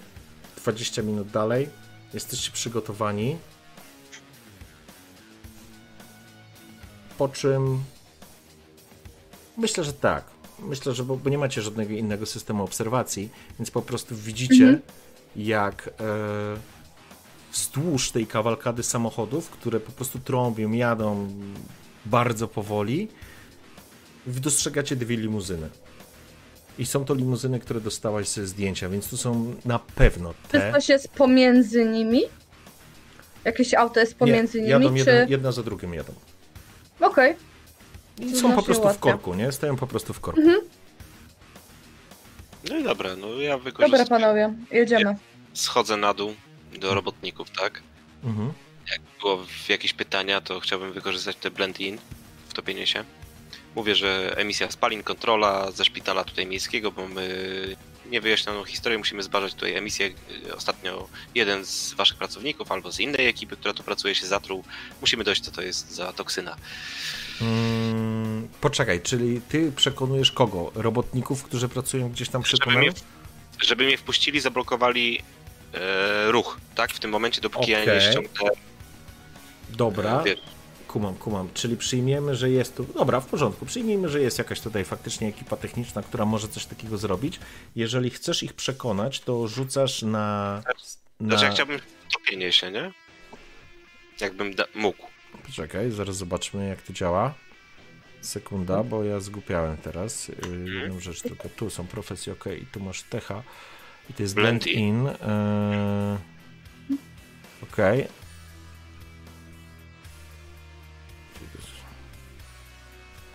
20 0.57 1.03
minut 1.03 1.31
dalej. 1.31 1.69
Jesteście 2.15 2.51
przygotowani. 2.53 3.37
Po 7.19 7.29
czym. 7.29 7.81
Myślę, 9.57 9.85
że 9.85 9.93
tak. 9.93 10.25
Myślę, 10.59 10.95
że 10.95 11.05
bo, 11.05 11.17
bo 11.17 11.31
nie 11.31 11.39
macie 11.39 11.63
żadnego 11.63 11.93
innego 11.93 12.27
systemu 12.27 12.65
obserwacji, 12.65 13.29
więc 13.59 13.71
po 13.71 13.83
prostu 13.83 14.17
widzicie, 14.17 14.55
Mhm. 14.65 14.81
jak 15.37 15.89
e, 15.89 15.93
wzdłuż 17.53 18.11
tej 18.11 18.27
kawalkady 18.27 18.83
samochodów, 18.83 19.51
które 19.51 19.81
po 19.81 19.93
prostu 19.93 20.19
trąbią, 20.19 20.73
jadą 20.73 21.29
bardzo 22.07 22.49
powoli, 22.49 23.09
dostrzegacie 24.27 24.97
dwie 24.97 25.17
limuzyny. 25.17 25.69
I 26.79 26.87
są 26.87 27.05
to 27.05 27.15
limuzyny, 27.15 27.61
które 27.61 27.81
dostałaś 27.81 28.29
ze 28.29 28.47
zdjęcia, 28.47 28.89
więc 28.89 29.09
tu 29.09 29.17
są 29.17 29.55
na 29.65 29.79
pewno 29.79 30.35
Czy 30.35 30.49
te. 30.49 30.73
coś 30.73 30.89
jest 30.89 31.09
pomiędzy 31.09 31.85
nimi? 31.85 32.23
Jakieś 33.45 33.75
auto 33.75 34.01
jest 34.01 34.15
pomiędzy 34.15 34.59
nie, 34.63 34.69
nimi, 34.69 34.71
jadą 34.71 34.89
czy... 34.91 34.97
jedna, 34.99 35.13
jedna 35.13 35.53
za 35.53 35.63
drugim 35.63 35.95
jadą. 35.95 36.13
Okej. 37.01 37.37
To 38.17 38.25
są 38.25 38.33
po 38.33 38.39
znacznie 38.39 38.63
prostu 38.65 38.89
w 38.91 38.99
korku, 38.99 39.35
nie? 39.35 39.53
Stoją 39.53 39.77
po 39.77 39.87
prostu 39.87 40.15
w 40.15 40.21
korku. 40.21 40.41
No 42.71 42.77
i 42.77 42.83
dobra, 42.85 43.17
no 43.17 43.27
ja 43.29 43.53
Dobra, 43.53 43.59
wykorzystuję. 43.71 44.07
panowie, 44.07 44.55
jedziemy. 44.71 45.17
Schodzę 45.55 45.97
na 45.97 46.15
dół 46.15 46.35
do 46.81 46.95
robotników, 46.95 47.51
tak? 47.51 47.83
Mhm. 48.25 48.53
Jak 48.91 49.01
było 49.21 49.37
w 49.47 49.69
jakieś 49.69 49.93
pytania, 49.93 50.41
to 50.41 50.61
chciałbym 50.61 50.93
wykorzystać 50.93 51.37
te 51.37 51.51
blend-in, 51.51 51.99
wtopienie 52.49 52.87
się. 52.87 53.05
Mówię, 53.75 53.95
że 53.95 54.35
emisja 54.37 54.71
spalin, 54.71 55.03
kontrola 55.03 55.71
ze 55.71 55.85
szpitala 55.85 56.25
tutaj 56.25 56.47
miejskiego, 56.47 56.93
bo 56.93 57.09
my 57.09 57.77
niewyjaśnioną 58.11 58.65
historię 58.65 58.99
musimy 58.99 59.23
zbadać 59.23 59.55
tutaj 59.55 59.75
emisję. 59.75 60.11
Y, 60.47 60.57
Ostatnio 60.57 61.09
jeden 61.35 61.65
z 61.65 61.93
waszych 61.95 62.17
pracowników 62.17 62.73
albo 62.73 62.93
z 62.93 63.01
innej 63.01 63.27
ekipy, 63.29 63.57
która 63.57 63.75
tu 63.75 63.83
pracuje, 63.83 64.15
się 64.15 64.27
zatruł. 64.27 64.65
Musimy 65.01 65.25
dojść, 65.25 65.43
co 65.43 65.51
to 65.51 65.63
jest 65.63 65.91
za 65.91 66.13
toksyna. 66.13 66.57
Mm, 67.41 68.49
poczekaj, 68.61 69.01
czyli 69.03 69.41
ty 69.49 69.73
przekonujesz 69.77 70.33
kogo? 70.33 70.73
Robotników, 70.75 71.43
którzy 71.45 71.69
pracują 71.69 72.11
gdzieś 72.11 72.29
tam 72.29 72.43
przy 72.43 72.57
Żeby 72.57 72.65
tunelu? 72.65 72.81
mnie, 72.87 72.93
żeby 73.65 73.85
mnie 73.85 73.99
wpuścili, 73.99 74.41
zablokowali 74.41 75.23
e, 75.75 76.31
ruch, 76.33 76.59
tak? 76.75 76.93
W 76.93 76.99
tym 77.01 77.11
momencie, 77.11 77.41
dopóki 77.41 77.71
ja 77.71 77.83
Okej. 77.83 77.95
nie 77.95 78.11
ściągnę 78.11 78.31
Dobra. 79.71 80.23
wiesz, 80.23 80.39
kumam, 80.89 81.15
kumam. 81.15 81.49
Czyli 81.55 81.77
przyjmiemy, 81.77 82.37
że 82.37 82.51
jest 82.51 82.77
tu. 82.77 82.85
Dobra, 82.85 83.21
w 83.21 83.27
porządku. 83.27 83.67
Przyjmijmy, 83.67 84.09
że 84.09 84.21
jest 84.21 84.39
jakaś 84.39 84.61
tutaj 84.61 84.85
faktycznie 84.85 85.29
ekipa 85.29 85.57
techniczna, 85.57 86.03
która 86.03 86.25
może 86.25 86.49
coś 86.49 86.67
takiego 86.67 86.99
zrobić. 86.99 87.41
Jeżeli 87.77 88.11
chcesz 88.11 88.43
ich 88.43 88.53
przekonać, 88.53 89.21
to 89.21 89.49
rzucasz 89.49 90.03
na. 90.03 90.63
na... 91.21 91.29
Znaczy 91.29 91.45
ja 91.45 91.51
chciałbym 91.51 91.81
topienie 92.13 92.53
się, 92.53 92.71
nie? 92.71 92.93
Jakbym 94.21 94.55
da- 94.55 94.67
mógł. 94.75 95.07
Poczekaj, 95.47 95.91
zaraz 95.91 96.17
zobaczmy, 96.17 96.69
jak 96.69 96.83
to 96.83 96.93
działa. 96.93 97.35
Sekunda, 98.21 98.83
bo 98.83 99.05
ja 99.05 99.21
zgupiałem 99.21 99.77
teraz. 99.77 100.29
Yy, 100.29 100.81
jedną 100.81 101.01
rzecz 101.01 101.23
tylko. 101.23 101.49
Tu 101.49 101.71
są 101.71 101.87
profesje, 101.87 102.33
ok, 102.33 102.45
i 102.63 102.67
tu 102.67 102.81
masz 102.81 103.03
techa. 103.03 103.43
I 104.11 104.15
to 104.15 104.23
jest 104.23 104.35
blend, 104.35 104.65
Blend 104.65 104.79
in. 104.79 105.05
Yy... 105.05 106.99
Okej. 107.63 108.07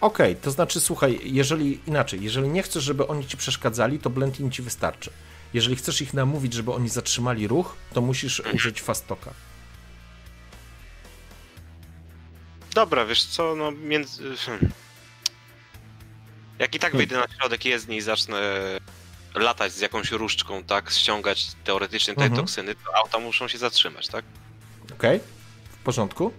Okej, 0.03 0.35
to 0.35 0.51
znaczy, 0.51 0.79
słuchaj, 0.81 1.19
jeżeli 1.23 1.79
inaczej, 1.87 2.23
jeżeli 2.23 2.49
nie 2.49 2.63
chcesz, 2.63 2.83
żeby 2.83 3.07
oni 3.07 3.27
ci 3.27 3.37
przeszkadzali, 3.37 3.99
to 3.99 4.09
blend 4.09 4.39
in 4.39 4.51
ci 4.51 4.61
wystarczy. 4.61 5.11
Jeżeli 5.53 5.75
chcesz 5.75 6.01
ich 6.01 6.13
namówić, 6.13 6.53
żeby 6.53 6.73
oni 6.73 6.89
zatrzymali 6.89 7.47
ruch, 7.47 7.75
to 7.93 8.01
musisz 8.01 8.39
użyć 8.53 8.81
fastoka. 8.81 9.33
Dobra, 12.73 13.05
wiesz 13.05 13.25
co, 13.25 13.55
no 13.55 13.71
między... 13.71 14.35
hmm. 14.37 14.71
Jak 16.59 16.75
i 16.75 16.79
tak 16.79 16.95
wyjdę 16.95 17.17
na 17.17 17.25
środek 17.37 17.65
jezdni 17.65 17.97
i 17.97 18.01
zacznę 18.01 18.41
latać 19.35 19.73
z 19.73 19.79
jakąś 19.79 20.11
różdżką, 20.11 20.63
tak, 20.63 20.91
ściągać 20.91 21.47
teoretycznie 21.63 22.15
te 22.15 22.21
Mhm. 22.21 22.41
toksyny, 22.41 22.75
to 22.75 22.95
auta 22.97 23.19
muszą 23.19 23.47
się 23.47 23.57
zatrzymać, 23.57 24.07
tak? 24.07 24.25
Okej? 24.93 25.19
W 25.71 25.83
porządku? 25.83 26.33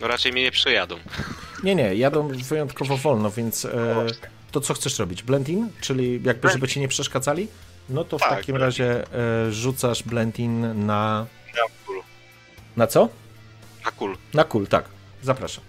No 0.00 0.08
raczej 0.08 0.32
mnie 0.32 0.42
nie 0.42 0.52
przejadą. 0.52 0.98
Nie, 1.62 1.74
nie, 1.74 1.94
jadą 1.94 2.28
wyjątkowo 2.28 2.96
wolno, 2.96 3.30
więc 3.30 3.64
e, 3.64 4.06
to 4.50 4.60
co 4.60 4.74
chcesz 4.74 4.98
robić? 4.98 5.22
Blend 5.22 5.48
in? 5.48 5.70
Czyli 5.80 6.20
jakby, 6.24 6.48
żeby 6.50 6.68
ci 6.68 6.80
nie 6.80 6.88
przeszkadzali? 6.88 7.48
No 7.88 8.04
to 8.04 8.18
w 8.18 8.20
Tak, 8.20 8.30
takim 8.30 8.54
blend 8.54 8.64
razie 8.64 9.04
e, 9.14 9.52
rzucasz 9.52 10.02
blend 10.02 10.38
in 10.38 10.86
na... 10.86 11.26
Na 11.54 11.62
kul. 11.86 12.02
Na 12.76 12.86
co? 12.86 13.08
Na 13.84 13.90
kul. 13.90 14.16
Na 14.34 14.44
kul, 14.44 14.66
tak. 14.66 14.84
Zapraszam. 15.22 15.64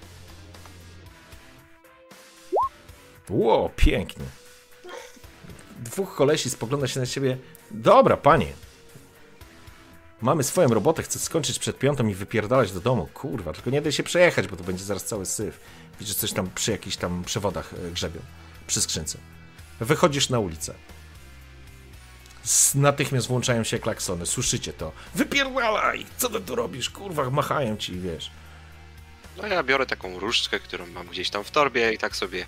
Ło, 3.30 3.72
pięknie. 3.76 4.26
Dwóch 5.80 6.16
kolesi 6.16 6.50
spogląda 6.50 6.88
się 6.88 7.00
na 7.00 7.06
siebie. 7.06 7.38
Dobra, 7.72 8.18
panie. 8.18 8.48
Mamy 10.24 10.43
swoją 10.43 10.67
robotę, 10.67 11.03
chcę 11.03 11.19
skończyć 11.19 11.59
przed 11.59 11.80
piątą 11.80 12.07
i 12.07 12.13
wypierdalać 12.13 12.71
do 12.71 12.80
domu. 12.80 13.09
Kurwa, 13.13 13.53
tylko 13.53 13.69
nie 13.69 13.82
daj 13.82 13.91
się 13.91 14.03
przejechać, 14.03 14.47
bo 14.47 14.55
to 14.55 14.63
będzie 14.63 14.84
zaraz 14.84 15.03
cały 15.03 15.26
syf. 15.26 15.59
Widzisz, 15.99 16.15
coś 16.15 16.34
tam 16.34 16.49
przy 16.55 16.71
jakichś 16.71 16.97
tam 16.97 17.24
przewodach 17.24 17.74
e, 17.74 17.91
grzebią. 17.91 18.21
Przy 18.67 18.82
skrzynce. 18.82 19.17
Wychodzisz 19.80 20.30
na 20.30 20.39
ulicę. 20.39 20.74
Natychmiast 22.76 23.28
włączają 23.28 23.63
się 23.63 23.80
klaksony. 23.80 24.26
Słyszycie 24.26 24.74
to. 24.74 24.91
Wypierdalaj! 25.15 26.05
Co 26.17 26.30
ty 26.30 26.41
tu 26.41 26.55
robisz? 26.55 26.89
Kurwa, 26.89 27.30
machają 27.30 27.78
ci, 27.78 27.99
wiesz. 27.99 28.32
No 29.38 29.47
ja 29.47 29.63
biorę 29.63 29.86
taką 29.86 30.19
różdżkę, 30.19 30.59
którą 30.59 30.86
mam 30.88 31.07
gdzieś 31.07 31.30
tam 31.30 31.43
w 31.43 31.51
torbie 31.51 31.93
i 31.93 31.97
tak 31.97 32.15
sobie 32.15 32.45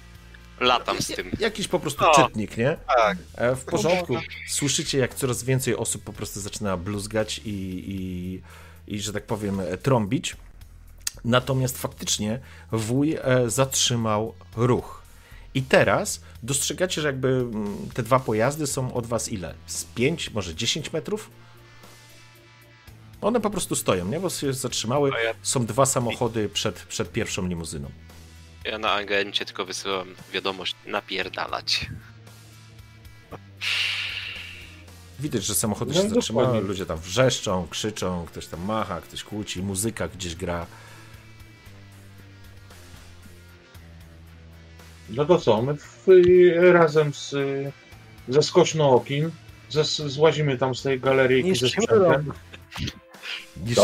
latam 0.60 1.01
z 1.01 1.08
tym. 1.08 1.32
Jakiś 1.39 1.68
po 1.68 1.80
prostu 1.80 2.06
O. 2.06 2.16
czytnik, 2.16 2.58
nie? 2.58 2.78
Tak. 2.88 3.18
E, 3.36 3.56
W 3.56 3.66
porządku. 3.66 4.16
Słyszycie, 4.47 4.97
jak 4.97 5.16
coraz 5.16 5.43
więcej 5.43 5.76
osób 5.76 6.03
po 6.03 6.14
prostu 6.14 6.39
zaczyna 6.41 6.78
bluzgać 6.78 7.41
i, 7.45 7.49
i, 7.88 8.41
i 8.95 8.99
że 8.99 9.14
tak 9.14 9.24
powiem, 9.26 9.60
e, 9.60 9.78
trąbić. 9.78 10.36
Natomiast 11.26 11.78
faktycznie 11.78 12.39
wuj 12.72 13.14
e, 13.22 13.49
zatrzymał 13.49 14.34
ruch. 14.56 15.01
I 15.53 15.62
teraz 15.62 16.22
dostrzegacie, 16.43 17.01
że 17.01 17.08
jakby 17.08 17.28
mm, 17.28 17.89
te 17.93 18.03
dwa 18.03 18.20
pojazdy 18.20 18.68
są 18.68 18.93
od 18.93 19.06
was 19.08 19.30
ile? 19.32 19.53
Z 19.68 19.84
5, 19.84 20.32
może 20.32 20.56
10 20.56 20.93
metrów? 20.93 21.30
One 23.22 23.41
po 23.41 23.49
prostu 23.49 23.76
stoją, 23.76 24.06
nie? 24.06 24.20
Bo 24.20 24.30
się 24.30 24.53
zatrzymały. 24.53 25.12
Są 25.41 25.66
dwa 25.66 25.86
samochody 25.86 26.49
przed, 26.49 26.76
przed 26.80 27.12
pierwszą 27.12 27.47
limuzyną. 27.47 27.89
Ja 28.66 28.78
na 28.78 28.91
agencie 28.91 29.45
tylko 29.45 29.66
wysyłam 29.66 30.16
wiadomość 30.34 30.76
napierdalać. 30.86 31.86
Widać, 35.20 35.43
że 35.45 35.55
samochody 35.55 35.93
No, 35.95 36.01
się 36.01 36.09
zatrzymały, 36.09 36.61
ludzie 36.61 36.86
tam 36.86 36.97
wrzeszczą, 36.97 37.68
krzyczą, 37.70 38.26
ktoś 38.26 38.47
tam 38.47 38.66
macha, 38.66 39.01
ktoś 39.01 39.24
kłóci, 39.24 39.63
muzyka 39.63 40.07
gdzieś 40.07 40.36
gra. 40.36 40.66
No 45.09 45.26
to 45.26 45.38
co, 45.39 45.61
my 45.61 45.74
w, 45.78 46.07
razem 46.72 47.13
z, 47.13 47.36
ze 48.28 48.43
Skośnookin 48.43 49.32
zes- 49.72 50.07
złazimy 50.09 50.57
tam 50.57 50.76
z 50.76 50.82
tej 50.82 50.99
galeryjki 50.99 51.55
ze 51.55 51.70
sprzętem. 51.70 52.34
Niż... 53.66 53.78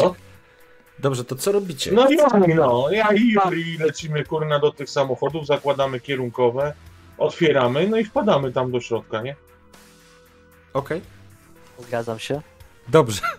Dobrze, 1.02 1.24
to 1.26 1.36
co 1.36 1.52
robicie? 1.52 1.92
No 1.92 2.10
i 2.10 2.20
oni, 2.20 2.56
no, 2.56 2.88
ja 2.92 3.14
i 3.14 3.32
Juri 3.32 3.78
lecimy 3.78 4.24
kurna 4.24 4.60
do 4.60 4.72
tych 4.72 4.90
samochodów, 4.90 5.46
zakładamy 5.46 6.00
kierunkowe, 6.00 6.74
otwieramy, 7.18 7.88
no 7.88 7.98
i 7.98 8.06
wpadamy 8.06 8.52
tam 8.52 8.72
do 8.72 8.82
środka, 8.82 9.22
nie? 9.22 9.36
Okej, 10.74 11.02
Zgadzam 11.80 12.20
się. 12.20 12.42
dobrze. 12.88 13.22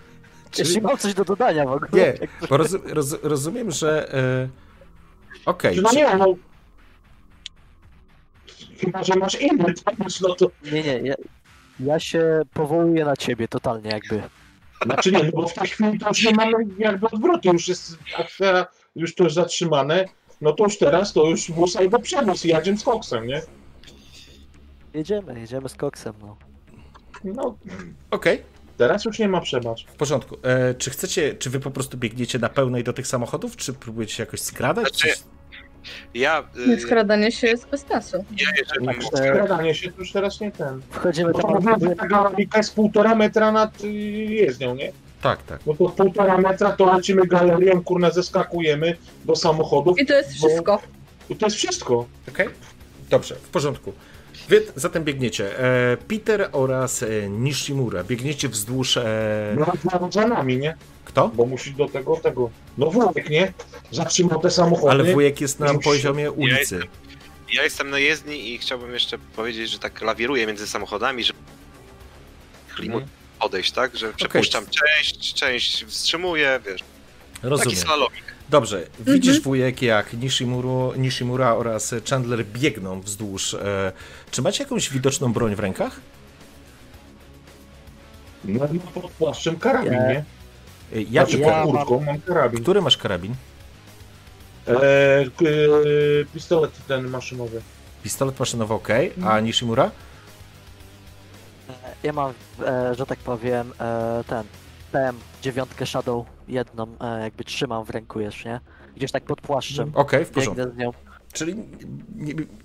Czyli... 0.50 0.68
Jeśli 0.68 0.82
mam 0.82 0.98
coś 0.98 1.14
do 1.14 1.24
dodania 1.24 1.64
w 1.66 1.72
ogóle. 1.72 1.88
Nie, 1.92 2.14
bo 2.48 2.56
roz, 2.56 2.72
roz, 2.84 3.16
rozumiem, 3.22 3.70
że... 3.70 4.14
E... 4.14 4.48
Okej, 5.46 5.80
No 5.82 5.90
czy- 5.90 5.96
nie, 5.96 6.16
no... 6.16 6.34
Chyba, 8.80 9.04
że 9.04 9.14
masz 9.16 9.40
inny 9.40 9.74
pomysł, 9.84 10.28
no 10.28 10.34
to... 10.34 10.50
Nie, 10.72 10.82
nie, 10.82 10.98
ja, 11.08 11.14
ja 11.80 11.98
się 12.00 12.42
powołuję 12.54 13.04
na 13.04 13.16
ciebie 13.16 13.48
totalnie 13.48 13.90
jakby. 13.90 14.22
Znaczy 14.84 15.12
nie, 15.12 15.22
no 15.24 15.30
bo 15.32 15.48
w 15.48 15.54
tej 15.54 15.68
chwili 15.68 15.98
to 15.98 16.08
już 16.08 16.24
nie 16.24 16.34
mamy 16.34 16.52
jakby 16.78 17.06
odwrotu, 17.10 17.52
już 17.52 17.68
jest 17.68 17.98
afera, 18.18 18.66
już 18.96 19.14
to 19.14 19.24
jest 19.24 19.36
zatrzymane, 19.36 20.04
no 20.40 20.52
to 20.52 20.64
już 20.64 20.78
teraz 20.78 21.12
to 21.12 21.24
już 21.28 21.50
wóz 21.50 21.76
albo 21.76 21.98
przewóz 21.98 22.44
i 22.44 22.48
jadziem 22.48 22.78
z 22.78 22.82
koksem, 22.82 23.26
nie? 23.26 23.42
Jedziemy, 24.94 25.40
jedziemy 25.40 25.68
z 25.68 25.74
koksem, 25.74 26.14
no. 26.20 26.36
No, 27.24 27.56
okej, 28.10 28.42
teraz 28.76 29.04
już 29.04 29.18
nie 29.18 29.28
ma 29.28 29.40
przebacz. 29.40 29.86
w 29.86 29.92
porządku. 29.94 30.36
E, 30.42 30.74
czy 30.74 30.90
chcecie, 30.90 31.34
czy 31.34 31.50
wy 31.50 31.60
po 31.60 31.70
prostu 31.70 31.96
biegniecie 31.98 32.38
na 32.38 32.48
pełnej 32.48 32.84
do 32.84 32.92
tych 32.92 33.06
samochodów, 33.06 33.56
czy 33.56 33.72
próbujecie 33.72 34.14
się 34.14 34.22
jakoś 34.22 34.40
skradać? 34.40 34.88
Znaczy, 34.88 35.08
Coś- 35.08 35.24
Ja, 36.14 36.44
Nie 36.66 36.74
y, 36.74 36.80
skradanie 36.80 37.32
się 37.32 37.46
jest 37.46 37.68
bez 37.68 37.80
sensu. 37.80 38.16
ja 38.16 38.48
jeżeli 38.58 38.86
Tak, 38.86 39.18
Skradanie 39.18 39.74
się 39.74 39.92
to 39.92 39.98
już 39.98 40.12
teraz 40.12 40.40
nie 40.40 40.52
ten. 40.52 40.80
Wchodzimy 40.90 41.32
tam, 41.32 41.50
mówię, 41.50 41.88
że 41.88 41.96
ta 41.96 42.06
galowika 42.06 42.58
jest 42.58 42.74
półtora 42.74 43.14
metra 43.14 43.52
nad 43.52 43.84
y, 43.84 43.88
jezdnią, 44.28 44.74
nie? 44.74 44.92
Tak, 45.22 45.42
tak. 45.42 45.60
No 45.66 45.74
to 45.74 45.88
półtora 45.88 46.38
metra 46.38 46.72
to 46.72 46.94
lecimy 46.96 47.26
galerią, 47.26 47.82
kurna, 47.84 48.10
zeskakujemy 48.10 48.96
do 49.24 49.36
samochodów. 49.36 49.98
I 49.98 50.06
to 50.06 50.14
jest 50.14 50.40
Bo- 50.40 50.46
wszystko. 50.48 50.82
I 51.30 51.36
to 51.36 51.46
jest 51.46 51.56
wszystko. 51.56 52.06
Okej? 52.28 52.48
Dobrze, 53.10 53.34
w 53.34 53.48
porządku. 53.48 53.92
Wy 54.48 54.62
zatem 54.76 55.04
biegniecie. 55.04 55.58
E, 55.58 55.96
Peter 55.96 56.48
oraz 56.52 57.02
e, 57.02 57.28
Nishimura. 57.28 58.04
Biegniecie 58.04 58.48
wzdłuż... 58.48 58.96
E, 58.96 59.02
No, 59.58 59.72
no 60.00 60.12
za 60.12 60.26
nami, 60.26 60.56
nie? 60.58 60.74
Kto? 61.12 61.28
Bo 61.28 61.46
musi 61.46 61.74
do 61.74 61.88
tego, 61.88 62.16
tego. 62.16 62.50
No 62.78 62.90
wujek, 62.90 63.30
nie? 63.30 63.52
Zatrzymał 63.90 64.40
te 64.40 64.50
samochody. 64.50 64.90
Ale 64.90 65.04
wujek 65.12 65.40
jest 65.40 65.60
na 65.60 65.72
Musi- 65.72 65.84
poziomie 65.84 66.30
ulicy. 66.30 66.80
ja 67.52 67.62
jestem 67.64 67.90
na 67.90 67.98
jezdni 67.98 68.50
i 68.52 68.58
chciałbym 68.58 68.92
jeszcze 68.92 69.18
powiedzieć, 69.18 69.70
że 69.70 69.78
tak 69.78 70.02
lawiruję 70.02 70.46
między 70.46 70.66
samochodami, 70.66 71.24
że 71.24 71.32
klimu 72.74 72.94
Mhm. 72.96 73.10
podejść, 73.40 73.72
tak? 73.72 73.96
Że 73.96 74.12
przepuszczam 74.12 74.64
część, 74.66 75.34
część 75.34 75.84
wstrzymuję, 75.84 76.60
wiesz, 76.66 76.80
taki 77.34 77.48
Rozumiem. 77.48 77.76
slalomik. 77.78 78.24
Dobrze, 78.48 78.86
widzisz 79.00 79.40
wujek 79.40 79.82
jak 79.82 80.12
Nishimuru, 80.12 80.92
Nishimura 80.96 81.54
oraz 81.54 81.94
Chandler 82.10 82.44
biegną 82.46 83.00
wzdłuż. 83.00 83.54
E, 83.54 83.92
czy 84.30 84.42
macie 84.42 84.62
jakąś 84.64 84.90
widoczną 84.90 85.32
broń 85.32 85.54
w 85.54 85.60
rękach? 85.60 86.00
No 88.44 88.68
i 88.74 88.78
pod 88.80 89.10
płaszczem 89.12 89.58
karabin, 89.58 89.92
Ja- 89.92 90.08
nie? 90.12 90.24
E, 90.92 91.02
Jak, 91.02 91.28
Znaczy 91.28 91.38
ja 91.42 91.62
kurtką 91.62 92.00
mam 92.00 92.20
karabin. 92.20 92.62
Który 92.62 92.82
masz 92.82 92.96
karabin? 92.96 93.34
E, 94.66 94.74
k- 95.36 95.44
e, 95.44 96.24
pistolet 96.34 96.72
ten 96.88 97.08
maszynowy. 97.08 97.62
Pistolet 98.02 98.40
maszynowy 98.40 98.74
ok, 98.74 98.88
a 99.26 99.40
Nishimura? 99.40 99.90
Ja 102.02 102.12
mam, 102.12 102.32
e, 102.66 102.94
że 102.94 103.06
tak 103.06 103.18
powiem, 103.18 103.72
e, 103.80 104.24
ten 104.26 104.44
PM 104.92 105.16
dziewiątkę 105.42 105.86
Shadow 105.86 106.26
jedną 106.48 106.86
e, 107.00 107.20
jakby 107.22 107.44
trzymam 107.44 107.84
w 107.84 107.90
ręku 107.90 108.20
jeszcze, 108.20 108.48
nie? 108.48 108.60
Gdzieś 108.96 109.10
tak 109.12 109.24
pod 109.24 109.40
płaszczem. 109.40 109.92
Okej, 109.94 110.24
w 110.24 110.30
porządku. 110.30 110.62
Czyli, 111.32 111.54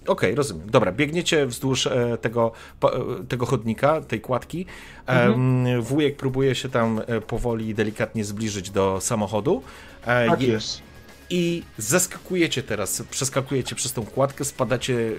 okej, 0.07 0.35
rozumiem. 0.35 0.69
Dobra, 0.69 0.91
biegniecie 0.91 1.45
wzdłuż 1.45 1.87
e, 1.87 2.17
tego, 2.21 2.51
e, 2.83 2.89
tego 3.27 3.45
chodnika, 3.45 4.01
tej 4.01 4.21
kładki. 4.21 4.65
Em, 5.05 5.81
Wujek 5.81 6.15
próbuje 6.17 6.55
się 6.55 6.69
tam 6.69 7.01
e, 7.07 7.21
powoli, 7.21 7.75
delikatnie 7.75 8.25
zbliżyć 8.25 8.69
do 8.69 9.01
samochodu. 9.01 9.63
Tak 10.05 10.41
je- 10.41 10.47
jest. 10.47 10.81
i 11.29 11.63
zeskakujecie 11.77 12.63
teraz, 12.63 13.03
przeskakujecie 13.11 13.75
przez 13.75 13.93
tą 13.93 14.05
kładkę, 14.05 14.45
spadacie, 14.45 15.11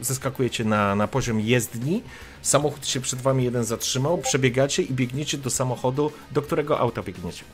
zeskakujecie 0.00 0.64
na, 0.64 0.94
na 0.94 1.08
poziom 1.08 1.40
jezdni, 1.40 2.02
samochód 2.42 2.86
się 2.86 3.00
przed 3.00 3.20
wami 3.20 3.44
jeden 3.44 3.64
zatrzymał, 3.64 4.18
przebiegacie 4.18 4.82
i 4.82 4.92
biegniecie 4.92 5.38
do 5.38 5.50
samochodu, 5.50 6.12
do 6.32 6.42
którego 6.42 6.78
auta 6.78 7.02
biegniecie. 7.02 7.44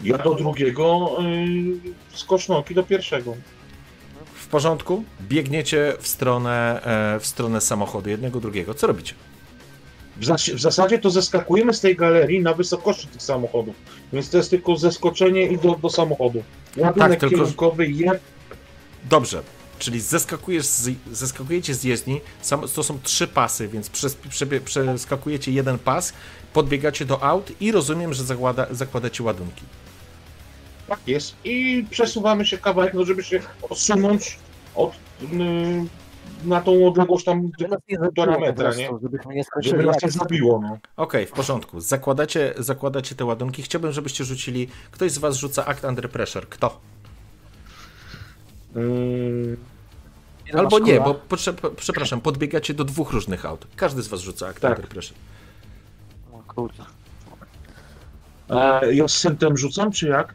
Ja 0.00 0.18
do 0.18 0.34
drugiego, 0.34 1.16
yy, 1.20 1.92
z 2.14 2.24
kosznoki 2.24 2.74
do 2.74 2.82
pierwszego. 2.82 3.34
W 4.52 4.54
porządku? 4.54 5.04
Biegniecie 5.20 5.92
w 6.00 6.08
stronę, 6.08 6.82
e, 7.16 7.20
w 7.20 7.26
stronę 7.26 7.60
samochodu 7.60 8.10
jednego, 8.10 8.40
drugiego. 8.40 8.74
Co 8.74 8.86
robicie? 8.86 9.14
W, 10.16 10.24
zas- 10.26 10.54
w 10.54 10.60
zasadzie 10.60 10.98
to 10.98 11.10
zeskakujemy 11.10 11.74
z 11.74 11.80
tej 11.80 11.96
galerii 11.96 12.40
na 12.40 12.54
wysokości 12.54 13.06
tych 13.08 13.22
samochodów. 13.22 13.74
Więc 14.12 14.30
to 14.30 14.36
jest 14.36 14.50
tylko 14.50 14.76
zeskoczenie 14.76 15.46
i 15.46 15.58
do, 15.58 15.74
do 15.82 15.90
samochodu. 15.90 16.42
Ładunek 16.76 17.10
Tak, 17.10 17.20
tylko- 17.20 17.36
kierunkowy 17.36 17.86
je... 17.86 18.10
Dobrze, 19.10 19.42
czyli 19.78 20.00
zeskakujesz 20.00 20.66
z, 20.66 20.90
zeskakujecie 21.12 21.74
z 21.74 21.84
jezdni, 21.84 22.20
sam, 22.42 22.60
to 22.74 22.82
są 22.82 22.98
trzy 23.02 23.26
pasy, 23.28 23.68
więc 23.68 23.90
przez, 23.90 24.14
przebie, 24.14 24.60
przeskakujecie 24.60 25.52
jeden 25.52 25.78
pas, 25.78 26.12
podbiegacie 26.52 27.04
do 27.04 27.22
aut 27.22 27.52
i 27.60 27.72
rozumiem, 27.72 28.14
że 28.14 28.24
zakłada, 28.24 28.66
zakładacie 28.70 29.22
ładunki. 29.22 29.62
Tak 30.92 31.08
jest. 31.08 31.34
I 31.44 31.86
przesuwamy 31.90 32.46
się 32.46 32.58
kawałek, 32.58 32.94
no 32.94 33.04
żeby 33.04 33.24
się 33.24 33.40
odsunąć 33.70 34.38
od, 34.74 34.92
yy, 35.32 35.84
na 36.44 36.60
tą 36.60 36.86
odległość 36.86 37.24
tam 37.24 37.50
Żeby 37.58 37.70
nas 37.70 37.80
nie 37.88 37.98
półtora 37.98 38.38
metra, 38.38 38.74
nie? 38.74 38.88
Żebyśmy 39.02 39.34
nie 39.34 39.42
Żeby 39.42 39.44
skończyli 39.44 39.76
nas 39.76 39.84
nie 39.86 39.90
akcji. 40.06 40.10
zabiło, 40.20 40.60
no. 40.62 40.78
Okej, 40.96 41.26
w 41.26 41.30
porządku. 41.32 41.80
Zakładacie, 41.80 42.54
zakładacie 42.58 43.14
te 43.14 43.24
ładunki. 43.24 43.62
Chciałbym, 43.62 43.92
żebyście 43.92 44.24
rzucili. 44.24 44.68
Ktoś 44.90 45.12
z 45.12 45.18
was 45.18 45.36
rzuca 45.36 45.66
akt 45.66 45.84
under 45.84 46.10
pressure. 46.10 46.48
Kto? 46.48 46.80
Ile 50.48 50.60
Albo 50.60 50.78
nie, 50.78 51.00
bo 51.00 51.20
przepraszam, 51.76 52.20
podbiegacie 52.20 52.74
do 52.74 52.84
dwóch 52.84 53.12
różnych 53.12 53.46
aut. 53.46 53.66
Każdy 53.76 54.02
z 54.02 54.08
was 54.08 54.20
rzuca 54.20 54.46
akt 54.48 54.62
Tak. 54.62 54.70
under 54.76 54.88
pressure. 54.90 55.16
O 56.32 56.54
kurde. 56.54 56.84
e, 58.50 58.94
ja 58.94 59.08
z 59.08 59.12
syntem 59.18 59.56
rzucam, 59.56 59.92
czy 59.92 60.08
jak? 60.08 60.34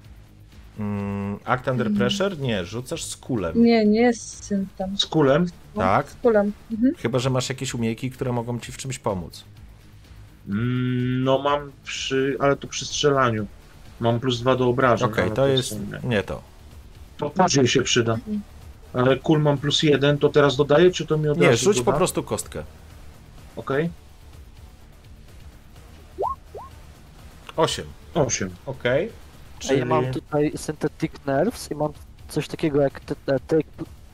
Mm, 0.80 1.40
akt 1.46 1.68
under 1.68 1.94
pressure? 1.94 2.40
Nie, 2.40 2.66
rzucasz 2.66 3.04
z 3.04 3.18
kulem. 3.18 3.64
Nie, 3.64 3.86
nie 3.86 4.02
jest 4.02 4.44
syntem. 4.44 4.98
Z 4.98 5.06
kulem? 5.06 5.46
Tak? 5.76 6.10
Z 6.10 6.16
kulem. 6.16 6.52
Mhm. 6.72 6.96
Chyba, 6.96 7.20
że 7.20 7.30
masz 7.30 7.50
jakieś 7.50 7.74
umiejętności, 7.74 8.12
które 8.12 8.32
mogą 8.34 8.60
ci 8.60 8.72
w 8.72 8.78
czymś 8.78 9.00
pomóc. 9.00 9.44
Mm, 10.50 11.24
No 11.24 11.38
mam 11.42 11.72
przy, 11.84 12.38
ale 12.40 12.56
to 12.56 12.68
przy 12.68 12.86
strzelaniu. 12.86 13.48
Mam 14.00 14.20
plus 14.20 14.40
dwa 14.42 14.56
do 14.56 14.68
obrażeń. 14.70 15.10
Okej, 15.12 15.24
ale 15.24 15.34
to 15.34 15.48
jest 15.48 15.72
nie. 16.04 16.10
nie 16.10 16.24
to. 16.24 16.42
To 17.18 17.30
bardziej 17.30 17.68
się 17.68 17.82
przyda. 17.82 18.18
Ale 18.94 19.18
kul 19.18 19.40
mam 19.40 19.58
plus 19.58 19.84
jeden, 19.84 20.18
to 20.18 20.30
teraz 20.30 20.56
dodaję, 20.56 20.92
czy 20.92 21.06
to 21.06 21.18
mi 21.18 21.28
od 21.30 21.38
Nie, 21.38 21.58
rzuć 21.58 21.78
doda? 21.78 21.92
po 21.92 21.98
prostu 21.98 22.24
kostkę. 22.24 22.64
Okej. 23.56 23.90
8. 27.58 27.86
Osiem. 28.14 28.50
Okej. 28.66 29.10
A 29.70 29.74
ja 29.74 29.86
mam 29.86 30.14
tutaj 30.14 30.52
Synthetic 30.56 31.12
Nerves 31.26 31.72
i 31.72 31.76
mam 31.76 31.94
coś 32.30 32.48
takiego 32.48 32.82
jak 32.82 33.00
take 33.48 33.64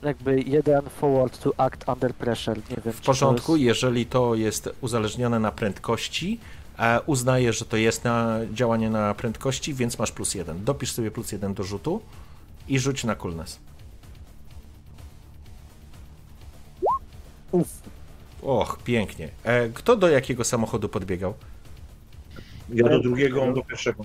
jakby 0.02 0.40
jeden 0.40 0.82
forward 0.90 1.38
to 1.42 1.52
act 1.60 1.88
under 1.88 2.14
pressure. 2.14 2.56
Nie 2.70 2.76
wiem, 2.84 2.92
W 2.94 3.00
porządku, 3.00 3.46
To 3.52 3.56
jest... 3.56 3.64
jeżeli 3.64 4.06
to 4.06 4.34
jest 4.34 4.68
uzależnione 4.80 5.38
na 5.40 5.52
prędkości, 5.52 6.40
e, 6.78 7.00
uznaję, 7.06 7.52
że 7.52 7.64
to 7.64 7.76
jest 7.76 8.04
na 8.04 8.38
działanie 8.52 8.90
na 8.90 9.14
prędkości, 9.14 9.74
więc 9.74 9.98
masz 9.98 10.12
plus 10.12 10.34
jeden. 10.34 10.64
Dopisz 10.64 10.92
sobie 10.92 11.10
plus 11.10 11.32
jeden 11.32 11.54
do 11.54 11.62
rzutu 11.64 12.00
i 12.68 12.78
rzuć 12.78 13.04
na 13.04 13.14
coolness. 13.14 13.58
Uf, 17.52 17.68
Och, 18.42 18.78
pięknie. 18.84 19.28
E, 19.44 19.68
kto 19.68 19.96
do 19.96 20.08
jakiego 20.08 20.44
samochodu 20.44 20.88
podbiegał? 20.88 21.34
Ja 22.74 22.88
do 22.88 23.00
drugiego, 23.00 23.42
on 23.42 23.54
do 23.54 23.62
pierwszego. 23.62 24.04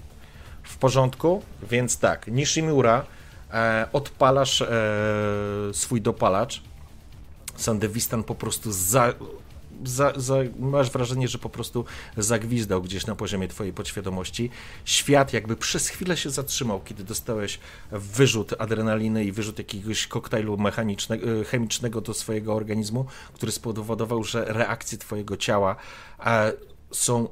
W 0.70 0.78
porządku, 0.78 1.41
więc 1.70 1.97
tak, 1.97 2.28
Nishimura, 2.28 3.05
e, 3.53 3.88
odpalasz 3.93 4.61
e, 4.61 4.67
swój 5.74 6.01
dopalacz. 6.01 6.61
Sandewistan 7.55 8.24
po 8.24 8.36
prostu 8.36 8.72
za, 8.72 9.13
za, 9.84 10.13
za, 10.15 10.36
masz 10.59 10.91
wrażenie, 10.91 11.28
że 11.28 11.38
po 11.38 11.49
prostu 11.49 11.86
zagwizdał 12.17 12.82
gdzieś 12.82 13.05
na 13.05 13.15
poziomie 13.15 13.47
twojej 13.47 13.74
podświadomości. 13.74 14.49
Świat 14.86 15.34
jakby 15.34 15.55
przez 15.55 15.88
chwilę 15.88 16.17
się 16.17 16.30
zatrzymał, 16.30 16.82
kiedy 16.86 17.03
dostałeś 17.03 17.59
wyrzut 17.91 18.53
adrenaliny 18.59 19.26
i 19.26 19.32
wyrzut 19.32 19.57
jakiegoś 19.57 20.07
koktajlu 20.07 20.57
mechanicznego, 20.57 21.28
chemicznego 21.51 22.01
do 22.01 22.13
swojego 22.13 22.53
organizmu, 22.53 23.05
który 23.34 23.51
spowodował, 23.51 24.24
że 24.24 24.45
reakcje 24.45 24.97
twojego 24.97 25.38
ciała 25.38 25.76
e, 26.26 26.53
są 26.91 27.28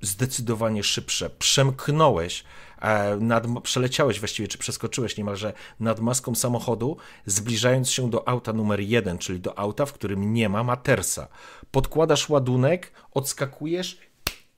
zdecydowanie 0.00 0.82
szybsze. 0.82 1.30
Przemknąłeś, 1.30 2.44
e, 2.80 3.16
nad, 3.16 3.46
przeleciałeś 3.62 4.18
właściwie, 4.18 4.48
czy 4.48 4.58
przeskoczyłeś 4.58 5.16
niemalże 5.16 5.52
nad 5.80 6.00
maską 6.00 6.34
samochodu, 6.34 6.96
zbliżając 7.26 7.90
się 7.90 8.10
do 8.10 8.28
auta 8.28 8.52
numer 8.52 8.80
jeden, 8.80 9.18
czyli 9.18 9.40
do 9.40 9.58
auta, 9.58 9.86
w 9.86 9.92
którym 9.92 10.34
nie 10.34 10.48
ma 10.48 10.64
matersa. 10.64 11.28
Podkładasz 11.70 12.28
ładunek, 12.28 12.92
odskakujesz 13.12 13.98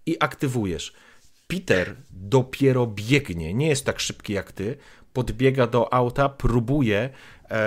i 0.07 0.17
aktywujesz. 0.21 0.93
Peter 1.47 1.97
dopiero 2.11 2.87
biegnie, 2.87 3.55
nie 3.55 3.69
jest 3.69 3.85
tak 3.85 4.01
szybki 4.01 4.33
jak 4.33 4.53
ty, 4.53 4.77
podbiega 5.13 5.67
do 5.67 5.95
auta, 5.95 6.29
próbuje 6.29 7.11
e, 7.51 7.59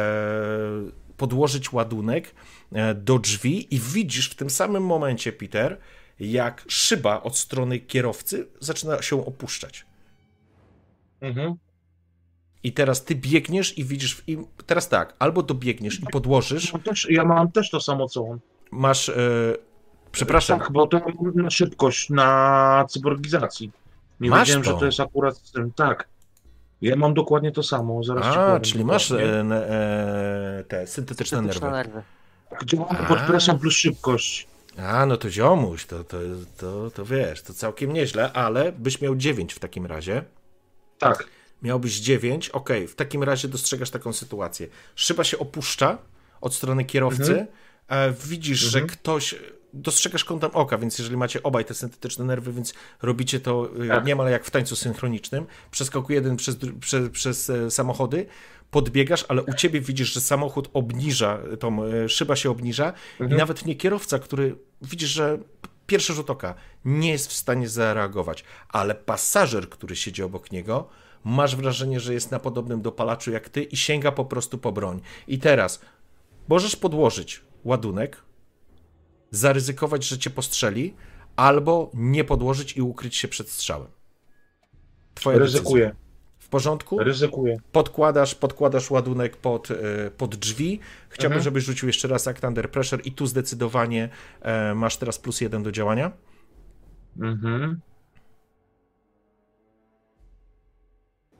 podłożyć 1.17 1.73
ładunek 1.73 2.35
e, 2.71 2.95
do 2.95 3.19
drzwi 3.19 3.75
i 3.75 3.79
widzisz 3.79 4.29
w 4.29 4.35
tym 4.35 4.49
samym 4.49 4.83
momencie, 4.83 5.31
Peter, 5.31 5.77
jak 6.29 6.63
szyba 6.67 7.21
od 7.23 7.37
strony 7.37 7.79
kierowcy 7.79 8.47
zaczyna 8.59 9.01
się 9.01 9.25
opuszczać. 9.25 9.85
Mhm. 11.21 11.55
I 12.63 12.73
teraz 12.73 13.03
ty 13.03 13.15
biegniesz 13.15 13.77
i 13.77 13.85
widzisz. 13.85 14.23
I 14.27 14.37
teraz 14.65 14.89
tak, 14.89 15.15
albo 15.19 15.43
dobiegniesz 15.43 15.99
i 15.99 16.05
podłożysz, 16.11 16.73
Mam 16.73 16.81
też, 16.81 17.07
ja 17.09 17.25
mam 17.25 17.51
też 17.51 17.69
to 17.69 17.81
samo 17.81 18.07
co 18.07 18.27
on. 18.27 18.39
masz. 18.71 19.09
E, 19.09 19.13
przepraszam, 20.11 20.59
Tak, 20.59 20.71
bo 20.71 20.87
to 20.87 21.01
na 21.35 21.49
szybkość, 21.49 22.09
na 22.09 22.85
cyborgizacji. 22.89 23.71
Nie 24.19 24.29
Masz 24.29 24.47
wiedziałem, 24.47 24.63
to? 24.65 24.71
że 24.73 24.77
to 24.79 24.85
jest 24.85 24.99
akurat 24.99 25.37
z 25.37 25.51
tym. 25.51 25.71
Tak. 25.71 26.07
Ja 26.81 26.95
mam 26.95 27.13
dokładnie 27.13 27.51
to 27.51 27.63
samo, 27.63 28.03
zaraz 28.03 28.23
ci 28.23 28.39
a, 28.39 28.45
powiem. 28.45 28.61
czyli 28.61 28.85
masz 28.85 29.11
e, 29.11 29.15
e, 29.41 30.63
te 30.67 30.87
syntetyczne 30.87 31.37
syntetyczne 31.37 31.71
nerwy. 31.71 31.91
nerwy. 31.91 32.03
Działamy 32.65 32.99
pod 33.07 33.19
presją 33.19 33.59
plus 33.59 33.73
szybkość. 33.73 34.47
A, 34.77 35.05
no 35.05 35.17
to 35.17 35.29
ziomuś, 35.29 35.85
to, 35.85 36.03
to, 36.03 36.17
to, 36.57 36.91
to 36.91 37.05
wiesz, 37.05 37.41
to 37.41 37.53
całkiem 37.53 37.93
nieźle, 37.93 38.33
ale 38.33 38.71
byś 38.71 39.01
miał 39.01 39.15
9 39.15 39.53
w 39.53 39.59
takim 39.59 39.85
razie. 39.85 40.23
Tak. 40.99 41.27
Miałbyś 41.61 41.99
9, 41.99 42.49
ok, 42.49 42.69
w 42.87 42.95
takim 42.95 43.23
razie 43.23 43.47
dostrzegasz 43.47 43.89
taką 43.89 44.13
sytuację. 44.13 44.67
Szyba 44.95 45.23
się 45.23 45.39
opuszcza 45.39 45.97
od 46.41 46.53
strony 46.55 46.85
kierowcy, 46.85 47.31
Mhm. 47.31 47.47
e, 47.87 48.13
widzisz, 48.27 48.59
że 48.59 48.79
Mhm. 48.79 48.97
ktoś, 48.99 49.35
dostrzegasz 49.73 50.23
kątem 50.25 50.51
oka, 50.53 50.77
więc 50.77 50.99
jeżeli 50.99 51.17
macie 51.17 51.43
obaj 51.43 51.65
te 51.65 51.73
syntetyczne 51.73 52.25
nerwy, 52.25 52.53
więc 52.53 52.73
robicie 53.01 53.39
to 53.39 53.69
e, 53.85 53.87
Tak. 53.87 54.05
niemal 54.05 54.31
jak 54.31 54.45
w 54.45 54.51
tańcu 54.51 54.75
synchronicznym, 54.75 55.45
przeskakuje 55.71 56.15
jeden 56.15 56.35
przez, 56.35 56.57
przez, 56.79 57.09
przez 57.09 57.51
samochody, 57.69 58.25
podbiegasz, 58.71 59.25
ale 59.27 59.43
u 59.43 59.53
ciebie 59.53 59.81
widzisz, 59.81 60.13
że 60.13 60.21
samochód 60.21 60.69
obniża, 60.73 61.39
tą 61.59 61.83
e, 61.83 62.09
szyba 62.09 62.35
się 62.35 62.49
obniża 62.49 62.93
i 63.19 63.23
Mhm. 63.23 63.39
nawet 63.39 63.65
nie 63.65 63.75
kierowca, 63.75 64.19
który 64.19 64.55
widzisz, 64.81 65.09
że 65.09 65.39
pierwszy 65.87 66.13
rzut 66.13 66.29
oka 66.29 66.55
nie 66.85 67.11
jest 67.11 67.27
w 67.27 67.33
stanie 67.33 67.69
zareagować, 67.69 68.43
ale 68.69 68.95
pasażer, 68.95 69.69
który 69.69 69.95
siedzi 69.95 70.23
obok 70.23 70.51
niego, 70.51 70.87
masz 71.23 71.55
wrażenie, 71.55 71.99
że 71.99 72.13
jest 72.13 72.31
na 72.31 72.39
podobnym 72.39 72.81
dopalaczu 72.81 73.31
jak 73.31 73.49
ty 73.49 73.63
i 73.63 73.77
sięga 73.77 74.11
po 74.11 74.25
prostu 74.25 74.57
po 74.57 74.71
broń. 74.71 75.01
I 75.27 75.39
teraz 75.39 75.81
możesz 76.47 76.75
podłożyć 76.75 77.41
ładunek, 77.63 78.23
zaryzykować, 79.31 80.03
że 80.03 80.17
cię 80.17 80.29
postrzeli, 80.29 80.93
albo 81.35 81.91
nie 81.93 82.23
podłożyć 82.23 82.77
i 82.77 82.81
ukryć 82.81 83.15
się 83.15 83.27
przed 83.27 83.49
strzałem. 83.49 83.87
Twoja. 85.15 85.37
Ryzykuję. 85.37 85.95
Porządku? 86.55 86.99
Ryzykuję. 86.99 87.57
Podkładasz, 87.71 88.35
podkładasz 88.35 88.91
ładunek 88.91 89.37
pod, 89.37 89.71
e, 89.71 89.75
pod 90.17 90.35
drzwi. 90.35 90.79
Chciałbym, 91.09 91.35
Mhm. 91.37 91.43
żebyś 91.43 91.63
rzucił 91.63 91.87
jeszcze 91.87 92.07
raz 92.07 92.27
Act 92.27 92.43
Under 92.43 92.71
Pressure 92.71 93.01
i 93.05 93.11
tu 93.11 93.27
zdecydowanie 93.27 94.09
e, 94.41 94.75
masz 94.75 94.97
teraz 94.97 95.19
plus 95.19 95.41
jeden 95.41 95.63
do 95.63 95.71
działania. 95.71 96.11
Mhm. 97.19 97.79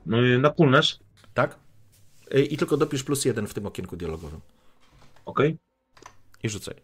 No 0.06 0.22
i 0.26 0.40
na 0.40 0.50
coolness. 0.50 1.00
Tak? 1.34 1.60
E, 2.32 2.42
I 2.42 2.58
tylko 2.58 2.78
dopisz 2.78 3.04
plus 3.04 3.26
jeden 3.26 3.48
w 3.48 3.54
tym 3.54 3.66
okienku 3.66 3.98
dialogowym. 3.98 4.40
Okej. 5.26 5.58
I 6.44 6.50
rzucaj. 6.50 6.76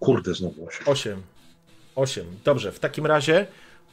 Kurde, 0.00 0.34
znowu 0.34 0.66
osiem. 0.66 0.86
8. 0.86 1.22
8. 1.96 2.26
Dobrze, 2.44 2.72
w 2.72 2.80
takim 2.80 3.06
razie 3.06 3.46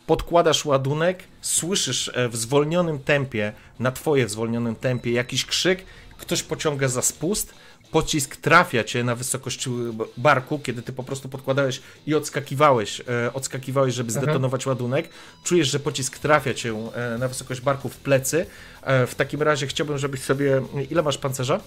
podkładasz 0.08 0.66
ładunek, 0.66 1.24
słyszysz 1.42 2.12
e, 2.14 2.30
w 2.30 2.36
zwolnionym 2.36 3.00
tempie, 3.00 3.54
na 3.80 3.92
twoje 3.92 4.26
w 4.26 4.32
zwolnionym 4.32 4.76
tempie 4.76 5.12
jakiś 5.12 5.46
krzyk, 5.46 5.86
ktoś 6.18 6.44
pociąga 6.44 6.88
za 6.88 7.02
spust, 7.02 7.54
pocisk 7.92 8.36
trafia 8.36 8.84
cię 8.84 9.04
na 9.04 9.16
wysokość 9.16 9.70
barku, 10.18 10.60
kiedy 10.60 10.82
ty 10.82 10.94
po 10.94 11.04
prostu 11.04 11.30
podkładałeś 11.30 11.82
i 12.08 12.16
odskakiwałeś, 12.16 13.02
e, 13.02 13.34
odskakiwałeś, 13.34 13.94
żeby 13.94 14.12
zdetonować 14.12 14.66
ładunek. 14.66 15.10
Czujesz, 15.44 15.68
że 15.68 15.80
pocisk 15.80 16.20
trafia 16.20 16.54
cię 16.54 16.90
e, 16.96 17.18
na 17.18 17.28
wysokość 17.28 17.62
barku 17.62 17.90
w 17.90 17.98
plecy. 17.98 18.46
E, 18.82 19.08
w 19.08 19.16
takim 19.16 19.42
razie 19.42 19.68
chciałbym, 19.68 19.98
żebyś 19.98 20.22
sobie... 20.22 20.62
Ile 20.90 21.04
masz 21.04 21.18
pancerza? 21.18 21.60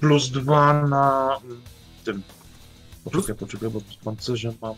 Plus 0.00 0.28
dwa 0.28 0.86
na 0.86 1.38
tym. 2.04 2.22
Poczekaj, 3.04 3.34
poczekaj, 3.36 3.70
bo 3.70 3.80
pancerze 4.04 4.52
mam. 4.62 4.74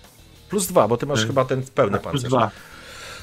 Plus 0.49 0.67
dwa, 0.67 0.89
bo 0.89 0.97
ty 0.97 1.07
masz 1.07 1.19
Tak. 1.19 1.27
chyba 1.27 1.45
ten 1.45 1.63
pełny 1.63 1.93
Tak, 1.93 2.03
plus 2.03 2.13
pancerz. 2.13 2.31
dwa. 2.31 2.51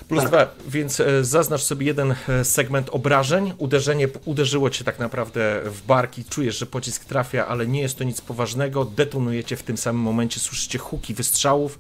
Plus 0.08 0.20
Tak. 0.22 0.30
dwa, 0.30 0.48
więc 0.68 1.00
e, 1.00 1.24
zaznacz 1.26 1.62
sobie 1.64 1.86
jeden 1.86 2.16
e, 2.30 2.46
segment 2.46 2.90
obrażeń. 2.90 3.54
Uderzenie 3.58 4.08
uderzyło 4.26 4.70
cię 4.70 4.84
tak 4.84 5.00
naprawdę 5.00 5.62
w 5.66 5.82
barki. 5.86 6.24
Czujesz, 6.26 6.58
że 6.58 6.66
pocisk 6.66 7.06
trafia, 7.06 7.48
ale 7.48 7.68
nie 7.68 7.82
jest 7.82 7.98
to 7.98 8.04
nic 8.04 8.22
poważnego. 8.22 8.86
Detonujecie 8.86 9.56
w 9.58 9.64
tym 9.64 9.78
samym 9.78 10.02
momencie, 10.02 10.40
słyszycie 10.40 10.80
huki 10.80 11.14
wystrzałów. 11.14 11.80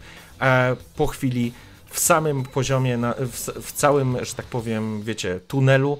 Po 0.95 1.07
chwili 1.07 1.53
w 1.89 1.99
samym 1.99 2.43
poziomie, 2.43 2.97
w, 3.19 3.49
w 3.61 3.71
całym, 3.71 4.25
że 4.25 4.33
tak 4.33 4.45
powiem, 4.45 5.03
wiecie, 5.03 5.39
tunelu 5.47 5.97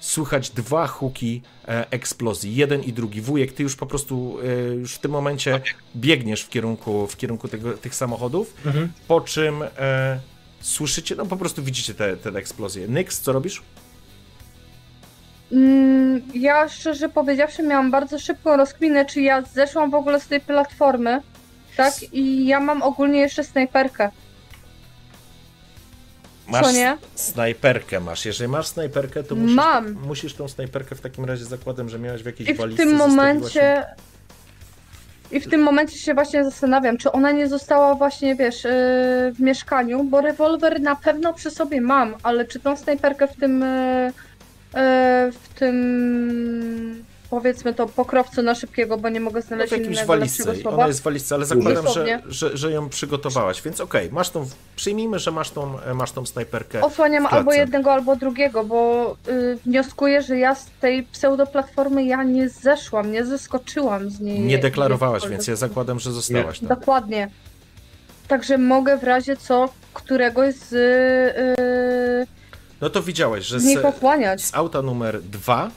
słychać 0.00 0.50
dwa 0.50 0.86
huki 0.86 1.42
e, 1.68 1.90
eksplozji, 1.90 2.54
jeden 2.54 2.82
i 2.82 2.92
drugi. 2.92 3.20
Wujek, 3.20 3.52
ty 3.52 3.62
już 3.62 3.76
po 3.76 3.86
prostu 3.86 4.38
e, 4.42 4.74
już 4.74 4.94
w 4.94 4.98
tym 4.98 5.10
momencie 5.10 5.60
biegniesz 5.96 6.42
w 6.42 6.48
kierunku, 6.48 7.06
w 7.06 7.16
kierunku 7.16 7.48
tego, 7.48 7.72
tych 7.72 7.94
samochodów, 7.94 8.54
Mhm. 8.66 8.92
po 9.08 9.20
czym 9.20 9.62
e, 9.78 10.20
słyszycie, 10.60 11.14
no 11.16 11.26
po 11.26 11.36
prostu 11.36 11.62
widzicie 11.62 11.94
te, 11.94 12.16
te 12.16 12.30
eksplozje. 12.30 12.88
Nyx, 12.88 13.20
co 13.20 13.32
robisz? 13.32 13.62
Mm, 15.52 16.22
Ja 16.34 16.68
szczerze 16.68 17.08
powiedziawszy 17.08 17.62
miałam 17.62 17.90
bardzo 17.90 18.18
szybką 18.18 18.56
rozkminę, 18.56 19.06
czy 19.06 19.20
ja 19.20 19.42
zeszłam 19.42 19.90
w 19.90 19.94
ogóle 19.94 20.20
z 20.20 20.26
tej 20.26 20.40
platformy, 20.40 21.20
tak? 21.76 21.94
I 22.12 22.46
ja 22.46 22.60
mam 22.60 22.82
ogólnie 22.82 23.18
jeszcze 23.20 23.44
snajperkę. 23.44 24.10
Masz 26.50 26.66
Co 26.66 26.72
nie? 26.72 26.96
snajperkę 27.14 28.00
masz. 28.00 28.24
Jeżeli 28.26 28.50
masz 28.50 28.66
snajperkę, 28.66 29.22
to 29.22 29.34
musisz, 29.34 29.56
Mam. 29.56 29.92
musisz 29.92 30.34
tą 30.34 30.48
snajperkę 30.48 30.94
w 30.94 31.00
takim 31.00 31.24
razie 31.24 31.44
zakładam, 31.44 31.88
że 31.88 31.98
miałeś 31.98 32.22
w 32.22 32.26
jakiejś 32.26 32.48
I 32.48 32.54
w 32.54 32.76
tym 32.76 32.96
momencie. 32.96 33.86
I 35.32 35.40
w 35.40 35.48
tym 35.50 35.62
momencie 35.62 35.98
się 35.98 36.14
właśnie 36.14 36.44
zastanawiam, 36.44 36.98
czy 36.98 37.12
ona 37.12 37.32
nie 37.32 37.48
została 37.48 37.94
właśnie, 37.94 38.34
wiesz, 38.34 38.64
yy, 38.64 38.70
w 39.32 39.36
mieszkaniu, 39.40 40.04
bo 40.04 40.20
rewolwer 40.20 40.80
na 40.80 40.96
pewno 40.96 41.34
przy 41.34 41.50
sobie 41.50 41.80
mam, 41.80 42.14
ale 42.22 42.44
czy 42.44 42.60
tą 42.60 42.76
snajperkę 42.76 43.28
w 43.28 43.36
tym, 43.36 43.60
yy, 43.60 44.06
yy, 44.06 44.12
w 45.32 45.48
tym, 45.54 47.04
powiedzmy 47.30 47.74
to, 47.74 47.86
pokrowcu 47.86 48.42
na 48.42 48.54
szybkiego, 48.54 48.98
bo 48.98 49.08
nie 49.08 49.20
mogę 49.20 49.40
No, 49.40 49.46
znaleźć 49.46 49.74
w 49.74 49.78
jakimś 49.78 50.04
walizce. 50.04 50.54
Ona 50.64 50.86
jest 50.86 51.00
w 51.00 51.02
walizce, 51.02 51.34
ale 51.34 51.46
zakładam, 51.46 51.84
że, 51.94 52.22
że, 52.28 52.56
że 52.56 52.72
ją 52.72 52.88
przygotowałaś, 52.88 53.62
więc 53.62 53.80
okej, 53.80 54.08
masz 54.12 54.30
tą, 54.30 54.46
przyjmijmy, 54.76 55.18
że 55.18 55.30
masz 55.30 55.50
tą, 55.50 55.80
e, 55.80 55.94
masz 55.94 56.12
tą 56.12 56.26
snajperkę. 56.26 56.80
Osłaniam 56.80 57.26
albo 57.26 57.52
jednego, 57.52 57.92
albo 57.92 58.16
drugiego, 58.16 58.64
bo 58.64 59.16
y, 59.28 59.58
wnioskuję, 59.66 60.22
że 60.22 60.38
ja 60.38 60.54
z 60.54 60.66
tej 60.80 61.02
pseudoplatformy 61.02 62.04
ja 62.04 62.22
nie 62.22 62.48
zeszłam, 62.48 63.12
nie 63.12 63.24
zeskoczyłam 63.24 64.10
z 64.10 64.20
niej. 64.20 64.40
Nie 64.40 64.58
deklarowałaś, 64.58 65.28
więc 65.28 65.46
ja 65.46 65.56
zakładam, 65.56 66.00
że 66.00 66.12
zostałaś 66.12 66.60
tam. 66.60 66.68
Dokładnie. 66.68 67.30
Także 68.28 68.58
mogę 68.58 68.98
w 68.98 69.04
razie 69.04 69.36
co 69.36 69.68
któregoś 69.94 70.54
z, 70.54 70.72
y, 70.72 72.26
No 72.80 72.90
to 72.90 73.02
widziałeś, 73.02 73.46
że 73.46 73.60
z 73.60 73.78
z 74.36 74.54
auta 74.54 74.82
numer 74.82 75.22
dwa 75.22 75.70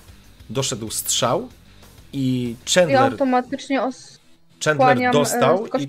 doszedł 0.54 0.90
strzał 0.90 1.50
i 2.14 2.56
I 2.68 2.72
Chandler, 2.72 3.02
automatycznie 3.02 3.80
Chandler 4.66 4.88
osłaniam 4.88 5.14
dostał, 5.14 5.68
i. 5.80 5.88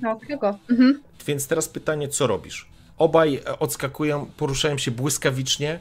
Mhm. 0.71 1.03
więc 1.27 1.47
teraz 1.47 1.69
pytanie, 1.69 2.09
co 2.09 2.27
robisz? 2.27 2.69
Obaj 2.99 3.35
e, 3.35 3.59
odskakują, 3.59 4.27
poruszają 4.37 4.79
się 4.79 4.91
błyskawicznie. 4.91 5.79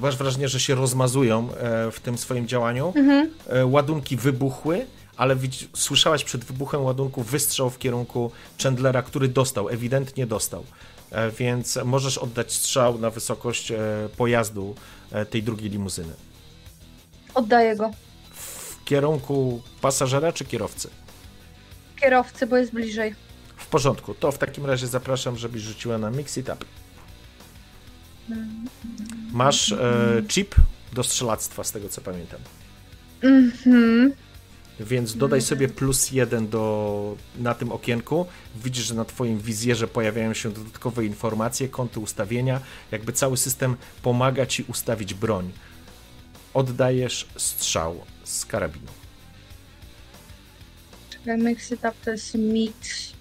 Masz 0.00 0.16
wrażenie, 0.16 0.48
że 0.48 0.60
się 0.60 0.74
rozmazują 0.74 1.48
e, 1.52 1.90
w 1.90 2.00
tym 2.00 2.18
swoim 2.18 2.48
działaniu. 2.48 2.92
Mhm. 2.96 3.30
E, 3.48 3.66
ładunki 3.66 4.16
wybuchły, 4.16 4.86
ale 5.16 5.36
słyszałaś 5.76 6.24
przed 6.24 6.44
wybuchem 6.44 6.84
ładunku 6.84 7.22
wystrzał 7.22 7.70
w 7.70 7.78
kierunku 7.78 8.30
Chandlera, 8.62 9.02
który 9.02 9.28
dostał, 9.28 9.68
ewidentnie 9.68 10.26
dostał. 10.26 10.64
E, 11.10 11.30
Więc 11.30 11.78
możesz 11.84 12.18
oddać 12.18 12.52
strzał 12.52 12.98
na 12.98 13.10
wysokość 13.10 13.70
e, 13.70 13.78
pojazdu 14.16 14.74
e, 15.12 15.26
tej 15.26 15.42
drugiej 15.42 15.70
limuzyny. 15.70 16.12
Oddaję 17.38 17.76
go 17.76 17.90
W 18.30 18.84
kierunku 18.84 19.62
pasażera 19.80 20.32
czy 20.32 20.44
kierowcy? 20.44 20.90
kierowcy, 22.00 22.46
bo 22.46 22.56
jest 22.56 22.72
bliżej. 22.72 23.14
W 23.56 23.66
porządku. 23.66 24.14
To 24.14 24.32
w 24.32 24.38
takim 24.38 24.66
razie 24.66 24.86
zapraszam, 24.86 25.36
żebyś 25.36 25.62
rzuciła 25.62 25.98
na 25.98 26.10
Mix. 26.10 26.38
Masz 29.32 29.72
e, 29.72 30.22
chip 30.28 30.54
do 30.92 31.02
strzelactwa, 31.02 31.64
z 31.64 31.72
tego 31.72 31.88
co 31.88 32.00
pamiętam. 32.00 32.40
Mhm. 33.22 34.12
Więc 34.80 35.16
dodaj 35.16 35.42
sobie 35.42 35.68
plus 35.68 36.10
jeden 36.12 36.48
do, 36.48 37.16
na 37.38 37.54
tym 37.54 37.72
okienku. 37.72 38.26
Widzisz, 38.64 38.84
że 38.84 38.94
na 38.94 39.04
Twoim 39.04 39.38
wizjerze 39.38 39.88
pojawiają 39.88 40.34
się 40.34 40.50
dodatkowe 40.50 41.04
informacje, 41.04 41.68
kąty 41.68 42.00
ustawienia. 42.00 42.60
Jakby 42.90 43.12
cały 43.12 43.36
system 43.36 43.76
pomaga 44.02 44.46
Ci 44.46 44.64
ustawić 44.68 45.14
broń. 45.14 45.52
Oddajesz 46.54 47.26
strzał 47.36 48.04
z 48.24 48.44
karabinu. 48.44 48.92
It 51.72 51.84
Up 51.84 51.94
to 52.04 52.10
jest 52.10 52.34
mit. 52.34 53.12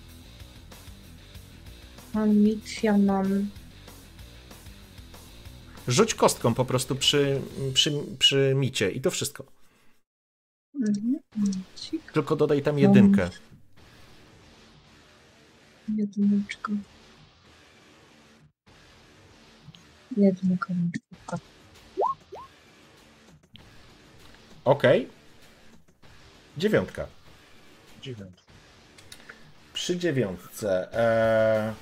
Mam 2.13 2.35
mit, 2.35 2.83
ja 2.83 2.97
mam... 2.97 3.49
Rzuć 5.87 6.15
kostką 6.15 6.53
po 6.53 6.65
prostu 6.65 6.95
przy, 6.95 7.41
przy, 7.73 7.91
przy 8.19 8.53
micie 8.55 8.91
i 8.91 9.01
to 9.01 9.11
wszystko. 9.11 9.45
Mhm. 10.75 11.19
Tylko 12.13 12.35
dodaj 12.35 12.61
tam 12.61 12.79
jedynkę. 12.79 13.29
jedyneczka. 15.95 16.71
Jedynka, 20.17 20.73
jedynka. 24.67 24.87
Ok. 24.87 25.07
Dziewiątka. 26.57 27.07
Dziewiątka. 28.01 28.41
Przy 29.73 29.97
dziewiątce. 29.97 30.93
E... 30.93 31.73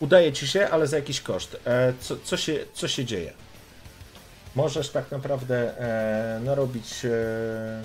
Udaje 0.00 0.32
ci 0.32 0.46
się, 0.46 0.68
ale 0.68 0.86
za 0.86 0.96
jakiś 0.96 1.20
koszt. 1.20 1.56
E... 1.64 1.92
Co, 2.00 2.16
co, 2.16 2.36
się, 2.36 2.66
co 2.74 2.88
się 2.88 3.04
dzieje? 3.04 3.32
Możesz 4.54 4.90
tak 4.90 5.10
naprawdę 5.10 5.78
e... 5.78 6.40
narobić 6.40 7.04
e... 7.04 7.82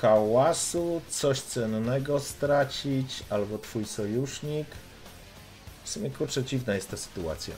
hałasu, 0.00 1.00
coś 1.08 1.40
cennego 1.40 2.20
stracić, 2.20 3.22
albo 3.30 3.58
twój 3.58 3.84
sojusznik. 3.84 4.66
W 5.84 5.88
sumie 5.88 6.10
kurczę, 6.10 6.44
dziwna 6.44 6.74
jest 6.74 6.90
ta 6.90 6.96
sytuacja. 6.96 7.54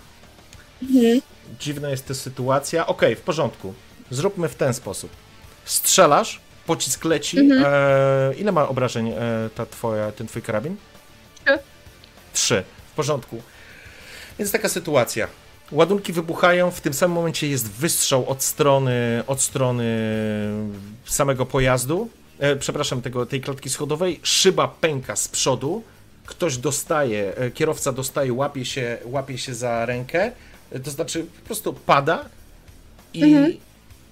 Mhm. 0.83 1.21
Dziwna 1.61 1.91
jest 1.91 2.09
ta 2.09 2.15
sytuacja. 2.15 2.87
Okej, 2.87 3.17
w 3.17 3.21
porządku. 3.21 3.75
Zróbmy 4.11 4.49
w 4.49 4.55
ten 4.55 4.75
sposób. 4.75 5.11
Strzelasz, 5.65 6.41
pocisk 6.67 7.05
leci. 7.05 7.39
Mhm. 7.39 7.65
E, 7.67 8.35
ile 8.35 8.53
ma 8.53 8.69
obrażeń 8.69 9.09
e, 9.09 9.15
ta 9.55 9.67
twoja, 9.67 10.13
ten 10.13 10.27
twój 10.27 10.43
karabin? 10.43 10.77
Trzy. 11.45 11.59
Trzy. 12.33 12.65
W 12.93 12.95
porządku. 12.97 13.43
Więc 14.39 14.53
taka 14.53 14.69
sytuacja. 14.69 15.29
Ładunki 15.73 16.13
wybuchają, 16.13 16.71
w 16.71 16.81
tym 16.81 16.95
samym 16.95 17.15
momencie 17.15 17.49
jest 17.49 17.71
wystrzał 17.71 18.29
od 18.29 18.43
strony, 18.43 19.23
od 19.27 19.41
strony 19.41 19.85
samego 21.05 21.47
pojazdu, 21.47 22.09
e, 22.39 22.57
przepraszam, 22.57 23.03
tego, 23.03 23.27
tej 23.27 23.41
klatki 23.41 23.71
schodowej, 23.71 24.21
szyba 24.23 24.69
pęka 24.69 25.17
z 25.17 25.29
przodu, 25.29 25.83
ktoś 26.27 26.57
dostaje, 26.57 27.37
e, 27.37 27.51
kierowca 27.51 27.93
dostaje, 27.93 28.33
łapie 28.33 28.65
się, 28.65 28.99
łapie 29.05 29.39
się 29.39 29.55
za 29.55 29.87
rękę, 29.87 30.33
e, 30.73 30.81
to 30.81 30.91
znaczy 30.91 31.27
po 31.41 31.47
prostu 31.47 31.73
pada 31.73 32.25
i 33.15 33.23
Mhm. 33.25 33.57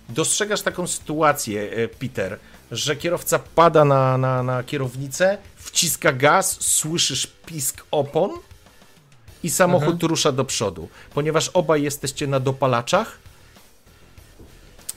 Dostrzegasz 0.08 0.62
taką 0.62 0.86
sytuację, 0.86 1.70
e, 1.70 1.88
Peter, 1.88 2.38
że 2.70 2.96
kierowca 2.96 3.38
pada 3.38 3.84
na, 3.84 4.18
na, 4.18 4.42
na 4.42 4.62
kierownicę, 4.62 5.38
wciska 5.56 6.12
gaz, 6.12 6.56
słyszysz 6.60 7.26
pisk 7.26 7.86
opon 7.90 8.30
i 9.42 9.50
samochód 9.50 10.02
rusza 10.02 10.32
do 10.32 10.44
przodu. 10.44 10.88
Ponieważ 11.14 11.48
obaj 11.48 11.82
jesteście 11.82 12.26
na 12.26 12.40
dopalaczach, 12.40 13.18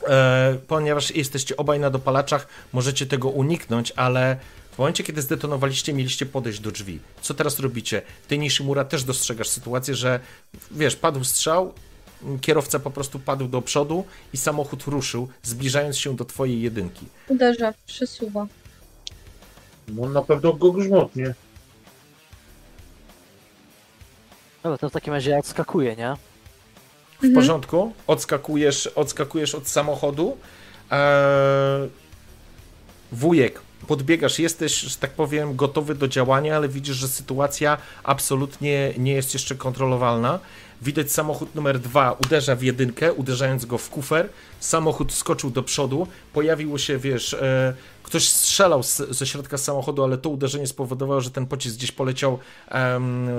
e, 0.06 0.58
ponieważ 0.68 1.10
jesteście 1.10 1.56
obaj 1.56 1.80
na 1.80 1.90
dopalaczach, 1.90 2.46
możecie 2.72 3.06
tego 3.06 3.28
uniknąć, 3.28 3.92
ale 3.96 4.36
w 4.72 4.78
momencie, 4.78 5.04
kiedy 5.04 5.22
zdetonowaliście, 5.22 5.92
mieliście 5.92 6.26
podejść 6.26 6.60
do 6.60 6.70
drzwi. 6.70 7.00
Co 7.20 7.34
teraz 7.34 7.58
robicie? 7.58 8.02
Ty, 8.28 8.38
Nishimura, 8.38 8.84
też 8.84 9.04
dostrzegasz 9.04 9.48
sytuację, 9.48 9.94
że 9.94 10.20
wiesz, 10.70 10.96
padł 10.96 11.24
strzał, 11.24 11.74
kierowca 12.40 12.78
po 12.78 12.90
prostu 12.90 13.18
padł 13.18 13.48
do 13.48 13.62
przodu 13.62 14.04
i 14.32 14.36
samochód 14.36 14.82
ruszył, 14.84 15.28
zbliżając 15.42 15.98
się 15.98 16.16
do 16.16 16.24
twojej 16.24 16.62
jedynki. 16.62 17.06
Uderza, 17.28 17.74
przesuwa. 17.86 18.46
No 19.88 20.08
na 20.08 20.22
pewno 20.22 20.52
go 20.52 20.72
grzmotnie. 20.72 21.34
Dobra, 24.62 24.78
to 24.78 24.88
w 24.88 24.92
takim 24.92 25.14
razie 25.14 25.30
ja 25.30 25.38
odskakuję, 25.38 25.96
nie? 25.96 26.14
W 27.12 27.24
Mhm. 27.24 27.34
porządku, 27.34 27.92
odskakujesz, 28.06 28.86
odskakujesz 28.86 29.54
od 29.54 29.68
samochodu. 29.68 30.36
Eee, 30.90 31.88
wujek, 33.12 33.60
podbiegasz, 33.86 34.38
jesteś, 34.38 34.80
że 34.80 34.96
tak 34.96 35.10
powiem, 35.10 35.56
gotowy 35.56 35.94
do 35.94 36.08
działania, 36.08 36.56
ale 36.56 36.68
widzisz, 36.68 36.96
że 36.96 37.08
sytuacja 37.08 37.78
absolutnie 38.04 38.94
nie 38.98 39.12
jest 39.12 39.32
jeszcze 39.34 39.54
kontrolowalna. 39.54 40.38
Widać 40.82 41.12
samochód 41.12 41.54
numer 41.54 41.78
dwa 41.78 42.12
uderza 42.12 42.56
w 42.56 42.62
jedynkę, 42.62 43.12
uderzając 43.12 43.64
go 43.64 43.78
w 43.78 43.90
kufer. 43.90 44.28
Samochód 44.60 45.12
skoczył 45.12 45.50
do 45.50 45.62
przodu, 45.62 46.06
pojawiło 46.32 46.78
się, 46.78 46.98
wiesz, 46.98 47.34
e, 47.34 47.74
ktoś 48.02 48.28
strzelał 48.28 48.82
z, 48.82 48.96
ze 48.96 49.26
środka 49.26 49.58
samochodu, 49.58 50.04
ale 50.04 50.18
to 50.18 50.28
uderzenie 50.30 50.66
spowodowało, 50.66 51.20
że 51.20 51.30
ten 51.30 51.46
pocisk 51.46 51.76
gdzieś 51.76 51.92
poleciał 51.92 52.38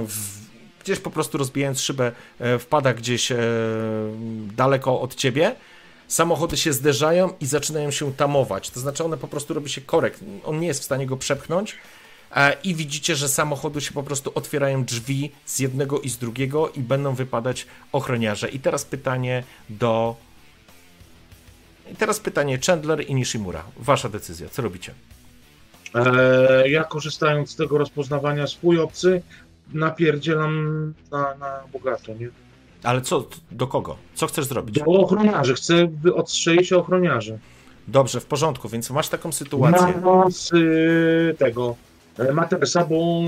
w, 0.07 0.51
gdzieś 0.84 0.99
po 0.99 1.11
prostu 1.11 1.38
rozbijając 1.38 1.81
szybę, 1.81 2.11
e, 2.39 2.59
wpada 2.59 2.93
gdzieś 2.93 3.31
e, 3.31 3.38
daleko 4.55 5.01
od 5.01 5.15
ciebie. 5.15 5.55
Samochody 6.07 6.57
się 6.57 6.73
zderzają 6.73 7.34
i 7.39 7.45
zaczynają 7.45 7.91
się 7.91 8.13
tamować. 8.13 8.69
To 8.69 8.80
znaczy, 8.80 9.03
one 9.03 9.18
po 9.18 9.27
prostu 9.27 9.53
robi 9.53 9.69
się 9.69 9.81
korek. 9.81 10.19
On 10.45 10.59
nie 10.59 10.68
jest 10.68 10.81
w 10.81 10.84
stanie 10.84 11.05
go 11.05 11.18
przepchnąć. 11.18 11.77
E, 12.36 12.58
I 12.64 12.76
widzicie, 12.76 13.16
że 13.16 13.30
samochody 13.30 13.82
się 13.82 13.91
po 13.91 14.03
prostu 14.03 14.32
otwierają 14.36 14.86
drzwi 14.86 15.32
z 15.45 15.60
jednego 15.60 15.99
i 15.99 16.10
z 16.10 16.18
drugiego 16.18 16.70
i 16.70 16.80
będą 16.80 17.16
wypadać 17.16 17.68
ochroniarze. 17.91 18.49
I 18.49 18.60
teraz 18.60 18.86
pytanie 18.86 19.44
do. 19.70 20.16
I 21.91 21.95
teraz 21.95 22.20
pytanie 22.20 22.60
Chandler 22.68 23.10
i 23.10 23.16
Nishimura. 23.16 23.64
Wasza 23.78 24.10
decyzja. 24.10 24.49
Co 24.49 24.62
robicie? 24.62 24.94
E, 25.95 26.70
ja 26.70 26.84
korzystając 26.84 27.49
z 27.49 27.56
tego 27.56 27.78
rozpoznawania 27.78 28.48
swój 28.48 28.80
obcy, 28.80 29.22
napierdzielam 29.74 30.94
na, 31.12 31.36
na 31.36 31.60
bogato, 31.74 32.14
nie? 32.14 32.30
Ale 32.84 33.02
co? 33.02 33.28
Do 33.52 33.68
kogo? 33.68 33.98
Co 34.16 34.28
chcesz 34.28 34.45
zrobić? 34.45 34.76
Do 34.76 34.86
ochroniarzy, 34.86 35.53
chcę 35.53 35.88
odstrzelić 36.16 36.74
ochroniarzy. 36.74 37.40
Dobrze, 37.88 38.20
w 38.20 38.26
porządku, 38.26 38.70
więc 38.70 38.90
masz 38.90 39.10
taką 39.10 39.32
sytuację. 39.32 39.94
Mam 40.03 40.32
z 40.32 40.53
y, 40.53 41.36
tego 41.38 41.76
e, 41.88 41.90
Matersa, 42.33 42.85
bo 42.85 43.21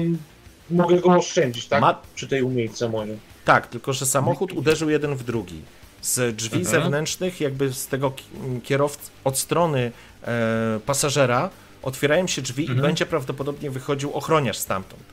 mogę 0.72 1.00
go 1.00 1.10
oszczędzić, 1.10 1.66
tak? 1.68 1.82
Ma- 1.82 2.02
Przy 2.16 2.28
tej 2.28 2.42
umiejce 2.44 2.90
może. 2.90 3.14
Tak, 3.46 3.68
tylko 3.68 3.94
że 3.94 4.06
samochód 4.06 4.54
uderzył 4.54 4.90
jeden 4.90 5.16
w 5.16 5.24
drugi. 5.24 5.62
Z 6.02 6.36
drzwi 6.36 6.58
Mhm. 6.60 6.82
zewnętrznych, 6.82 7.42
jakby 7.42 7.74
z 7.74 7.88
tego 7.88 8.12
ki- 8.12 8.24
kierowcy, 8.64 9.10
od 9.24 9.38
strony 9.38 9.92
e, 10.24 10.80
pasażera, 10.86 11.50
otwierają 11.82 12.28
się 12.28 12.42
drzwi 12.42 12.64
i 12.64 12.68
Mhm. 12.68 12.82
będzie 12.88 13.06
prawdopodobnie 13.06 13.72
wychodził 13.72 14.14
ochroniarz 14.14 14.58
stamtąd. 14.58 15.04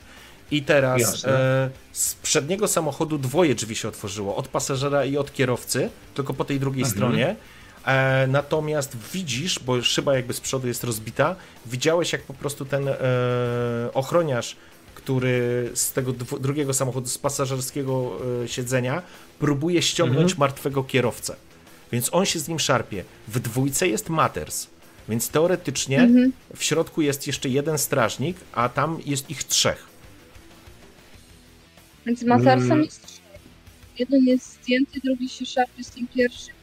I 0.51 0.63
teraz 0.63 1.25
e, 1.25 1.71
z 1.93 2.15
przedniego 2.15 2.69
samochodu 2.69 3.19
dwoje 3.19 3.55
drzwi 3.55 3.77
się 3.77 3.89
otworzyło, 3.89 4.37
od 4.37 4.49
pasażera 4.49 5.05
i 5.05 5.17
od 5.17 5.33
kierowcy, 5.33 5.91
tylko 6.15 6.35
po 6.35 6.45
tej 6.45 6.61
drugiej 6.61 6.83
Mhm. 6.85 6.97
stronie. 6.97 7.37
E, 7.87 8.27
natomiast 8.27 8.97
widzisz, 9.13 9.59
bo 9.59 9.83
szyba 9.83 10.17
jakby 10.17 10.35
z 10.35 10.41
przodu 10.41 10.69
jest 10.69 10.85
rozbita, 10.85 11.37
widziałeś 11.67 12.13
jak 12.13 12.23
po 12.23 12.35
prostu 12.35 12.65
ten 12.65 12.89
e, 12.89 12.95
ochroniarz, 13.95 14.57
który 14.95 15.71
z 15.75 15.93
tego 15.93 16.13
dwu- 16.13 16.39
drugiego 16.39 16.75
samochodu, 16.75 17.09
z 17.09 17.19
pasażerskiego 17.19 18.19
e, 18.45 18.49
siedzenia, 18.49 19.03
próbuje 19.39 19.83
ściągnąć 19.83 20.39
martwego 20.39 20.85
kierowcę. 20.85 21.37
Więc 21.93 22.09
on 22.15 22.27
się 22.27 22.39
z 22.39 22.49
nim 22.49 22.59
szarpie. 22.59 23.05
W 23.29 23.41
dwójce 23.41 23.89
jest 23.89 24.09
Matters, 24.09 24.67
więc 25.09 25.29
teoretycznie 25.29 26.01
Mhm. 26.01 26.33
w 26.57 26.65
środku 26.65 27.03
jest 27.03 27.27
jeszcze 27.27 27.49
jeden 27.49 27.79
strażnik, 27.79 28.37
a 28.53 28.69
tam 28.69 28.99
jest 29.07 29.31
ich 29.31 29.45
trzech. 29.45 29.87
Więc 32.07 32.23
Matersem 32.23 32.73
Mm. 32.73 32.85
jest 32.85 33.07
trzech. 33.07 33.21
Jeden 33.99 34.25
jest 34.27 34.53
zdjęty, 34.63 35.01
drugi 35.05 35.29
się 35.29 35.47
szarpie 35.47 35.85
z 35.85 35.91
tym 35.91 36.09
pierwszym. 36.09 36.55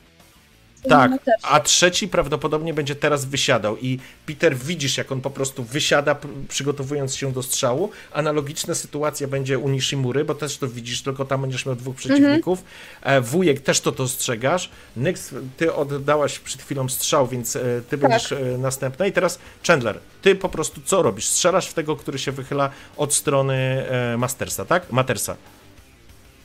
Tak, 0.84 1.12
a 1.44 1.60
trzeci 1.60 2.08
prawdopodobnie 2.08 2.74
będzie 2.74 2.96
teraz 2.96 3.26
wysiadał 3.26 3.78
i 3.78 4.00
Peter 4.26 4.58
widzisz, 4.58 4.98
jak 4.98 5.12
on 5.12 5.22
po 5.22 5.30
prostu 5.30 5.64
wysiada, 5.64 6.16
przygotowując 6.48 7.16
się 7.16 7.32
do 7.32 7.44
strzału. 7.44 7.90
Analogiczna 8.14 8.76
sytuacja 8.76 9.28
będzie 9.28 9.60
u 9.60 9.70
Nishimury, 9.70 10.26
bo 10.26 10.36
też 10.36 10.58
to 10.58 10.68
widzisz, 10.68 11.02
tylko 11.02 11.26
tam 11.26 11.42
będziesz 11.42 11.66
miał 11.66 11.76
dwóch 11.76 11.96
przeciwników. 11.96 12.64
E, 13.02 13.22
Wujek 13.22 13.62
też 13.62 13.82
to 13.82 13.92
dostrzegasz. 13.92 14.70
Nyx, 14.96 15.34
ty 15.58 15.74
oddałaś 15.74 16.40
przed 16.40 16.62
chwilą 16.62 16.90
strzał, 16.90 17.28
więc 17.28 17.56
e, 17.56 17.62
ty 17.90 17.98
będziesz 17.98 18.32
e, 18.32 18.58
następna. 18.58 19.06
I 19.06 19.12
teraz 19.12 19.40
Chandler, 19.68 20.00
ty 20.22 20.36
po 20.36 20.50
prostu 20.50 20.82
co 20.86 21.02
robisz? 21.02 21.26
Strzelasz 21.26 21.68
w 21.68 21.74
tego, 21.74 21.96
który 21.96 22.20
się 22.20 22.32
wychyla 22.32 22.70
od 22.98 23.14
strony 23.14 23.86
Mastersa, 24.18 24.66
tak? 24.66 24.92
Matersa. 24.92 25.36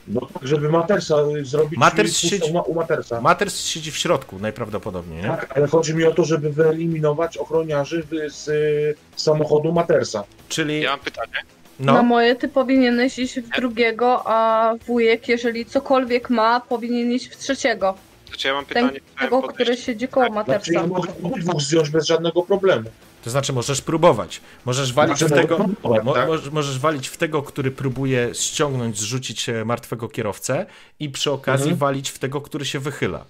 No 0.07 0.21
tak, 0.33 0.47
żeby 0.47 0.69
Matersa 0.69 1.15
zrobić. 1.43 1.79
Maters 1.79 2.17
siedzi- 2.17 2.61
u 2.65 2.73
Matersa. 2.73 3.21
Maters 3.21 3.65
siedzi 3.65 3.91
w 3.91 3.97
środku 3.97 4.39
najprawdopodobniej, 4.39 5.21
nie? 5.21 5.27
Tak, 5.27 5.57
ale 5.57 5.67
chodzi 5.67 5.95
mi 5.95 6.03
o 6.03 6.11
to, 6.11 6.23
żeby 6.25 6.49
wyeliminować 6.49 7.37
ochroniarzy 7.37 8.03
z 8.27 8.47
y, 8.47 8.95
samochodu 9.15 9.71
Matersa. 9.73 10.23
Czyli, 10.49 10.81
Ja 10.81 10.89
mam 10.89 10.99
pytanie. 10.99 11.31
Na 11.79 11.93
no, 11.93 12.03
moje 12.03 12.35
ty 12.35 12.47
powinieneś 12.47 13.19
iść 13.19 13.39
w 13.39 13.49
drugiego, 13.49 14.21
a 14.25 14.73
wujek, 14.87 15.27
jeżeli 15.27 15.65
cokolwiek 15.65 16.29
ma, 16.29 16.59
powinien 16.59 17.11
iść 17.11 17.27
w 17.27 17.37
trzeciego. 17.37 17.95
Znaczy 18.27 18.47
ja 18.47 18.53
mam 18.53 18.65
Ten, 18.65 18.83
pytanie. 18.89 18.99
tego, 19.19 19.41
podejść- 19.41 19.53
który 19.53 19.77
siedzi 19.77 20.07
koło 20.07 20.25
Znaczy 20.25 20.35
Matersa. 20.51 20.73
ja 20.73 20.87
mogę 20.87 21.09
obydwóch 21.23 21.61
zdjąć 21.61 21.89
bez 21.89 22.05
żadnego 22.05 22.43
problemu. 22.43 22.89
To 23.23 23.29
znaczy 23.29 23.53
możesz 23.53 23.81
próbować. 23.81 24.41
Możesz 24.65 24.93
walić 24.93 25.17
Znaczy, 25.17 25.33
w 25.33 25.37
tego. 25.37 25.55
próbować, 25.55 26.03
Mo, 26.03 26.13
tak? 26.13 26.29
możesz- 26.51 26.79
walić 26.79 27.07
w 27.07 27.17
tego, 27.17 27.41
który 27.43 27.71
próbuje 27.71 28.29
ściągnąć, 28.33 28.99
zrzucić 28.99 29.45
martwego 29.65 30.09
kierowcę 30.09 30.65
i 30.99 31.09
przy 31.09 31.31
okazji 31.31 31.63
Mhm. 31.71 31.77
walić 31.77 32.09
w 32.09 32.19
tego, 32.19 32.41
który 32.41 32.65
się 32.65 32.79
wychyla. 32.79 33.25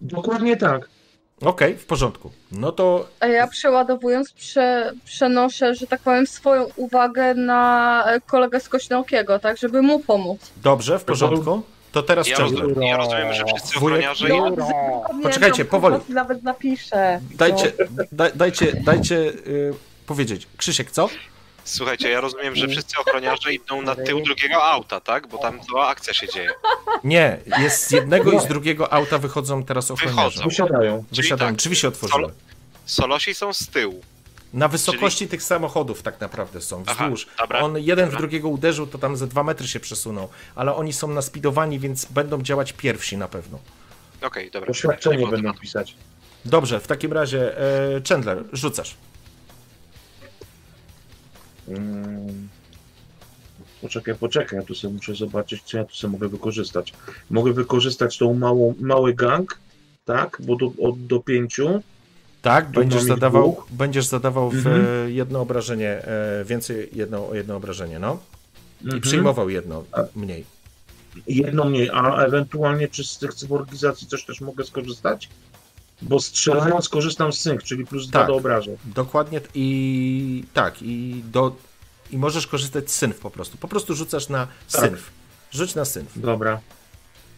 Dokładnie 0.00 0.56
tak. 0.56 0.88
Okej, 1.40 1.76
w 1.78 1.86
porządku. 1.86 2.30
No 2.52 2.72
to 2.72 3.08
A 3.20 3.26
ja 3.26 3.46
przeładowując 3.46 4.32
prze, 4.32 4.92
przenoszę, 5.04 5.74
że 5.74 5.86
tak 5.86 6.00
powiem, 6.00 6.26
swoją 6.26 6.66
uwagę 6.76 7.34
na 7.34 8.04
kolegę 8.26 8.60
z 8.60 8.68
Kośnokiego, 8.68 9.38
tak, 9.38 9.58
żeby 9.58 9.82
mu 9.82 9.98
pomóc. 10.00 10.40
dobrze, 10.56 10.98
w 10.98 11.04
porządku. 11.04 11.62
To 11.92 12.02
teraz 12.02 12.28
Ja, 12.28 12.36
Chandler. 12.36 12.62
rozumiem, 12.62 12.88
ja 12.88 12.96
rozumiem, 12.96 13.32
że 13.32 13.44
wszyscy 13.44 13.76
ochroniarze. 13.78 14.28
No, 14.28 14.56
Poczekajcie, 15.22 15.64
powoli. 15.64 15.96
Nawet 16.08 16.42
napiszę. 16.42 17.20
Dajcie, 17.34 17.72
da, 18.12 18.30
dajcie, 18.34 18.72
dajcie 18.84 19.16
y, 19.16 19.74
powiedzieć. 20.06 20.46
Krzysiek, 20.56 20.90
co? 20.90 21.08
Słuchajcie, 21.64 22.10
ja 22.10 22.20
rozumiem, 22.20 22.56
że 22.56 22.68
wszyscy 22.68 22.98
ochroniarze 22.98 23.52
idą 23.54 23.82
na 23.82 23.94
tył 23.94 24.20
drugiego 24.20 24.64
auta, 24.64 25.00
tak? 25.00 25.26
Bo 25.26 25.38
tam 25.38 25.60
cała 25.60 25.88
akcja 25.88 26.14
się 26.14 26.28
dzieje. 26.28 26.50
Nie, 27.04 27.38
jest 27.58 27.86
z 27.86 27.90
jednego 27.90 28.32
i 28.32 28.40
z 28.40 28.46
drugiego 28.46 28.92
auta 28.92 29.18
wychodzą 29.18 29.64
teraz 29.64 29.90
ochroniarze. 29.90 30.22
Wychodzą. 30.30 30.44
Wysiadają. 30.48 31.04
Wysiadają, 31.12 31.50
tak, 31.50 31.56
drzwi 31.56 31.76
się 31.76 31.88
otworzyły. 31.88 32.22
Solo- 32.22 32.32
Solosi 32.86 33.34
są 33.34 33.52
z 33.52 33.68
tyłu. 33.68 34.00
Na 34.52 34.68
wysokości 34.68 35.28
tych 35.28 35.42
samochodów 35.42 36.02
tak 36.02 36.20
naprawdę 36.20 36.60
są, 36.60 36.82
Aha, 36.86 37.04
wzdłuż. 37.04 37.26
dobra, 37.38 37.60
On 37.60 37.78
jeden 37.78 38.04
w 38.04 38.08
dobra. 38.08 38.18
drugiego 38.18 38.48
uderzył, 38.48 38.86
to 38.86 38.98
tam 38.98 39.16
ze 39.16 39.26
dwa 39.26 39.42
metry 39.42 39.68
się 39.68 39.80
przesunął, 39.80 40.28
ale 40.54 40.74
oni 40.74 40.92
są 40.92 41.08
naspidowani, 41.08 41.78
więc 41.78 42.04
będą 42.04 42.42
działać 42.42 42.72
pierwsi 42.72 43.16
na 43.16 43.28
pewno. 43.28 43.58
Okej, 44.22 44.50
dobra. 44.50 44.70
Oświadczenie 44.70 45.16
Nie 45.16 45.24
ma 45.24 45.30
będą 45.30 45.54
pisać. 45.54 45.94
Dobrze, 46.44 46.80
w 46.80 46.86
takim 46.86 47.12
razie 47.12 47.58
e, 47.58 48.00
Chandler, 48.08 48.44
rzucasz. 48.52 48.94
Mm. 51.68 52.48
Poczekaj, 53.80 54.14
poczekaj, 54.14 54.58
ja 54.58 54.64
tu 54.64 54.74
sobie 54.74 54.94
muszę 54.94 55.14
zobaczyć, 55.14 55.62
co 55.62 55.78
ja 55.78 55.84
tu 55.84 55.94
sobie 55.94 56.12
mogę 56.12 56.28
wykorzystać. 56.28 56.92
Mogę 57.30 57.52
wykorzystać 57.52 58.18
tą 58.18 58.34
małą, 58.34 58.74
mały 58.80 59.14
gang, 59.14 59.58
tak? 60.04 60.36
Bo 60.40 60.56
do, 60.56 60.72
od, 60.82 61.06
do 61.06 61.20
pięciu. 61.20 61.82
Tak, 62.42 62.70
będziesz 62.70 63.02
zadawał, 63.02 63.42
dwóch. 63.52 63.66
będziesz 63.70 64.06
zadawał 64.06 64.50
w 64.50 64.54
Mhm. 64.54 65.10
jedno 65.10 65.40
obrażenie, 65.40 65.88
e, 65.90 66.44
więcej 66.44 66.88
jedno, 66.92 67.34
jedno 67.34 67.56
obrażenie, 67.56 67.98
no. 67.98 68.18
I 68.80 68.84
Mhm. 68.84 69.00
przyjmował 69.00 69.50
jedno 69.50 69.84
mniej. 70.16 70.44
Jedno 71.26 71.64
mniej, 71.64 71.90
a 71.92 72.16
ewentualnie 72.24 72.88
czy 72.88 73.04
z 73.04 73.18
tych 73.18 73.34
cyborgizacji 73.34 74.06
coś 74.06 74.24
też 74.24 74.40
mogę 74.40 74.64
skorzystać? 74.64 75.28
Bo 76.02 76.20
strzelając 76.20 76.88
korzystam 76.88 77.32
z 77.32 77.40
sync, 77.40 77.62
czyli 77.62 77.86
plus 77.86 78.06
dwa 78.08 78.18
Tak. 78.18 78.28
do 78.28 78.36
obrażeń. 78.36 78.76
Dokładnie 78.84 79.40
i 79.54 80.44
tak, 80.54 80.82
i 80.82 81.22
do 81.32 81.56
i 82.10 82.18
możesz 82.18 82.46
korzystać 82.46 82.90
z 82.90 82.94
synf 82.94 83.18
po 83.18 83.30
prostu. 83.30 83.58
Po 83.58 83.68
prostu 83.68 83.94
rzucasz 83.94 84.28
na 84.28 84.46
Tak. 84.72 84.80
synf. 84.80 85.10
Rzuć 85.50 85.74
na 85.74 85.84
synf. 85.84 86.08
Dobra. 86.16 86.60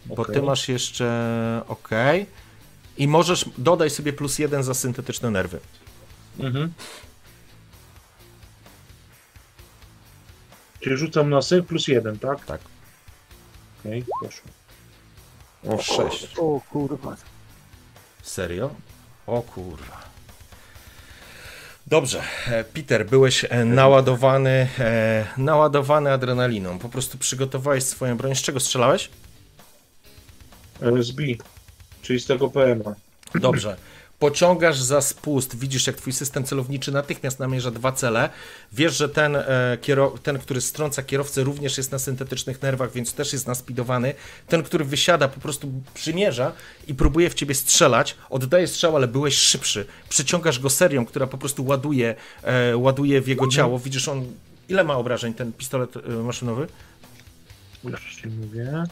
Bo 0.05 0.15
Okej. 0.15 0.35
ty 0.35 0.41
masz 0.41 0.69
jeszcze. 0.69 1.61
OK. 1.67 1.89
I 2.97 3.07
możesz, 3.07 3.45
dodaj 3.57 3.89
sobie 3.89 4.13
plus 4.13 4.39
jeden 4.39 4.63
za 4.63 4.73
syntetyczne 4.73 5.31
nerwy. 5.31 5.59
Mhm. 6.39 6.73
Czyli 10.79 10.97
rzucam 10.97 11.29
na 11.29 11.41
syn 11.41 11.63
plus 11.63 11.87
jeden, 11.87 12.19
tak? 12.19 12.45
Tak. 12.45 12.61
Okej, 13.79 14.05
poszło. 14.21 14.49
O, 15.67 15.81
sześć. 15.81 16.27
O 16.37 16.61
kurwa. 16.71 17.15
Serio? 18.23 18.75
O 19.27 19.41
kurwa. 19.41 20.05
Dobrze, 21.87 22.23
e, 22.47 22.63
Peter, 22.63 23.05
byłeś 23.05 23.45
e, 23.49 23.65
naładowany, 23.65 24.67
e, 24.79 25.25
naładowany 25.37 26.11
adrenaliną. 26.11 26.79
Po 26.79 26.89
prostu 26.89 27.17
przygotowałeś 27.17 27.83
swoją 27.83 28.17
broń. 28.17 28.35
Z 28.35 28.41
czego 28.41 28.59
strzelałeś? 28.59 29.09
SB, 30.99 31.23
czyli 32.05 32.19
z 32.19 32.25
tego 32.25 32.49
PM-a. 32.49 32.95
Dobrze. 33.39 33.77
Pociągasz 34.19 34.77
za 34.81 35.01
spust, 35.01 35.55
widzisz 35.55 35.87
jak 35.87 35.95
twój 35.95 36.13
system 36.13 36.43
celowniczy 36.43 36.91
natychmiast 36.91 37.39
namierza 37.39 37.71
dwa 37.71 37.91
cele. 37.91 38.29
Wiesz, 38.73 38.97
że 38.97 39.09
ten, 39.09 39.35
e, 39.35 39.77
ten, 40.23 40.39
który 40.39 40.61
strąca 40.61 41.03
kierowcę, 41.03 41.43
również 41.43 41.77
jest 41.77 41.91
na 41.91 41.99
syntetycznych 41.99 42.61
nerwach, 42.61 42.91
więc 42.91 43.13
też 43.13 43.33
jest 43.33 43.47
naspidowany. 43.47 44.13
Ten, 44.47 44.63
który 44.63 44.85
wysiada, 44.85 45.27
po 45.27 45.39
prostu 45.39 45.71
przymierza 45.93 46.51
i 46.87 46.95
próbuje 46.95 47.29
w 47.29 47.33
ciebie 47.33 47.55
strzelać. 47.55 48.15
Oddaje 48.29 48.67
strzał, 48.67 48.95
ale 48.95 49.07
byłeś 49.07 49.35
szybszy. 49.35 49.85
Przyciągasz 50.09 50.59
go 50.59 50.69
serią, 50.69 51.05
która 51.05 51.27
po 51.27 51.37
prostu 51.37 51.65
ładuje, 51.65 52.15
e, 52.43 52.77
ładuje 52.77 53.21
w 53.21 53.27
jego 53.27 53.47
ciało. 53.47 53.79
Widzisz, 53.79 54.07
on. 54.07 54.25
Ile 54.69 54.83
ma 54.83 54.97
obrażeń 54.97 55.33
ten 55.33 55.53
pistolet 55.53 55.97
e, 55.97 56.09
maszynowy? 56.09 56.67
Już 57.83 58.15
ci 58.15 58.27
mówię. 58.27 58.83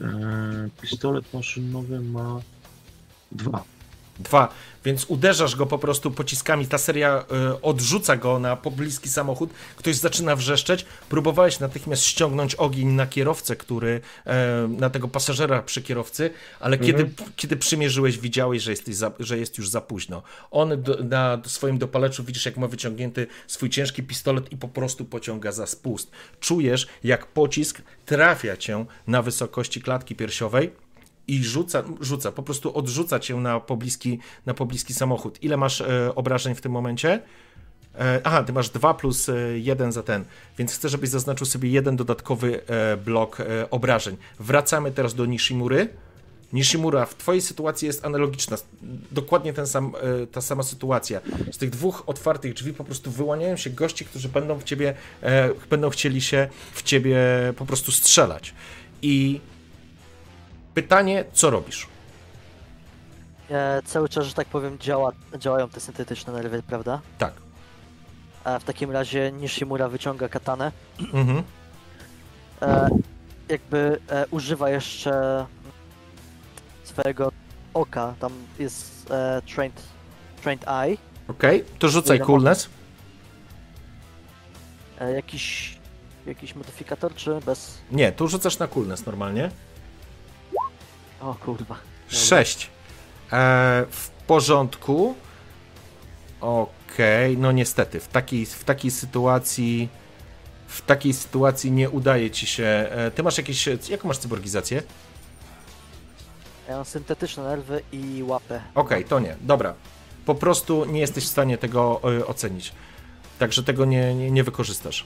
Eee, 0.00 0.70
pistolet 0.80 1.26
maszynowy 1.32 2.00
ma 2.14 2.26
dwa. 3.40 3.60
Dwa, 4.18 4.48
więc 4.84 5.04
uderzasz 5.04 5.56
go 5.56 5.66
po 5.66 5.78
prostu 5.78 6.10
pociskami, 6.10 6.66
ta 6.66 6.78
seria 6.78 7.24
y, 7.54 7.60
odrzuca 7.62 8.16
go 8.16 8.38
na 8.38 8.56
pobliski 8.56 9.08
samochód, 9.08 9.50
ktoś 9.76 9.96
zaczyna 9.96 10.36
wrzeszczeć, 10.36 10.84
próbowałeś 11.08 11.60
natychmiast 11.60 12.02
ściągnąć 12.02 12.54
ogień 12.54 12.88
na 12.88 13.06
kierowcę, 13.06 13.56
który, 13.56 14.00
e, 14.26 14.68
na 14.78 14.90
tego 14.90 15.08
pasażera 15.08 15.62
przy 15.62 15.82
kierowcy, 15.82 16.30
ale 16.60 16.78
kiedy, 16.78 17.10
kiedy 17.36 17.56
przymierzyłeś, 17.56 18.18
widziałeś, 18.18 18.62
że, 18.62 18.70
jesteś 18.70 18.96
za, 18.96 19.12
że 19.20 19.38
jest 19.38 19.58
już 19.58 19.68
za 19.68 19.80
późno. 19.80 20.22
On 20.50 20.82
do, 20.82 21.04
na 21.04 21.40
swoim 21.46 21.78
dopaleczu 21.78 22.24
widzisz, 22.24 22.46
jak 22.46 22.56
ma 22.56 22.66
wyciągnięty 22.66 23.26
swój 23.46 23.70
ciężki 23.70 24.02
pistolet 24.02 24.52
i 24.52 24.56
po 24.56 24.68
prostu 24.68 25.04
pociąga 25.04 25.52
za 25.52 25.66
spust. 25.66 26.10
Czujesz, 26.40 26.86
jak 27.04 27.26
pocisk 27.26 27.82
trafia 28.06 28.56
cię 28.56 28.84
na 29.06 29.22
wysokości 29.22 29.82
klatki 29.82 30.14
piersiowej, 30.14 30.70
i 31.28 31.44
rzuca, 31.44 31.82
rzuca, 32.00 32.32
po 32.32 32.42
prostu 32.42 32.76
odrzuca 32.76 33.20
cię 33.20 33.36
na 33.36 33.60
pobliski, 33.60 34.18
na 34.46 34.54
pobliski 34.54 34.94
samochód. 34.94 35.42
Ile 35.42 35.56
masz 35.56 35.80
e, 35.80 36.14
obrażeń 36.14 36.54
w 36.54 36.60
tym 36.60 36.72
momencie? 36.72 37.22
E, 37.98 38.20
aha, 38.24 38.42
ty 38.42 38.52
masz 38.52 38.70
2 38.70 38.94
plus 38.94 39.30
1 39.54 39.92
za 39.92 40.02
ten, 40.02 40.24
więc 40.58 40.74
chcę, 40.74 40.88
żebyś 40.88 41.10
zaznaczył 41.10 41.46
sobie 41.46 41.70
jeden 41.70 41.96
dodatkowy 41.96 42.60
e, 42.66 42.96
blok 42.96 43.40
e, 43.40 43.70
obrażeń. 43.70 44.16
Wracamy 44.38 44.92
teraz 44.92 45.14
do 45.14 45.26
Nishimury. 45.26 45.88
Nishimura, 46.52 47.06
w 47.06 47.14
twojej 47.14 47.42
sytuacji 47.42 47.86
jest 47.86 48.04
analogiczna, 48.04 48.56
dokładnie 49.10 49.52
ten 49.52 49.66
sam, 49.66 49.92
e, 50.22 50.26
ta 50.26 50.40
sama 50.40 50.62
sytuacja. 50.62 51.20
Z 51.52 51.58
tych 51.58 51.70
dwóch 51.70 52.02
otwartych 52.06 52.54
drzwi 52.54 52.72
po 52.72 52.84
prostu 52.84 53.10
wyłaniają 53.10 53.56
się 53.56 53.70
gości, 53.70 54.04
którzy 54.04 54.28
będą 54.28 54.58
w 54.58 54.64
ciebie, 54.64 54.94
e, 55.22 55.50
będą 55.70 55.90
chcieli 55.90 56.20
się 56.20 56.48
w 56.72 56.82
ciebie 56.82 57.18
po 57.56 57.66
prostu 57.66 57.92
strzelać. 57.92 58.54
I 59.02 59.40
pytanie, 60.82 61.24
co 61.32 61.50
robisz? 61.50 61.86
E, 63.50 63.82
cały 63.84 64.08
czas, 64.08 64.26
że 64.26 64.34
tak 64.34 64.46
powiem, 64.48 64.78
działa, 64.78 65.12
działają 65.38 65.68
te 65.68 65.80
syntetyczne 65.80 66.32
nerwy, 66.32 66.62
prawda? 66.62 67.00
Tak. 67.18 67.32
A 68.44 68.58
w 68.58 68.64
takim 68.64 68.90
razie 68.90 69.32
Nishimura 69.32 69.88
wyciąga 69.88 70.28
katanę. 70.28 70.72
Mhm. 71.12 71.42
E, 72.62 72.88
jakby 73.48 74.00
e, 74.08 74.26
używa 74.30 74.70
jeszcze 74.70 75.46
swojego 76.84 77.32
oka. 77.74 78.14
Tam 78.20 78.32
jest 78.58 79.10
e, 79.10 79.42
trained, 79.54 79.82
trained 80.42 80.68
eye. 80.68 80.96
Okej, 81.28 81.64
to 81.78 81.88
rzucaj 81.88 82.20
coolness. 82.20 82.68
E, 85.00 85.12
jakiś, 85.12 85.78
jakiś 86.26 86.54
modyfikator, 86.54 87.14
czy 87.14 87.40
bez... 87.46 87.78
Nie, 87.90 88.12
tu 88.12 88.28
rzucasz 88.28 88.58
na 88.58 88.68
coolness 88.68 89.06
normalnie. 89.06 89.50
O 91.20 91.34
kurwa. 91.34 91.76
6. 92.08 92.70
E, 93.32 93.86
w 93.90 94.08
porządku. 94.26 95.14
Okej, 96.40 97.38
no 97.38 97.52
niestety, 97.52 98.00
w 98.00 98.08
takiej, 98.08 98.46
w 98.46 98.64
takiej 98.64 98.90
sytuacji 98.90 99.88
w 100.68 100.82
takiej 100.82 101.12
sytuacji 101.12 101.72
nie 101.72 101.90
udaje 101.90 102.30
ci 102.30 102.46
się. 102.46 102.64
E, 102.64 103.10
ty 103.10 103.22
masz 103.22 103.38
jakieś. 103.38 103.68
Jaką 103.90 104.08
masz 104.08 104.18
cyborgizację? 104.18 104.82
Ja 106.68 106.76
mam 106.76 106.84
syntetyczne 106.84 107.42
nerwy 107.42 107.82
i 107.92 108.22
łapę. 108.22 108.62
Okej, 108.74 109.04
to 109.04 109.20
nie. 109.20 109.36
Dobra. 109.40 109.74
Po 110.26 110.34
prostu 110.34 110.84
nie 110.84 111.00
jesteś 111.00 111.24
w 111.24 111.28
stanie 111.28 111.58
tego 111.58 112.00
e, 112.18 112.26
ocenić. 112.26 112.72
Także 113.38 113.62
tego 113.62 113.84
nie, 113.84 114.14
nie, 114.14 114.30
nie 114.30 114.44
wykorzystasz. 114.44 115.04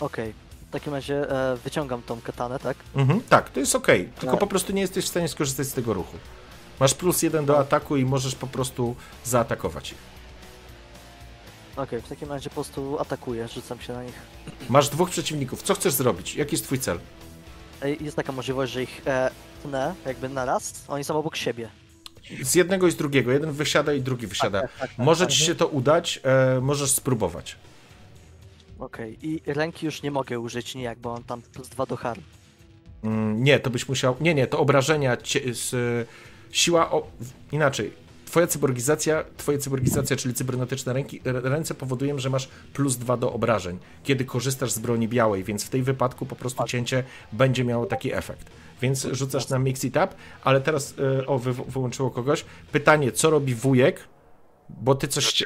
Okej. 0.00 0.45
W 0.68 0.70
takim 0.70 0.94
razie 0.94 1.30
e, 1.30 1.56
wyciągam 1.56 2.02
tą 2.02 2.20
katanę, 2.20 2.58
tak? 2.58 2.76
Mhm, 2.96 3.20
tak, 3.28 3.50
to 3.50 3.60
jest 3.60 3.74
okej. 3.74 4.04
Tylko 4.20 4.30
Tak. 4.36 4.40
po 4.40 4.46
prostu 4.46 4.72
nie 4.72 4.80
jesteś 4.80 5.04
w 5.04 5.08
stanie 5.08 5.28
skorzystać 5.28 5.66
z 5.66 5.72
tego 5.72 5.94
ruchu. 5.94 6.16
Masz 6.80 6.94
plus 6.94 7.22
jeden 7.22 7.46
do 7.46 7.58
ataku 7.58 7.96
i 7.96 8.04
możesz 8.04 8.34
po 8.34 8.46
prostu 8.46 8.96
zaatakować 9.24 9.92
ich. 9.92 9.98
Okej, 11.76 12.00
w 12.02 12.08
takim 12.08 12.28
razie 12.28 12.50
po 12.50 12.54
prostu 12.54 13.00
atakuję, 13.00 13.48
rzucam 13.48 13.80
się 13.80 13.92
na 13.92 14.02
nich. 14.04 14.14
Masz 14.68 14.88
dwóch 14.88 15.10
przeciwników. 15.10 15.62
Co 15.62 15.74
chcesz 15.74 15.92
zrobić? 15.92 16.34
Jaki 16.34 16.54
jest 16.54 16.64
twój 16.64 16.78
cel? 16.78 16.98
Jest 18.00 18.16
taka 18.16 18.32
możliwość, 18.32 18.72
że 18.72 18.82
ich 18.82 19.02
e, 19.06 19.30
tnę 19.62 19.94
jakby 20.06 20.28
na 20.28 20.44
raz, 20.44 20.84
oni 20.88 21.04
są 21.04 21.18
obok 21.18 21.36
siebie. 21.36 21.68
Z 22.42 22.54
jednego 22.54 22.86
i 22.86 22.90
z 22.90 22.96
drugiego. 22.96 23.32
Jeden 23.32 23.52
wysiada 23.52 23.92
i 23.92 24.00
drugi 24.00 24.26
wysiada. 24.26 24.60
Tak, 24.60 24.70
tak, 24.78 24.88
tak, 24.96 24.98
Może 24.98 25.24
tak. 25.26 25.34
ci 25.34 25.40
się 25.44 25.54
to 25.54 25.66
udać, 25.66 26.20
e, 26.56 26.60
możesz 26.60 26.90
spróbować. 26.90 27.56
Okej, 28.78 29.18
i 29.22 29.40
ręki 29.46 29.86
już 29.86 30.02
nie 30.02 30.10
mogę 30.10 30.40
użyć 30.40 30.74
nijak, 30.74 30.98
bo 30.98 31.12
mam 31.12 31.24
tam 31.24 31.42
plus 31.42 31.68
dwa 31.68 31.86
do 31.86 31.96
harm. 31.96 32.22
Mm, 33.02 33.44
nie, 33.44 33.60
to 33.60 33.70
byś 33.70 33.88
musiał. 33.88 34.16
Nie, 34.20 34.34
nie, 34.34 34.46
to 34.46 34.58
obrażenia 34.58 35.16
cie, 35.16 35.54
z, 35.54 36.08
siła. 36.50 36.90
O, 36.90 37.06
inaczej. 37.52 37.92
Twoja 38.26 38.46
cyborgizacja, 38.46 39.24
twoje 39.36 39.58
cyborgizacja, 39.58 40.16
czyli 40.16 40.34
cybernetyczne 40.34 40.92
ręki, 40.92 41.20
ręce 41.24 41.74
powodują, 41.74 42.18
że 42.18 42.30
masz 42.30 42.48
plus 42.72 42.96
dwa 42.96 43.16
do 43.16 43.32
obrażeń, 43.32 43.78
kiedy 44.04 44.24
korzystasz 44.24 44.72
z 44.72 44.78
broni 44.78 45.08
białej, 45.08 45.44
więc 45.44 45.64
w 45.64 45.68
tej 45.68 45.82
wypadku 45.82 46.26
po 46.26 46.36
prostu 46.36 46.64
cięcie 46.64 47.04
będzie 47.32 47.64
miało 47.64 47.86
taki 47.86 48.12
efekt. 48.12 48.50
Więc 48.82 49.08
rzucasz 49.12 49.48
na 49.48 49.58
Mix 49.58 49.84
It 49.84 49.96
Up, 49.96 50.08
ale 50.44 50.60
teraz, 50.60 50.94
e, 51.20 51.26
o, 51.26 51.38
wy, 51.38 51.52
wyłączyło 51.52 52.10
kogoś. 52.10 52.44
Pytanie, 52.72 53.12
co 53.12 53.30
robi 53.30 53.54
wujek? 53.54 54.00
Bo 54.68 54.94
ty 54.94 55.08
coś... 55.08 55.44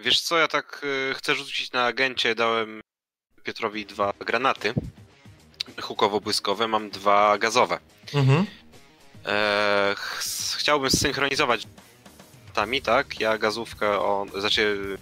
Wiesz 0.00 0.20
co, 0.20 0.38
ja 0.38 0.48
tak 0.48 0.80
y, 1.10 1.14
chcę 1.14 1.34
rzucić 1.34 1.72
na 1.72 1.84
agencie, 1.84 2.34
dałem 2.34 2.80
Piotrowi 3.42 3.86
dwa 3.86 4.12
granaty 4.20 4.74
hukowo-błyskowe, 5.80 6.68
mam 6.68 6.90
dwa 6.90 7.38
gazowe. 7.38 7.78
Mhm. 8.14 8.46
E, 9.26 9.94
ch- 9.96 10.56
chciałbym 10.58 10.90
zsynchronizować 10.90 11.66
tami, 12.54 12.82
tak? 12.82 13.20
Ja 13.20 13.38
gazówkę, 13.38 14.00
on, 14.00 14.28
znaczy 14.40 14.98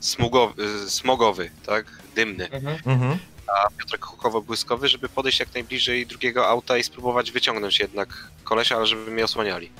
smugowy, 0.00 0.90
smogowy, 0.90 1.50
tak? 1.66 1.86
Dymny, 2.14 2.48
Mhm. 2.86 3.18
a 3.46 3.70
Piotrek 3.78 4.04
hukowo-błyskowy, 4.06 4.88
żeby 4.88 5.08
podejść 5.08 5.40
jak 5.40 5.54
najbliżej 5.54 6.06
drugiego 6.06 6.48
auta 6.48 6.78
i 6.78 6.82
spróbować 6.82 7.32
wyciągnąć 7.32 7.78
jednak 7.78 8.08
kolesia, 8.44 8.76
ale 8.76 8.86
żeby 8.86 9.10
mnie 9.10 9.24
osłaniali. 9.24 9.70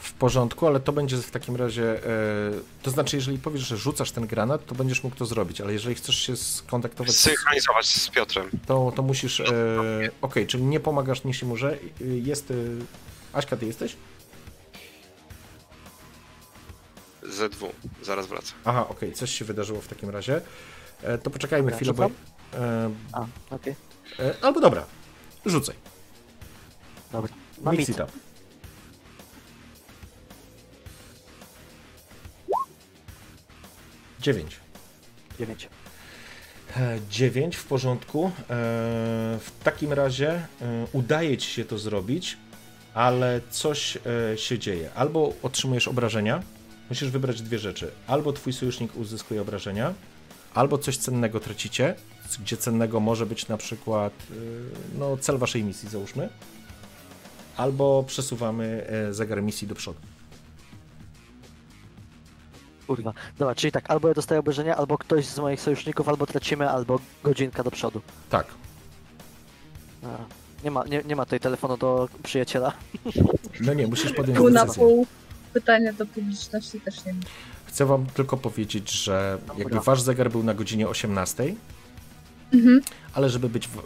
W 0.00 0.12
porządku, 0.12 0.66
ale 0.66 0.80
to 0.80 0.92
będzie 0.92 1.16
w 1.16 1.30
takim 1.30 1.56
razie. 1.56 2.06
E, 2.06 2.10
to 2.82 2.90
znaczy, 2.90 3.16
jeżeli 3.16 3.38
powiesz, 3.38 3.62
że 3.62 3.76
rzucasz 3.76 4.10
ten 4.12 4.26
granat, 4.26 4.66
to 4.66 4.74
będziesz 4.74 5.04
mógł 5.04 5.16
to 5.16 5.26
zrobić, 5.26 5.60
ale 5.60 5.72
jeżeli 5.72 5.94
chcesz 5.94 6.16
się 6.16 6.36
skontaktować, 6.36 7.12
z, 7.12 7.20
Synchronizować 7.20 7.86
z 7.86 8.08
Piotrem. 8.08 8.50
to, 8.66 8.92
to 8.96 9.02
musisz. 9.02 9.40
E, 9.40 9.44
Okej, 10.22 10.46
czyli 10.46 10.62
nie 10.64 10.80
pomagasz 10.80 11.24
Nishimurze. 11.24 11.78
Jest. 12.00 12.50
E, 12.50 12.54
Aśka, 13.32 13.56
ty 13.56 13.66
jesteś? 13.66 13.96
ZW, 17.22 17.72
zaraz 18.02 18.26
wracam. 18.26 18.54
Aha, 18.64 18.86
okej, 18.88 19.12
coś 19.12 19.30
się 19.30 19.44
wydarzyło 19.44 19.80
w 19.80 19.88
takim 19.88 20.10
razie. 20.10 20.40
E, 21.02 21.18
to 21.18 21.30
poczekajmy 21.30 21.72
chwilę, 21.72 21.92
bo. 21.94 22.10
E, 22.54 22.90
A, 23.12 23.26
okej. 23.50 23.74
e, 24.18 24.34
albo 24.42 24.60
dobra, 24.60 24.84
rzucaj. 25.46 25.74
Dobra. 27.12 27.32
Mam. 27.62 27.76
Dziewięć. 34.20 34.56
Dziewięć. 35.38 35.68
E, 36.76 36.98
9 37.10 37.56
w 37.56 37.64
porządku. 37.64 38.26
E, 38.26 38.30
W 39.40 39.50
takim 39.64 39.92
razie 39.92 40.30
e, 40.32 40.86
udaje 40.92 41.36
ci 41.38 41.50
się 41.50 41.64
to 41.64 41.78
zrobić. 41.78 42.36
ale 42.94 43.40
coś 43.50 43.98
się 44.36 44.58
dzieje. 44.58 44.90
Albo 44.94 45.32
otrzymujesz 45.42 45.88
obrażenia, 45.88 46.42
musisz 46.88 47.10
wybrać 47.10 47.42
dwie 47.42 47.58
rzeczy. 47.58 47.90
Albo 48.06 48.32
twój 48.32 48.52
sojusznik 48.52 48.96
uzyskuje 48.96 49.40
obrażenia, 49.42 49.94
albo 50.54 50.78
coś 50.78 50.96
cennego 50.96 51.40
tracicie, 51.40 51.94
gdzie 52.40 52.56
cennego 52.56 53.00
może 53.00 53.26
być 53.26 53.48
na 53.48 53.56
przykład 53.56 54.12
no, 54.98 55.16
cel 55.16 55.38
waszej 55.38 55.64
misji, 55.64 55.88
załóżmy, 55.88 56.28
albo 57.56 58.04
przesuwamy 58.06 58.86
zegar 59.10 59.42
misji 59.42 59.68
do 59.68 59.74
przodu. 59.74 60.00
Kurwa. 62.90 63.12
Dobra, 63.38 63.54
czyli 63.54 63.72
tak, 63.72 63.90
albo 63.90 64.08
ja 64.08 64.14
dostaję 64.14 64.38
obrażenia, 64.40 64.76
albo 64.76 64.98
ktoś 64.98 65.26
z 65.26 65.38
moich 65.38 65.60
sojuszników, 65.60 66.08
albo 66.08 66.26
tracimy, 66.26 66.70
albo 66.70 67.00
godzinka 67.24 67.62
do 67.62 67.70
przodu. 67.70 68.00
Tak. 68.30 68.46
A, 70.04 70.06
nie, 70.64 70.70
ma, 70.70 70.84
nie, 70.84 71.02
nie 71.06 71.16
ma 71.16 71.24
tutaj 71.24 71.40
telefonu 71.40 71.76
do 71.76 72.08
przyjaciela. 72.22 72.72
No 73.60 73.74
nie, 73.74 73.86
musisz 73.86 74.12
podjąć 74.12 74.38
Pół 74.38 74.50
na 74.50 74.60
decyzję. 74.64 74.82
pół. 74.82 75.06
Pytanie 75.52 75.92
do 75.92 76.06
publiczności 76.06 76.80
też 76.80 77.04
nie 77.04 77.12
ma. 77.12 77.20
Chcę 77.66 77.86
wam 77.86 78.06
tylko 78.06 78.36
powiedzieć, 78.36 78.90
że 78.90 79.38
jakby 79.58 79.80
wasz 79.80 80.00
zegar 80.00 80.30
był 80.30 80.42
na 80.42 80.54
godzinie 80.54 80.88
18, 80.88 81.54
Mhm. 82.52 82.80
ale 83.14 83.30
żeby 83.30 83.48
być 83.48 83.68
w, 83.68 83.82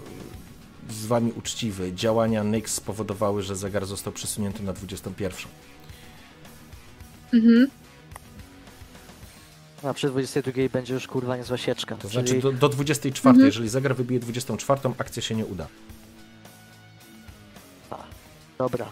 z 0.91 1.07
wami 1.07 1.33
uczciwy, 1.33 1.93
działania 1.93 2.45
NYX 2.45 2.75
spowodowały, 2.75 3.43
że 3.43 3.57
zegar 3.57 3.87
został 3.87 4.13
przesunięty 4.13 4.63
na 4.63 4.73
21. 4.73 5.39
Mhm. 7.35 7.67
A 9.89 9.95
przy 9.95 10.09
22 10.11 10.53
będzie 10.73 10.95
już 10.95 11.07
kurwa 11.07 11.37
niezła 11.37 11.57
sieczka. 11.57 11.97
To 11.97 12.09
czyli... 12.11 12.13
znaczy 12.13 12.41
do, 12.41 12.53
do 12.53 12.69
24, 12.69 13.31
Mhm. 13.31 13.47
jeżeli 13.47 13.69
zegar 13.69 13.97
wybije 13.97 14.21
24, 14.21 14.81
akcja 14.99 15.23
się 15.23 15.35
nie 15.35 15.45
uda. 15.45 15.67
Dobra. 18.59 18.87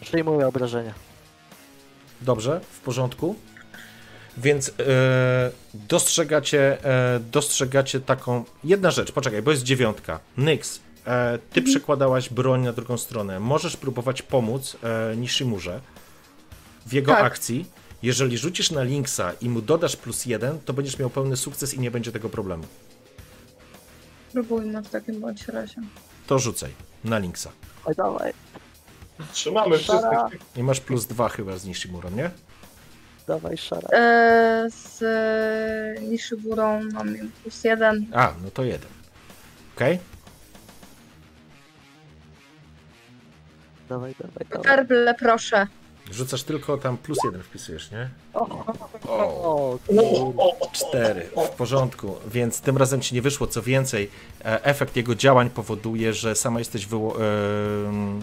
Przyjmuję 0.00 0.46
obrażenia. 0.48 0.94
Dobrze, 2.20 2.60
w 2.70 2.80
porządku. 2.80 3.36
Więc 4.36 4.68
e, 4.68 4.72
dostrzegacie, 5.74 6.84
e, 6.84 7.20
dostrzegacie 7.20 8.00
taką. 8.00 8.44
Jedna 8.64 8.90
rzecz, 8.90 9.12
poczekaj, 9.12 9.42
bo 9.42 9.50
jest 9.50 9.62
dziewiątka. 9.62 10.20
Nyx, 10.36 10.80
e, 11.06 11.38
ty 11.52 11.62
przekładałaś 11.62 12.28
broń 12.28 12.62
na 12.64 12.72
drugą 12.72 12.98
stronę. 12.98 13.40
Możesz 13.40 13.76
próbować 13.76 14.22
pomóc 14.22 14.76
e, 15.12 15.16
Nishimurze 15.16 15.80
w 16.86 16.92
jego 16.92 17.12
Tak. 17.12 17.24
akcji. 17.24 17.66
Jeżeli 18.04 18.38
rzucisz 18.38 18.70
na 18.70 18.82
Linksa 18.82 19.32
i 19.40 19.48
mu 19.48 19.62
dodasz 19.62 19.96
plus 19.96 20.26
jeden, 20.26 20.60
to 20.60 20.72
będziesz 20.72 20.98
miał 20.98 21.10
pełny 21.10 21.36
sukces 21.36 21.74
i 21.74 21.80
nie 21.80 21.90
będzie 21.90 22.12
tego 22.12 22.28
problemu. 22.28 22.64
Spróbujmy 24.28 24.82
w 24.82 24.88
takim 24.88 25.20
bądź 25.20 25.48
razie. 25.48 25.76
To 26.26 26.38
rzucaj 26.38 26.70
na 27.04 27.18
Linksa. 27.18 27.50
Oj, 27.84 27.94
dawaj, 27.94 28.32
Trzymamy 29.32 29.78
Szara. 29.78 30.28
wszystkich. 30.28 30.56
I 30.56 30.62
masz 30.62 30.80
plus 30.80 31.06
dwa 31.06 31.28
chyba 31.28 31.56
z 31.56 31.64
Nishimurą, 31.64 32.10
nie? 32.10 32.30
dawaj 33.26 33.56
szara. 33.56 33.88
Eee, 33.92 34.70
z 34.70 35.02
e, 35.02 36.00
Nishiburą 36.02 36.80
mam 36.92 37.08
plus 37.42 37.64
jeden. 37.64 38.06
A, 38.12 38.32
no 38.42 38.50
to 38.50 38.64
jeden. 38.64 38.90
Okej? 39.76 39.98
Dawaj, 43.88 44.14
dawaj, 44.20 44.46
dawaj. 44.50 44.64
Werble, 44.64 45.14
proszę. 45.14 45.66
Rzucasz 46.12 46.42
tylko 46.42 46.78
tam 46.78 46.96
plus 46.96 47.18
jeden 47.24 47.42
wpisujesz, 47.42 47.90
nie? 47.90 48.08
O, 48.34 48.64
O, 49.08 49.48
o, 50.36 50.70
cztery. 50.72 51.26
W 51.46 51.48
porządku, 51.48 52.14
więc 52.26 52.60
tym 52.60 52.76
razem 52.76 53.00
ci 53.00 53.14
nie 53.14 53.22
wyszło. 53.22 53.46
Co 53.46 53.62
więcej, 53.62 54.10
e, 54.44 54.64
efekt 54.64 54.96
jego 54.96 55.14
działań 55.14 55.50
powoduje, 55.50 56.12
że 56.14 56.34
sama 56.34 56.58
jesteś 56.58 56.86
wyło- 56.86 57.16
em, 57.86 58.22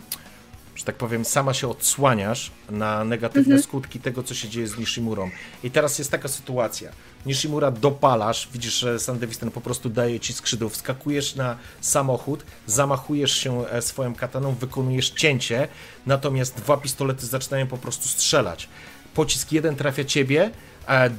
że 0.82 0.86
tak 0.86 0.96
powiem, 0.96 1.26
sama 1.26 1.54
się 1.54 1.68
odsłaniasz 1.68 2.52
na 2.70 3.04
negatywne 3.04 3.62
skutki 3.62 4.00
tego, 4.00 4.24
co 4.24 4.36
się 4.36 4.50
dzieje 4.50 4.68
z 4.68 4.78
Nishimurą. 4.78 5.30
I 5.64 5.72
teraz 5.72 6.00
jest 6.00 6.12
taka 6.12 6.28
sytuacja. 6.28 6.92
Nishimura 7.26 7.72
dopalasz, 7.72 8.50
widzisz, 8.54 8.74
że 8.74 9.00
Sandevisten 9.00 9.52
po 9.52 9.62
prostu 9.62 9.90
daje 9.90 10.20
ci 10.20 10.34
skrzydło, 10.34 10.70
wskakujesz 10.70 11.36
na 11.36 11.58
samochód, 11.82 12.46
zamachujesz 12.68 13.32
się 13.32 13.68
e, 13.68 13.82
swoją 13.82 14.16
kataną, 14.16 14.56
wykonujesz 14.56 15.10
cięcie, 15.10 15.68
natomiast 16.06 16.56
dwa 16.56 16.78
pistolety 16.78 17.26
zaczynają 17.26 17.68
po 17.68 17.78
prostu 17.78 18.08
strzelać. 18.08 18.70
Pocisk 19.14 19.52
jeden 19.52 19.76
trafia 19.76 20.04
ciebie, 20.04 20.52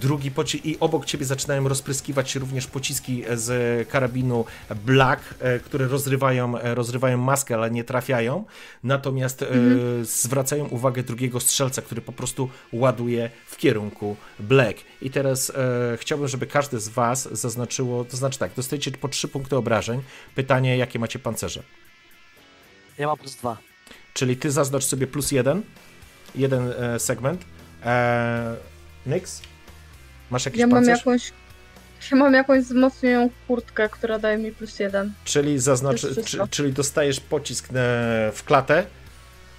drugi 0.01 0.30
poci- 0.30 0.60
i 0.64 0.76
obok 0.80 1.05
ciebie 1.05 1.24
zaczynają 1.24 1.68
rozpryskiwać 1.68 2.30
się 2.30 2.40
również 2.40 2.66
pociski 2.66 3.24
z 3.34 3.89
karabinu 3.89 4.44
Black, 4.84 5.34
e, 5.40 5.59
które 5.59 5.89
rozrywają, 5.89 6.59
e, 6.59 6.74
rozrywają 6.74 7.18
maskę, 7.18 7.55
ale 7.55 7.70
nie 7.70 7.84
trafiają. 7.84 8.44
Natomiast 8.84 9.43
e, 9.43 9.47
zwracają 10.02 10.66
uwagę 10.68 11.02
drugiego 11.02 11.40
strzelca, 11.40 11.82
który 11.82 12.01
po 12.01 12.12
prostu 12.12 12.48
ładuje 12.72 13.30
w 13.47 13.56
kierunku 13.56 14.16
Black. 14.39 14.78
I 15.02 15.10
teraz 15.10 15.51
e, 15.51 15.97
chciałbym, 16.01 16.28
żeby 16.28 16.47
każdy 16.47 16.80
z 16.80 16.89
was 16.89 17.28
zaznaczyło, 17.32 18.05
to 18.05 18.16
znaczy 18.16 18.39
tak, 18.39 18.51
dostajecie 18.56 18.90
po 18.90 19.09
3 19.09 19.28
punkty 19.28 19.56
obrażeń. 19.56 20.02
Pytanie, 20.34 20.76
jakie 20.76 20.98
macie 20.98 21.18
pancerze? 21.18 21.62
Ja 22.98 23.06
mam 23.06 23.16
plus 23.18 23.34
dwa. 23.36 23.56
Czyli 24.14 24.36
ty 24.36 24.51
zaznacz 24.51 24.84
sobie 24.84 25.06
plus 25.06 25.32
jeden, 25.32 25.62
jeden 26.34 26.72
e, 26.78 26.98
segment. 26.98 27.44
E, 27.84 28.56
Nyx? 29.06 29.43
Masz 30.32 30.44
jakiś 30.44 30.60
Ja 30.60 30.66
mam 30.66 30.74
pancerz? 30.74 30.98
jakąś. 30.98 31.32
Ja 32.10 32.16
mam 32.16 32.34
jakąś 32.34 32.64
wzmocnioną 32.64 33.30
kurtkę, 33.46 33.88
która 33.88 34.18
daje 34.18 34.38
mi 34.38 34.52
plus 34.52 34.78
jeden. 34.78 35.12
Czyli, 35.24 35.59
zaznaczy, 35.59 36.24
czy, 36.24 36.38
czyli 36.50 36.72
dostajesz 36.72 37.20
pocisk 37.20 37.68
e, 37.68 37.72
w 38.34 38.42
klatę, 38.44 38.86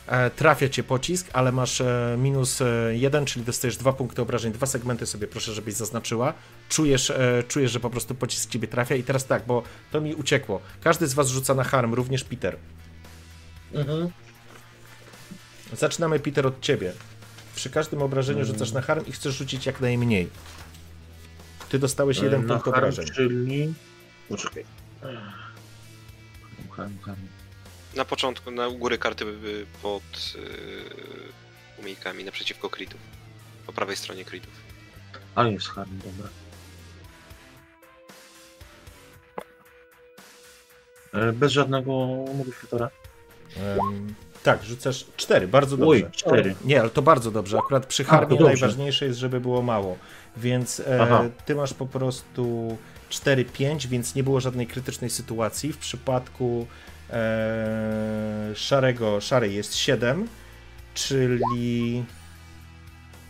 e, 0.07 0.29
trafia 0.29 0.69
cię 0.69 0.83
pocisk, 0.83 1.27
ale 1.33 1.51
masz 1.51 1.81
e, 1.81 2.15
minus 2.17 2.59
jeden, 2.91 3.25
czyli 3.25 3.45
dostajesz 3.45 3.77
dwa 3.77 3.93
punkty 3.93 4.21
obrażeń. 4.21 4.53
Dwa 4.53 4.65
segmenty 4.65 5.05
sobie 5.05 5.27
proszę, 5.27 5.53
żebyś 5.53 5.73
zaznaczyła. 5.73 6.33
Czujesz, 6.69 7.13
czujesz, 7.47 7.71
że 7.71 7.79
po 7.79 7.89
prostu 7.89 8.15
pocisk 8.15 8.49
ciebie 8.49 8.67
trafia. 8.67 8.95
I 8.95 9.03
teraz 9.03 9.25
tak, 9.25 9.45
bo 9.45 9.63
to 9.91 10.01
mi 10.01 10.15
uciekło. 10.15 10.61
Każdy 10.81 11.07
z 11.07 11.13
was 11.13 11.27
rzuca 11.27 11.53
na 11.53 11.63
harm, 11.63 11.93
również 11.93 12.23
Peter. 12.23 12.57
Mhm. 13.73 14.09
Zaczynamy, 15.73 16.19
Peter, 16.19 16.47
od 16.47 16.61
ciebie. 16.61 16.93
Przy 17.55 17.69
każdym 17.69 18.01
obrażeniu 18.01 18.45
rzucasz 18.45 18.71
na 18.71 18.81
harm 18.81 19.05
i 19.05 19.11
chcesz 19.11 19.35
rzucić 19.35 19.65
jak 19.65 19.81
najmniej. 19.81 20.29
Ty 21.73 21.79
dostałeś 21.79 22.17
jeden 22.17 22.41
E, 22.41 22.43
Na 22.43 22.53
punkt 22.53 22.67
obrażeń. 22.67 23.05
Czyli... 23.05 23.73
Poczekaj. 24.29 24.65
Na 27.95 28.05
początku, 28.05 28.51
na 28.51 28.67
u 28.67 28.77
góry 28.77 28.97
karty 28.97 29.25
pod 29.81 30.03
yy, 30.35 31.81
umiejkami 31.83 32.23
naprzeciwko 32.23 32.69
critów. 32.69 32.99
Po 33.65 33.73
prawej 33.73 33.95
stronie 33.95 34.25
critów. 34.25 34.53
A 35.35 35.43
jest 35.43 35.67
harm, 35.67 35.99
dobra. 36.05 36.29
E, 41.13 41.31
Bez 41.31 41.51
żadnego 41.51 41.91
modyfikatora. 42.37 42.89
Tak, 44.43 44.63
rzucasz 44.63 45.05
cztery, 45.17 45.47
bardzo 45.47 45.77
dobrze. 45.77 45.89
Oj, 45.89 46.11
cztery. 46.11 46.55
Nie, 46.65 46.81
ale 46.81 46.89
to 46.89 47.01
bardzo 47.01 47.31
dobrze. 47.31 47.57
Akurat 47.57 47.85
przy 47.85 48.03
harmie 48.03 48.39
najważniejsze 48.39 49.05
jest, 49.05 49.19
żeby 49.19 49.39
było 49.39 49.61
mało. 49.61 49.97
Więc 50.37 50.79
e, 50.79 51.29
ty 51.45 51.55
masz 51.55 51.73
po 51.73 51.85
prostu 51.85 52.77
4-5, 53.09 53.87
więc 53.87 54.15
nie 54.15 54.23
było 54.23 54.39
żadnej 54.39 54.67
krytycznej 54.67 55.09
sytuacji. 55.09 55.73
W 55.73 55.77
przypadku 55.77 56.67
e, 57.09 58.51
szarego, 58.55 59.21
szarej 59.21 59.55
jest 59.55 59.75
7, 59.75 60.27
czyli 60.93 62.03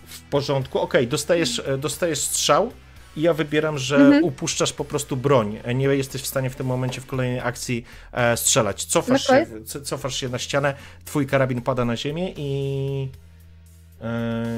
w 0.08 0.22
porządku. 0.22 0.80
Okej, 0.80 1.08
dostajesz, 1.08 1.60
e, 1.66 1.78
dostajesz 1.78 2.20
strzał 2.20 2.72
i 3.18 3.22
ja 3.22 3.34
wybieram, 3.34 3.78
że 3.78 3.96
Mhm. 3.96 4.24
upuszczasz 4.24 4.74
po 4.74 4.86
prostu 4.86 5.18
broń. 5.18 5.60
E, 5.64 5.76
Nie 5.76 5.86
jesteś 5.88 6.22
w 6.22 6.28
stanie 6.28 6.50
w 6.50 6.56
tym 6.56 6.68
momencie 6.68 7.02
w 7.02 7.06
kolejnej 7.06 7.40
akcji 7.40 7.86
e, 8.12 8.38
strzelać. 8.38 8.86
Cofasz, 8.86 9.30
Okej. 9.30 9.46
się, 9.46 9.64
co- 9.66 9.82
cofasz 9.82 10.16
się 10.16 10.30
na 10.30 10.40
ścianę, 10.40 10.74
twój 11.06 11.28
karabin 11.28 11.62
pada 11.62 11.86
na 11.86 11.98
ziemię 11.98 12.34
i 12.38 13.10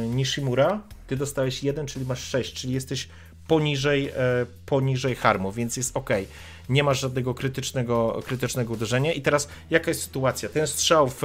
Nishimura, 0.09 0.81
ty 1.07 1.17
dostałeś 1.17 1.63
jeden, 1.63 1.85
czyli 1.85 2.05
masz 2.05 2.23
6, 2.23 2.53
czyli 2.53 2.73
jesteś 2.73 3.07
poniżej, 3.47 4.09
e, 4.09 4.13
poniżej 4.65 5.15
harmu, 5.15 5.51
więc 5.51 5.77
jest 5.77 5.97
ok. 5.97 6.09
Nie 6.69 6.83
masz 6.83 6.99
żadnego 6.99 7.33
krytycznego, 7.33 8.21
krytycznego 8.25 8.73
uderzenia. 8.73 9.13
I 9.13 9.21
teraz 9.21 9.47
jaka 9.69 9.91
jest 9.91 10.01
sytuacja? 10.01 10.49
Ten 10.49 10.67
strzał 10.67 11.07
w, 11.07 11.17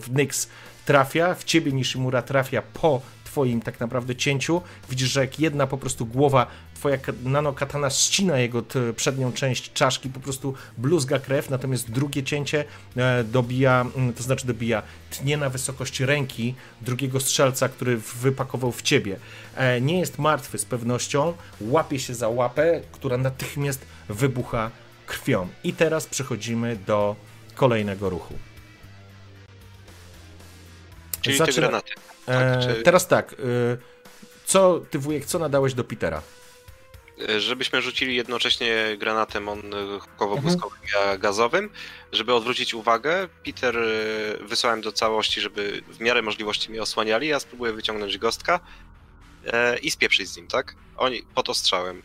w 0.00 0.06
Nyx 0.12 0.48
trafia, 0.84 1.34
w 1.34 1.44
ciebie 1.44 1.72
Nishimura 1.72 2.22
trafia 2.22 2.62
po 2.62 3.00
twoim 3.24 3.62
tak 3.62 3.80
naprawdę 3.80 4.16
cięciu. 4.16 4.62
Widzisz, 4.90 5.10
że 5.10 5.20
jak 5.20 5.40
jedna 5.40 5.66
po 5.66 5.78
prostu 5.78 6.06
głowa, 6.06 6.46
twoja 6.82 6.98
ka- 6.98 7.12
nanokatana 7.24 7.90
ścina 7.90 8.38
jego 8.38 8.62
przednią 8.96 9.32
część 9.32 9.72
czaszki, 9.72 10.08
po 10.08 10.20
prostu 10.20 10.54
bluzga 10.78 11.18
krew, 11.18 11.50
natomiast 11.50 11.90
drugie 11.90 12.22
cięcie 12.22 12.64
e, 12.96 13.24
dobija, 13.24 13.86
mm, 13.96 14.12
to 14.12 14.22
znaczy 14.22 14.46
dobija, 14.46 14.82
tnie 15.10 15.36
na 15.36 15.50
wysokość 15.50 16.00
ręki 16.00 16.54
drugiego 16.80 17.20
strzelca, 17.20 17.68
który 17.68 17.96
wypakował 17.96 18.72
w 18.72 18.82
ciebie. 18.82 19.16
E, 19.56 19.80
nie 19.80 19.98
jest 20.00 20.18
martwy 20.18 20.58
z 20.58 20.64
pewnością, 20.64 21.34
łapie 21.60 21.98
się 21.98 22.14
za 22.14 22.28
łapę, 22.28 22.80
która 22.92 23.16
natychmiast 23.16 23.80
wybucha 24.08 24.70
krwią. 25.06 25.48
I 25.64 25.72
teraz 25.72 26.06
przechodzimy 26.06 26.76
do 26.86 27.16
kolejnego 27.54 28.10
ruchu. 28.10 28.34
Czyli 31.20 31.38
Zaczyna- 31.38 31.46
te 31.54 31.60
granaty. 31.60 31.92
E, 32.28 32.60
czy- 32.62 32.82
Teraz 32.82 33.08
tak, 33.08 33.32
e, 33.32 33.36
co 34.46 34.80
ty 34.90 34.98
wujek, 34.98 35.24
co 35.26 35.38
nadałeś 35.38 35.74
do 35.74 35.84
Petera? 35.84 36.22
E, 37.28 37.40
Żebyśmy 37.40 37.82
rzucili 37.82 38.16
jednocześnie 38.16 38.96
granatem 38.98 39.48
on 39.48 39.58
Mhm. 39.58 40.00
hukowo-błyskowym 40.00 40.78
i 40.84 41.18
gazowym, 41.18 41.70
żeby 42.12 42.34
odwrócić 42.34 42.74
uwagę. 42.74 43.28
Peter 43.44 43.76
e, 43.78 44.44
wysłałem 44.44 44.80
do 44.80 44.92
całości, 44.92 45.40
żeby 45.40 45.82
w 45.88 46.00
miarę 46.00 46.22
możliwości 46.22 46.70
mnie 46.70 46.82
osłaniali. 46.82 47.28
Ja 47.28 47.40
spróbuję 47.40 47.72
wyciągnąć 47.72 48.18
gostka 48.18 48.60
e, 49.46 49.78
i 49.78 49.90
spieprzyć 49.90 50.28
z 50.28 50.36
nim, 50.36 50.46
tak? 50.46 50.74
Oni 50.96 51.22
pod 51.34 51.48
ostrzałem. 51.48 52.02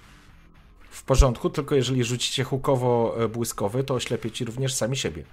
W 0.89 1.03
porządku, 1.03 1.49
tylko 1.49 1.75
jeżeli 1.75 2.03
rzucicie 2.03 2.43
hukowo-błyskowy, 2.43 3.83
to 3.83 3.93
oślepię 3.93 4.31
ci 4.31 4.45
również 4.45 4.73
sami 4.73 4.97
siebie. 4.97 5.23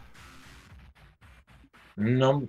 No, 1.97 2.41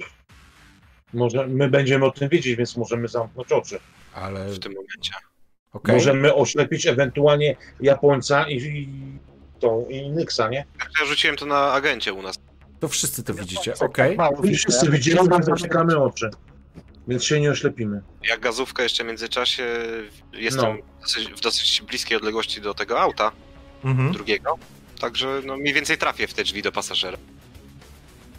może 1.13 1.47
my 1.47 1.69
będziemy 1.69 2.05
o 2.05 2.11
tym 2.11 2.29
wiedzieć, 2.29 2.55
więc 2.55 2.77
możemy 2.77 3.07
zamknąć 3.07 3.51
oczy. 3.51 3.79
Ale 4.13 4.49
w 4.49 4.59
tym 4.59 4.73
momencie. 4.73 5.11
Okej, 5.75 5.95
Możemy 5.95 6.33
oślepić 6.35 6.87
ewentualnie 6.87 7.55
Japońca 7.81 8.47
i, 8.49 8.55
i 8.57 8.87
tą 9.59 9.85
i 9.89 10.09
Nyxa, 10.09 10.49
nie? 10.51 10.65
Tak, 10.79 10.89
Ja 10.99 11.05
rzuciłem 11.05 11.35
to 11.35 11.45
na 11.45 11.71
agencie 11.73 12.13
u 12.13 12.21
nas. 12.21 12.35
to 12.79 12.87
wszyscy 12.87 13.23
to 13.23 13.33
widzicie, 13.33 13.71
Tak 13.71 13.89
okej. 13.89 14.15
mało 14.17 14.39
I 14.39 14.41
widzę. 14.47 14.57
wszyscy 14.57 14.91
widzimy, 14.91 15.23
nam 15.23 15.43
zamykamy 15.43 15.97
oczy. 16.03 16.29
Więc 17.07 17.23
się 17.23 17.39
nie 17.41 17.51
oślepimy. 17.51 18.01
Jak 18.29 18.39
gazówka 18.39 18.83
jeszcze 18.83 19.03
w 19.03 19.07
międzyczasie 19.07 19.63
jestem 20.33 20.77
No. 20.77 21.01
dosyć, 21.01 21.27
w 21.29 21.39
dosyć 21.41 21.81
bliskiej 21.87 22.17
odległości 22.17 22.61
do 22.61 22.73
tego 22.73 22.99
auta 23.01 23.31
Mhm. 23.83 24.11
drugiego, 24.11 24.57
także 24.99 25.41
no 25.45 25.57
mniej 25.57 25.73
więcej 25.73 25.97
trafię 25.97 26.27
w 26.27 26.33
te 26.33 26.43
drzwi 26.43 26.61
do 26.61 26.71
pasażera. 26.71 27.17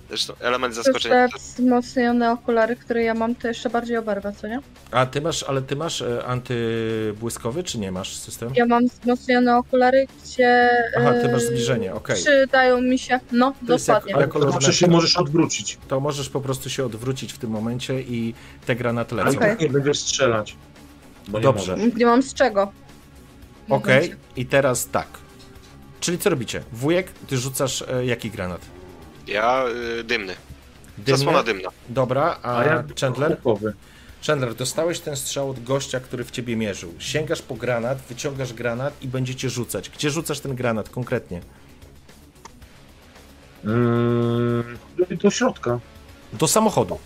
Zresztą 0.08 0.34
element 0.40 0.74
zaskoczenia. 0.74 1.28
te 1.28 1.38
wzmocnione 1.38 2.32
okulary, 2.32 2.76
które 2.76 3.02
ja 3.02 3.14
mam, 3.14 3.34
to 3.34 3.48
jeszcze 3.48 3.70
bardziej 3.70 3.96
oberwa, 3.96 4.32
co 4.32 4.46
nie? 4.48 4.60
A 4.90 5.06
ty 5.06 5.20
masz, 5.20 5.42
ale 5.42 5.62
ty 5.62 5.76
masz 5.76 6.02
e, 6.02 6.24
antybłyskowy, 6.26 7.64
czy 7.64 7.78
nie 7.78 7.92
masz 7.92 8.16
system? 8.16 8.50
Ja 8.54 8.66
mam 8.66 8.86
wzmocnione 8.88 9.56
okulary, 9.58 10.06
gdzie 10.24 10.68
Aha, 10.98 11.12
ty 11.22 11.28
masz 11.32 11.42
e, 11.42 11.46
zbliżenie, 11.46 11.94
okej. 11.94 12.16
przydają 12.16 12.80
mi 12.80 12.98
się, 12.98 13.20
no, 13.32 13.54
To 13.66 13.76
dokładnie. 13.78 14.12
jak- 14.12 14.20
Ale 14.20 14.28
to 14.44 14.52
zawsze 14.52 14.72
się 14.72 14.86
możesz 14.86 15.16
odwrócić. 15.16 15.78
To 15.88 16.00
możesz 16.00 16.28
po 16.28 16.40
prostu 16.40 16.70
się 16.70 16.84
odwrócić 16.84 17.32
w 17.32 17.38
tym 17.38 17.50
momencie 17.50 18.00
i 18.02 18.34
te 18.66 18.76
granaty 18.76 19.14
Ale 19.14 19.24
lecą. 19.24 19.36
i 19.36 19.40
tak 19.40 19.60
nie 19.60 19.68
będziesz 19.68 19.98
strzelać. 19.98 20.56
Bo 21.28 21.38
nie 21.38 21.42
Dobrze. 21.42 21.76
możesz. 21.76 21.94
Nie 21.94 22.06
mam 22.06 22.22
z 22.22 22.34
czego. 22.34 22.72
Okej, 23.68 24.14
i 24.36 24.46
teraz 24.46 24.88
tak. 24.88 25.06
Czyli 26.00 26.18
co 26.18 26.30
robicie? 26.30 26.62
Wujek, 26.72 27.12
ty 27.28 27.38
rzucasz 27.38 27.82
e, 27.82 28.06
jaki 28.06 28.30
granat? 28.30 28.60
Ja 29.26 29.64
y, 29.98 30.04
dymny. 30.04 30.34
Dymny? 30.98 31.18
Zasłona 31.18 31.42
dymna. 31.42 31.68
Dobra, 31.88 32.38
a, 32.42 32.56
A 32.58 32.64
ja 32.64 32.84
Chandler? 33.00 33.36
hukowy. 33.36 33.74
Chandler, 34.26 34.54
dostałeś 34.54 35.00
ten 35.00 35.16
strzał 35.16 35.50
od 35.50 35.64
gościa, 35.64 36.00
który 36.00 36.24
w 36.24 36.30
ciebie 36.30 36.56
mierzył. 36.56 36.94
Sięgasz 36.98 37.42
po 37.42 37.54
granat, 37.54 37.98
wyciągasz 38.08 38.52
granat 38.52 39.02
i 39.02 39.08
będziecie 39.08 39.50
rzucać. 39.50 39.90
Gdzie 39.90 40.10
rzucasz 40.10 40.40
ten 40.40 40.54
granat 40.54 40.88
konkretnie? 40.88 41.40
Mm, 43.64 44.78
do, 44.98 45.16
do 45.16 45.30
środka. 45.30 45.80
Do 46.32 46.48
samochodu. 46.48 46.98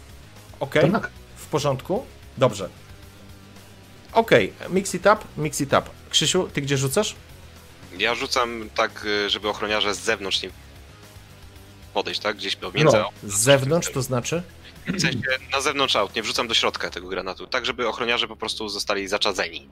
Ok? 0.60 0.74
Tak. 0.92 1.10
W 1.36 1.46
porządku? 1.46 2.04
Dobrze. 2.38 2.68
Ok, 4.12 4.30
mix 4.70 4.94
it 4.94 5.02
up, 5.06 5.16
mix 5.36 5.60
it 5.60 5.68
up. 5.72 5.82
Krzysiu, 6.10 6.48
ty 6.52 6.60
gdzie 6.62 6.76
rzucasz? 6.76 7.14
Ja 7.98 8.14
rzucam 8.14 8.70
tak, 8.74 9.04
y, 9.04 9.30
żeby 9.30 9.48
ochroniarze 9.48 9.94
z 9.94 10.00
zewnątrz 10.00 10.42
nie 10.42 10.50
podejść, 11.90 12.20
tak? 12.20 12.36
Gdzieś 12.36 12.56
pomiędzy 12.56 12.96
No. 12.96 13.10
Z 13.24 13.40
zewnątrz 13.40 13.90
to 13.92 14.02
znaczy? 14.02 14.42
W 14.86 15.00
sensie 15.00 15.18
na 15.52 15.60
zewnątrz 15.60 15.96
aut, 15.96 16.16
nie 16.16 16.22
wrzucam 16.22 16.48
do 16.48 16.54
środka 16.54 16.90
tego 16.90 17.08
granatu, 17.08 17.46
tak 17.46 17.66
żeby 17.66 17.88
ochroniarze 17.88 18.28
po 18.28 18.36
prostu 18.36 18.68
zostali 18.68 19.08
zaczadzeni. 19.08 19.68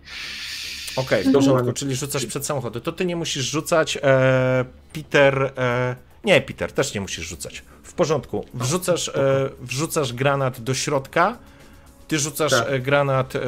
Okej, 0.97 1.25
w 1.25 1.33
porządku, 1.33 1.73
czyli 1.73 1.95
rzucasz 1.95 2.27
przed 2.27 2.47
samochodem. 2.47 2.83
To 2.83 2.93
ty 2.93 3.05
nie 3.05 3.17
musisz 3.17 3.45
rzucać. 3.45 3.99
E, 4.03 4.65
Peter. 4.93 5.53
E, 5.59 5.97
nie, 6.25 6.41
Peter, 6.41 6.73
też 6.73 6.95
nie 6.95 7.01
musisz 7.01 7.27
rzucać. 7.29 7.63
W 7.83 7.93
porządku. 7.93 8.45
Wrzucasz, 8.55 9.09
e, 9.09 9.51
wrzucasz 9.61 10.13
granat 10.13 10.61
do 10.61 10.75
środka. 10.75 11.39
Ty 12.09 12.19
rzucasz 12.19 12.53
Tak. 12.53 12.69
e, 12.69 12.79
granat 12.79 13.37
e, 13.37 13.41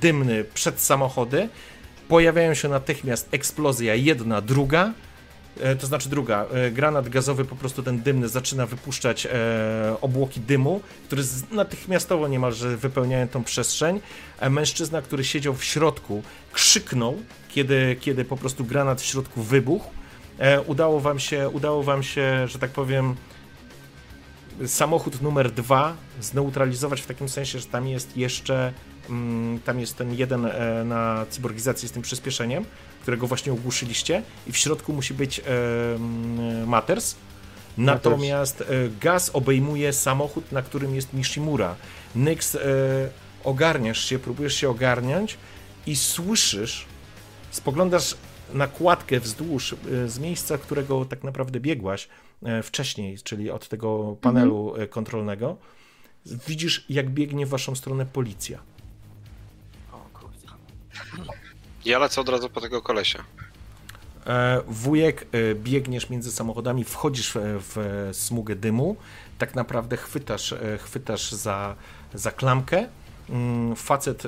dymny 0.00 0.44
przed 0.54 0.80
samochody. 0.80 1.48
Pojawiają 2.08 2.54
się 2.54 2.68
natychmiast 2.68 3.28
eksplozja 3.32 3.94
jedna, 3.94 4.40
druga. 4.40 4.92
E, 5.60 5.76
to 5.76 5.86
znaczy 5.86 6.08
druga, 6.08 6.46
e, 6.52 6.70
granat 6.70 7.08
gazowy 7.08 7.44
po 7.44 7.56
prostu 7.56 7.82
ten 7.82 8.02
dymny 8.02 8.28
zaczyna 8.28 8.66
wypuszczać 8.66 9.26
e, 9.26 9.30
obłoki 10.00 10.40
dymu, 10.40 10.80
które 11.06 11.22
natychmiastowo 11.50 12.28
niemalże 12.28 12.76
wypełniają 12.76 13.28
tą 13.28 13.44
przestrzeń. 13.44 14.00
Mężczyzna, 14.50 15.02
który 15.02 15.24
siedział 15.24 15.54
w 15.54 15.64
środku, 15.64 16.22
krzyknął, 16.52 17.18
kiedy, 17.48 17.96
kiedy 18.00 18.24
po 18.24 18.36
prostu 18.36 18.64
granat 18.64 19.00
w 19.00 19.04
środku 19.04 19.42
wybuchł. 19.42 19.90
Udało 20.66 21.00
wam 21.00 21.18
się, 21.18 21.48
udało 21.48 21.82
wam 21.82 22.02
się, 22.02 22.48
że 22.48 22.58
tak 22.58 22.70
powiem, 22.70 23.14
samochód 24.66 25.22
numer 25.22 25.50
dwa 25.50 25.96
zneutralizować 26.20 27.00
w 27.00 27.06
takim 27.06 27.28
sensie, 27.28 27.58
że 27.58 27.66
tam 27.66 27.88
jest 27.88 28.16
jeszcze 28.16 28.72
tam 29.64 29.80
jest 29.80 29.96
ten 29.96 30.14
jeden 30.14 30.46
e, 30.46 30.84
na 30.84 31.26
cyborgizacji 31.30 31.88
z 31.88 31.92
tym 31.92 32.02
przyspieszeniem, 32.02 32.64
którego 33.02 33.26
właśnie 33.26 33.52
ogłuszyliście 33.52 34.22
i 34.46 34.52
w 34.52 34.56
środku 34.56 34.92
musi 34.92 35.14
być 35.14 35.38
e, 35.38 35.42
mm, 35.94 36.68
Matters. 36.68 37.14
Natomiast 37.78 38.60
e, 38.60 38.64
gaz 39.00 39.30
obejmuje 39.34 39.92
samochód, 39.92 40.52
na 40.52 40.62
którym 40.62 40.94
jest 40.94 41.14
Nishimura. 41.14 41.76
Nyx, 42.14 42.54
e, 42.54 42.58
ogarniasz 43.44 44.04
się, 44.04 44.18
próbujesz 44.18 44.54
się 44.54 44.70
ogarniać 44.70 45.36
i 45.86 45.96
słyszysz, 45.96 46.86
spoglądasz 47.50 48.16
na 48.54 48.66
kładkę 48.66 49.20
wzdłuż 49.20 49.72
e, 49.72 50.08
z 50.08 50.18
miejsca, 50.18 50.58
którego 50.58 51.04
tak 51.04 51.24
naprawdę 51.24 51.60
biegłaś 51.60 52.08
e, 52.42 52.62
wcześniej, 52.62 53.18
czyli 53.18 53.50
od 53.50 53.68
tego 53.68 54.16
panelu 54.20 54.74
e, 54.76 54.86
kontrolnego. 54.86 55.56
Widzisz, 56.26 56.84
jak 56.88 57.10
biegnie 57.10 57.46
w 57.46 57.48
waszą 57.48 57.74
stronę 57.74 58.06
policja. 58.06 58.58
Ja 61.84 61.98
lecę 61.98 62.20
od 62.20 62.28
razu 62.28 62.50
po 62.50 62.60
tego 62.60 62.82
kolesia. 62.82 63.24
E, 64.26 64.60
Wujek, 64.68 65.26
e, 65.32 65.54
biegniesz 65.54 66.10
między 66.10 66.32
samochodami, 66.32 66.84
wchodzisz 66.84 67.32
w, 67.34 68.08
smugę 68.12 68.56
dymu, 68.56 68.96
tak 69.38 69.54
naprawdę 69.54 69.96
chwytasz, 69.96 70.52
e, 70.52 70.78
chwytasz 70.78 71.32
za, 71.32 71.76
za 72.14 72.30
klamkę. 72.30 72.88
Mm, 73.30 73.76
Facet, 73.76 74.22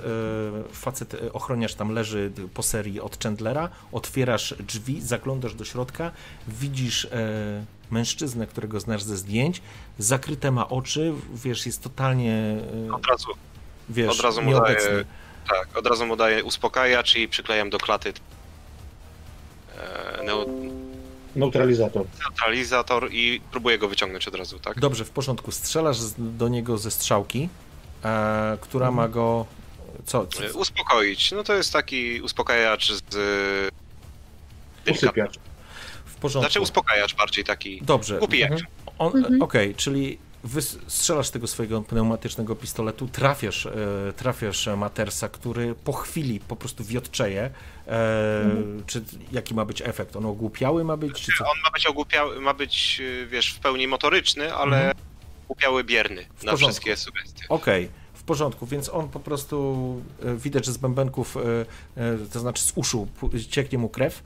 facet 0.72 1.16
ochroniarz 1.32 1.74
tam 1.74 1.90
leży 1.90 2.32
po 2.55 2.62
serii 2.62 3.01
od 3.01 3.22
Chandlera, 3.22 3.68
otwierasz 3.93 4.55
drzwi, 4.60 5.01
zaglądasz 5.02 5.55
do 5.55 5.64
środka, 5.64 6.10
widzisz 6.48 7.09
mężczyznę, 7.90 8.47
którego 8.47 8.81
znasz 8.81 9.02
ze 9.02 9.16
zdjęć, 9.16 9.62
zakryte 9.98 10.51
ma 10.51 10.68
oczy, 10.68 11.12
wiesz, 11.35 11.66
jest 11.66 11.82
totalnie, 11.82 12.56
Od 12.93 13.06
razu, 13.06 13.28
wiesz, 13.89 14.18
od 14.18 14.20
razu 14.20 14.43
mu 14.43 14.51
nieobecny. 14.51 15.05
Tak, 15.49 15.77
od 15.79 15.87
razu 15.87 16.07
mu 16.07 16.16
daję 16.16 16.45
uspokajacz 16.45 17.16
i 17.16 17.29
przyklejam 17.29 17.71
do 17.71 17.79
klaty 17.79 18.12
e, 19.79 20.23
neu- 20.25 20.71
Neutralizator. 21.37 22.07
neutralizator 22.23 23.09
i 23.12 23.41
próbuję 23.51 23.79
go 23.79 23.89
wyciągnąć 23.89 24.29
od 24.29 24.35
razu, 24.35 24.59
tak? 24.59 24.81
Dobrze, 24.81 25.05
w 25.05 25.11
porządku. 25.11 25.53
Strzelasz 25.53 25.97
z- 25.99 26.15
do 26.19 26.49
niego 26.49 26.79
ze 26.79 26.91
strzałki, 26.91 27.49
e, 28.05 28.59
która 28.61 28.91
ma 28.91 29.09
go. 29.09 29.47
Co? 30.07 30.27
co 30.27 30.45
E, 30.47 30.53
Uspokoić. 30.53 31.33
No 31.33 31.45
to 31.45 31.55
jest 31.55 31.73
taki 31.73 32.21
uspokajacz 32.21 32.93
z... 32.93 33.01
delikatny. 34.85 34.93
Usypiacz. 34.93 35.35
w 36.05 36.15
porządku. 36.15 36.51
Znaczy 36.51 36.61
uspokajacz 36.61 37.15
bardziej 37.15 37.45
taki... 37.45 37.83
Dobrze. 37.83 38.19
Głupi 38.19 38.39
jak. 38.39 38.53
On, 38.99 39.16
Mhm. 39.16 39.43
Okej, 39.43 39.75
czyli 39.75 40.19
strzelasz 40.89 41.31
tego 41.31 41.47
swojego 41.47 41.83
pneumatycznego 41.83 42.57
pistoletu, 42.57 43.09
trafiasz, 43.09 43.66
e, 43.66 43.73
trafiasz 44.16 44.69
Matersa, 44.77 45.29
który 45.29 45.75
po 45.75 45.93
chwili 45.93 46.41
po 46.41 46.57
prostu 46.57 46.85
wiotczeje. 46.85 47.51
E, 47.89 48.45
Czy 48.87 49.05
jaki 49.33 49.55
ma 49.55 49.65
być 49.65 49.83
efekt? 49.83 50.16
On 50.16 50.27
ogłupiały 50.27 50.85
ma 50.85 50.97
być? 50.97 51.23
Czy 51.23 51.33
co? 51.39 51.45
On 51.45 51.57
ma 51.65 51.71
być 51.71 51.87
ogłupiały, 51.87 52.41
ma 52.41 52.55
być, 52.55 52.97
y, 53.01 53.27
wiesz, 53.27 53.53
w 53.55 53.59
pełni 53.61 53.89
motoryczny, 53.89 54.55
ale 54.55 54.77
Mhm. 54.77 54.95
ogłupiały 55.45 55.85
bierny 55.85 56.23
na 56.23 56.51
porządku. 56.53 56.59
wszystkie 56.59 56.97
sugestie. 56.97 57.45
Okej, 57.49 57.89
w 58.15 58.23
porządku, 58.23 58.66
więc 58.66 58.89
on 58.89 59.09
po 59.09 59.21
prostu 59.21 60.03
e, 60.23 60.35
widać, 60.37 60.65
że 60.66 60.73
z 60.73 60.77
bębenków, 60.79 61.37
e, 61.37 61.41
e, 61.97 62.19
to 62.33 62.41
znaczy 62.41 62.62
z 62.62 62.73
uszu 62.75 63.09
cieknie 63.51 63.79
mu 63.79 63.89
krew, 63.89 64.19
e, 64.19 64.23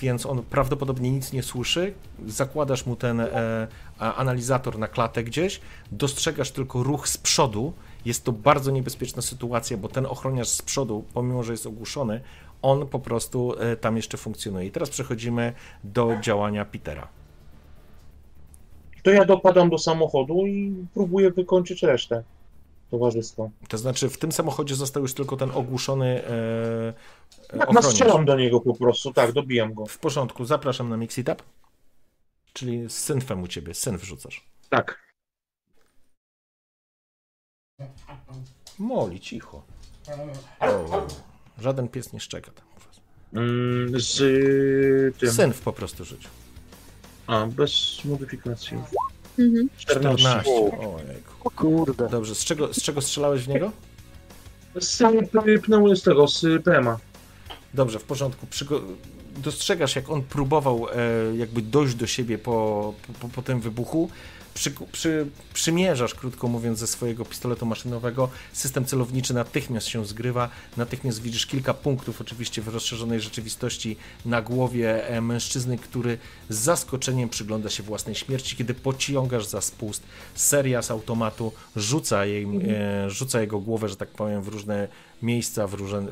więc 0.00 0.26
on 0.26 0.42
prawdopodobnie 0.42 1.10
nic 1.10 1.32
nie 1.32 1.42
słyszy. 1.42 1.94
Zakładasz 2.26 2.86
mu 2.86 2.96
ten 2.96 3.20
e, 3.20 3.68
analizator 3.98 4.78
na 4.78 4.88
klatę 4.88 5.24
gdzieś, 5.24 5.60
dostrzegasz 5.92 6.50
tylko 6.50 6.82
ruch 6.82 7.08
z 7.08 7.18
przodu. 7.18 7.72
Jest 8.04 8.24
to 8.24 8.32
bardzo 8.32 8.70
niebezpieczna 8.70 9.22
sytuacja, 9.22 9.76
bo 9.76 9.88
ten 9.88 10.06
ochroniarz 10.06 10.48
z 10.48 10.62
przodu, 10.62 11.04
pomimo 11.14 11.42
że 11.42 11.52
jest 11.52 11.66
ogłuszony, 11.66 12.20
on 12.62 12.86
po 12.86 12.98
prostu 12.98 13.54
e, 13.58 13.76
tam 13.76 13.96
jeszcze 13.96 14.16
funkcjonuje. 14.16 14.66
I 14.66 14.70
teraz 14.70 14.90
przechodzimy 14.90 15.52
do 15.84 16.12
działania 16.20 16.64
Petera. 16.64 17.08
to 19.02 19.10
ja 19.10 19.24
dopadam 19.24 19.70
do 19.70 19.78
samochodu 19.78 20.46
i 20.46 20.74
próbuję 20.94 21.30
wykończyć 21.30 21.82
resztę 21.82 22.22
towarzystwa. 22.90 23.48
To 23.68 23.78
znaczy, 23.78 24.08
w 24.08 24.18
tym 24.18 24.32
samochodzie 24.32 24.74
został 24.74 25.02
już 25.02 25.14
tylko 25.14 25.36
ten 25.36 25.50
ogłuszony 25.50 26.24
e, 26.24 26.92
Tak, 27.48 27.56
no 27.56 27.62
ochroniarz. 27.62 27.84
strzelam 27.92 28.24
do 28.24 28.36
niego 28.36 28.60
po 28.60 28.74
prostu, 28.74 29.12
tak, 29.12 29.32
dobijam 29.32 29.74
go. 29.74 29.86
W 29.86 29.98
porządku, 29.98 30.44
zapraszam 30.44 30.88
na 30.88 30.96
Mixitap. 30.96 31.42
Czyli 32.52 32.88
z 32.90 32.92
synfem 32.98 33.42
u 33.42 33.48
ciebie, 33.48 33.74
syn 33.74 33.96
wrzucasz. 33.98 34.44
Tak. 34.70 35.06
Moli, 38.78 39.20
cicho. 39.20 39.62
O, 40.60 41.06
żaden 41.58 41.88
pies 41.88 42.12
nie 42.12 42.20
szczeka 42.20 42.50
tam. 42.52 42.64
u 42.76 42.80
was. 42.80 43.00
Mm, 43.32 44.00
z 44.00 45.18
tym. 45.18 45.32
Synf 45.32 45.60
po 45.60 45.72
prostu 45.72 46.04
rzuć. 46.04 46.28
A, 47.26 47.46
bez 47.46 48.04
modyfikacji. 48.04 48.78
Mhm. 49.38 49.68
14. 49.76 50.22
14. 50.24 50.50
O. 51.44 51.50
Kurde. 51.50 52.08
Dobrze, 52.08 52.34
z 52.34 52.44
czego, 52.44 52.74
z 52.74 52.82
czego 52.82 53.00
strzelałeś 53.00 53.42
w 53.42 53.48
niego? 53.48 53.72
Z 54.80 55.02
pneumy 55.64 55.96
z 55.96 56.02
tego, 56.02 56.28
z 56.28 56.44
PMA. 56.64 56.98
Dobrze, 57.74 57.98
w 57.98 58.04
porządku. 58.04 58.46
Przygo- 58.46 58.80
dostrzegasz, 59.36 59.96
jak 59.96 60.10
on 60.10 60.22
próbował 60.22 60.86
e, 60.88 61.36
jakby 61.36 61.62
dojść 61.62 61.94
do 61.94 62.06
siebie 62.06 62.38
po, 62.38 62.94
po, 63.20 63.28
po 63.28 63.42
tym 63.42 63.60
wybuchu. 63.60 64.10
Przy, 64.56 64.72
przy, 64.92 65.26
przymierzasz, 65.54 66.14
krótko 66.14 66.48
mówiąc, 66.48 66.78
ze 66.78 66.86
swojego 66.86 67.24
pistoletu 67.24 67.66
maszynowego. 67.66 68.28
System 68.52 68.84
celowniczy 68.84 69.34
natychmiast 69.34 69.86
się 69.86 70.06
zgrywa. 70.06 70.48
Natychmiast 70.76 71.22
widzisz 71.22 71.46
kilka 71.46 71.74
punktów, 71.74 72.20
oczywiście 72.20 72.62
w 72.62 72.68
rozszerzonej 72.68 73.20
rzeczywistości, 73.20 73.96
na 74.24 74.42
głowie 74.42 75.08
e, 75.08 75.20
mężczyzny, 75.20 75.78
który 75.78 76.18
z 76.48 76.58
zaskoczeniem 76.58 77.28
przygląda 77.28 77.70
się 77.70 77.82
własnej 77.82 78.14
śmierci, 78.14 78.56
kiedy 78.56 78.74
pociągasz 78.74 79.46
za 79.46 79.60
spust. 79.60 80.02
Seria 80.34 80.82
z 80.82 80.90
automatu 80.90 81.52
rzuca, 81.76 82.26
jej, 82.26 82.44
e, 82.68 83.10
rzuca 83.10 83.40
jego 83.40 83.60
głowę, 83.60 83.88
że 83.88 83.96
tak 83.96 84.08
powiem, 84.08 84.42
w 84.42 84.48
różne 84.48 84.88
miejsca, 85.22 85.66
w 85.66 85.74
różne, 85.74 85.98
e, 85.98 86.04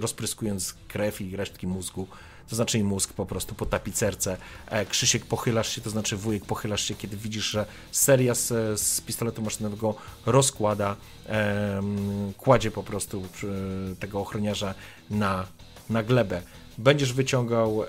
rozpryskując 0.00 0.74
krew 0.88 1.20
i 1.20 1.36
resztki 1.36 1.66
mózgu. 1.66 2.06
To 2.48 2.56
znaczy 2.56 2.78
i 2.78 2.84
mózg 2.84 3.12
po 3.12 3.26
prostu 3.26 3.54
po 3.54 3.66
tapicerce. 3.66 4.36
E, 4.66 4.86
Krzysiek 4.86 5.26
pochylasz 5.26 5.68
się, 5.74 5.80
to 5.80 5.90
znaczy 5.90 6.16
wujek 6.16 6.44
pochylasz 6.44 6.84
się, 6.84 6.94
kiedy 6.94 7.16
widzisz, 7.16 7.44
że 7.50 7.66
seria 7.92 8.34
z, 8.34 8.80
z 8.80 9.00
pistoletu 9.00 9.42
maszynowego 9.42 9.94
rozkłada, 10.26 10.96
em, 11.26 12.32
kładzie 12.38 12.70
po 12.70 12.82
prostu 12.82 13.22
przy, 13.32 13.54
tego 14.00 14.20
ochroniarza 14.20 14.74
na, 15.10 15.46
na 15.90 16.02
glebę. 16.02 16.42
Będziesz 16.78 17.12
wyciągał 17.12 17.84
e, 17.84 17.86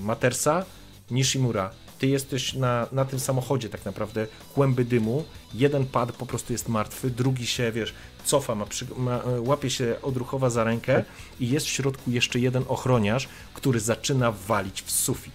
Matersa, 0.00 0.64
Nishimura. 1.10 1.70
Ty 1.98 2.06
jesteś 2.06 2.54
na, 2.54 2.86
na 2.92 3.04
tym 3.04 3.20
samochodzie 3.20 3.68
tak 3.68 3.84
naprawdę, 3.84 4.26
kłęby 4.54 4.84
dymu. 4.84 5.24
Jeden 5.54 5.86
pad 5.86 6.12
po 6.12 6.26
prostu 6.26 6.52
jest 6.52 6.68
martwy, 6.68 7.10
drugi 7.10 7.46
się, 7.46 7.72
wiesz, 7.72 7.94
cofa, 8.28 8.54
ma, 8.54 8.66
przy, 8.66 8.86
ma 8.96 9.16
e, 9.22 9.40
łapie 9.40 9.70
się 9.70 9.96
odruchowa 10.02 10.50
za 10.50 10.64
rękę 10.64 11.04
i 11.40 11.48
jest 11.48 11.66
w 11.66 11.70
środku 11.70 12.10
jeszcze 12.10 12.38
jeden 12.38 12.64
ochroniarz, 12.68 13.28
który 13.54 13.80
zaczyna 13.80 14.32
walić 14.32 14.82
w 14.82 14.90
sufit. 14.90 15.34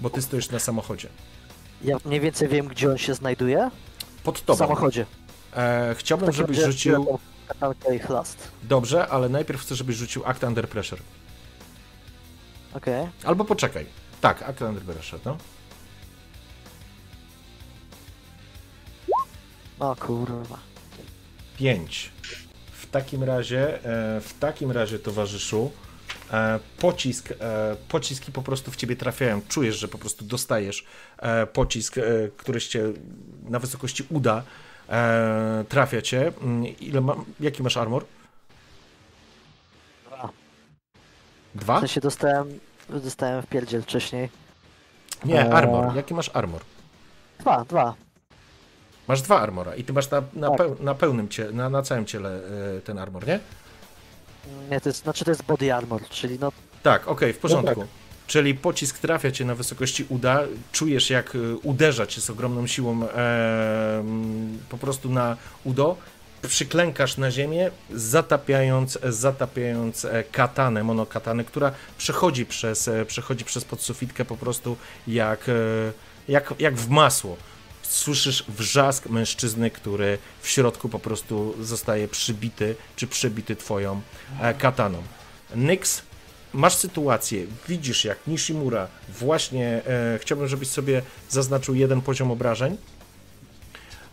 Bo 0.00 0.10
ty 0.10 0.22
stoisz 0.22 0.50
na 0.50 0.58
samochodzie. 0.58 1.08
Ja 1.84 1.96
mniej 2.04 2.20
więcej 2.20 2.48
wiem, 2.48 2.68
gdzie 2.68 2.90
on 2.90 2.98
się 2.98 3.14
znajduje. 3.14 3.70
Pod 4.24 4.38
W 4.38 4.44
tobą. 4.44 4.58
samochodzie. 4.58 5.06
E, 5.56 5.94
chciałbym, 5.98 6.32
żebyś 6.32 6.58
rzucił... 6.58 7.18
I 7.94 7.98
chlast. 7.98 8.48
Dobrze, 8.62 9.08
ale 9.08 9.28
najpierw 9.28 9.60
chcę, 9.60 9.74
żebyś 9.74 9.96
rzucił 9.96 10.22
Act 10.26 10.42
Under 10.42 10.68
Pressure. 10.68 11.00
Okej. 12.74 13.08
Albo 13.24 13.44
poczekaj. 13.44 13.86
Tak, 14.20 14.42
Act 14.42 14.62
Under 14.62 14.82
Pressure, 14.82 15.20
no. 15.24 15.36
O 19.80 19.96
kurwa. 19.96 20.58
5. 21.58 22.10
W 22.72 22.86
takim 22.90 23.24
razie, 23.24 23.84
e, 23.84 24.20
w 24.20 24.34
takim 24.40 24.70
razie, 24.70 24.98
towarzyszu, 24.98 25.70
e, 26.32 26.58
pocisk, 26.78 27.30
e, 27.40 27.76
pociski 27.88 28.32
po 28.32 28.42
prostu 28.42 28.70
w 28.70 28.76
ciebie 28.76 28.96
trafiają. 28.96 29.40
Czujesz, 29.48 29.76
że 29.78 29.88
po 29.88 29.98
prostu 29.98 30.24
dostajesz 30.24 30.84
pocisk, 31.52 31.98
e, 31.98 32.02
który 32.36 32.60
cię 32.60 32.82
na 33.48 33.58
wysokości 33.58 34.04
uda, 34.10 34.42
trafia 35.68 36.02
cię. 36.02 36.32
Mm, 36.42 36.64
Ile 36.80 37.00
ma, 37.00 37.14
jaki 37.40 37.62
masz 37.62 37.76
armor? 37.76 38.04
Dwa. 40.06 40.28
W 41.54 41.58
Dwa? 41.58 41.80
sensie 41.80 42.00
dostałem, 42.00 42.58
dostałem 42.88 43.42
w 43.42 43.46
pierdziel 43.46 43.82
wcześniej. 43.82 44.28
Nie, 45.24 45.54
armor. 45.54 45.96
Jaki 45.96 46.14
masz 46.14 46.30
armor? 46.34 46.60
Dwa, 47.40 47.64
dwa. 47.64 47.94
Masz 49.08 49.22
dwa 49.22 49.40
armora 49.40 49.74
i 49.74 49.84
ty 49.84 49.92
masz 49.92 50.10
na, 50.10 50.22
na, 50.34 50.48
Tak. 50.48 50.58
peł, 50.58 50.76
na 50.80 50.94
pełnym 50.94 51.28
cie, 51.28 51.52
na, 51.52 51.70
na 51.70 51.82
całym 51.82 52.06
ciele 52.06 52.40
e, 52.76 52.80
ten 52.80 52.98
armor, 52.98 53.26
nie? 53.26 53.40
Nie, 54.70 54.80
to 54.80 54.88
jest, 54.88 55.02
znaczy 55.02 55.24
to 55.24 55.30
jest 55.30 55.42
body 55.42 55.74
armor, 55.74 56.08
czyli 56.08 56.38
no 56.38 56.52
Tak, 56.82 57.08
okej, 57.08 57.32
w 57.32 57.38
porządku. 57.38 57.80
No 57.80 57.86
Czyli 58.26 58.54
pocisk 58.54 58.98
trafia 58.98 59.30
cię 59.30 59.44
na 59.44 59.54
wysokości 59.54 60.06
uda, 60.08 60.40
czujesz 60.72 61.10
jak 61.10 61.34
y, 61.34 61.56
uderza 61.62 62.06
cię 62.06 62.20
z 62.20 62.30
ogromną 62.30 62.66
siłą 62.66 63.08
e, 63.08 64.04
po 64.68 64.78
prostu 64.78 65.08
na 65.10 65.36
udo, 65.64 65.96
przyklękasz 66.48 67.16
na 67.16 67.30
ziemię, 67.30 67.70
zatapiając, 67.94 68.98
zatapiając 69.08 70.04
e, 70.04 70.24
katanę, 70.24 70.84
monokatanę, 70.84 71.44
która 71.44 71.72
przechodzi 71.98 72.46
przez, 72.46 72.88
e, 72.88 73.04
przechodzi 73.04 73.44
przez 73.44 73.64
podsufitkę 73.64 74.24
po 74.24 74.36
prostu 74.36 74.76
jak, 75.06 75.48
e, 75.48 75.52
jak, 76.28 76.54
jak 76.58 76.74
w 76.74 76.88
masło. 76.88 77.36
Słyszysz 77.88 78.44
wrzask 78.48 79.06
mężczyzny, 79.08 79.70
który 79.70 80.18
w 80.42 80.48
środku 80.48 80.88
po 80.88 80.98
prostu 80.98 81.54
zostaje 81.62 82.08
przybity, 82.08 82.76
czy 82.96 83.06
przebity 83.06 83.56
twoją 83.56 84.00
e, 84.40 84.54
kataną. 84.54 85.02
Nyx 85.54 86.02
masz 86.52 86.74
sytuację, 86.74 87.46
widzisz 87.68 88.04
jak 88.04 88.26
Nishimura 88.26 88.88
właśnie, 89.18 89.82
e, 89.86 90.18
chciałbym, 90.22 90.48
żebyś 90.48 90.68
sobie 90.68 91.02
zaznaczył 91.28 91.74
jeden 91.74 92.00
poziom 92.00 92.30
obrażeń. 92.30 92.76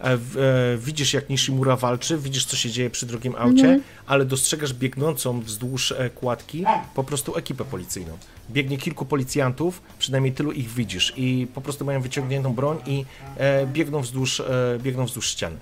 E, 0.01 0.11
e, 0.13 0.17
widzisz 0.77 1.13
jak 1.13 1.29
Nishimura 1.29 1.75
walczy, 1.75 2.17
widzisz 2.17 2.45
co 2.45 2.55
się 2.55 2.71
dzieje 2.71 2.89
przy 2.89 3.05
drugim 3.05 3.35
aucie, 3.35 3.61
Mhm. 3.63 3.81
ale 4.07 4.25
dostrzegasz 4.25 4.73
biegnącą 4.73 5.41
wzdłuż 5.41 5.91
e, 5.91 6.09
kładki 6.09 6.65
po 6.95 7.03
prostu 7.03 7.37
ekipę 7.37 7.65
policyjną. 7.65 8.17
Biegnie 8.49 8.77
kilku 8.77 9.05
policjantów, 9.05 9.81
przynajmniej 9.99 10.33
tylu 10.33 10.51
ich 10.51 10.69
widzisz 10.69 11.13
i 11.17 11.47
po 11.53 11.61
prostu 11.61 11.85
mają 11.85 12.01
wyciągniętą 12.01 12.53
broń 12.53 12.77
i 12.85 13.05
e, 13.37 13.67
biegną, 13.67 14.01
wzdłuż, 14.01 14.39
e, 14.39 14.45
biegną 14.79 15.05
wzdłuż 15.05 15.27
ściany. 15.29 15.57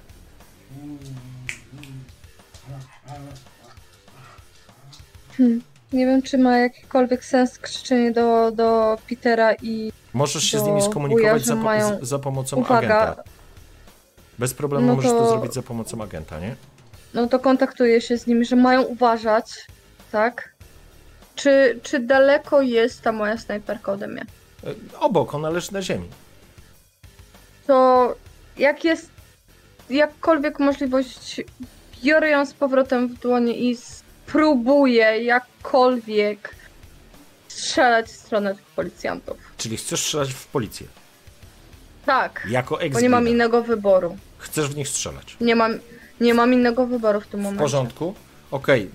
Nie 5.94 6.06
wiem, 6.06 6.22
czy 6.22 6.38
ma 6.38 6.58
jakikolwiek 6.58 7.26
sens 7.26 7.60
krzyczenie 7.60 8.12
do, 8.12 8.52
do 8.52 8.98
Petera 9.10 9.54
i 9.62 9.92
Możesz 10.14 10.44
się 10.44 10.60
z 10.60 10.64
nimi 10.64 10.82
skomunikować 10.82 11.46
za, 11.46 11.56
po, 11.56 11.62
mają- 11.62 12.06
za 12.06 12.20
pomocą 12.20 12.58
uwaga, 12.58 12.98
agenta. 13.02 13.24
Bez 14.40 14.54
problemu 14.54 14.88
No 14.88 14.96
możesz 14.96 15.12
to 15.12 15.18
to- 15.20 15.30
zrobić 15.30 15.54
za 15.54 15.62
pomocą 15.64 16.02
agenta, 16.04 16.40
nie? 16.40 16.56
no 17.14 17.28
to 17.28 17.40
kontaktuję 17.40 18.02
się 18.02 18.18
z 18.18 18.28
nimi, 18.28 18.46
że 18.46 18.56
mają 18.56 18.82
uważać, 18.82 19.68
tak? 20.12 20.53
Czy, 21.36 21.80
czy 21.84 22.00
daleko 22.00 22.62
jest 22.62 23.02
ta 23.02 23.12
moja 23.12 23.38
snajperka 23.38 23.92
ode 23.92 24.08
mnie? 24.08 24.26
E, 24.68 25.00
Obok, 25.00 25.34
ona 25.34 25.50
leży 25.50 25.74
na 25.74 25.82
ziemi. 25.82 26.08
To 27.68 28.16
jak 28.58 28.84
jest 28.84 29.10
jakkolwiek 29.90 30.60
możliwość, 30.60 31.42
biorę 32.04 32.30
ją 32.30 32.46
z 32.46 32.54
powrotem 32.54 33.08
w 33.08 33.20
dłonie 33.20 33.54
i 33.58 33.76
spróbuję 33.78 35.24
jakkolwiek 35.24 36.56
strzelać 37.48 38.06
w 38.08 38.12
stronę 38.16 38.56
tych 38.56 38.64
policjantów. 38.66 39.38
Czyli 39.58 39.78
chcesz 39.78 40.00
strzelać 40.02 40.34
w 40.34 40.48
policję. 40.48 40.88
Tak, 42.06 42.48
Jako 42.50 42.82
ex 42.82 42.94
bo 42.94 43.00
nie 43.02 43.10
mam 43.10 43.28
innego 43.28 43.64
wyboru. 43.64 44.18
Chcesz 44.38 44.68
w 44.68 44.76
nich 44.76 44.88
strzelać. 44.90 45.38
Nie 45.42 45.56
mam, 45.56 45.80
nie 46.22 46.34
mam 46.34 46.54
innego 46.54 46.88
wyboru 46.88 47.22
w 47.22 47.28
tym 47.28 47.40
W 47.40 47.44
momencie. 47.44 47.62
porządku. 47.64 48.16
Okej. 48.52 48.82
Mm, 48.82 48.94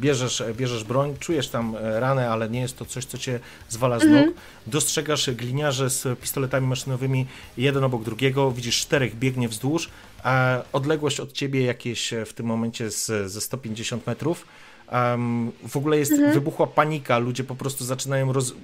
Bierzesz, 0.00 0.42
bierzesz 0.56 0.84
broń, 0.84 1.14
czujesz 1.20 1.48
tam 1.48 1.76
e, 1.76 2.00
ranę, 2.00 2.30
ale 2.30 2.50
nie 2.50 2.60
jest 2.60 2.76
to 2.76 2.84
coś, 2.84 3.04
co 3.04 3.18
cię 3.18 3.40
zwala 3.68 3.98
z 3.98 4.02
Mhm. 4.02 4.26
nóg. 4.26 4.34
Dostrzegasz 4.66 5.30
gliniarze 5.30 5.90
z 5.90 6.18
pistoletami 6.20 6.66
maszynowymi, 6.66 7.26
jeden 7.56 7.84
obok 7.84 8.02
drugiego. 8.02 8.50
Widzisz 8.52 8.80
czterech 8.80 9.18
biegnie 9.18 9.48
wzdłuż, 9.48 9.88
a 10.22 10.58
odległość 10.72 11.20
od 11.20 11.32
ciebie 11.32 11.62
jakieś 11.62 12.12
e, 12.12 12.24
w 12.24 12.32
tym 12.32 12.46
momencie 12.46 12.90
z, 12.90 13.32
ze 13.32 13.40
150 13.40 14.06
metrów. 14.06 14.44
Em, 14.88 15.52
w 15.68 15.76
ogóle 15.76 15.98
jest 15.98 16.12
Mhm. 16.12 16.32
wybuchła 16.32 16.66
panika, 16.66 17.18
ludzie 17.18 17.44
po 17.44 17.54
prostu 17.54 17.84
zaczynają 17.84 18.32
roz... 18.32 18.54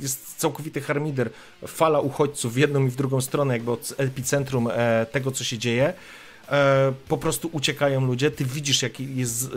Jest 0.00 0.36
całkowity 0.36 0.80
harmider, 0.80 1.30
fala 1.66 2.00
uchodźców 2.00 2.54
w 2.54 2.56
jedną 2.56 2.86
i 2.86 2.90
w 2.90 2.96
drugą 2.96 3.20
stronę, 3.20 3.54
jakby 3.54 3.70
od 3.70 3.94
epicentrum 3.98 4.68
e, 4.72 5.06
tego, 5.12 5.30
co 5.30 5.44
się 5.44 5.58
dzieje. 5.58 5.92
E, 6.50 6.92
po 7.08 7.18
prostu 7.18 7.48
uciekają 7.52 8.06
ludzie, 8.06 8.30
ty 8.30 8.44
widzisz, 8.44 8.82
jaki 8.82 9.16
jest 9.16 9.44
e, 9.44 9.48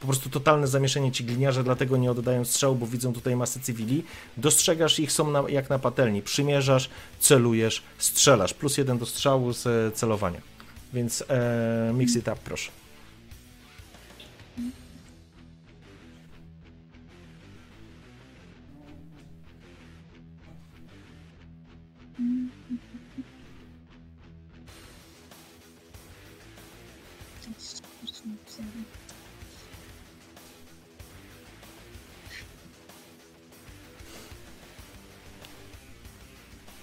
po 0.00 0.06
prostu 0.06 0.30
totalne 0.30 0.66
zamieszanie 0.66 1.12
ci 1.12 1.24
gliniarze, 1.24 1.64
dlatego 1.64 1.96
nie 1.96 2.10
oddają 2.10 2.44
strzału, 2.44 2.74
bo 2.74 2.86
widzą 2.86 3.12
tutaj 3.12 3.36
masę 3.36 3.60
cywili, 3.60 4.04
dostrzegasz 4.36 4.98
ich, 4.98 5.12
są 5.12 5.30
na, 5.30 5.44
jak 5.48 5.70
na 5.70 5.78
patelni, 5.78 6.22
przymierzasz, 6.22 6.90
celujesz, 7.20 7.82
strzelasz, 7.98 8.54
plus 8.54 8.78
jeden 8.78 8.98
do 8.98 9.06
strzału 9.06 9.52
z 9.52 9.94
celowania, 9.94 10.40
więc 10.92 11.24
e, 11.28 11.92
mix 11.94 12.16
it 12.16 12.28
up, 12.28 12.36
proszę. 12.44 12.79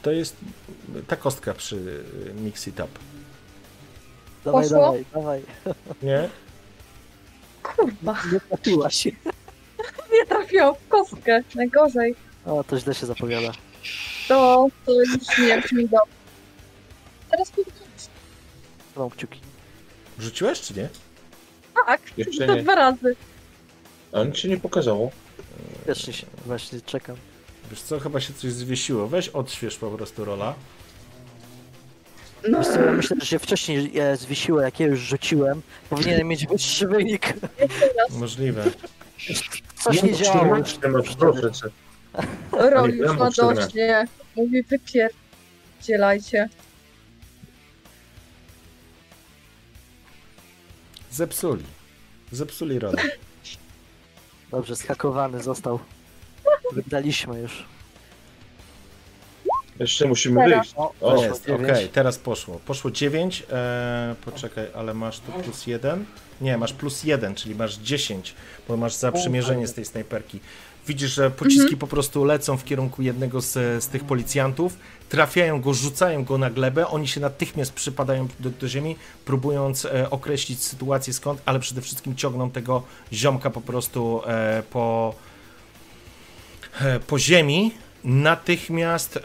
To 0.02 0.12
jest 0.12 0.36
ta 1.08 1.16
kostka 1.16 1.54
przy 1.54 2.04
mix 2.36 2.68
it 2.68 2.80
up, 2.80 2.88
Dawaj, 4.46 4.64
Poszło? 4.64 4.80
dawaj, 4.82 5.06
dawaj. 5.14 5.42
nie? 6.04 6.30
Kurwa, 7.64 8.18
Nie 8.34 8.40
trafiłaś. 8.40 9.06
nie 10.14 10.26
trafiłam 10.30 10.76
w 10.76 10.88
kostkę. 10.88 11.44
Najgorzej. 11.56 12.16
O, 12.46 12.64
to 12.64 12.80
źle 12.80 12.96
się 12.96 13.06
zapowiada. 13.06 13.52
To, 14.28 14.68
to 14.86 14.92
już 14.92 15.10
nie 15.40 15.62
brzmi 15.62 15.84
dobrze. 15.84 16.14
Teraz 17.32 17.52
powiem 17.52 17.72
Mam 18.96 19.10
kciuki. 19.10 19.40
Rzuciłeś, 20.20 20.62
czy 20.62 20.74
nie? 20.74 20.90
tak, 21.86 22.02
Jeszcze 22.18 22.48
to 22.48 22.56
nie. 22.56 22.64
dwa 22.64 22.76
razy. 22.76 23.16
A 24.14 24.24
nic 24.24 24.38
się 24.38 24.48
nie 24.50 24.58
pokazało. 24.58 25.12
Też 25.86 26.02
się, 26.06 26.26
właśnie 26.46 26.82
czekam. 26.82 27.16
Wiesz 27.72 27.82
co, 27.82 28.00
chyba 28.00 28.20
się 28.22 28.34
coś 28.34 28.52
zwiesiło. 28.52 29.08
Weź 29.08 29.30
odśwież 29.30 29.76
po 29.78 29.92
prostu 29.92 30.26
rola. 30.26 30.54
No, 32.50 32.58
Wiesz 32.58 32.68
co, 32.68 32.82
ja 32.82 32.92
myślę, 32.92 33.18
że 33.20 33.26
się 33.26 33.40
wcześniej 33.40 34.00
e, 34.00 34.18
zwiesiło, 34.18 34.62
jak 34.62 34.80
ja 34.80 34.88
już 34.88 35.00
rzuciłem. 35.00 35.62
Powinienem 35.90 36.28
mieć 36.28 36.48
wyższy 36.48 36.88
wynik. 36.88 37.34
Możliwe. 38.10 38.64
Coś 39.84 40.04
nie 40.04 40.14
działo. 40.14 40.64
14 40.64 40.88
masz, 40.90 41.16
proszę 41.16 41.52
cię. 41.52 41.68
Rol 42.70 42.90
już 42.92 43.08
ma 43.08 43.14
mam 43.14 43.32
14. 43.34 43.62
dość, 43.64 43.76
nie. 43.76 44.08
Mówi 44.36 44.64
wypierdzielajcie. 44.64 46.50
Zepsuli. 51.18 51.64
Zepsuli 52.32 52.80
rolę. 52.80 53.02
Dobrze, 54.52 54.76
skakowany 54.76 55.44
został. 55.44 55.80
Wygraliśmy 56.74 57.40
już. 57.40 57.66
Jeszcze 59.80 60.08
musimy 60.08 60.42
Teraz. 60.42 60.60
wyjść. 60.60 60.74
O, 60.78 60.94
O, 61.02 61.24
Jest, 61.24 61.50
okej, 61.50 61.90
teraz 61.90 62.18
poszło. 62.18 62.60
Poszło 62.66 62.92
9. 62.92 63.44
E, 63.52 64.16
poczekaj, 64.26 64.66
ale 64.76 64.94
masz 64.94 65.20
tu 65.20 65.32
plus 65.32 65.68
1. 65.68 66.06
Nie, 66.42 66.58
masz 66.58 66.74
plus 66.74 67.04
1, 67.04 67.36
czyli 67.36 67.56
masz 67.56 67.76
10, 67.78 68.36
bo 68.68 68.78
masz 68.78 68.94
zaprzymierzenie 68.94 69.68
z 69.68 69.74
tej 69.74 69.86
snajperki. 69.86 70.40
Widzisz, 70.88 71.14
że 71.14 71.32
pociski 71.32 71.78
po 71.78 71.88
prostu 71.88 72.24
lecą 72.24 72.58
w 72.58 72.64
kierunku 72.64 73.02
jednego 73.02 73.42
z, 73.42 73.84
z 73.84 73.88
tych 73.88 74.04
policjantów, 74.04 74.78
trafiają 75.10 75.62
go, 75.62 75.74
rzucają 75.74 76.24
go 76.24 76.38
na 76.38 76.50
glebę, 76.50 76.88
oni 76.88 77.08
się 77.08 77.20
natychmiast 77.22 77.74
przypadają 77.74 78.28
do, 78.40 78.50
do 78.50 78.68
ziemi, 78.68 78.96
próbując 79.26 79.86
e, 79.86 80.10
określić 80.10 80.64
sytuację 80.64 81.14
skąd, 81.14 81.42
ale 81.46 81.60
przede 81.60 81.82
wszystkim 81.82 82.16
ciągną 82.16 82.52
tego 82.52 82.84
ziomka 83.14 83.50
po 83.50 83.62
prostu 83.62 84.22
e, 84.26 84.64
po, 84.72 85.16
e, 86.82 87.00
po 87.00 87.20
ziemi. 87.20 87.72
Natychmiast 88.04 89.18
e, 89.18 89.22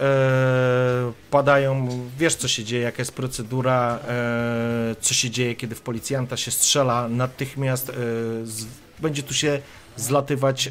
padają, 1.31 1.89
wiesz 2.19 2.35
co 2.35 2.49
się 2.49 2.65
dzieje, 2.65 2.83
jaka 2.83 2.99
jest 2.99 3.15
procedura, 3.15 3.99
e, 4.09 4.97
co 5.01 5.15
się 5.15 5.31
dzieje, 5.31 5.55
kiedy 5.55 5.75
w 5.75 5.81
policjanta 5.81 6.37
się 6.37 6.51
strzela, 6.51 7.09
natychmiast 7.09 7.91
e, 7.91 7.93
z, 8.45 8.67
będzie 9.01 9.23
tu 9.23 9.35
się 9.35 9.61
zlatywać 9.97 10.67
e, 10.67 10.71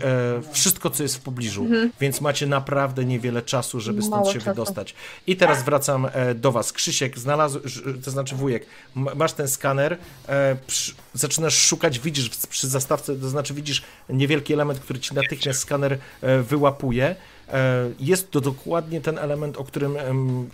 wszystko, 0.52 0.90
co 0.90 1.04
jest 1.04 1.16
w 1.16 1.20
pobliżu, 1.20 1.68
więc 2.00 2.22
macie 2.22 2.48
naprawdę 2.48 3.06
niewiele 3.06 3.42
czasu, 3.42 3.80
żeby 3.80 4.02
stąd 4.02 4.16
Mało 4.16 4.34
się 4.34 4.40
czasu. 4.40 4.52
wydostać. 4.52 4.96
I 5.28 5.38
teraz 5.38 5.64
wracam 5.64 6.08
e, 6.14 6.36
do 6.36 6.52
was. 6.52 6.74
Krzysiek, 6.74 7.20
znalazł, 7.20 7.60
to 8.04 8.12
znaczy 8.12 8.36
wujek, 8.36 8.66
masz 8.96 9.34
ten 9.34 9.48
skaner, 9.48 9.98
e, 10.28 10.56
przy, 10.68 10.94
zaczynasz 11.14 11.58
szukać, 11.58 12.00
widzisz 12.00 12.30
przy 12.30 12.68
zastawce, 12.68 13.16
to 13.16 13.30
znaczy 13.30 13.54
widzisz 13.54 13.84
niewielki 14.10 14.54
element, 14.54 14.80
który 14.80 15.00
ci 15.00 15.16
natychmiast 15.16 15.60
skaner 15.60 15.98
e, 16.22 16.42
wyłapuje. 16.42 17.16
E, 17.54 17.92
Jest 18.00 18.32
to 18.32 18.42
dokładnie 18.42 19.02
ten 19.02 19.18
element, 19.18 19.58
o 19.58 19.64
którym, 19.64 19.98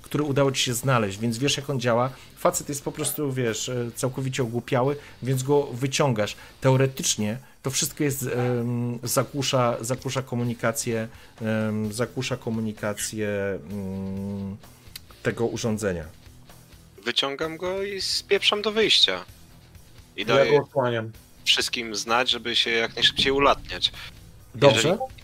który 0.02 0.24
udało 0.24 0.52
ci 0.52 0.64
się 0.64 0.74
znaleźć, 0.74 1.18
więc 1.20 1.38
wiesz 1.38 1.58
jak 1.58 1.70
on 1.70 1.80
działa. 1.80 2.10
Facet 2.38 2.70
jest 2.70 2.84
po 2.84 2.92
prostu, 2.92 3.32
wiesz, 3.34 3.70
e, 3.70 3.92
całkowicie 3.96 4.44
ogłupiały, 4.44 4.96
więc 5.24 5.44
go 5.44 5.64
wyciągasz. 5.64 6.36
Teoretycznie 6.62 7.38
to 7.64 7.72
wszystko 7.72 8.04
jest, 8.04 8.30
zagłusza, 9.04 9.78
zagłusza 9.82 10.22
komunikację, 10.22 11.08
zagłusza 11.92 12.38
komunikację 12.38 13.30
mm, 13.72 14.58
tego 15.24 15.46
urządzenia. 15.46 16.06
Wyciągam 17.06 17.58
go 17.58 17.84
i 17.84 18.02
spieprzam 18.02 18.62
do 18.62 18.72
wyjścia. 18.72 19.26
I 20.18 20.22
Ja 20.22 20.28
daję 20.28 20.52
go 20.60 20.64
osłaniam. 20.66 21.12
wszystkim 21.46 21.96
znać, 21.96 22.30
żeby 22.30 22.56
się 22.56 22.70
jak 22.70 22.96
najszybciej 22.96 23.32
ulatniać. 23.32 23.92
Dobrze. 24.56 24.78
Jeżeli- 24.78 25.17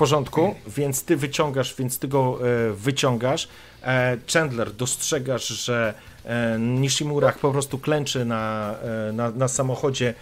porządku, 0.00 0.54
więc 0.66 1.04
ty 1.04 1.16
wyciągasz, 1.16 1.74
więc 1.74 1.98
ty 1.98 2.08
go 2.08 2.38
e, 2.68 2.72
wyciągasz. 2.72 3.48
E, 3.82 4.16
Chandler, 4.32 4.72
dostrzegasz, 4.72 5.48
że 5.48 5.94
e, 6.24 6.58
Nishimura 6.58 7.32
po 7.32 7.52
prostu 7.52 7.78
klęczy 7.78 8.24
na, 8.24 8.74
na, 9.12 9.30
na 9.30 9.48
samochodzie, 9.48 10.14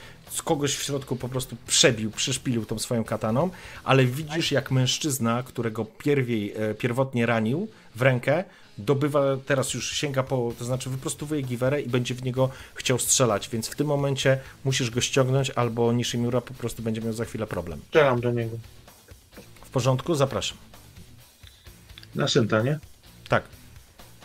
kogoś 0.45 0.77
w 0.77 0.83
środku 0.83 1.17
po 1.17 1.29
prostu 1.29 1.57
przebił, 1.67 2.11
przyszpilił 2.11 2.65
tą 2.65 2.79
swoją 2.79 3.05
kataną, 3.05 3.51
ale 3.85 4.05
widzisz 4.05 4.53
jak 4.53 4.71
mężczyzna, 4.71 5.43
którego 5.43 5.85
pierwiej, 5.85 6.55
pierwotnie 6.79 7.27
ranił 7.27 7.69
w 7.95 8.03
rękę, 8.03 8.45
dobywa, 8.79 9.21
teraz 9.47 9.75
już 9.75 9.93
sięga 9.93 10.23
po, 10.23 10.53
to 10.59 10.65
znaczy 10.65 10.91
wyprostowuje 10.91 11.43
giwerę 11.43 11.81
i 11.81 11.89
będzie 11.89 12.15
w 12.15 12.23
niego 12.23 12.51
chciał 12.75 12.99
strzelać, 12.99 13.49
więc 13.49 13.69
w 13.69 13.77
tym 13.77 13.87
momencie 13.87 14.39
musisz 14.65 14.91
go 14.91 15.01
ściągnąć, 15.01 15.51
albo 15.51 15.93
Nishimura 15.93 16.41
po 16.41 16.55
prostu 16.55 16.83
będzie 16.83 17.01
miał 17.01 17.13
za 17.13 17.25
chwilę 17.25 17.47
problem. 17.47 17.81
Strzelam 17.89 18.21
do 18.21 18.33
niego. 18.33 18.57
W 19.69 19.71
porządku? 19.71 20.15
Zapraszam. 20.15 20.59
Na 22.15 22.29
synta, 22.29 22.63
nie? 22.63 22.79
Tak. 23.29 23.43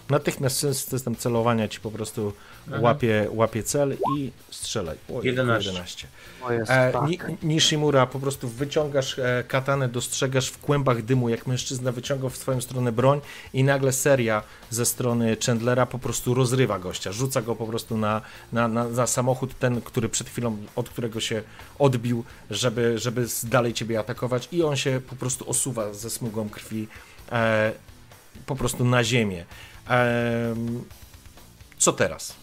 Natychmiast 0.10 0.64
sys- 0.64 0.90
system 0.90 1.16
celowania 1.16 1.68
ci 1.68 1.80
po 1.80 1.92
prostu. 1.92 2.34
Łapie, 2.82 3.28
łapie 3.32 3.64
cel 3.64 3.98
i 4.18 4.32
strzelaj. 4.52 4.98
O, 5.14 5.22
11. 5.24 5.70
11. 5.70 6.08
O 6.44 6.52
jest, 6.52 6.72
E, 6.72 6.92
tak. 6.92 7.08
Ni- 7.10 7.20
Nishimura, 7.44 8.06
po 8.08 8.20
prostu 8.20 8.48
wyciągasz 8.50 9.20
e, 9.20 9.44
katanę, 9.48 9.90
dostrzegasz 9.90 10.48
w 10.50 10.58
kłębach 10.58 11.02
dymu, 11.02 11.30
jak 11.30 11.48
mężczyzna 11.48 11.92
wyciągał 11.92 12.30
w 12.30 12.38
swoją 12.38 12.62
stronę 12.62 12.92
broń 12.92 13.22
i 13.54 13.64
nagle 13.64 13.92
seria 13.92 14.44
ze 14.70 14.86
strony 14.86 15.38
Chandlera 15.46 15.86
po 15.86 16.00
prostu 16.00 16.34
rozrywa 16.34 16.80
gościa, 16.80 17.12
rzuca 17.12 17.42
go 17.42 17.56
po 17.56 17.68
prostu 17.68 17.98
na, 17.98 18.22
na, 18.52 18.68
na, 18.68 18.84
na 18.90 19.08
samochód, 19.08 19.60
ten, 19.60 19.82
który 19.82 20.10
przed 20.10 20.30
chwilą, 20.30 20.58
od 20.76 20.90
którego 20.90 21.20
się 21.20 21.42
odbił, 21.80 22.24
żeby, 22.50 23.00
żeby 23.00 23.28
z- 23.28 23.46
dalej 23.46 23.74
ciebie 23.74 24.00
atakować 24.00 24.48
i 24.52 24.64
on 24.64 24.76
się 24.76 25.02
po 25.10 25.16
prostu 25.16 25.50
osuwa 25.50 25.94
ze 25.94 26.10
smugą 26.10 26.50
krwi 26.50 26.88
e, 27.32 27.72
po 28.46 28.56
prostu 28.56 28.86
na 28.86 29.04
ziemię. 29.04 29.46
Em, 29.88 30.84
co 31.78 31.94
teraz? 31.94 32.36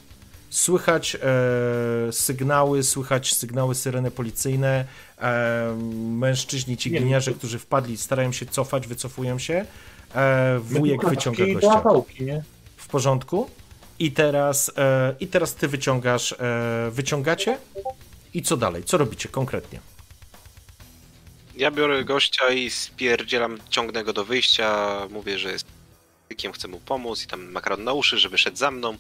Słychać 0.51 1.17
e, 1.17 2.13
sygnały, 2.13 2.83
słychać 2.83 3.35
sygnały 3.35 3.75
syreny 3.75 4.11
policyjne. 4.11 4.85
E, 5.19 5.77
mężczyźni, 5.95 6.77
ci 6.77 6.91
gliniarze, 6.91 7.33
którzy 7.33 7.59
wpadli, 7.59 7.97
starają 7.97 8.33
się 8.33 8.47
cofać, 8.47 8.87
wycofują 8.87 9.39
się. 9.39 9.65
E, 10.15 10.59
wujek 10.59 11.09
wyciąga 11.09 11.45
gościa. 11.47 11.83
W 12.77 12.89
porządku. 12.89 13.51
I 13.99 14.13
teraz, 14.13 14.73
e, 14.77 15.15
I 15.21 15.27
teraz 15.27 15.55
ty 15.55 15.69
wyciągasz, 15.69 16.33
e, 16.33 16.91
wyciągacie. 16.91 17.59
I 18.35 18.43
co 18.43 18.57
dalej? 18.57 18.85
Co 18.85 18.99
robicie 18.99 19.29
konkretnie? 19.29 19.81
Ja 21.57 21.71
biorę 21.71 22.05
gościa 22.05 22.51
i 22.51 22.71
spierdzielam, 22.71 23.59
ciągnę 23.69 24.05
go 24.05 24.13
do 24.13 24.25
wyjścia, 24.25 24.99
mówię, 25.11 25.39
że 25.39 25.53
jest 25.53 25.67
chcę 26.55 26.69
mu 26.69 26.81
pomóc 26.81 27.25
i 27.25 27.27
tam 27.27 27.51
makaron 27.51 27.85
na 27.85 27.93
uszy, 27.93 28.19
żeby 28.19 28.39
szedł 28.39 28.57
za 28.57 28.71
mną. 28.71 28.97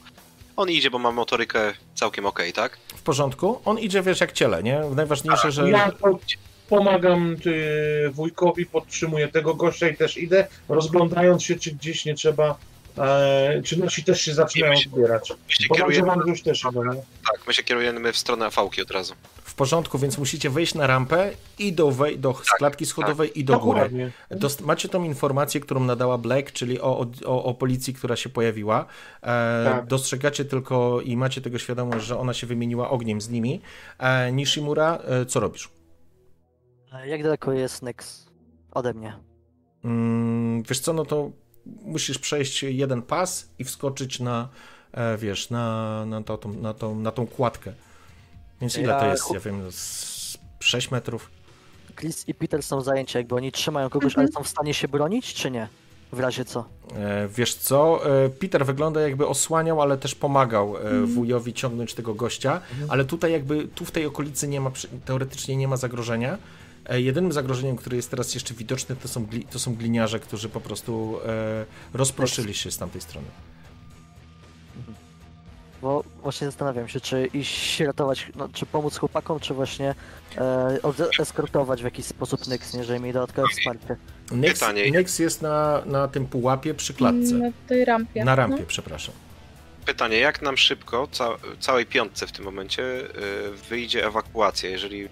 On 0.56 0.70
idzie, 0.70 0.90
bo 0.90 0.98
ma 0.98 1.12
motorykę 1.12 1.72
całkiem 1.94 2.26
okej, 2.26 2.52
tak? 2.52 2.76
W 2.96 3.02
porządku? 3.02 3.60
On 3.64 3.78
idzie, 3.78 4.02
wiesz, 4.02 4.20
jak 4.20 4.32
ciele, 4.32 4.62
nie? 4.62 4.80
Najważniejsze, 4.94 5.52
że... 5.52 5.70
Ja 5.70 5.92
po, 5.92 6.18
pomagam 6.68 7.36
ty, 7.42 7.54
wujkowi, 8.12 8.66
podtrzymuję 8.66 9.28
tego 9.28 9.54
gościa 9.54 9.88
i 9.88 9.96
też 9.96 10.18
idę, 10.18 10.46
rozglądając 10.68 11.42
się, 11.42 11.56
czy 11.56 11.70
gdzieś 11.70 12.04
nie 12.04 12.14
trzeba 12.14 12.58
E, 13.00 13.62
czy 13.64 13.78
nasi 13.80 14.04
też 14.04 14.20
się 14.20 14.34
zaczynają 14.34 14.76
się- 14.76 14.90
zbierać? 14.90 15.30
My 15.30 15.52
się 15.54 15.68
kierujemy, 15.68 16.12
że 16.24 16.30
już 16.30 16.42
też 16.42 16.64
idą, 16.70 16.84
nie? 16.84 17.00
tak, 17.32 17.46
my 17.46 17.54
się 17.54 17.62
kierujemy 17.62 18.12
w 18.12 18.16
stronę 18.16 18.50
fałki 18.50 18.82
od 18.82 18.90
razu. 18.90 19.14
W 19.44 19.54
porządku, 19.54 19.98
więc 19.98 20.18
musicie 20.18 20.50
wejść 20.50 20.74
na 20.74 20.86
rampę 20.86 21.30
i 21.58 21.72
do, 21.72 21.90
wej- 21.90 22.18
do 22.18 22.34
klatki 22.58 22.86
schodowej 22.86 23.38
i 23.40 23.44
do 23.44 23.58
góry. 23.58 23.78
Dokładnie. 23.80 24.10
Dost- 24.30 24.60
macie 24.60 24.88
tą 24.88 25.04
informację, 25.04 25.60
którą 25.60 25.80
nadała 25.80 26.18
Black, 26.18 26.52
czyli 26.52 26.80
o, 26.80 27.06
o, 27.26 27.44
o 27.44 27.54
policji, 27.54 27.94
która 27.94 28.16
się 28.16 28.28
pojawiła. 28.28 28.86
E, 29.22 29.64
Tak. 29.64 29.86
Dostrzegacie 29.86 30.44
tylko 30.44 31.00
i 31.00 31.16
macie 31.16 31.40
tego 31.40 31.58
świadomość, 31.58 32.06
że 32.06 32.18
ona 32.18 32.34
się 32.34 32.46
wymieniła 32.46 32.90
ogniem 32.90 33.20
z 33.20 33.28
nimi. 33.28 33.60
E, 33.98 34.32
Nishimura, 34.32 34.98
e, 35.04 35.26
co 35.26 35.40
robisz? 35.40 35.68
E, 36.92 37.08
Jak 37.08 37.22
daleko 37.22 37.52
jest 37.52 37.82
Nyx 37.82 38.26
ode 38.72 38.94
mnie? 38.94 39.16
Mm, 39.84 40.62
wiesz 40.62 40.80
co, 40.80 40.92
no 40.92 41.04
to 41.04 41.30
musisz 41.66 42.18
przejść 42.18 42.62
jeden 42.62 43.02
pas 43.02 43.48
i 43.58 43.64
wskoczyć 43.64 44.20
na, 44.20 44.48
e, 44.92 45.16
wiesz, 45.18 45.50
na, 45.50 46.04
na, 46.06 46.22
to, 46.22 46.38
tą, 46.38 46.52
na, 46.52 46.74
tą, 46.74 46.94
na 46.94 47.10
tą 47.10 47.26
kładkę. 47.26 47.72
Więc 48.60 48.76
ile 48.78 48.94
to 48.98 49.04
Ja- 49.04 49.10
jest? 49.10 49.30
Ja 49.34 49.40
wiem, 49.40 49.72
z 49.72 50.38
6 50.60 50.90
metrów. 50.90 51.30
Chris 51.96 52.28
i 52.28 52.34
Peter 52.34 52.62
są 52.62 52.80
zajęci, 52.80 53.18
jakby 53.18 53.34
oni 53.34 53.52
trzymają 53.52 53.90
kogoś, 53.90 54.12
Mhm. 54.12 54.26
ale 54.26 54.32
są 54.32 54.42
w 54.44 54.48
stanie 54.48 54.74
się 54.74 54.88
bronić, 54.88 55.34
czy 55.34 55.50
nie? 55.50 55.68
W 56.12 56.20
razie 56.20 56.44
co? 56.44 56.64
E, 56.96 57.28
Wiesz 57.28 57.54
co, 57.54 58.00
e, 58.24 58.28
Peter 58.28 58.66
wygląda 58.66 59.00
jakby 59.00 59.26
osłaniał, 59.26 59.82
ale 59.82 59.98
też 59.98 60.14
pomagał 60.14 60.76
e, 60.76 61.00
wujowi 61.06 61.52
ciągnąć 61.54 61.94
tego 61.94 62.14
gościa, 62.14 62.60
ale 62.88 63.04
tutaj 63.04 63.32
jakby, 63.32 63.68
tu 63.68 63.84
w 63.84 63.90
tej 63.90 64.06
okolicy 64.06 64.48
nie 64.48 64.60
ma, 64.60 64.70
teoretycznie 65.04 65.56
nie 65.56 65.68
ma 65.68 65.76
zagrożenia. 65.76 66.38
E, 66.86 67.00
Jedynym 67.00 67.32
zagrożeniem, 67.32 67.76
które 67.76 67.96
jest 67.96 68.10
teraz 68.10 68.34
jeszcze 68.34 68.54
widoczne, 68.54 68.96
to 68.96 69.08
są, 69.08 69.26
gli, 69.26 69.44
to 69.44 69.58
są 69.58 69.74
gliniarze, 69.74 70.20
którzy 70.20 70.48
po 70.48 70.60
prostu 70.60 71.18
e, 71.26 71.64
rozproszyli 71.94 72.54
się 72.54 72.70
z 72.70 72.78
tamtej 72.78 73.00
strony. 73.00 73.26
Bo 75.82 76.04
właśnie 76.22 76.46
zastanawiam 76.46 76.88
się, 76.88 77.00
czy 77.00 77.26
iść 77.34 77.80
ratować, 77.80 78.26
no, 78.36 78.48
czy 78.52 78.66
pomóc 78.66 78.96
chłopakom, 78.98 79.40
czy 79.40 79.54
właśnie 79.54 79.94
e, 80.38 80.78
od- 80.82 81.20
eskortować 81.20 81.80
w 81.80 81.84
jakiś 81.84 82.06
sposób 82.06 82.46
Nyx, 82.46 82.72
nie, 82.74 82.80
jeżeli 82.80 83.00
mieli 83.00 83.12
dodatkowe 83.12 83.48
wsparcie. 83.48 83.96
Nyx, 84.32 84.52
Pytanie. 84.60 84.90
Nyx 84.90 85.18
jest 85.18 85.42
na, 85.42 85.82
na 85.86 86.08
tym 86.08 86.26
pułapie 86.26 86.74
przy 86.74 86.94
klatce. 86.94 87.34
Na 87.34 87.50
tej 87.68 87.84
rampie. 87.84 88.24
Na 88.24 88.34
rampie, 88.34 88.60
No. 88.60 88.66
przepraszam. 88.66 89.14
Pytanie, 89.86 90.16
jak 90.18 90.42
nam 90.42 90.56
szybko, 90.56 91.08
ca 91.12 91.28
całej 91.60 91.86
piątce 91.86 92.26
w 92.26 92.32
tym 92.32 92.44
momencie, 92.44 92.82
y, 92.82 93.06
wyjdzie 93.70 94.06
ewakuacja, 94.06 94.70
jeżeli... 94.70 95.08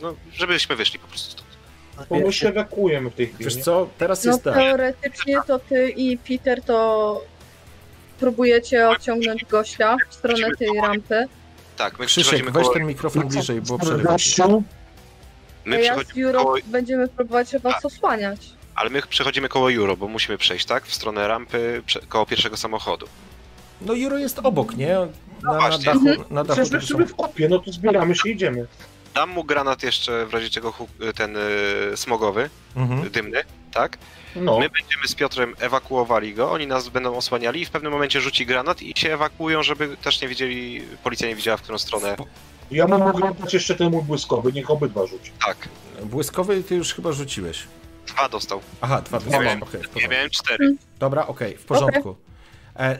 No, 0.00 0.14
żebyśmy 0.32 0.76
wyszli 0.76 0.98
po 0.98 1.08
prostu 1.08 1.30
stąd. 1.30 1.46
Bo 2.08 2.18
my 2.18 2.32
się 2.32 2.48
ewakuujemy 2.48 3.10
w 3.10 3.14
tej 3.14 3.26
chwili. 3.26 3.44
Wiesz 3.44 3.56
co, 3.56 3.88
teraz 3.98 4.24
No 4.24 4.32
jest 4.32 4.44
tak. 4.44 4.54
teoretycznie 4.54 5.36
to 5.46 5.58
ty 5.58 5.88
i 5.88 6.18
Peter 6.18 6.62
to 6.62 7.20
próbujecie 8.20 8.88
odciągnąć 8.88 9.44
gościa 9.44 9.96
w 10.08 10.14
stronę 10.14 10.48
tej 10.58 10.68
rampy. 10.82 11.28
Tak, 11.76 11.98
my 11.98 12.06
Krzysiek, 12.06 12.50
weź 12.50 12.66
ten 12.74 12.86
mikrofon 12.86 13.28
bliżej, 13.28 13.60
bo 13.60 13.78
przerywa 13.78 14.16
My 15.64 15.76
A 15.76 15.80
ja 15.80 15.96
z 16.04 16.18
Euro 16.18 16.44
koło... 16.44 16.56
będziemy 16.66 17.08
próbować 17.08 17.58
was 17.58 17.84
osłaniać. 17.84 18.40
Ale 18.74 18.90
my 18.90 19.02
przechodzimy 19.02 19.48
koło 19.48 19.72
Euro, 19.72 19.96
bo 19.96 20.08
musimy 20.08 20.38
przejść, 20.38 20.66
tak? 20.66 20.86
W 20.86 20.94
stronę 20.94 21.28
rampy, 21.28 21.82
prze... 21.86 22.00
koło 22.00 22.26
pierwszego 22.26 22.56
samochodu. 22.56 23.06
No 23.80 23.94
Juro 23.94 24.18
jest 24.18 24.38
obok, 24.38 24.76
nie? 24.76 24.94
Na, 25.42 25.52
na 25.52 25.58
właśnie. 25.58 25.84
dachu, 25.84 26.24
na 26.30 26.44
dachu 26.44 26.62
Przecież 26.62 26.92
w 26.92 27.14
kopie, 27.16 27.48
no 27.48 27.58
to 27.58 27.72
zbieramy 27.72 28.14
się, 28.14 28.28
idziemy. 28.28 28.66
Dam 29.16 29.30
mu 29.30 29.44
granat 29.44 29.82
jeszcze 29.82 30.26
w 30.26 30.34
razie 30.34 30.50
czego 30.50 30.72
ten 31.14 31.36
y, 31.36 31.40
smogowy, 31.96 32.50
Mhm. 32.76 33.10
dymny, 33.10 33.42
tak? 33.72 33.98
No, 34.36 34.58
My 34.58 34.68
będziemy 34.70 35.08
z 35.08 35.14
Piotrem 35.14 35.54
ewakuowali 35.60 36.34
go, 36.34 36.50
oni 36.52 36.66
nas 36.66 36.88
będą 36.88 37.16
osłaniali 37.16 37.60
i 37.60 37.64
w 37.66 37.70
pewnym 37.70 37.92
momencie 37.92 38.20
rzuci 38.20 38.46
granat 38.46 38.82
i 38.82 38.92
się 38.96 39.14
ewakuują, 39.14 39.62
żeby 39.62 39.96
też 39.96 40.20
nie 40.22 40.28
wiedzieli, 40.28 40.82
policja 41.04 41.28
nie 41.28 41.34
wiedziała 41.34 41.56
w 41.56 41.62
którą 41.62 41.78
stronę. 41.78 42.16
ja 42.70 42.86
mu 42.86 42.98
mogę 42.98 43.34
dać 43.40 43.54
jeszcze 43.54 43.74
ten 43.74 43.90
mój 43.90 44.02
błyskowy, 44.02 44.52
niech 44.52 44.70
obydwa 44.70 45.06
rzuci. 45.06 45.30
Tak, 45.46 45.56
Błyskowy 46.02 46.62
ty 46.62 46.74
już 46.74 46.94
chyba 46.94 47.12
rzuciłeś. 47.12 47.62
dwa 48.06 48.28
dostał. 48.28 48.60
Aha, 48.80 49.02
dwa, 49.02 49.16
Ja 49.16 49.20
dwa. 49.20 49.30
miałem, 49.40 49.58
ja 49.60 49.66
porządku. 49.66 50.00
miałem 50.10 50.30
cztery. 50.30 50.76
Dobra, 50.98 51.26
okej, 51.26 51.56
w 51.56 51.64
porządku. 51.64 52.10
E, 52.10 52.25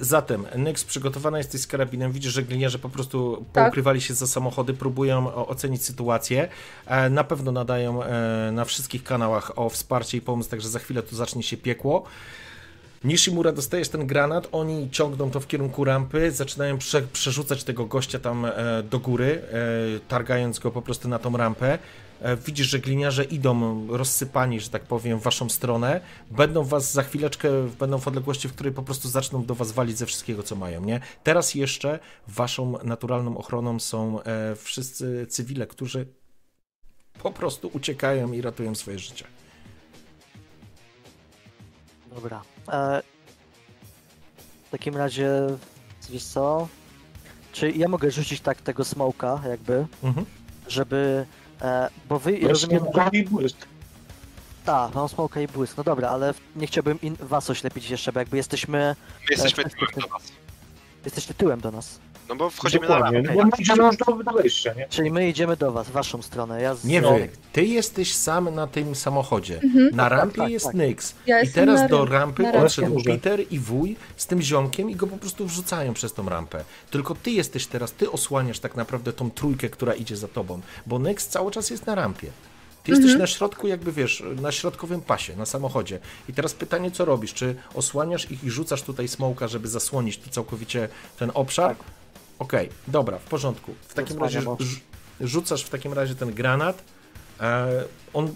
zatem, 0.01 0.47
Nyx, 0.57 0.85
przygotowana 0.85 1.39
jesteś 1.39 1.61
z 1.61 1.67
karabinem, 1.67 2.13
widzisz, 2.13 2.33
że 2.33 2.43
gliniarze 2.43 2.79
po 2.79 2.89
prostu 2.89 3.45
Tak. 3.53 3.65
poukrywali 3.65 4.01
się 4.01 4.15
za 4.15 4.27
samochody, 4.27 4.75
próbują 4.75 5.35
ocenić 5.35 5.85
sytuację. 5.85 6.49
E, 6.87 7.11
na 7.11 7.25
pewno 7.25 7.53
nadają 7.53 8.03
e, 8.03 8.51
na 8.53 8.65
wszystkich 8.65 9.05
kanałach 9.05 9.59
o 9.59 9.69
wsparcie 9.69 10.19
i 10.19 10.21
pomoc, 10.21 10.49
także 10.49 10.69
za 10.69 10.79
chwilę 10.79 11.03
tu 11.03 11.17
zacznie 11.17 11.43
się 11.43 11.57
piekło. 11.57 12.05
Nishimura, 13.05 13.53
dostajesz 13.53 13.89
ten 13.89 14.07
granat, 14.07 14.49
oni 14.53 14.91
ciągną 14.91 15.31
to 15.31 15.41
w 15.41 15.47
kierunku 15.47 15.85
rampy, 15.85 16.31
zaczynają 16.31 16.79
prze, 16.79 17.03
przerzucać 17.03 17.65
tego 17.65 17.85
gościa 17.87 18.19
tam 18.19 18.45
e, 18.45 18.83
do 18.91 18.99
góry, 18.99 19.43
e, 19.53 20.01
targając 20.09 20.59
go 20.59 20.71
po 20.71 20.83
prostu 20.83 21.09
na 21.09 21.19
tą 21.19 21.37
rampę. 21.37 21.79
E, 22.21 22.37
widzisz, 22.37 22.67
że 22.67 22.79
gliniarze 22.79 23.25
idą 23.25 23.87
rozsypani, 23.97 24.61
że 24.61 24.71
tak 24.71 24.83
powiem, 24.83 25.19
w 25.19 25.23
waszą 25.23 25.49
stronę. 25.49 26.01
Będą 26.31 26.65
was 26.65 26.93
za 26.93 27.03
chwileczkę, 27.03 27.49
będą 27.79 27.99
w 27.99 28.09
odległości, 28.09 28.49
w 28.49 28.53
której 28.53 28.73
po 28.73 28.83
prostu 28.83 29.09
zaczną 29.09 29.45
do 29.45 29.55
was 29.55 29.73
walić 29.73 29.99
ze 29.99 30.07
wszystkiego, 30.07 30.43
co 30.43 30.57
mają, 30.57 30.81
nie? 30.85 31.01
Teraz 31.25 31.55
jeszcze 31.55 31.99
waszą 32.29 32.75
naturalną 32.85 33.39
ochroną 33.39 33.81
są 33.81 34.23
e, 34.23 34.57
wszyscy 34.57 35.27
cywile, 35.27 35.67
którzy 35.67 36.07
po 37.23 37.31
prostu 37.31 37.71
uciekają 37.73 38.33
i 38.33 38.41
ratują 38.43 38.75
swoje 38.75 38.99
życie. 38.99 39.25
Dobra. 42.15 42.43
E, 42.69 43.03
w 44.67 44.71
takim 44.71 44.97
razie, 44.97 45.31
wiesz 46.11 46.25
co? 46.25 46.69
Czy 47.53 47.71
ja 47.71 47.89
mogę 47.89 48.11
rzucić 48.11 48.41
tak 48.41 48.61
tego 48.63 48.85
smoka, 48.85 49.41
jakby, 49.49 49.87
Mhm. 50.03 50.27
żeby. 50.69 51.27
E, 51.63 51.89
bo 52.09 52.19
wy, 52.19 52.33
Jest 52.33 52.49
rozumiem, 52.49 52.85
i 53.13 53.23
błysk. 53.25 53.57
tak, 54.65 54.95
mam 54.95 55.09
smoka 55.09 55.41
i 55.41 55.49
błysk, 55.49 55.77
no 55.77 55.85
dobra, 55.85 56.09
ale 56.09 56.35
nie 56.57 56.67
chciałbym 56.67 57.01
in, 57.01 57.17
was 57.21 57.51
oślepić 57.51 57.91
jeszcze, 57.91 58.13
bo 58.13 58.19
jakby 58.21 58.37
jesteśmy, 58.37 58.79
My 59.21 59.27
jesteśmy 59.31 59.65
tak, 59.65 59.73
tyłem 59.73 59.91
do 60.01 60.09
was. 60.09 60.23
jesteśmy 61.05 61.35
tyłem 61.35 61.61
do 61.61 61.71
nas. 61.71 61.99
No 62.29 62.37
bo 62.37 62.51
wchodzimy 62.51 62.89
na 62.89 62.95
Dokładnie, 62.95 63.19
rampę. 63.19 63.35
no 63.35 63.43
bo 63.43 63.45
my 63.57 63.63
idziemy 63.63 63.85
już 63.85 63.97
do, 63.97 64.13
do 64.25 64.33
wejścia, 64.33 64.75
nie? 64.75 64.87
Czyli 64.89 65.11
my 65.11 65.29
idziemy 65.29 65.57
do 65.57 65.73
was, 65.73 65.89
w 65.89 65.91
waszą 65.91 66.23
stronę. 66.23 66.63
Ja 66.63 66.75
z, 66.75 66.85
Nie 66.85 67.01
No. 67.01 67.13
wy, 67.15 67.29
ty 67.53 67.65
jesteś 67.65 68.15
sam 68.15 68.55
na 68.55 68.67
tym 68.67 68.95
samochodzie. 68.95 69.61
Na 69.93 70.03
Tak, 70.09 70.13
rampie 70.19 70.37
tak, 70.43 70.51
jest 70.51 70.67
tak. 70.67 70.75
Nyx. 70.75 71.15
Ja 71.27 71.41
I 71.43 71.49
teraz 71.49 71.81
na 71.81 71.89
do 71.89 72.05
rampy 72.05 72.43
na 72.43 72.53
podszedł 72.53 72.95
rampie. 72.95 73.11
Peter 73.11 73.41
i 73.51 73.59
wuj 73.59 73.97
z 74.17 74.27
tym 74.27 74.43
ziomkiem 74.43 74.91
i 74.91 74.97
go 74.97 75.07
po 75.07 75.17
prostu 75.17 75.47
wrzucają 75.47 75.95
przez 75.95 76.13
tą 76.13 76.29
rampę. 76.29 76.65
Tylko 76.91 77.15
ty 77.15 77.31
jesteś 77.31 77.67
teraz, 77.67 77.93
ty 77.93 78.11
osłaniasz 78.11 78.59
tak 78.59 78.77
naprawdę 78.77 79.13
tą 79.13 79.31
trójkę, 79.31 79.69
która 79.69 79.95
idzie 79.95 80.17
za 80.17 80.29
tobą, 80.29 80.61
bo 80.87 80.99
Nyx 80.99 81.29
cały 81.29 81.51
czas 81.51 81.71
jest 81.71 81.87
na 81.87 81.95
rampie. 81.95 82.31
Ty 82.85 82.93
jesteś 82.93 83.15
na 83.17 83.27
środku, 83.27 83.67
jakby 83.67 83.93
wiesz, 83.93 84.23
na 84.43 84.53
środkowym 84.53 85.01
pasie, 85.01 85.37
na 85.37 85.47
samochodzie. 85.47 85.99
I 86.29 86.33
teraz 86.33 86.55
pytanie, 86.55 86.91
co 86.91 87.05
robisz? 87.05 87.35
Czy 87.35 87.55
osłaniasz 87.75 88.31
ich 88.31 88.45
i 88.45 88.51
rzucasz 88.51 88.83
tutaj 88.83 89.09
smoka, 89.09 89.49
żeby 89.49 89.69
zasłonić 89.69 90.19
tu 90.19 90.31
całkowicie 90.31 90.89
ten 91.19 91.31
obszar? 91.35 91.77
Okej, 92.39 92.69
dobra, 92.89 93.19
w 93.19 93.25
porządku. 93.25 93.75
W 93.89 93.95
takim 93.95 94.19
razie 94.19 94.43
rzucasz 95.21 95.65
w 95.65 95.71
takim 95.71 95.93
razie 95.93 96.15
ten 96.15 96.35
granat. 96.35 96.83
E, 97.41 97.85
on 98.15 98.35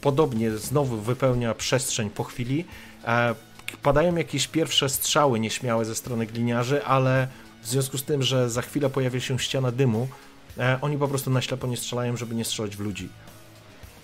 podobnie 0.00 0.50
znowu 0.50 0.96
wypełnia 0.96 1.54
przestrzeń 1.54 2.10
po 2.10 2.24
chwili. 2.24 2.64
E, 3.04 3.34
padają 3.82 4.16
jakieś 4.16 4.48
pierwsze 4.48 4.88
strzały 4.88 5.40
nieśmiałe 5.40 5.84
ze 5.84 5.94
strony 5.94 6.26
gliniarzy, 6.26 6.84
ale 6.84 7.28
w 7.62 7.66
związku 7.68 7.98
z 7.98 8.04
tym, 8.04 8.22
że 8.22 8.50
za 8.50 8.62
chwilę 8.62 8.90
pojawia 8.90 9.20
się 9.20 9.38
ściana 9.38 9.72
dymu, 9.72 10.08
e, 10.58 10.78
oni 10.80 10.98
po 10.98 11.08
prostu 11.08 11.30
na 11.30 11.42
ślepo 11.42 11.66
nie 11.66 11.76
strzelają, 11.76 12.16
żeby 12.16 12.34
nie 12.34 12.44
strzelać 12.44 12.76
w 12.76 12.80
ludzi. 12.80 13.08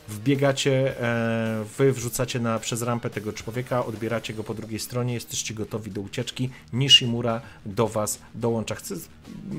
Wbiegacie, 0.09 1.01
e, 1.01 1.65
wy 1.79 1.93
wrzucacie 1.93 2.41
na, 2.41 2.59
przez 2.59 2.83
rampę 2.83 3.11
tego 3.11 3.33
człowieka, 3.33 3.87
odbieracie 3.87 4.35
go 4.35 4.45
po 4.45 4.55
drugiej 4.55 4.79
stronie, 4.79 5.15
jesteście 5.15 5.55
gotowi 5.55 5.91
do 5.91 6.01
ucieczki. 6.01 6.51
Nishimura 6.73 7.41
do 7.67 7.89
was 7.89 8.19
dołącza. 8.35 8.75
Chcę 8.75 8.95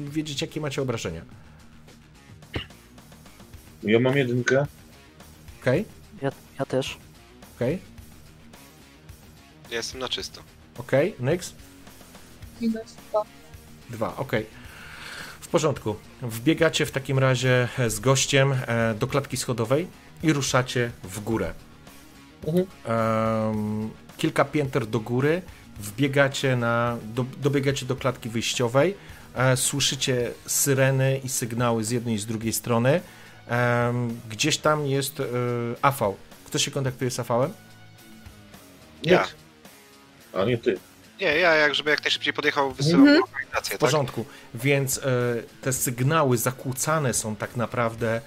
wiedzieć, 0.10 0.42
jakie 0.42 0.62
macie 0.62 0.82
obrażenia. 0.82 1.22
Ja 3.84 4.00
mam 4.00 4.18
jedynkę. 4.18 4.66
Okej? 5.62 5.86
ja, 6.22 6.32
ja 6.60 6.66
też. 6.66 6.98
Okej? 7.56 7.80
Ja 9.72 9.78
jestem 9.78 10.00
na 10.00 10.10
czysto. 10.10 10.42
Okej? 10.78 11.16
Nyx? 11.20 11.54
Minus 12.62 12.94
dwa. 13.10 13.24
Dwa, 13.90 14.18
okej. 14.18 14.46
W 15.40 15.48
porządku. 15.48 15.96
Wbiegacie 16.22 16.86
w 16.86 16.92
takim 16.92 17.20
razie 17.20 17.68
e, 17.80 17.90
z 17.90 18.00
gościem 18.00 18.54
e, 18.54 18.96
do 19.00 19.08
klatki 19.08 19.38
schodowej 19.38 19.88
i 20.24 20.34
ruszacie 20.34 20.92
w 21.04 21.20
górę. 21.20 21.54
Mhm. 22.48 22.66
Em, 22.86 23.90
kilka 24.18 24.46
pięter 24.46 24.88
do 24.88 25.00
góry, 25.00 25.42
wbiegacie 25.80 26.56
na, 26.56 26.98
do, 27.04 27.26
dobiegacie 27.42 27.86
do 27.86 27.96
klatki 27.96 28.30
wyjściowej, 28.30 28.96
e, 29.36 29.58
słyszycie 29.58 30.32
syreny 30.46 31.18
i 31.24 31.30
sygnały 31.30 31.84
z 31.84 31.92
jednej 31.92 32.16
i 32.16 32.20
z 32.20 32.26
drugiej 32.26 32.54
strony. 32.54 33.02
Em, 33.48 34.20
gdzieś 34.30 34.58
tam 34.58 34.86
jest 34.88 35.20
e, 35.20 35.24
AV. 35.82 36.14
Kto 36.46 36.58
się 36.60 36.72
kontaktuje 36.72 37.12
z 37.12 37.20
AV-em? 37.20 37.54
Ja. 39.04 39.26
A 40.34 40.46
nie 40.46 40.58
ty. 40.58 40.78
Nie, 41.22 41.28
ja 41.38 41.56
jak, 41.56 41.76
żeby 41.76 41.90
jak 41.90 42.04
najszybciej 42.04 42.34
podjechał, 42.34 42.72
wysyłam 42.74 43.02
Mhm. 43.02 43.20
lokalizację, 43.20 43.70
W 43.70 43.70
tak? 43.70 43.80
porządku. 43.80 44.26
Więc 44.54 44.98
e, 44.98 45.02
te 45.62 45.74
sygnały 45.74 46.38
zakłócane 46.38 47.14
są 47.14 47.36
tak 47.36 47.56
naprawdę 47.56 48.16
e, 48.16 48.22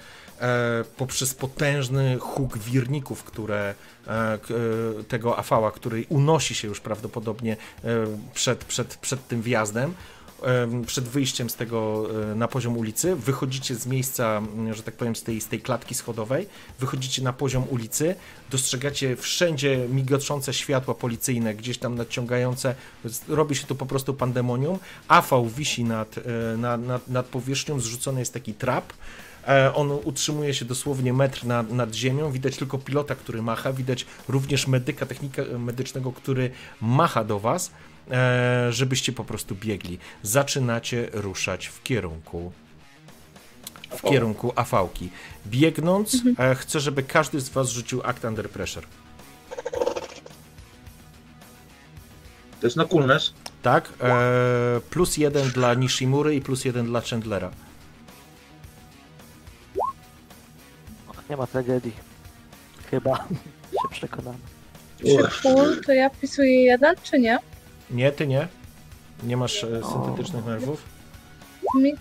poprzez 0.97 1.33
potężny 1.33 2.17
huk 2.19 2.57
wirników, 2.57 3.23
które 3.23 3.75
e, 4.07 4.11
e, 4.11 4.37
tego 5.07 5.39
afała, 5.39 5.71
który 5.71 6.05
unosi 6.09 6.55
się 6.55 6.67
już 6.67 6.79
prawdopodobnie 6.79 7.53
e, 7.53 7.87
przed, 8.33 8.65
przed, 8.65 8.97
przed 8.97 9.27
tym 9.27 9.41
wjazdem. 9.41 9.93
em, 10.43 10.85
Przed 10.85 11.05
wyjściem 11.07 11.49
z 11.49 11.55
tego 11.55 12.07
e, 12.31 12.35
na 12.35 12.47
poziom 12.47 12.77
ulicy, 12.77 13.15
wychodzicie 13.15 13.75
z 13.75 13.85
miejsca, 13.85 14.37
m, 14.37 14.73
że 14.73 14.83
tak 14.83 14.93
powiem, 14.93 15.15
z 15.15 15.23
tej, 15.23 15.41
z 15.41 15.47
tej 15.47 15.61
klatki 15.61 15.95
schodowej, 15.95 16.47
wychodzicie 16.79 17.21
na 17.23 17.33
poziom 17.33 17.63
ulicy, 17.69 18.15
dostrzegacie 18.51 19.15
wszędzie 19.15 19.87
migoczące 19.89 20.53
światła 20.53 20.93
policyjne, 20.93 21.55
gdzieś 21.55 21.77
tam 21.77 21.95
nadciągające, 21.95 22.75
robi 23.27 23.55
się 23.55 23.67
tu 23.67 23.75
po 23.75 23.85
prostu 23.85 24.13
pandemonium. 24.13 24.79
AV 25.07 25.49
wisi 25.57 25.83
nad, 25.83 26.15
e, 26.17 26.57
nad, 26.57 26.81
nad, 26.81 27.07
nad 27.07 27.25
powierzchnią, 27.25 27.79
zrzucony 27.79 28.19
jest 28.19 28.33
taki 28.33 28.53
trap. 28.53 28.93
E, 29.47 29.73
On 29.73 29.91
utrzymuje 29.91 30.53
się 30.53 30.65
dosłownie 30.65 31.13
metr 31.13 31.45
nad, 31.45 31.71
nad 31.71 31.93
ziemią. 31.93 32.31
Widać 32.31 32.57
tylko 32.57 32.77
pilota, 32.77 33.15
który 33.15 33.41
macha. 33.41 33.73
Widać 33.73 34.05
również 34.27 34.67
medyka, 34.67 35.05
technika 35.05 35.41
medycznego, 35.59 36.11
który 36.11 36.51
macha 36.81 37.23
do 37.23 37.39
was, 37.39 37.71
e, 38.11 38.67
żebyście 38.69 39.11
po 39.11 39.23
prostu 39.23 39.55
biegli. 39.55 39.97
Zaczynacie 40.23 41.09
ruszać 41.13 41.67
w 41.67 41.83
kierunku 41.83 42.51
w 43.89 44.01
kierunku 44.01 44.53
AV-ki. 44.55 45.09
Biegnąc, 45.47 46.17
e, 46.37 46.55
chcę, 46.55 46.79
żeby 46.79 47.03
każdy 47.03 47.39
z 47.39 47.49
was 47.49 47.69
rzucił 47.69 48.01
act 48.03 48.25
under 48.25 48.49
pressure. 48.49 48.85
To 52.61 52.67
jest 52.67 52.77
na 52.77 52.85
coolness. 52.85 53.33
Tak? 53.61 53.93
E, 54.01 54.81
plus 54.89 55.17
jeden 55.17 55.49
dla 55.49 55.73
Nishimury 55.73 56.35
i 56.35 56.41
plus 56.41 56.65
jeden 56.65 56.85
dla 56.85 57.01
Chandlera. 57.01 57.51
Nie 61.29 61.37
ma 61.37 61.47
tragedii. 61.47 61.91
Chyba 62.91 63.15
się 63.71 63.89
przekonamy. 63.91 64.37
Przy 65.03 65.41
full 65.41 65.81
to 65.85 65.93
ja 65.93 66.09
wpisuję 66.09 66.63
jeden, 66.63 66.95
czy 67.03 67.19
nie? 67.19 67.39
Nie, 67.91 68.11
ty 68.11 68.27
nie? 68.27 68.47
Nie 69.23 69.37
masz 69.37 69.63
e, 69.63 69.81
syntetycznych 69.83 70.45
nerwów? 70.45 70.83
Mi... 71.75 71.93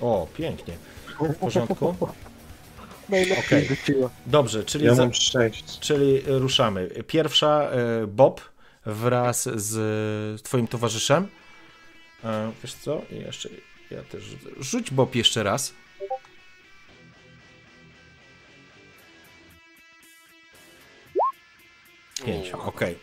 O, 0.00 0.26
pięknie. 0.36 0.74
W 1.20 1.34
porządku? 1.34 1.96
Najlepiej 3.08 3.44
Okej. 3.44 3.64
rzuciło. 3.66 4.10
Dobrze, 4.26 4.64
czyli, 4.64 4.84
Ja 4.84 4.94
za, 4.94 5.02
mam 5.02 5.14
6. 5.14 5.78
czyli 5.80 6.22
ruszamy. 6.26 6.88
Pierwsza 7.06 7.62
e, 7.70 8.06
Bob 8.06 8.40
wraz 8.86 9.48
z 9.54 10.42
twoim 10.42 10.68
towarzyszem. 10.68 11.28
E, 12.24 12.52
Wiesz 12.62 12.74
co? 12.74 13.02
I 13.10 13.14
Jeszcze 13.14 13.48
ja 13.90 14.02
też 14.02 14.22
rzucę. 14.22 14.48
Rzuć 14.60 14.90
Bob 14.90 15.14
jeszcze 15.14 15.42
raz. 15.42 15.72
Pięć, 22.26 22.50
okej. 22.50 22.98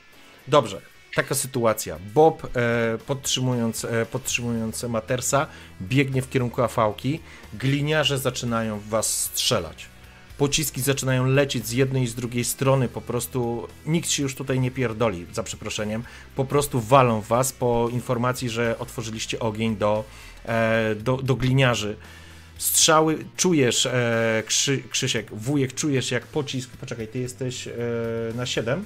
Dobrze, 0.47 0.81
taka 1.15 1.35
sytuacja. 1.35 1.99
Bob, 2.13 2.47
e, 2.55 2.97
podtrzymując, 3.07 3.85
e, 3.85 4.05
podtrzymując 4.05 4.83
Matersa, 4.83 5.47
biegnie 5.81 6.21
w 6.21 6.29
kierunku 6.29 6.61
afałki. 6.61 7.19
Gliniarze 7.53 8.17
zaczynają 8.17 8.79
w 8.79 8.87
was 8.87 9.23
strzelać. 9.23 9.85
Pociski 10.37 10.81
zaczynają 10.81 11.25
lecieć 11.25 11.67
z 11.67 11.71
jednej 11.71 12.03
i 12.03 12.07
z 12.07 12.15
drugiej 12.15 12.43
strony, 12.43 12.87
po 12.87 13.01
prostu 13.01 13.67
nikt 13.85 14.09
się 14.09 14.23
już 14.23 14.35
tutaj 14.35 14.59
nie 14.59 14.71
pierdoli, 14.71 15.25
za 15.33 15.43
przeproszeniem. 15.43 16.03
Po 16.35 16.45
prostu 16.45 16.81
walą 16.81 17.21
w 17.21 17.27
was 17.27 17.53
po 17.53 17.89
informacji, 17.91 18.49
że 18.49 18.79
otworzyliście 18.79 19.39
ogień 19.39 19.75
do, 19.75 20.03
e, 20.45 20.95
do, 20.95 21.17
do 21.17 21.35
gliniarzy. 21.35 21.95
Strzały, 22.57 23.25
czujesz, 23.37 23.85
e, 23.85 24.43
Krzy, 24.45 24.83
Krzysiek, 24.89 25.35
wujek, 25.35 25.73
czujesz 25.73 26.11
jak 26.11 26.27
pocisk, 26.27 26.69
poczekaj, 26.69 27.07
ty 27.07 27.19
jesteś 27.19 27.67
e, 27.67 27.71
na 28.35 28.45
7? 28.45 28.85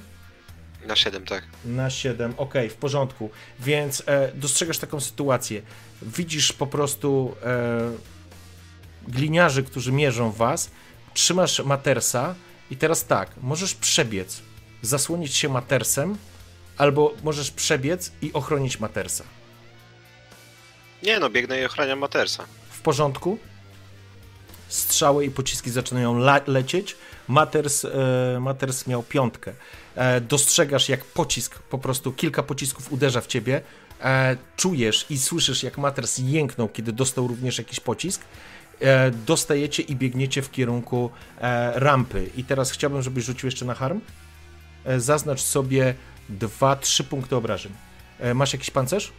Na 0.86 0.96
7, 0.96 1.26
tak. 1.26 1.44
Na 1.66 1.90
7, 1.90 2.34
ok, 2.38 2.54
w 2.70 2.74
porządku. 2.74 3.30
Więc 3.60 4.04
e, 4.06 4.32
dostrzegasz 4.36 4.78
taką 4.78 5.00
sytuację. 5.00 5.62
Widzisz 6.02 6.54
po 6.54 6.68
prostu 6.68 7.36
e, 7.44 7.92
gliniarzy, 9.08 9.64
którzy 9.64 9.92
mierzą 9.92 10.32
w 10.32 10.38
was. 10.38 10.72
Trzymasz 11.14 11.60
matersa 11.60 12.36
i 12.72 12.78
teraz 12.78 13.06
tak, 13.06 13.32
możesz 13.42 13.76
przebiec, 13.76 14.42
zasłonić 14.82 15.36
się 15.36 15.50
matersem, 15.50 16.18
albo 16.78 17.14
możesz 17.24 17.52
przebiec 17.52 18.12
i 18.22 18.34
ochronić 18.34 18.80
matersa. 18.80 19.24
Nie 21.04 21.20
no, 21.20 21.30
biegnę 21.30 21.62
i 21.62 21.66
ochraniam 21.66 22.00
Matersa. 22.00 22.46
W 22.70 22.82
porządku? 22.82 23.38
Strzały 24.68 25.26
i 25.26 25.32
pociski 25.32 25.72
zaczynają 25.72 26.18
lecieć. 26.48 26.96
Maters, 27.28 27.86
e, 27.86 27.90
Maters 28.40 28.88
miał 28.88 29.04
piątkę. 29.04 29.54
E, 29.96 30.22
dostrzegasz, 30.22 30.90
jak 30.90 31.06
pocisk, 31.06 31.60
po 31.60 31.78
prostu 31.78 32.12
kilka 32.12 32.44
pocisków 32.44 32.92
uderza 32.94 33.22
w 33.22 33.28
ciebie. 33.28 33.62
E, 34.02 34.38
czujesz 34.58 35.06
i 35.10 35.18
słyszysz, 35.18 35.64
jak 35.64 35.78
Maters 35.78 36.18
jęknął, 36.18 36.70
kiedy 36.70 36.92
dostał 36.94 37.28
również 37.28 37.58
jakiś 37.58 37.80
pocisk. 37.80 38.22
Dostajecie 39.28 39.84
i 39.84 39.96
biegniecie 39.96 40.42
w 40.42 40.52
kierunku 40.52 41.10
rampy. 41.76 42.30
I 42.38 42.44
teraz 42.44 42.72
chciałbym, 42.72 43.02
żebyś 43.02 43.26
rzucił 43.26 43.48
jeszcze 43.48 43.66
na 43.66 43.74
harm. 43.74 44.02
Zaznacz 44.98 45.42
sobie 45.42 45.94
2-3 46.40 47.04
punkty 47.04 47.36
obrażeń. 47.36 47.72
Masz 48.36 48.54
jakiś 48.54 48.72
pancerz? 48.72 49.12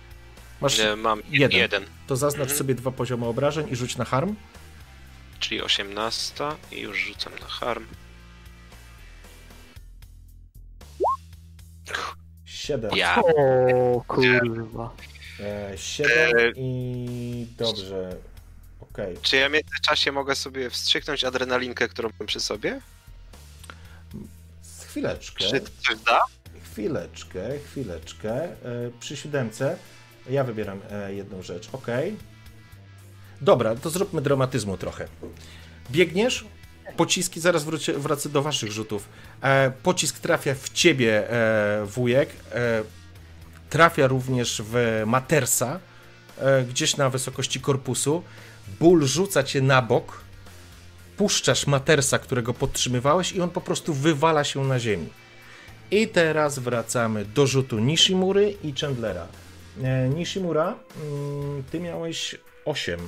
Masz 0.61 0.79
Nie, 0.79 0.97
mam 0.97 1.23
jeden. 1.31 1.59
jeden. 1.61 1.83
to 2.07 2.17
zaznacz 2.17 2.41
Mhm. 2.43 2.59
sobie 2.59 2.75
dwa 2.75 2.91
poziomy 2.91 3.27
obrażeń 3.27 3.67
i 3.71 3.77
rzuć 3.77 3.97
na 3.97 4.05
harm. 4.05 4.35
Czyli 5.41 5.63
18 5.63 6.45
i 6.73 6.81
już 6.81 6.99
rzucam 6.99 7.33
na 7.41 7.47
harm. 7.47 7.87
7. 12.45 12.91
Ja. 12.97 13.23
O 13.23 14.05
kurwa. 14.07 14.95
E, 15.41 15.79
7 15.79 16.39
E, 16.39 16.53
i 16.57 17.47
dobrze. 17.59 18.17
Okej. 18.81 19.17
Czy 19.23 19.37
ja 19.37 19.49
w 19.49 19.53
międzyczasie 19.53 20.13
mogę 20.13 20.35
sobie 20.35 20.71
wstrzyknąć 20.71 21.25
adrenalinkę, 21.25 21.89
którą 21.89 22.11
mam 22.19 22.27
przy 22.27 22.41
sobie? 22.41 22.81
Z 24.63 24.85
Chwileczkę. 24.85 25.45
Czy 25.45 25.61
to 25.61 25.71
coś 25.87 25.97
da? 25.97 26.21
Chwileczkę, 26.73 27.59
chwileczkę. 27.59 28.43
E, 28.43 28.55
przy 29.01 29.17
siódemce 29.17 29.77
ja 30.31 30.45
wybieram 30.45 30.81
e, 30.91 31.15
jedną 31.15 31.43
rzecz. 31.43 31.69
Okej. 31.73 32.17
Dobra, 33.41 33.75
to 33.75 33.91
zróbmy 33.91 34.23
dramatyzmu 34.23 34.77
trochę. 34.77 35.09
Biegniesz, 35.91 36.45
pociski, 36.97 37.41
zaraz 37.41 37.65
wrócę, 37.65 37.93
wracę 37.93 38.29
do 38.29 38.43
waszych 38.43 38.73
rzutów. 38.73 39.09
E, 39.43 39.73
pocisk 39.83 40.19
trafia 40.19 40.55
w 40.55 40.69
ciebie, 40.69 41.31
e, 41.31 41.87
wujek. 41.87 42.31
E, 42.53 42.83
trafia 43.71 44.07
również 44.07 44.63
w 44.65 45.03
Matersa, 45.07 45.81
e, 46.39 46.65
gdzieś 46.65 46.97
na 46.97 47.11
wysokości 47.11 47.61
korpusu. 47.61 48.23
Ból 48.81 49.07
rzuca 49.07 49.43
cię 49.43 49.63
na 49.63 49.83
bok. 49.83 50.21
Puszczasz 51.17 51.67
Matersa, 51.67 52.19
którego 52.19 52.55
podtrzymywałeś 52.55 53.33
i 53.33 53.41
on 53.41 53.51
po 53.51 53.61
prostu 53.61 53.95
wywala 53.95 54.45
się 54.45 54.65
na 54.65 54.81
ziemi. 54.81 55.09
I 55.91 56.09
teraz 56.09 56.59
wracamy 56.59 57.25
do 57.25 57.47
rzutu 57.47 57.79
Nishimury 57.79 58.55
i 58.63 58.73
Chandlera. 58.73 59.27
E, 59.83 60.09
Nishimura, 60.09 60.75
mm, 61.03 61.63
ty 61.71 61.81
miałeś 61.81 62.35
8. 62.65 63.01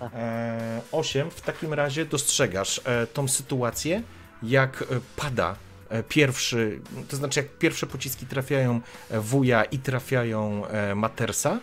E, 0.00 0.80
8. 0.92 1.30
W 1.30 1.40
takim 1.40 1.74
razie 1.74 2.04
dostrzegasz 2.04 2.80
e, 2.84 3.06
tą 3.06 3.28
sytuację, 3.28 4.02
jak 4.42 4.82
e, 4.82 4.86
pada 5.16 5.56
e, 5.88 6.02
pierwszy, 6.02 6.80
to 7.08 7.16
znaczy 7.16 7.40
jak 7.40 7.48
pierwsze 7.48 7.86
pociski 7.86 8.26
trafiają 8.26 8.80
e, 9.10 9.20
wuja 9.20 9.64
i 9.64 9.78
trafiają 9.78 10.66
e, 10.66 10.94
Matersa. 10.94 11.60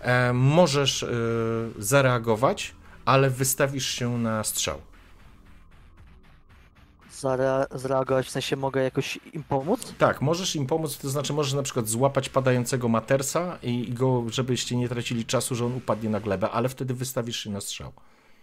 E, 0.00 0.32
możesz 0.32 1.02
e, 1.02 1.08
zareagować, 1.78 2.74
ale 3.04 3.30
wystawisz 3.30 3.86
się 3.86 4.18
na 4.18 4.44
strzał. 4.44 4.80
Zare- 7.22 7.66
zareagować, 7.74 8.26
w 8.26 8.30
sensie 8.30 8.56
mogę 8.56 8.82
jakoś 8.82 9.18
im 9.32 9.42
pomóc? 9.42 9.94
Tak, 9.98 10.20
możesz 10.22 10.56
im 10.56 10.66
pomóc, 10.66 10.98
to 10.98 11.10
znaczy 11.10 11.32
możesz 11.32 11.52
na 11.52 11.62
przykład 11.62 11.88
złapać 11.88 12.28
padającego 12.28 12.88
matersa 12.88 13.58
i, 13.62 13.88
i 13.88 13.92
go, 13.92 14.24
żebyście 14.30 14.76
nie 14.76 14.88
tracili 14.88 15.24
czasu, 15.24 15.54
że 15.54 15.66
on 15.66 15.76
upadnie 15.76 16.10
na 16.10 16.20
glebę, 16.20 16.50
ale 16.50 16.68
wtedy 16.68 16.94
wystawisz 16.94 17.44
się 17.44 17.50
na 17.50 17.60
strzał. 17.60 17.92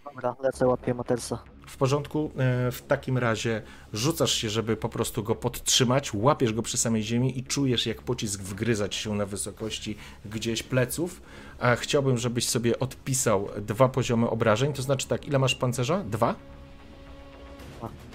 Dobra, 0.06 0.36
lecę, 0.44 0.68
łapię 0.68 0.94
Matersa. 0.94 1.44
W 1.68 1.78
porządku, 1.78 2.32
e, 2.38 2.72
w 2.72 2.82
takim 2.82 3.18
razie 3.18 3.62
rzucasz 3.94 4.32
się, 4.32 4.50
żeby 4.50 4.78
po 4.78 4.90
prostu 4.90 5.24
go 5.24 5.36
podtrzymać, 5.36 6.14
łapiesz 6.14 6.54
go 6.54 6.62
przy 6.62 6.78
samej 6.78 7.04
ziemi 7.04 7.40
i 7.40 7.44
czujesz, 7.44 7.86
jak 7.86 8.02
pocisk 8.02 8.42
wgryzać 8.42 8.96
się 8.96 9.16
na 9.16 9.26
wysokości 9.26 9.98
gdzieś 10.26 10.64
pleców. 10.64 11.22
A 11.60 11.76
chciałbym, 11.76 12.18
żebyś 12.18 12.50
sobie 12.50 12.80
odpisał 12.80 13.50
dwa 13.58 13.90
poziomy 13.90 14.30
obrażeń, 14.30 14.74
to 14.74 14.82
znaczy 14.82 15.08
tak, 15.08 15.28
ile 15.28 15.40
masz 15.40 15.56
pancerza? 15.56 16.04
Dwa? 16.04 16.36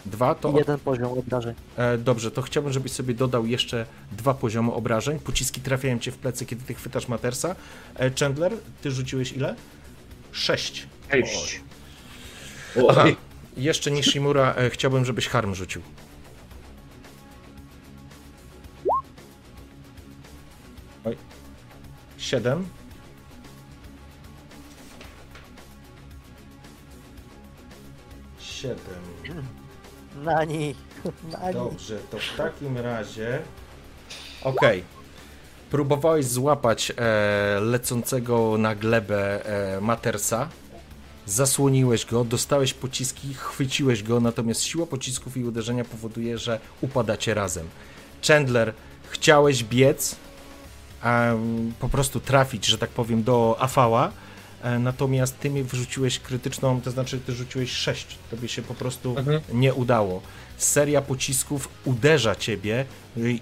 Dwa. 0.07 0.35
To. 0.35 0.59
Jeden 0.59 0.79
poziom 0.79 1.19
obrażeń. 1.19 1.55
E, 1.77 1.99
dobrze, 1.99 2.31
to 2.31 2.43
chciałbym, 2.43 2.73
żebyś 2.73 2.93
sobie 2.93 3.15
dodał 3.15 3.47
jeszcze 3.47 3.87
dwa 4.13 4.35
poziomy 4.35 4.73
obrażeń. 4.73 5.19
Pociski 5.19 5.61
trafiają 5.61 5.99
cię 5.99 6.13
w 6.13 6.19
plecy, 6.19 6.47
kiedy 6.47 6.65
ty 6.65 6.75
chwytasz 6.75 7.09
Matersa. 7.09 7.57
E, 7.97 8.11
Chandler, 8.11 8.53
ty 8.83 8.91
rzuciłeś 8.91 9.33
ile? 9.33 9.55
Sześć. 10.33 10.87
Cześć. 11.11 11.61
Aha, 12.91 13.05
jeszcze 13.57 13.91
Nishimura, 13.91 14.55
e, 14.55 14.71
chciałbym, 14.71 15.05
żebyś 15.05 15.29
harm 15.29 15.55
rzucił. 15.55 15.83
Oj. 21.05 21.17
Siedem. 22.19 22.69
Siedem. 28.39 29.64
Nani. 30.23 30.75
Nani. 31.33 31.55
Dobrze, 31.55 31.99
to 32.11 32.19
w 32.19 32.37
takim 32.37 32.79
razie. 32.79 33.39
Okej. 34.45 34.85
Próbowałeś 35.71 36.27
złapać 36.27 36.93
e, 36.97 37.61
lecącego 37.61 38.59
na 38.59 38.75
glebę 38.75 39.47
e, 39.77 39.81
Matersa. 39.81 40.49
Zasłoniłeś 41.27 42.07
go, 42.07 42.25
dostałeś 42.25 42.75
pociski, 42.75 43.35
chwyciłeś 43.35 44.03
go, 44.03 44.21
natomiast 44.21 44.63
siła 44.63 44.87
pocisków 44.87 45.37
i 45.37 45.45
uderzenia 45.45 45.85
powoduje, 45.85 46.39
że 46.39 46.61
upadacie 46.81 47.35
razem. 47.35 47.69
Chandler, 48.29 48.73
chciałeś 49.11 49.65
biec, 49.65 50.17
em, 51.03 51.73
po 51.81 51.89
prostu 51.89 52.21
trafić, 52.21 52.67
że 52.67 52.79
tak 52.79 52.91
powiem, 52.91 53.23
do 53.23 53.57
Afała, 53.61 54.13
natomiast 54.81 55.39
ty 55.39 55.51
mi 55.51 55.63
wyrzuciłeś 55.63 56.19
krytyczną, 56.19 56.81
to 56.81 56.91
znaczy 56.91 57.21
ty 57.21 57.33
rzuciłeś 57.33 57.71
6, 57.73 58.19
tobie 58.31 58.49
się 58.49 58.63
po 58.63 58.75
prostu 58.75 59.19
Mhm. 59.19 59.41
nie 59.53 59.75
udało. 59.75 60.23
Seria 60.57 61.03
pocisków 61.03 61.69
uderza 61.85 62.35
ciebie 62.35 62.85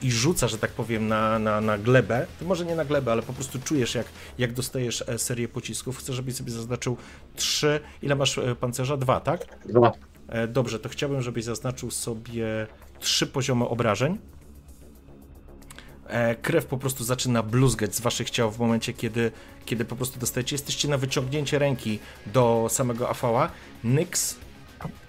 i 0.03 0.11
rzuca, 0.11 0.49
że 0.49 0.59
tak 0.59 0.71
powiem, 0.71 1.09
na, 1.09 1.39
na, 1.39 1.61
na 1.61 1.79
glebę. 1.79 2.27
Ty 2.39 2.45
może 2.45 2.65
nie 2.65 2.77
na 2.77 2.85
glebę, 2.85 3.13
ale 3.13 3.23
po 3.23 3.33
prostu 3.33 3.59
czujesz, 3.65 3.95
jak, 3.95 4.07
jak 4.39 4.53
dostajesz 4.53 5.05
e, 5.09 5.19
serię 5.19 5.49
pocisków. 5.49 5.99
Chcę, 5.99 6.13
żebyś 6.13 6.35
sobie 6.35 6.51
zaznaczył 6.53 6.97
trzy. 7.37 7.81
Ile 8.03 8.15
masz 8.15 8.39
e, 8.39 8.55
pancerza? 8.57 8.97
Dwa, 8.97 9.21
tak? 9.21 9.59
Dwa. 9.67 9.93
E, 10.29 10.49
Dobrze, 10.49 10.79
to 10.79 10.89
chciałbym, 10.89 11.23
żebyś 11.23 11.45
zaznaczył 11.45 11.91
sobie 11.91 12.67
trzy 13.01 13.27
poziomy 13.27 13.69
obrażeń. 13.69 14.19
E, 16.13 16.35
Krew 16.35 16.67
po 16.67 16.79
prostu 16.79 17.05
zaczyna 17.05 17.43
bluzgać 17.43 17.95
z 17.95 18.01
waszych 18.01 18.31
ciał 18.31 18.51
w 18.51 18.59
momencie, 18.59 18.93
kiedy, 18.93 19.33
kiedy 19.65 19.85
po 19.85 19.97
prostu 19.97 20.21
dostajecie. 20.21 20.55
Jesteście 20.55 20.89
na 20.89 20.99
wyciągnięcie 20.99 21.59
ręki 21.59 21.99
do 22.27 22.67
samego 22.71 23.11
Afała. 23.11 23.51
Nyx, 23.85 24.37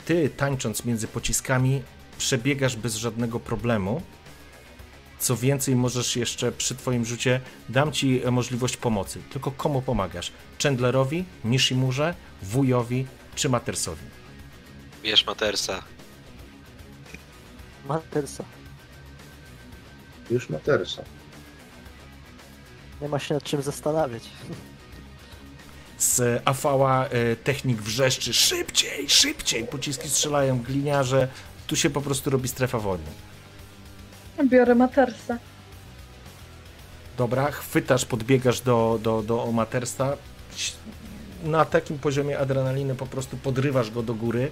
ty 0.05 0.29
tańcząc 0.29 0.85
między 0.85 1.07
pociskami, 1.07 1.81
przebiegasz 2.17 2.75
bez 2.75 2.95
żadnego 2.95 3.39
problemu. 3.39 4.01
Co 5.19 5.37
więcej, 5.37 5.75
możesz 5.75 6.15
jeszcze 6.15 6.51
przy 6.51 6.75
twoim 6.75 7.05
rzucie 7.05 7.41
dam 7.69 7.91
ci 7.91 8.21
możliwość 8.31 8.77
pomocy. 8.77 9.19
Tylko 9.31 9.51
komu 9.51 9.81
pomagasz? 9.81 10.31
Chandlerowi, 10.63 11.25
Nishimurze, 11.45 12.15
wujowi 12.41 13.05
czy 13.35 13.49
Matersowi? 13.49 14.05
Bierz 15.03 15.25
Matersa. 15.25 15.83
Matersa. 17.87 18.43
Już 20.33 20.49
ma 20.49 20.59
tersa. 20.59 21.03
Nie 23.01 23.09
ma 23.09 23.19
się 23.19 23.33
nad 23.33 23.43
czym 23.43 23.61
zastanawiać. 23.61 24.23
z 25.99 26.41
Afała 26.45 27.05
e, 27.05 27.35
technik 27.35 27.81
wrzeszczy 27.81 28.33
szybciej, 28.33 29.09
szybciej, 29.09 29.67
pociski 29.67 30.09
strzelają, 30.09 30.59
gliniarze, 30.61 31.27
tu 31.67 31.75
się 31.75 31.89
po 31.89 32.01
prostu 32.01 32.29
robi 32.29 32.47
strefa 32.47 32.79
wodna. 32.79 33.11
Biorę 34.45 34.75
Matersa. 34.75 35.37
Dobra, 37.17 37.51
chwytasz, 37.51 38.05
podbiegasz 38.05 38.61
do, 38.61 38.99
do, 39.01 39.23
do 39.23 39.51
Matersta, 39.51 40.17
na 41.43 41.65
takim 41.65 41.99
poziomie 41.99 42.39
adrenaliny 42.39 42.95
po 42.95 43.05
prostu 43.05 43.37
podrywasz 43.37 43.91
go 43.91 44.03
do 44.03 44.13
góry 44.13 44.51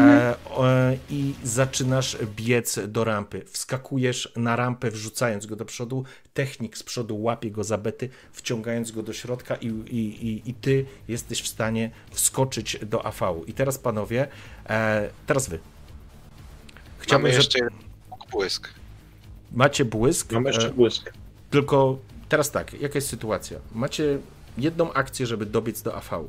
e, 0.00 0.34
e, 0.58 0.96
i 1.10 1.34
zaczynasz 1.44 2.16
biec 2.36 2.78
do 2.88 3.04
rampy. 3.04 3.42
Wskakujesz 3.46 4.32
na 4.36 4.56
rampę, 4.56 4.90
wrzucając 4.90 5.46
go 5.46 5.56
do 5.56 5.64
przodu, 5.64 6.04
technik 6.34 6.78
z 6.78 6.82
przodu 6.82 7.22
łapie 7.22 7.50
go 7.50 7.64
za 7.64 7.78
bety, 7.78 8.08
wciągając 8.32 8.90
go 8.92 9.02
do 9.02 9.12
środka 9.12 9.56
i, 9.56 9.66
i, 9.66 10.26
i, 10.26 10.50
i 10.50 10.54
ty 10.54 10.86
jesteś 11.08 11.42
w 11.42 11.48
stanie 11.48 11.90
wskoczyć 12.10 12.78
do 12.82 13.06
AV-u. 13.06 13.44
I 13.44 13.52
teraz 13.52 13.78
panowie, 13.78 14.28
e, 14.68 15.10
teraz 15.26 15.48
wy. 15.48 15.58
Chciałbym, 16.98 17.30
Mamy 17.30 17.34
jeszcze 17.36 17.58
jeden 17.58 17.78
błysk. 18.32 18.68
macie 19.52 19.84
błysk. 19.84 20.32
Mam 20.32 20.44
jeszcze 20.44 20.68
e, 20.68 20.70
błysk. 20.72 21.12
tylko 21.50 21.98
teraz 22.28 22.50
tak, 22.50 22.72
jaka 22.80 22.94
jest 22.94 23.08
sytuacja? 23.08 23.58
Macie 23.74 24.18
jedną 24.58 24.92
akcję, 24.92 25.26
żeby 25.26 25.46
dobiec 25.46 25.82
do 25.82 25.94
AV. 25.96 26.24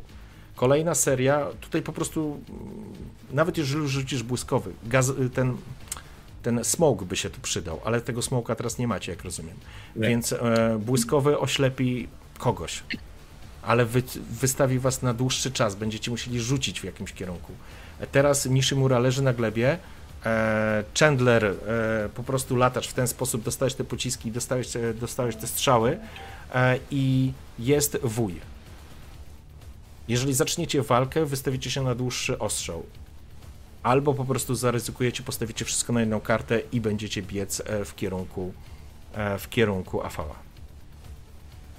Kolejna 0.57 0.95
seria, 0.95 1.45
tutaj 1.61 1.81
po 1.81 1.93
prostu, 1.93 2.41
mm, 2.49 2.93
nawet 3.31 3.57
jeżeli 3.57 3.87
rzucisz 3.87 4.23
błyskowy, 4.23 4.71
gaz, 4.83 5.11
ten, 5.33 5.57
ten 6.43 6.63
smoke 6.63 7.05
by 7.05 7.15
się 7.15 7.29
tu 7.29 7.41
przydał, 7.41 7.79
ale 7.85 8.01
tego 8.01 8.21
smoka 8.21 8.55
teraz 8.55 8.77
nie 8.77 8.87
macie, 8.87 9.11
jak 9.11 9.23
rozumiem. 9.23 9.55
Nie. 9.95 10.07
Więc 10.09 10.33
e, 10.33 10.79
błyskowy 10.79 11.39
oślepi 11.39 12.07
kogoś, 12.37 12.83
ale 13.61 13.85
wy, 13.85 14.03
wystawi 14.31 14.79
was 14.79 15.01
na 15.01 15.13
dłuższy 15.13 15.51
czas, 15.51 15.75
będziecie 15.75 16.11
musieli 16.11 16.39
rzucić 16.39 16.81
w 16.81 16.83
jakimś 16.83 17.13
kierunku. 17.13 17.53
E, 17.99 18.07
Teraz 18.07 18.45
Nishimura 18.45 18.99
leży 18.99 19.21
na 19.21 19.33
glebie, 19.33 19.77
e, 20.25 20.83
Chandler 20.99 21.45
e, 21.45 21.53
po 22.15 22.23
prostu 22.23 22.55
latasz 22.55 22.87
w 22.87 22.93
ten 22.93 23.07
sposób, 23.07 23.43
dostałeś 23.43 23.73
te 23.73 23.83
pociski, 23.83 24.31
dostałeś, 24.31 24.67
dostałeś 24.99 25.35
te 25.35 25.47
strzały 25.47 25.97
e, 26.55 26.79
i 26.91 27.33
jest 27.59 27.97
wuj. 28.03 28.56
Jeżeli 30.07 30.33
zaczniecie 30.33 30.81
walkę, 30.81 31.25
wystawicie 31.25 31.71
się 31.71 31.83
na 31.83 31.95
dłuższy 31.95 32.39
ostrzał. 32.39 32.83
Albo 33.83 34.13
po 34.13 34.25
prostu 34.25 34.55
zaryzykujecie, 34.55 35.23
postawicie 35.23 35.65
wszystko 35.65 35.93
na 35.93 35.99
jedną 35.99 36.21
kartę 36.21 36.61
i 36.71 36.81
będziecie 36.81 37.21
biec 37.21 37.61
e, 37.65 37.85
w 37.85 37.95
kierunku 37.95 38.53
e, 39.13 39.37
w 39.37 39.49
kierunku 39.49 40.03
Afała. 40.03 40.35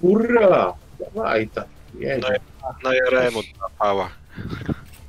Hurra! 0.01 0.73
Dawaj 1.15 1.47
tak. 1.47 1.67
Jedzie. 1.99 2.39
Na 2.83 2.95
Jaremu 2.95 3.39
pała. 3.79 4.09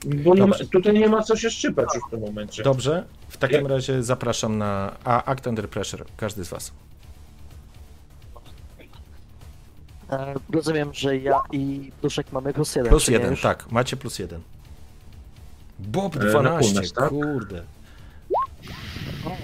Bo 0.06 0.34
nie 0.34 0.46
ma, 0.46 0.56
tutaj 0.72 0.94
nie 0.94 1.08
ma 1.08 1.22
co 1.22 1.36
się 1.36 1.50
szczypać 1.50 1.88
już 1.94 2.04
w 2.04 2.10
tym 2.10 2.20
momencie. 2.20 2.62
Dobrze, 2.62 3.04
w 3.28 3.36
takim 3.36 3.66
razie 3.66 4.02
zapraszam 4.02 4.58
na 4.58 4.96
a, 5.04 5.24
Act 5.24 5.46
Under 5.46 5.68
Pressure, 5.68 6.04
każdy 6.16 6.44
z 6.44 6.48
was. 6.48 6.72
Rozumiem, 10.50 10.94
że 10.94 11.16
ja 11.18 11.40
i 11.52 11.92
Duszek 12.02 12.32
mamy 12.32 12.52
plus 12.52 12.74
jeden. 12.76 12.90
Plus 12.90 13.08
jeden, 13.08 13.30
już? 13.30 13.42
tak, 13.42 13.72
macie 13.72 13.96
plus 13.96 14.18
jeden. 14.18 14.40
Bob 15.78 16.16
E, 16.16 16.18
na 16.18 16.30
12, 16.30 16.70
północ, 16.72 16.92
tak? 16.92 17.08
kurde. 17.08 17.62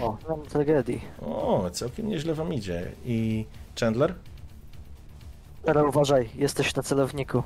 O, 0.02 0.16
mam 0.28 0.42
tragedii. 0.42 1.00
O, 1.20 1.70
całkiem 1.72 2.08
nieźle 2.08 2.34
wam 2.34 2.52
idzie. 2.54 2.92
I 3.04 3.44
Chandler? 3.80 4.14
Ale 5.66 5.84
uważaj, 5.84 6.30
jesteś 6.34 6.74
na 6.74 6.82
celowniku. 6.82 7.42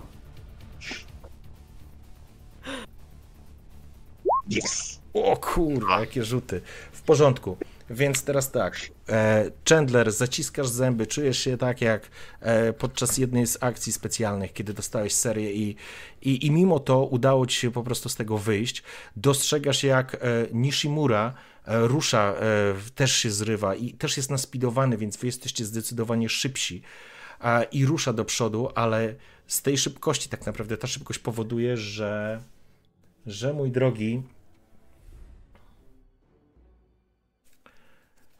Yes! 4.51 5.01
O 5.14 5.36
kurwa, 5.36 6.01
jakie 6.01 6.24
rzuty. 6.24 6.60
W 6.92 7.02
porządku. 7.02 7.56
Więc 7.90 8.24
teraz 8.24 8.50
tak. 8.50 8.76
E, 9.08 9.50
Chandler, 9.68 10.12
zaciskasz 10.12 10.68
zęby, 10.68 11.06
czujesz 11.06 11.38
się 11.38 11.56
tak 11.56 11.80
jak 11.80 12.10
e, 12.40 12.72
podczas 12.72 13.18
jednej 13.18 13.46
z 13.46 13.62
akcji 13.62 13.92
specjalnych, 13.92 14.52
kiedy 14.52 14.74
dostałeś 14.74 15.14
serię 15.14 15.52
i, 15.52 15.76
i, 16.22 16.46
i 16.46 16.50
mimo 16.50 16.80
to 16.80 17.04
udało 17.04 17.46
ci 17.46 17.56
się 17.56 17.70
po 17.70 17.82
prostu 17.82 18.08
z 18.08 18.16
tego 18.16 18.38
wyjść. 18.38 18.82
Dostrzegasz 19.16 19.82
jak 19.82 20.14
e, 20.14 20.18
Nishimura 20.52 21.34
rusza, 21.66 22.34
też 22.94 23.12
się 23.16 23.30
zrywa 23.30 23.74
i 23.74 23.92
też 23.92 24.16
jest 24.16 24.30
naspidowany, 24.30 24.96
więc 24.96 25.16
wy 25.16 25.26
jesteście 25.26 25.64
zdecydowanie 25.64 26.28
szybsi 26.28 26.82
i 27.72 27.86
rusza 27.86 28.12
do 28.12 28.24
przodu, 28.24 28.68
ale 28.74 29.14
z 29.46 29.62
tej 29.62 29.78
szybkości 29.78 30.28
tak 30.28 30.46
naprawdę 30.46 30.76
ta 30.76 30.86
szybkość 30.86 31.18
powoduje, 31.18 31.76
że, 31.76 32.40
że 33.26 33.52
mój 33.52 33.70
drogi, 33.70 34.22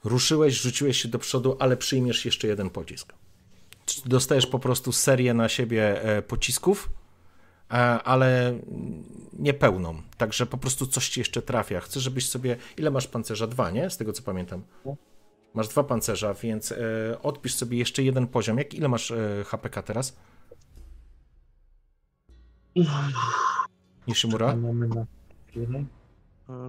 ruszyłeś, 0.05 0.61
rzuciłeś 0.61 1.03
się 1.03 1.09
do 1.09 1.19
przodu, 1.19 1.57
ale 1.59 1.77
przyjmiesz 1.77 2.25
jeszcze 2.25 2.49
jeden 2.49 2.71
pocisk. 2.71 3.13
Dostajesz 4.07 4.47
po 4.47 4.59
prostu 4.59 4.93
serię 4.93 5.35
na 5.35 5.49
siebie 5.49 6.03
e, 6.03 6.23
pocisków, 6.23 6.91
e, 7.71 7.75
ale 8.03 8.59
nie 9.33 9.55
pełną. 9.55 10.03
Także 10.17 10.47
po 10.47 10.59
prostu 10.59 10.87
coś 10.87 11.09
ci 11.09 11.21
jeszcze 11.21 11.43
trafia. 11.43 11.81
Chcę, 11.81 12.01
żebyś 12.01 12.29
sobie. 12.29 12.57
Ile 12.77 12.91
masz 12.91 13.07
pancerza? 13.07 13.47
Dwa, 13.47 13.71
nie? 13.71 13.91
Z 13.91 13.97
tego 13.97 14.13
co 14.13 14.23
pamiętam. 14.23 14.63
Masz 15.55 15.69
dwa 15.69 15.85
pancerza, 15.85 16.35
więc 16.35 16.73
e, 16.73 16.77
odpisz 17.23 17.55
sobie 17.55 17.79
jeszcze 17.79 18.03
jeden 18.03 18.27
poziom. 18.27 18.59
Jak 18.59 18.75
ile 18.75 18.89
masz 18.89 19.13
HPK 19.47 19.83
teraz? 19.83 20.17
Nishimura? 24.09 24.53
Mm, 24.53 25.07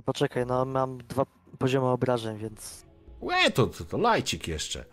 Poczekaj, 0.05 0.45
no 0.45 0.65
mam 0.65 0.97
dwa 0.97 1.25
poziomy 1.59 1.87
obrażeń, 1.87 2.37
więc... 2.37 2.90
Łe, 3.21 3.51
to, 3.51 3.67
to, 3.67 3.85
to 3.85 3.97
lajcik 3.97 4.47
jeszcze. 4.47 4.85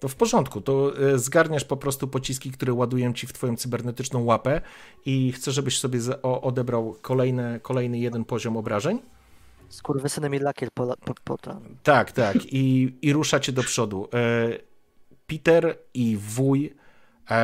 To 0.00 0.08
w 0.08 0.14
porządku, 0.14 0.60
to 0.60 0.92
e, 0.98 1.18
zgarniasz 1.18 1.64
po 1.64 1.76
prostu 1.76 2.08
pociski, 2.08 2.50
które 2.50 2.72
ładują 2.72 3.12
ci 3.12 3.26
w 3.26 3.32
twoją 3.32 3.56
cybernetyczną 3.56 4.24
łapę 4.24 4.60
i 5.06 5.32
chcę, 5.32 5.52
żebyś 5.52 5.78
sobie 5.78 6.00
odebrał 6.22 6.96
kolejne, 7.02 7.60
kolejny 7.62 7.98
jeden 7.98 8.24
poziom 8.24 8.56
obrażeń. 8.56 8.98
Skurwysyny 9.68 10.30
mi 10.30 10.38
lakier 10.38 10.68
po, 10.74 10.96
po, 10.96 11.14
po. 11.24 11.36
Tak, 11.82 12.12
tak. 12.12 12.36
I, 12.46 12.96
i 13.02 13.12
ruszacie 13.12 13.52
do 13.52 13.62
przodu. 13.62 14.08
E, 14.14 14.48
Peter 15.26 15.78
i 15.94 16.16
wuj 16.16 16.74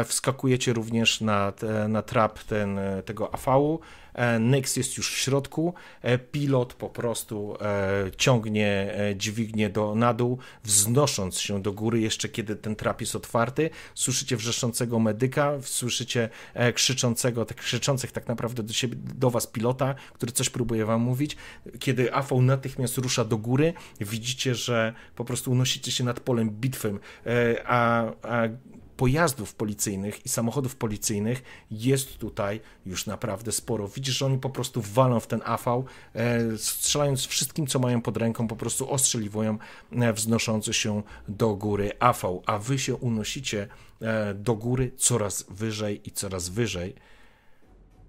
wskakujecie 0.05 0.73
również 0.73 1.21
na, 1.21 1.53
na 1.89 2.03
trap 2.03 2.43
ten, 2.43 2.79
e, 2.79 3.03
tego 3.03 3.35
AV-u. 3.35 3.81
E, 4.15 4.39
Nyx 4.39 4.77
jest 4.77 4.97
już 4.97 5.15
w 5.15 5.19
środku. 5.19 5.75
E, 6.03 6.19
Pilot 6.19 6.75
po 6.75 6.89
prostu 6.89 7.57
e, 7.61 8.11
ciągnie 8.17 8.95
e, 8.95 9.17
dźwignię 9.17 9.71
do, 9.71 9.95
na 9.95 10.15
dół, 10.15 10.39
wznosząc 10.65 11.39
się 11.39 11.63
do 11.63 11.73
góry, 11.73 12.01
jeszcze 12.01 12.29
kiedy 12.29 12.57
ten 12.57 12.77
trap 12.77 13.01
jest 13.01 13.17
otwarty. 13.17 13.71
Słyszycie 13.95 14.37
wrzeszczącego 14.37 14.99
medyka, 14.99 15.53
słyszycie 15.63 16.29
e, 16.55 16.73
krzyczącego, 16.73 17.45
tak, 17.45 17.57
krzyczących 17.57 18.13
tak 18.13 18.29
naprawdę 18.29 18.63
do 18.63 18.73
siebie, 18.73 18.97
do 19.15 19.31
was 19.31 19.47
pilota, 19.47 19.95
który 20.13 20.33
coś 20.33 20.51
próbuje 20.51 20.85
wam 20.85 21.01
mówić. 21.01 21.37
Kiedy 21.79 22.15
AV 22.15 22.41
natychmiast 22.41 22.99
rusza 22.99 23.25
do 23.25 23.39
góry, 23.39 23.73
widzicie, 24.01 24.55
że 24.55 24.95
po 25.17 25.25
prostu 25.25 25.53
unosicie 25.53 25.93
się 25.93 26.05
nad 26.05 26.21
polem 26.21 26.51
bitwym, 26.51 27.01
e, 27.27 27.63
a, 27.67 28.05
a 28.23 28.49
pojazdów 28.97 29.55
policyjnych 29.55 30.27
i 30.27 30.29
samochodów 30.29 30.77
policyjnych 30.77 31.43
jest 31.71 32.19
tutaj 32.19 32.61
już 32.87 33.07
naprawdę 33.07 33.53
sporo. 33.53 33.89
Widzisz, 33.89 34.19
że 34.19 34.27
oni 34.27 34.39
po 34.39 34.51
prostu 34.51 34.83
walą 34.83 35.21
w 35.21 35.27
ten 35.27 35.43
AV, 35.45 35.85
e, 36.15 36.59
strzelając 36.59 37.27
wszystkim, 37.27 37.67
co 37.67 37.79
mają 37.79 38.03
pod 38.03 38.17
ręką, 38.17 38.49
po 38.49 38.57
prostu 38.57 38.91
ostrzeliwują 38.91 39.59
e, 39.93 40.13
wznoszący 40.13 40.73
się 40.73 41.03
do 41.29 41.55
góry 41.55 41.93
AV, 41.99 42.41
a 42.47 42.59
wy 42.59 42.79
się 42.79 42.97
unosicie 42.97 43.69
e, 44.01 44.35
do 44.35 44.55
góry 44.55 44.93
coraz 44.97 45.45
wyżej 45.49 46.09
i 46.09 46.11
coraz 46.11 46.49
wyżej. 46.49 46.95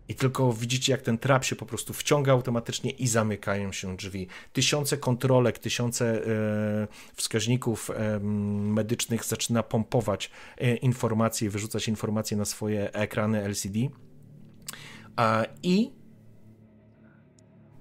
I 0.10 0.16
tylko 0.16 0.54
widzicie, 0.54 0.92
jak 0.92 1.02
ten 1.02 1.18
trap 1.18 1.44
się 1.44 1.56
po 1.56 1.66
prostu 1.66 1.94
wciąga 1.94 2.32
automatycznie 2.32 2.92
i 2.92 3.08
zamykają 3.08 3.72
się 3.72 3.98
drzwi. 3.98 4.28
Tysiące 4.54 4.98
kontrolek, 4.98 5.60
tysiące 5.60 6.26
e, 6.26 6.88
wskaźników 7.16 7.90
e, 7.90 8.20
medycznych 8.20 9.26
zaczyna 9.26 9.64
pompować 9.64 10.32
e, 10.58 10.76
informacje, 10.76 11.50
wyrzucać 11.50 11.88
informacje 11.88 12.38
na 12.38 12.46
swoje 12.46 12.94
ekrany 12.94 13.44
LCD. 13.44 13.80
A, 15.16 15.46
I 15.64 15.92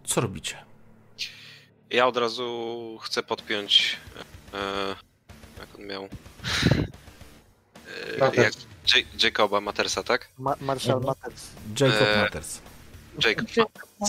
co 0.05 0.21
robicie? 0.21 0.57
Ja 1.91 2.07
od 2.07 2.17
razu 2.17 2.99
chcę 3.03 3.23
podpiąć. 3.23 3.97
E, 4.55 4.95
jak 5.59 5.75
on 5.79 5.87
miał? 5.87 6.09
E, 8.21 8.43
jak 8.43 8.55
J- 8.94 9.23
Jacoba 9.24 9.61
Mattersa, 9.61 10.02
tak? 10.02 10.28
Ma 10.39 10.55
Marshall 10.61 10.97
Mhm. 10.97 11.06
Matters. 11.06 11.47
Jacob 11.81 12.09
E, 12.09 12.23
Matters. 12.23 12.61
Jacob 13.24 13.48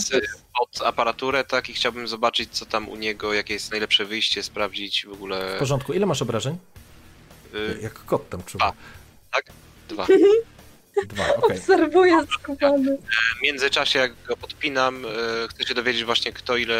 z- 0.00 0.10
pod 0.58 0.82
aparaturę, 0.86 1.44
tak? 1.44 1.68
I 1.68 1.72
chciałbym 1.72 2.08
zobaczyć, 2.08 2.50
co 2.52 2.66
tam 2.66 2.88
u 2.88 2.96
niego, 2.96 3.32
jakie 3.34 3.54
jest 3.54 3.70
najlepsze 3.70 4.04
wyjście, 4.04 4.42
sprawdzić 4.42 5.06
w 5.06 5.12
ogóle. 5.12 5.56
W 5.56 5.58
porządku. 5.58 5.92
Ile 5.92 6.06
masz 6.06 6.22
obrażeń? 6.22 6.58
Y, 7.54 7.78
Jak 7.82 8.04
kot 8.04 8.28
tam 8.28 8.42
czuwa. 8.42 8.72
dwa. 9.88 10.06
Dwa, 11.08 11.34
okej. 11.36 11.56
Obserwuję 11.58 12.26
skubany. 12.40 12.98
W 13.38 13.42
międzyczasie, 13.42 13.98
jak 13.98 14.12
go 14.28 14.36
podpinam, 14.36 15.04
e, 15.04 15.08
chcę 15.48 15.64
się 15.66 15.74
dowiedzieć 15.74 16.04
właśnie, 16.04 16.32
kto 16.32 16.56
ile, 16.56 16.74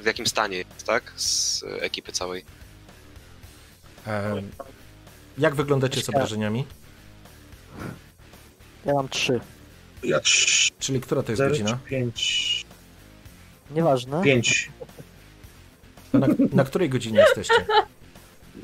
w 0.00 0.06
jakim 0.06 0.26
stanie 0.26 0.56
jest, 0.56 0.84
tak? 0.86 1.12
Z 1.16 1.62
e, 1.62 1.66
ekipy 1.82 2.12
całej. 2.12 2.44
Jak 5.38 5.54
wyglądacie 5.54 6.02
z 6.02 6.08
obrażeniami? 6.08 6.66
Ja 8.86 8.94
mam 8.94 9.08
trzy. 9.08 9.40
Ja 10.02 10.18
trz- 10.20 10.70
Czyli 10.78 11.00
która 11.00 11.22
to 11.22 11.32
jest 11.32 11.38
zero 11.38 11.50
godzina? 11.50 11.78
pięć. 11.84 12.64
Nieważne. 13.70 14.22
Pięć. 14.22 14.70
Na, 16.12 16.26
na 16.52 16.64
której 16.64 16.88
godzinie 16.88 17.18
jesteście? 17.18 17.66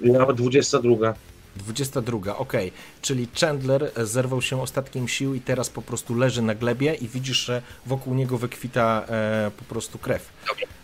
Ja 0.03 0.27
22. 0.27 1.15
22, 1.57 2.37
okej. 2.37 2.73
Czyli 3.03 3.29
Chandler 3.41 3.91
zerwał 3.97 4.43
się 4.43 4.63
ostatkiem 4.63 5.09
sił 5.09 5.35
i 5.35 5.41
teraz 5.41 5.71
po 5.71 5.83
prostu 5.83 6.15
leży 6.15 6.43
na 6.43 6.55
glebie 6.55 6.95
i 6.95 7.09
widzisz, 7.09 7.45
że 7.45 7.63
wokół 7.87 8.15
niego 8.15 8.39
wykwita 8.39 9.05
e, 9.09 9.51
po 9.59 9.65
prostu 9.65 9.99
krew. 9.99 10.33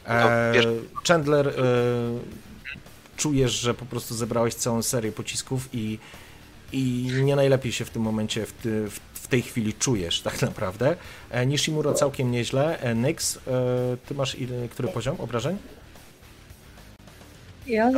E, 0.09 0.53
Chandler, 1.09 1.49
e, 1.49 1.53
czujesz, 3.17 3.53
że 3.53 3.75
po 3.75 3.85
prostu 3.87 4.15
zebrałeś 4.15 4.55
całą 4.55 4.83
serię 4.83 5.13
pocisków 5.13 5.69
i, 5.73 5.99
i 6.73 7.11
nie 7.25 7.37
najlepiej 7.37 7.73
się 7.73 7.85
w 7.85 7.91
tym 7.91 8.03
momencie, 8.03 8.47
w, 8.47 8.53
ty, 8.53 8.91
w, 8.91 9.01
w 9.15 9.29
tej 9.29 9.43
chwili 9.43 9.75
czujesz 9.75 10.21
tak 10.21 10.43
naprawdę. 10.43 10.97
E, 11.31 11.47
Nishimura 11.47 11.93
całkiem 11.93 12.31
nieźle. 12.31 12.81
E, 12.81 12.95
Nyx, 12.95 13.37
e, 13.37 13.41
ty 14.09 14.15
masz 14.15 14.35
ile, 14.39 14.69
który 14.69 14.89
poziom 14.89 15.17
obrażeń? 15.21 15.57
Ja. 17.67 17.91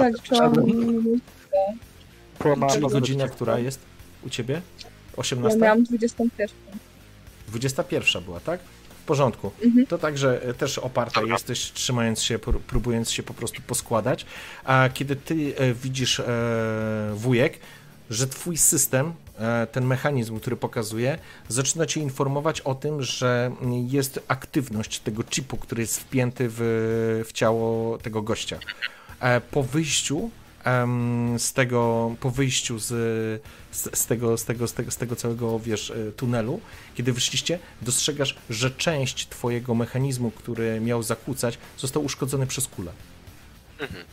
Połamałem 2.38 2.74
Czyli 2.80 2.92
godzina, 2.92 3.28
która 3.28 3.58
jest 3.58 3.80
u 4.26 4.30
ciebie? 4.30 4.54
Ja 4.54 4.88
18? 5.16 5.58
miałam 5.58 5.84
21. 5.84 6.56
21 7.48 8.22
była, 8.24 8.40
tak? 8.40 8.60
W 9.02 9.04
porządku. 9.06 9.50
Mhm. 9.64 9.86
To 9.86 9.98
także 9.98 10.42
e, 10.42 10.54
też 10.54 10.78
oparta 10.78 11.20
jesteś, 11.22 11.72
trzymając 11.72 12.22
się, 12.22 12.38
pró- 12.38 12.58
próbując 12.66 13.10
się 13.10 13.22
po 13.22 13.34
prostu 13.34 13.62
poskładać. 13.62 14.26
A 14.64 14.88
kiedy 14.94 15.16
ty 15.16 15.54
e, 15.56 15.74
widzisz, 15.74 16.20
e, 16.20 16.24
wujek, 17.14 17.58
że 18.10 18.26
twój 18.26 18.56
system, 18.56 19.12
e, 19.38 19.66
ten 19.66 19.84
mechanizm, 19.86 20.40
który 20.40 20.56
pokazuje, 20.56 21.18
zaczyna 21.48 21.86
cię 21.86 22.00
informować 22.00 22.60
o 22.60 22.74
tym, 22.74 23.02
że 23.02 23.50
jest 23.88 24.20
aktywność 24.28 24.98
tego 25.00 25.22
chipu, 25.30 25.56
który 25.56 25.82
jest 25.82 26.00
wpięty 26.00 26.46
w, 26.48 26.58
w 27.28 27.32
ciało 27.32 27.98
tego 27.98 28.22
gościa. 28.22 28.58
E, 29.20 29.40
Po 29.40 29.62
wyjściu 29.62 30.30
z 31.38 31.52
tego, 31.52 32.14
po 32.20 32.30
wyjściu 32.30 32.78
z, 32.78 32.86
z, 33.70 33.98
z, 33.98 34.06
tego, 34.06 34.38
z, 34.38 34.44
tego, 34.44 34.68
z, 34.68 34.72
tego, 34.72 34.90
z 34.90 34.96
tego 34.96 35.16
całego, 35.16 35.58
wiesz, 35.58 35.90
e, 35.90 36.12
tunelu, 36.12 36.60
kiedy 36.94 37.12
wyszliście, 37.12 37.58
dostrzegasz, 37.82 38.36
że 38.50 38.70
część 38.70 39.28
twojego 39.28 39.74
mechanizmu, 39.74 40.30
który 40.30 40.80
miał 40.80 41.02
zakłócać, 41.02 41.58
został 41.78 42.04
uszkodzony 42.04 42.46
przez 42.46 42.66
kulę. 42.68 42.92
Mhm. 43.80 44.04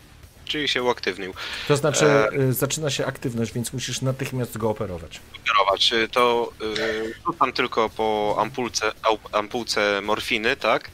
Czyli 0.45 0.67
się 0.67 0.83
uaktywnił. 0.83 1.33
To 1.67 1.77
znaczy, 1.77 2.05
E. 2.05 2.29
e, 2.29 2.53
zaczyna 2.53 2.89
się 2.89 3.05
aktywność, 3.05 3.53
więc 3.53 3.73
musisz 3.73 4.01
natychmiast 4.01 4.57
go 4.57 4.69
operować. 4.69 5.19
Kierować. 5.45 5.93
Y, 5.93 6.07
To 6.07 6.51
y, 6.77 7.13
rzucam 7.25 7.53
tylko 7.53 7.89
po 7.89 8.35
ampulce, 8.39 8.91
ampułce 9.31 10.01
morfiny, 10.01 10.55
tak? 10.55 10.89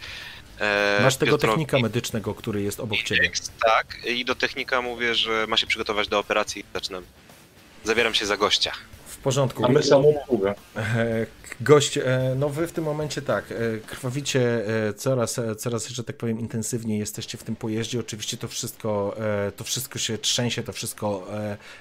E, 0.60 1.00
Masz 1.04 1.16
tego 1.16 1.32
Piotrowi 1.32 1.54
technika 1.56 1.80
medycznego, 1.80 2.34
który 2.36 2.62
jest 2.62 2.80
obok 2.80 2.98
ciebie. 3.00 3.32
Tak, 3.66 3.98
i 4.06 4.26
do 4.26 4.36
technika 4.36 4.82
mówię, 4.82 5.16
że 5.16 5.48
ma 5.48 5.58
się 5.58 5.68
przygotować 5.68 6.08
do 6.08 6.20
operacji 6.20 6.62
i 6.62 6.66
zaczynam. 6.74 7.04
Zabieram 7.84 8.14
się 8.14 8.26
za 8.26 8.38
gościa. 8.38 8.72
W 9.22 9.24
porządku. 9.24 9.66
A 9.66 9.68
my 9.68 9.84
samobsługę. 9.84 10.56
E, 10.76 11.26
Gość, 11.62 11.98
e, 11.98 12.04
no 12.38 12.50
wy 12.50 12.68
w 12.68 12.72
tym 12.72 12.84
momencie 12.84 13.22
tak, 13.22 13.52
e, 13.52 13.56
krwawicie 13.88 14.66
e, 14.90 14.94
coraz, 14.94 15.40
coraz, 15.58 15.88
że 15.88 16.04
tak 16.04 16.18
powiem, 16.18 16.40
intensywniej 16.40 17.00
jesteście 17.00 17.38
w 17.38 17.44
tym 17.44 17.56
pojeździe. 17.56 18.00
Oczywiście 18.00 18.38
to 18.38 18.48
wszystko, 18.48 19.16
to 19.56 19.64
wszystko 19.64 20.00
się 20.00 20.18
trzęsie, 20.18 20.64
to 20.64 20.74
wszystko 20.74 21.28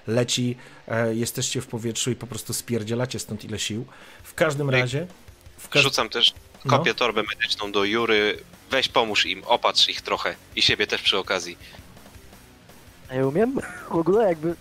leci. 0.06 0.56
Jesteście 1.12 1.60
w 1.60 1.66
powietrzu 1.66 2.10
i 2.10 2.16
po 2.16 2.26
prostu 2.26 2.52
spierdzielacie 2.54 3.18
stąd 3.18 3.44
ile 3.44 3.58
sił. 3.58 3.84
W 4.22 4.34
każdym 4.34 4.70
razie. 4.70 5.06
W 5.58 5.68
każ- 5.68 5.82
Rzucam 5.82 6.08
też, 6.08 6.34
No. 6.64 6.78
kopię 6.78 6.94
torbę 6.94 7.22
medyczną 7.22 7.72
do 7.72 7.84
Jury. 7.84 8.38
Weź 8.70 8.88
pomóż 8.88 9.26
im, 9.26 9.44
opatrz 9.44 9.88
ich 9.88 10.00
trochę. 10.00 10.34
I 10.56 10.62
siebie 10.62 10.86
też 10.86 11.02
przy 11.02 11.18
okazji. 11.18 11.58
A 13.10 13.14
ja 13.14 13.26
umiem? 13.26 13.60
W 13.90 13.92
ogóle 13.92 14.28
jakby... 14.28 14.54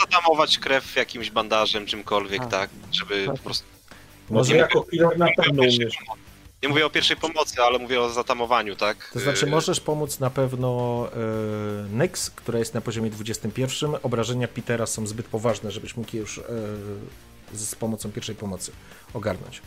Zatamować 0.00 0.58
krew 0.58 0.96
jakimś 0.96 1.30
bandażem, 1.30 1.86
czymkolwiek, 1.86 2.42
A. 2.42 2.46
tak? 2.46 2.70
Żeby 2.92 3.26
Tak. 3.26 3.36
po 3.36 3.42
prostu... 3.42 3.66
Może 4.30 4.56
jako 4.56 4.82
killer 4.82 5.18
na 5.18 5.28
pewno 5.36 5.62
umiesz. 5.62 5.96
Nie 6.62 6.68
mówię 6.68 6.86
o 6.86 6.90
pierwszej 6.90 7.16
pomocy, 7.16 7.62
ale 7.62 7.78
mówię 7.78 8.00
o 8.00 8.10
zatamowaniu, 8.10 8.76
tak? 8.76 9.10
to 9.12 9.20
znaczy, 9.20 9.46
Y, 9.46 9.50
możesz 9.50 9.80
pomóc 9.80 10.20
na 10.20 10.30
pewno 10.30 11.08
e, 11.12 11.16
Nyx, 11.96 12.30
która 12.30 12.58
jest 12.58 12.74
na 12.74 12.80
poziomie 12.80 13.10
21. 13.10 13.96
Obrażenia 14.02 14.48
Petera 14.48 14.86
są 14.86 15.06
zbyt 15.06 15.26
poważne, 15.26 15.70
żebyś 15.70 15.96
mógł 15.96 16.16
je 16.16 16.20
już 16.20 16.38
e, 16.38 16.42
z, 17.52 17.74
pomocą 17.74 18.12
pierwszej 18.12 18.34
pomocy 18.34 18.72
ogarnąć. 19.14 19.62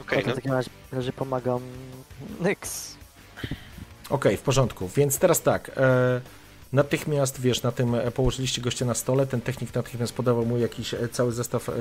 Okej, 0.00 0.18
Okay, 0.18 0.22
no. 0.26 0.32
w 0.32 0.34
takim 0.34 0.52
razie 0.92 1.12
pomagam 1.12 1.60
Nyx. 2.40 2.96
Okej, 4.12 4.36
w 4.36 4.42
porządku. 4.42 4.88
Więc 4.96 5.18
teraz 5.18 5.42
tak. 5.42 5.70
E, 5.76 6.20
Natychmiast, 6.72 7.40
wiesz, 7.40 7.62
na 7.62 7.72
tym 7.72 7.94
e, 7.94 8.10
położyliście 8.10 8.62
gościa 8.62 8.84
na 8.84 8.94
stole, 8.94 9.26
ten 9.26 9.40
technik 9.40 9.74
natychmiast 9.74 10.12
podawał 10.12 10.46
mu 10.46 10.58
jakiś 10.58 10.94
e, 10.94 11.08
cały 11.08 11.32
zestaw 11.32 11.68
e, 11.68 11.72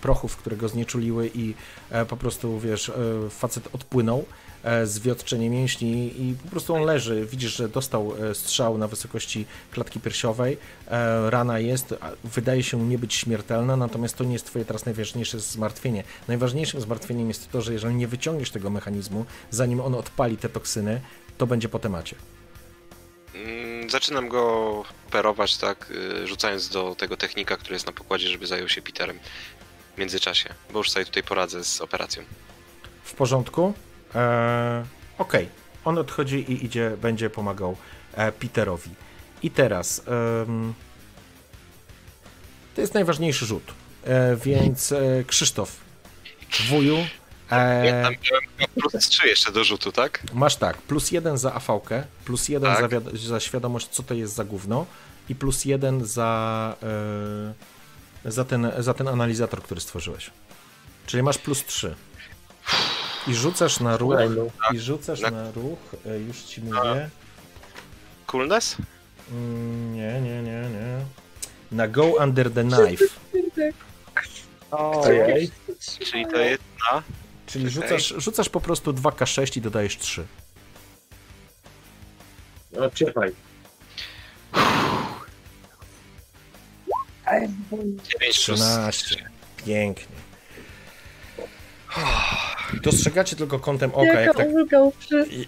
prochów, 0.00 0.36
które 0.36 0.56
go 0.56 0.68
znieczuliły 0.68 1.30
i 1.34 1.54
e, 1.90 2.04
po 2.04 2.16
prostu, 2.16 2.58
wiesz, 2.58 2.88
e, 2.88 2.92
facet 3.30 3.68
odpłynął 3.72 4.24
e, 4.64 4.86
z 4.86 4.98
wiotczeniem 4.98 5.52
mięśni 5.52 6.22
i 6.22 6.34
po 6.44 6.48
prostu 6.48 6.74
on 6.74 6.82
leży. 6.82 7.26
Widzisz, 7.26 7.56
że 7.56 7.68
dostał 7.68 8.12
strzał 8.32 8.78
na 8.78 8.88
wysokości 8.88 9.46
klatki 9.70 10.00
piersiowej. 10.00 10.58
Rana 11.28 11.58
jest, 11.58 11.94
wydaje 12.24 12.62
się 12.62 12.88
nie 12.88 12.98
być 12.98 13.14
śmiertelna, 13.14 13.76
natomiast 13.76 14.16
to 14.16 14.24
nie 14.24 14.32
jest 14.32 14.46
twoje 14.46 14.64
teraz 14.64 14.84
najważniejsze 14.84 15.40
zmartwienie. 15.40 16.04
Najważniejszym 16.28 16.80
zmartwieniem 16.80 17.28
jest 17.28 17.50
to, 17.50 17.62
że 17.62 17.72
jeżeli 17.72 17.94
nie 17.94 18.08
wyciągniesz 18.08 18.50
tego 18.50 18.70
mechanizmu, 18.70 19.24
zanim 19.50 19.80
on 19.80 19.94
odpali 19.94 20.36
te 20.36 20.48
toksyny, 20.48 21.00
to 21.38 21.46
będzie 21.46 21.68
po 21.68 21.78
temacie. 21.78 22.16
Mm, 23.34 23.90
Zaczynam 23.90 24.28
go 24.28 24.84
operować, 25.08 25.56
tak, 25.56 25.90
y, 25.90 26.26
rzucając 26.26 26.68
do 26.68 26.94
tego 26.94 27.16
technika, 27.16 27.56
który 27.56 27.74
jest 27.74 27.86
na 27.86 27.92
pokładzie, 27.92 28.28
żeby 28.28 28.46
zajął 28.46 28.68
się 28.68 28.82
Peterem 28.82 29.18
w 29.94 29.98
międzyczasie, 29.98 30.54
bo 30.72 30.78
już 30.78 30.90
sobie 30.90 31.04
tutaj 31.04 31.22
poradzę 31.22 31.64
z 31.64 31.80
operacją. 31.80 32.22
W 33.04 33.14
porządku? 33.14 33.74
Eee, 34.14 34.84
Okej, 35.18 35.48
on 35.84 35.98
odchodzi 35.98 36.36
i 36.36 36.64
idzie, 36.64 36.96
będzie 37.02 37.30
pomagał 37.30 37.76
e, 38.14 38.32
Peterowi. 38.32 38.90
I 39.42 39.50
teraz 39.50 40.02
to 42.74 42.80
jest 42.80 42.94
najważniejszy 42.94 43.46
rzut, 43.46 43.62
e, 44.04 44.36
więc 44.36 44.92
e, 44.92 45.24
Krzysztof, 45.26 45.76
wuju, 46.68 46.96
Ja 47.50 47.56
e, 47.56 48.02
tam 48.02 48.12
miałem 48.58 48.70
plus 48.74 49.08
3 49.08 49.28
jeszcze 49.28 49.52
do 49.52 49.64
rzutu, 49.64 49.92
tak? 49.92 50.22
masz 50.32 50.56
tak, 50.56 50.76
plus 50.76 51.10
jeden 51.10 51.38
za 51.38 51.54
AV-kę, 51.54 52.02
plus 52.24 52.48
jeden 52.48 52.72
Tak. 52.72 52.80
za, 52.80 52.88
wiad- 52.88 53.16
za 53.16 53.40
świadomość, 53.40 53.88
co 53.88 54.02
to 54.02 54.14
jest 54.14 54.34
za 54.34 54.44
gówno 54.44 54.86
i 55.28 55.34
plus 55.34 55.64
jeden 55.64 56.04
za, 56.04 56.74
e, 58.24 58.30
za, 58.30 58.44
ten, 58.44 58.72
za 58.78 58.94
ten 58.94 59.08
analizator, 59.08 59.62
który 59.62 59.80
stworzyłeś. 59.80 60.30
Czyli 61.06 61.22
masz 61.22 61.38
plus 61.38 61.64
3. 61.64 61.94
I 63.26 63.34
rzucasz 63.34 63.80
na 63.80 63.96
ruch, 63.96 64.14
i 64.74 64.78
rzucasz 64.78 65.20
Na- 65.20 65.30
na 65.30 65.50
ruch, 65.50 65.78
e, 66.06 66.18
już 66.18 66.38
ci 66.42 66.60
mówię. 66.62 67.10
Coolness? 68.26 68.76
Mm, 69.32 69.94
Nie, 69.94 70.20
nie, 70.20 70.42
nie, 70.42 70.60
nie. 70.70 71.00
Na 71.72 71.88
go 71.88 72.04
under 72.04 72.50
the 72.50 72.62
knife. 72.64 73.04
Ojej. 74.70 75.50
Czyli 76.10 76.26
to 76.26 76.36
jest 76.38 76.62
na... 76.92 77.02
Czyli 77.56 77.70
rzucasz, 77.70 78.14
rzucasz 78.18 78.48
po 78.48 78.60
prostu 78.60 78.92
2K6 78.92 79.58
i 79.58 79.60
dodajesz 79.60 79.98
3. 79.98 80.26
No, 82.72 82.90
czekaj. 82.90 83.32
9 87.80 88.02
plus 88.18 88.36
13. 88.36 89.30
Pięknie. 89.56 90.16
Dostrzegacie 92.82 93.36
tylko 93.36 93.58
kątem 93.58 93.90
oka, 93.94 94.20
jak 94.20 94.36
tak, 94.36 94.48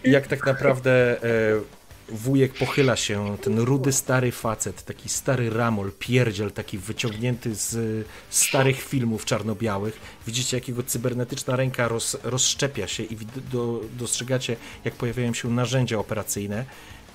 jak 0.04 0.26
tak 0.26 0.46
naprawdę 0.46 1.22
e, 1.22 1.77
wujek 2.10 2.54
pochyla 2.54 2.96
się, 2.96 3.36
ten 3.42 3.58
rudy 3.58 3.92
stary 3.92 4.32
facet, 4.32 4.84
taki 4.84 5.08
stary 5.08 5.50
ramol, 5.50 5.92
pierdziel, 5.98 6.52
taki 6.52 6.78
wyciągnięty 6.78 7.54
z 7.54 8.06
starych 8.30 8.80
filmów 8.80 9.24
czarno-białych. 9.24 10.00
Widzicie, 10.26 10.56
jak 10.56 10.68
jego 10.68 10.82
cybernetyczna 10.82 11.56
ręka 11.56 11.88
roz, 11.88 12.16
rozszczepia 12.22 12.86
się 12.86 13.02
i 13.02 13.16
do, 13.52 13.80
dostrzegacie, 13.98 14.56
jak 14.84 14.94
pojawiają 14.94 15.34
się 15.34 15.50
narzędzia 15.50 15.98
operacyjne. 15.98 16.64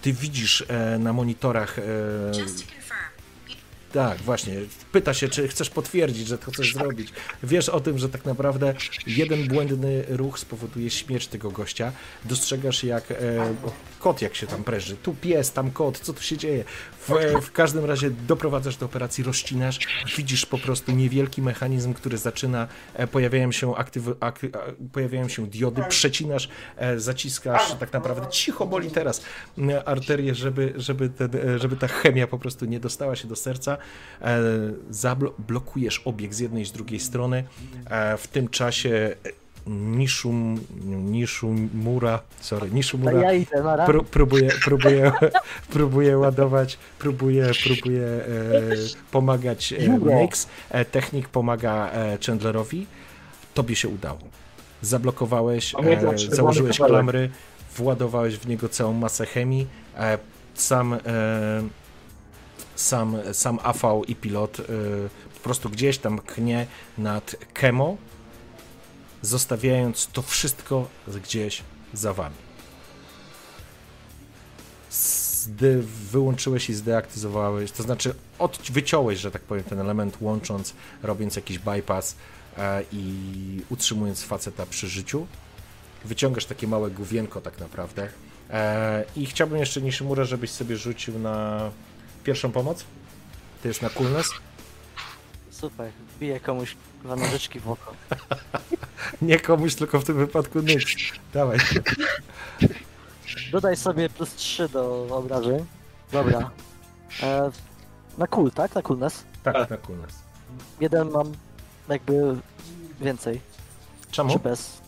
Ty 0.01 0.13
widzisz 0.13 0.65
e, 0.67 0.99
na 0.99 1.13
monitorach 1.13 1.79
e, 1.79 1.83
tak, 3.93 4.17
właśnie. 4.21 4.53
Pyta 4.91 5.13
się, 5.13 5.29
czy 5.29 5.47
chcesz 5.47 5.69
potwierdzić, 5.69 6.27
że 6.27 6.37
to 6.37 6.51
chcesz 6.51 6.73
zrobić. 6.73 7.09
Wiesz 7.43 7.69
o 7.69 7.79
tym, 7.79 7.97
że 7.97 8.09
tak 8.09 8.25
naprawdę 8.25 8.73
jeden 9.07 9.47
błędny 9.47 10.03
ruch 10.09 10.39
spowoduje 10.39 10.89
śmierć 10.89 11.27
tego 11.27 11.51
gościa. 11.51 11.91
Dostrzegasz, 12.25 12.83
jak 12.83 13.11
e, 13.11 13.15
kot, 14.03 14.21
jak 14.21 14.35
się 14.35 14.47
tam 14.47 14.63
preży. 14.63 14.97
Tu 14.97 15.13
pies, 15.13 15.51
tam 15.51 15.71
kot, 15.71 15.99
co 15.99 16.13
tu 16.13 16.21
się 16.21 16.37
dzieje? 16.37 16.63
W, 17.07 17.09
w 17.41 17.51
każdym 17.51 17.85
razie 17.85 18.09
doprowadzasz 18.09 18.77
do 18.77 18.85
operacji, 18.85 19.23
rozcinasz, 19.23 19.79
widzisz 20.17 20.45
po 20.45 20.57
prostu 20.57 20.91
niewielki 20.91 21.41
mechanizm, 21.41 21.93
który 21.93 22.17
zaczyna, 22.17 22.67
e, 22.93 23.07
pojawiają 23.07 23.51
się 23.51 23.75
ak, 23.75 24.39
pojawiają 24.91 25.27
się 25.27 25.47
diody, 25.47 25.83
przecinasz, 25.89 26.49
e, 26.77 26.99
zaciskasz, 26.99 27.75
tak 27.75 27.93
naprawdę 27.93 28.27
cicho 28.29 28.65
boli 28.65 28.91
teraz 28.91 29.21
arterię, 29.85 30.35
żeby, 30.35 30.73
żeby, 30.75 31.09
ten, 31.09 31.29
e, 31.35 31.59
żeby 31.59 31.75
ta 31.75 31.87
chemia 31.87 32.27
po 32.27 32.39
prostu 32.39 32.65
nie 32.65 32.79
dostała 32.79 33.15
się 33.15 33.27
do 33.27 33.35
serca. 33.35 33.77
Zablokujesz 34.89 36.01
obieg 36.05 36.33
z 36.33 36.39
jednej 36.39 36.63
i 36.63 36.65
z 36.65 36.71
drugiej 36.71 36.99
strony. 36.99 37.43
W 38.17 38.27
tym 38.27 38.49
czasie 38.49 39.15
Nishum, 39.67 40.59
Nishumura, 40.85 42.19
sorry, 42.39 42.71
Nishumura 42.71 43.21
ja 43.21 43.33
idę, 43.33 43.63
na 43.63 43.87
pró- 43.87 44.03
próbuje, 44.03 44.49
próbuje, 44.65 45.11
próbuje 45.73 46.17
ładować, 46.17 46.77
próbuje, 46.99 47.51
próbuje 47.63 48.03
e, 48.03 48.21
pomagać 49.11 49.73
e. 49.73 49.87
Nyx, 49.87 50.47
e, 50.69 50.85
technik 50.85 51.29
pomaga 51.29 51.89
e, 51.91 52.17
Chandlerowi. 52.25 52.85
Tobie 53.53 53.75
się 53.75 53.89
udało. 53.89 54.19
Zablokowałeś, 54.81 55.75
e, 55.75 56.17
założyłeś 56.35 56.77
klamry, 56.77 57.29
władowałeś 57.75 58.37
w 58.37 58.47
niego 58.47 58.69
całą 58.69 58.93
masę 58.93 59.25
chemii. 59.25 59.67
E, 59.97 60.17
sam, 60.53 60.93
e, 60.93 60.99
sam, 62.75 63.17
sam 63.33 63.59
AV 63.63 64.01
i 64.07 64.15
pilot 64.15 64.59
e, 64.59 64.63
po 65.33 65.39
prostu 65.43 65.69
gdzieś 65.69 65.97
tam 65.97 66.19
knie 66.19 66.67
nad 66.97 67.35
Kemo, 67.53 67.97
zostawiając 69.23 70.07
to 70.07 70.21
wszystko 70.21 70.87
gdzieś 71.07 71.61
za 71.93 72.13
wami. 72.13 72.35
Zde, 74.91 75.77
wyłączyłeś 76.11 76.69
i 76.69 76.73
zdeaktywowałeś, 76.73 77.71
to 77.71 77.83
znaczy 77.83 78.15
od, 78.39 78.57
wyciąłeś, 78.71 79.19
że 79.19 79.31
tak 79.31 79.41
powiem, 79.41 79.63
ten 79.63 79.79
element, 79.79 80.17
łącząc, 80.21 80.73
robiąc 81.03 81.35
jakiś 81.35 81.59
bypass 81.59 82.15
e, 82.57 82.83
i 82.91 83.61
utrzymując 83.69 84.23
faceta 84.23 84.65
przy 84.65 84.87
życiu. 84.87 85.27
Wyciągasz 86.05 86.45
takie 86.45 86.67
małe 86.67 86.91
główienko 86.91 87.41
tak 87.41 87.59
naprawdę. 87.59 88.09
E, 88.49 89.05
I 89.15 89.25
chciałbym 89.25 89.59
jeszcze 89.59 89.81
Nishimura, 89.81 90.23
żebyś 90.23 90.51
sobie 90.51 90.77
rzucił 90.77 91.19
na 91.19 91.69
pierwszą 92.23 92.51
pomoc. 92.51 92.83
To 93.61 93.67
jest 93.67 93.81
na 93.81 93.89
coolness. 93.89 94.29
Super, 95.63 95.91
biję 96.19 96.39
komuś 96.39 96.75
dwa 97.03 97.15
nożyczki 97.15 97.59
w 97.59 97.69
oko. 97.69 97.93
Nie 99.21 99.39
komuś, 99.39 99.75
tylko 99.75 99.99
w 99.99 100.03
tym 100.03 100.17
wypadku 100.17 100.61
Nyx. 100.61 100.85
Dawaj. 101.33 101.57
Dodaj 103.51 103.77
sobie 103.77 104.09
plus 104.09 104.35
3 104.35 104.69
do 104.69 105.07
obrażeń. 105.11 105.65
Dobra. 106.11 106.51
E, 107.23 107.51
na 108.17 108.27
cool, 108.27 108.51
tak? 108.51 108.75
Na 108.75 108.81
coolness. 108.81 109.23
Tak, 109.43 109.69
na 109.69 109.77
coolness. 109.77 110.13
Jeden 110.79 111.11
mam 111.11 111.31
jakby 111.89 112.37
więcej. 113.01 113.41
Czemu? 114.11 114.33
Czy 114.33 114.39
bez? 114.39 114.81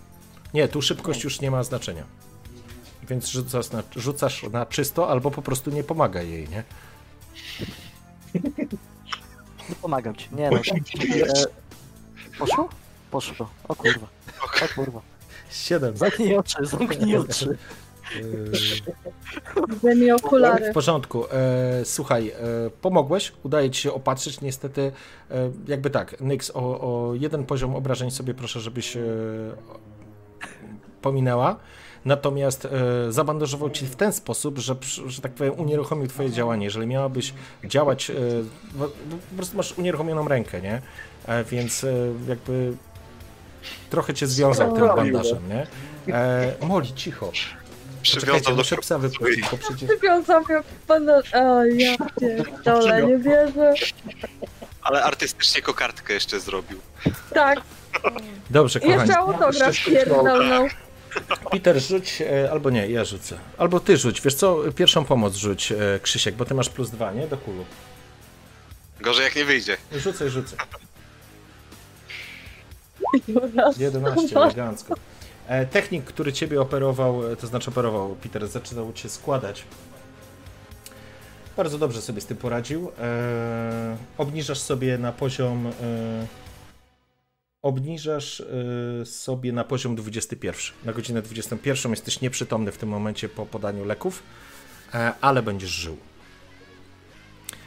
Nie, 0.54 0.68
tu 0.68 0.82
szybkość 0.82 1.24
już 1.24 1.42
nie 1.42 1.52
ma 1.52 1.64
znaczenia. 1.64 2.04
Więc 3.10 3.28
rzucasz 3.28 3.72
na, 3.72 3.84
rzucasz 3.96 4.44
na 4.44 4.66
czysto, 4.66 5.10
albo 5.10 5.32
po 5.32 5.42
prostu 5.42 5.72
nie 5.72 5.84
pomaga 5.84 6.22
jej, 6.22 6.50
nie? 6.50 6.64
Nie 9.70 9.76
pomagam 9.76 10.16
ci. 10.16 10.30
Nie 10.32 10.50
no. 10.50 10.58
E, 10.58 11.44
poszło? 12.40 12.70
Poszło. 13.12 13.50
O 13.68 13.76
kurwa. 13.76 14.08
O 14.44 14.76
kurwa. 14.76 15.02
Siedem. 15.50 15.98
Zamknij 15.98 16.38
oczy, 16.38 16.66
zamknij 16.66 17.18
oczy. 17.18 17.58
Daj 19.84 19.96
mi 19.96 20.12
okulary. 20.12 20.72
W 20.72 20.74
porządku. 20.74 21.26
E, 21.32 21.86
słuchaj, 21.86 22.30
e, 22.30 22.34
pomogłeś, 22.82 23.34
udaje 23.44 23.72
ci 23.72 23.82
się 23.82 23.94
opatrzyć. 23.94 24.42
Niestety, 24.42 24.92
e, 25.32 25.52
jakby 25.68 25.90
tak, 25.90 26.22
Nyx, 26.22 26.52
o, 26.54 26.60
o 26.60 27.14
jeden 27.14 27.46
poziom 27.46 27.76
obrażeń 27.76 28.12
sobie 28.12 28.34
proszę, 28.34 28.60
żebyś 28.60 28.98
e, 28.98 29.02
pominęła. 31.02 31.56
Natomiast 32.06 32.66
e, 32.66 32.70
zabandażował 33.12 33.70
ci 33.70 33.86
w 33.86 33.96
ten 33.96 34.14
sposób, 34.14 34.58
że, 34.60 34.76
że 35.08 35.22
tak 35.22 35.32
powiem, 35.32 35.54
unieruchomił 35.60 36.08
twoje 36.08 36.32
działanie. 36.32 36.66
Jeżeli 36.66 36.88
miałabyś 36.88 37.34
działać, 37.64 38.10
e, 38.10 38.14
bo- 38.74 38.88
bo 38.88 39.16
po 39.30 39.36
prostu 39.36 39.58
masz 39.58 39.78
unieruchomioną 39.78 40.28
rękę, 40.28 40.62
nie? 40.62 40.82
E, 41.28 41.44
więc 41.44 41.84
e, 41.84 41.94
jakby 42.28 42.74
trochę 43.90 44.14
cię 44.14 44.28
związał 44.28 44.74
tym 44.76 44.88
bandażem, 44.88 45.40
nie? 45.50 45.68
E, 46.16 46.54
Moli, 46.62 46.94
cicho. 46.94 47.32
Przywiązał 48.02 48.54
do 48.56 48.58
muszę 48.58 48.78
psa 48.78 48.98
wypuścić, 48.98 49.46
bo 49.52 49.58
przecież... 49.58 49.90
Przywiązał 49.90 50.42
mnie 50.50 50.62
pana... 50.88 51.14
O, 51.34 51.66
ja 51.66 51.96
pierdolę, 52.22 53.06
nie 53.06 53.18
wierzę. 53.18 53.74
Ale 54.82 55.04
artystycznie 55.04 55.62
kokardkę 55.62 56.14
jeszcze 56.14 56.40
zrobił. 56.40 56.80
Tak, 57.34 57.62
Dobrze, 58.50 58.80
kochani. 58.80 59.00
jeszcze 59.00 59.18
autograf 59.18 59.86
pierdolnął. 59.86 60.68
Peter, 61.52 61.80
rzuć, 61.82 62.22
e, 62.22 62.52
albo 62.52 62.70
nie, 62.70 62.88
ja 62.90 63.06
rzucę. 63.06 63.38
Albo 63.58 63.80
ty 63.80 63.98
rzuć, 63.98 64.22
wiesz 64.22 64.36
co, 64.36 64.58
pierwszą 64.76 65.06
pomoc 65.06 65.36
rzuć, 65.36 65.72
e, 65.72 66.00
Krzysiek, 66.02 66.36
bo 66.36 66.46
ty 66.46 66.54
masz 66.54 66.70
plus 66.70 66.90
dwa, 66.90 67.12
nie? 67.12 67.28
Do 67.28 67.38
kulu. 67.38 67.66
Gorzej 69.02 69.24
jak 69.24 69.36
nie 69.36 69.46
wyjdzie. 69.46 69.78
Rzucaj, 69.92 70.30
rzucaj. 70.30 70.58
Raz. 73.56 73.78
11, 73.78 74.36
elegancko. 74.36 74.96
E, 75.48 75.66
Technik, 75.66 76.06
który 76.06 76.34
ciebie 76.34 76.62
operował, 76.62 77.36
to 77.36 77.48
znaczy 77.48 77.70
operował, 77.70 78.16
Peter, 78.16 78.48
zaczynał 78.48 78.94
cię 78.94 79.10
składać. 79.10 79.64
Bardzo 81.58 81.78
dobrze 81.78 82.02
sobie 82.02 82.22
z 82.22 82.26
tym 82.26 82.38
poradził. 82.38 82.92
Obniżasz 84.18 84.60
sobie 84.60 84.98
na 84.98 85.12
poziom. 85.12 85.72
Obniżasz 87.66 88.42
e, 89.02 89.06
sobie 89.06 89.54
na 89.54 89.64
poziom 89.64 89.96
21. 89.96 90.62
Na 90.86 90.94
godzinę 90.94 91.22
21 91.22 91.92
jesteś 91.92 92.22
nieprzytomny 92.22 92.72
w 92.72 92.78
tym 92.78 92.90
momencie 92.90 93.30
po 93.30 93.46
podaniu 93.46 93.86
leków, 93.86 94.24
e, 94.94 95.14
ale 95.22 95.44
będziesz 95.44 95.70
żył. 95.70 95.98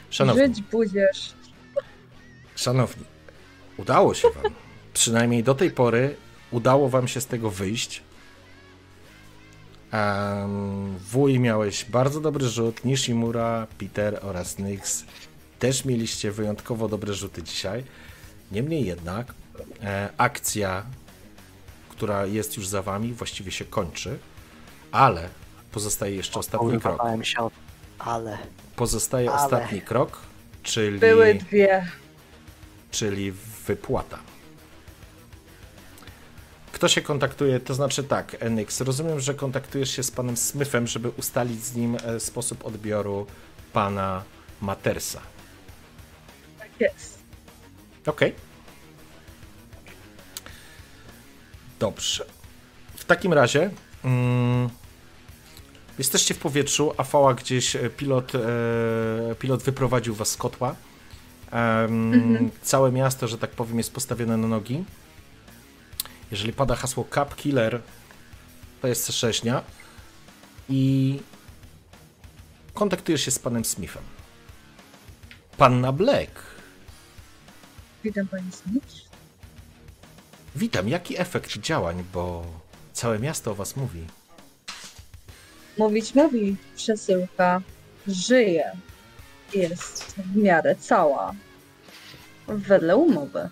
Szanowni, 0.09 0.45
Żyć 0.45 0.61
budziesz. 0.61 1.33
Szanowni, 2.55 3.03
udało 3.77 4.13
się 4.13 4.27
wam. 4.29 4.53
Przynajmniej 4.93 5.43
do 5.43 5.55
tej 5.55 5.71
pory 5.71 6.15
udało 6.51 6.89
wam 6.89 7.07
się 7.07 7.21
z 7.21 7.25
tego 7.25 7.49
wyjść. 7.49 8.03
Um, 9.93 10.97
wuj 10.97 11.39
miałeś 11.39 11.85
bardzo 11.85 12.21
dobry 12.21 12.47
rzut, 12.47 12.85
Nishimura, 12.85 13.67
Peter 13.77 14.19
oraz 14.21 14.59
Nyx 14.59 15.05
też 15.59 15.85
mieliście 15.85 16.31
wyjątkowo 16.31 16.87
dobre 16.87 17.13
rzuty 17.13 17.43
dzisiaj. 17.43 17.83
Niemniej 18.51 18.85
jednak 18.85 19.33
akcja, 20.17 20.83
która 21.89 22.25
jest 22.25 22.57
już 22.57 22.67
za 22.67 22.81
wami, 22.81 23.13
właściwie 23.13 23.51
się 23.51 23.65
kończy, 23.65 24.19
ale 24.91 25.29
pozostaje 25.71 26.15
jeszcze 26.15 26.39
ostatni 26.39 26.79
krok. 26.79 27.01
Się 27.23 27.39
od... 27.39 27.53
Ale... 27.99 28.37
Pozostaje 28.75 29.31
Ale. 29.31 29.43
ostatni 29.45 29.81
krok, 29.81 30.17
czyli 30.63 30.99
Były 30.99 31.33
dwie. 31.33 31.87
czyli 32.91 33.31
wypłata. 33.67 34.19
Kto 36.71 36.87
się 36.87 37.01
kontaktuje? 37.01 37.59
To 37.59 37.73
znaczy 37.73 38.03
tak, 38.03 38.35
Enix, 38.39 38.81
rozumiem, 38.81 39.19
że 39.19 39.33
kontaktujesz 39.33 39.89
się 39.91 40.03
z 40.03 40.11
panem 40.11 40.37
Smythem, 40.37 40.87
żeby 40.87 41.09
ustalić 41.09 41.63
z 41.63 41.75
nim 41.75 41.97
e, 42.03 42.19
sposób 42.19 42.65
odbioru 42.65 43.27
pana 43.73 44.23
Matersa. 44.61 45.21
Tak 46.59 46.69
jest. 46.79 47.19
Okej. 48.05 48.35
Dobrze. 51.79 52.25
W 52.97 53.05
takim 53.05 53.33
razie 53.33 53.69
mm, 54.03 54.69
jesteście 55.97 56.33
w 56.33 56.37
powietrzu, 56.39 56.93
a 56.97 57.03
fała 57.03 57.33
gdzieś 57.33 57.75
e, 57.75 57.89
pilot, 57.89 58.35
e, 58.35 58.39
pilot 59.39 59.63
wyprowadził 59.63 60.15
was 60.15 60.29
z 60.31 60.37
kotła. 60.37 60.75
Em, 61.51 62.51
Całe 62.61 62.91
miasto, 62.91 63.27
że 63.27 63.37
tak 63.37 63.49
powiem, 63.49 63.77
jest 63.77 63.93
postawione 63.93 64.37
na 64.37 64.47
nogi. 64.47 64.83
Jeżeli 66.31 66.53
pada 66.53 66.75
hasło 66.75 67.05
Cap 67.13 67.35
Killer, 67.35 67.81
to 68.81 68.87
jest 68.87 69.09
C6 69.09 69.61
i 70.69 71.19
kontaktujesz 72.73 73.21
się 73.21 73.31
z 73.31 73.39
panem 73.39 73.65
Smithem. 73.65 74.03
Panna 75.57 75.91
Black. 75.91 76.31
Witam 78.03 78.27
pani 78.27 78.51
Smith. 78.51 79.08
Witam, 80.55 80.89
jaki 80.89 81.19
efekt 81.21 81.57
działań, 81.57 82.03
bo 82.13 82.45
całe 82.93 83.19
miasto 83.19 83.51
o 83.51 83.55
was 83.55 83.75
mówi. 83.75 84.05
Mówić 85.77 86.15
mówi, 86.15 86.55
przesyłka 86.75 87.61
żyje. 88.07 88.71
Jest 89.53 90.15
w 90.17 90.35
miarę 90.35 90.75
cała. 90.75 91.33
Wedle 92.47 92.97
umowy. 92.97 93.49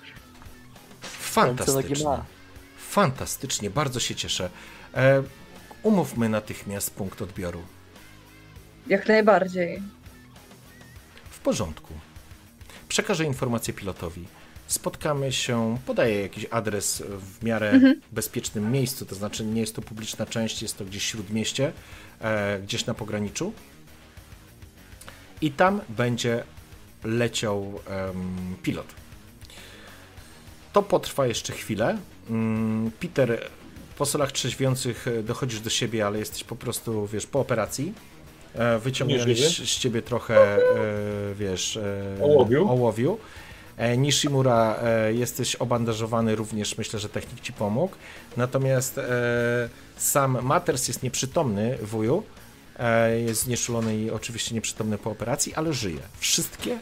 Fantastycznie. 1.02 2.18
Fantastycznie, 2.78 3.69
bardzo 3.69 3.99
się 3.99 4.15
cieszę. 4.15 4.49
E, 4.95 5.24
umówmy 5.84 6.30
natychmiast 6.30 6.94
punkt 6.94 7.22
odbioru. 7.22 7.61
Jak 8.88 9.07
najbardziej. 9.07 9.84
W 11.30 11.40
porządku. 11.40 11.94
Przekażę 12.88 13.26
informację 13.26 13.74
pilotowi. 13.74 14.26
Spotkamy 14.68 15.31
się, 15.31 15.77
podaję 15.85 16.22
jakiś 16.22 16.45
adres 16.52 17.03
w 17.07 17.44
miarę 17.44 17.80
bezpiecznym 18.11 18.72
miejscu, 18.72 19.06
to 19.06 19.15
znaczy 19.15 19.45
nie 19.45 19.61
jest 19.61 19.76
to 19.76 19.81
publiczna 19.81 20.26
część, 20.26 20.61
jest 20.61 20.77
to 20.77 20.85
gdzieś 20.85 21.03
śródmieście, 21.03 21.72
e, 22.22 22.60
gdzieś 22.60 22.85
na 22.85 22.94
pograniczu. 22.94 23.53
I 25.41 25.52
tam 25.52 25.81
będzie 25.89 26.44
leciał 27.03 27.80
em, 27.88 28.56
pilot. 28.64 28.88
To 30.73 30.84
potrwa 30.84 31.27
jeszcze 31.27 31.53
chwilę. 31.53 31.98
Mm, 32.30 32.91
Peter, 32.99 33.48
po 33.98 34.06
solach 34.06 34.31
trzeźwiących 34.31 35.07
e, 35.07 35.23
dochodzisz 35.23 35.60
do 35.60 35.69
siebie, 35.69 36.06
ale 36.06 36.19
jesteś 36.19 36.44
po 36.44 36.56
prostu, 36.56 37.07
wiesz, 37.07 37.27
po 37.27 37.39
operacji. 37.39 37.94
E, 38.56 38.80
Wyciągnęli 38.80 39.35
z 39.35 39.80
ciebie 39.80 40.02
trochę, 40.02 40.56
e, 40.56 40.60
wiesz, 41.35 41.77
e, 41.77 42.23
Ołowiu. 42.23 42.69
ołowiu. 42.69 43.18
E, 43.77 43.97
Nishimura, 43.97 44.79
e, 44.83 45.13
jesteś 45.13 45.55
obandażowany 45.55 46.35
również, 46.35 46.77
myślę, 46.77 46.99
że 46.99 47.09
technik 47.09 47.41
ci 47.41 47.53
pomógł. 47.53 47.95
Natomiast 48.37 48.97
e, 48.97 49.03
sam 49.97 50.37
Maters 50.41 50.87
jest 50.87 51.03
nieprzytomny, 51.03 51.77
wuju. 51.81 52.23
Jest 53.25 53.41
znieczulony 53.43 53.97
i 53.97 54.11
oczywiście 54.11 54.55
nieprzytomny 54.55 54.97
po 54.97 55.11
operacji, 55.11 55.53
ale 55.55 55.73
żyje. 55.73 55.99
Wszystkie 56.19 56.79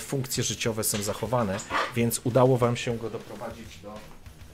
funkcje 0.00 0.44
życiowe 0.44 0.84
są 0.84 1.02
zachowane, 1.02 1.56
więc 1.96 2.20
udało 2.24 2.58
wam 2.58 2.76
się 2.76 2.98
go 2.98 3.10
doprowadzić 3.10 3.78
do... 3.82 3.94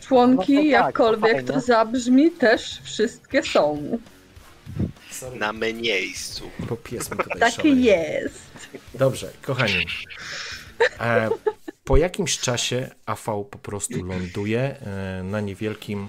Członki, 0.00 0.52
No 0.54 0.60
to 0.60 0.62
tak, 0.62 0.70
jakkolwiek 0.86 1.32
fajnie. 1.32 1.48
to 1.52 1.60
zabrzmi, 1.60 2.30
też 2.30 2.80
wszystkie 2.84 3.42
są. 3.42 3.98
Sorry, 5.10 5.38
Na 5.38 5.52
miejscu. 5.52 6.50
bo 6.68 6.76
pies 6.76 7.10
mi 7.10 7.16
tutaj 7.16 7.40
Tak 7.40 7.52
szaleje. 7.54 7.74
jest. 7.74 8.42
Dobrze, 8.94 9.30
kochani. 9.42 9.86
E, 11.00 11.28
po 11.84 11.96
jakimś 11.96 12.38
czasie 12.38 12.90
AV 13.06 13.24
po 13.50 13.58
prostu 13.58 14.04
ląduje 14.04 14.60
e, 14.60 15.22
na 15.22 15.40
niewielkim, 15.40 16.08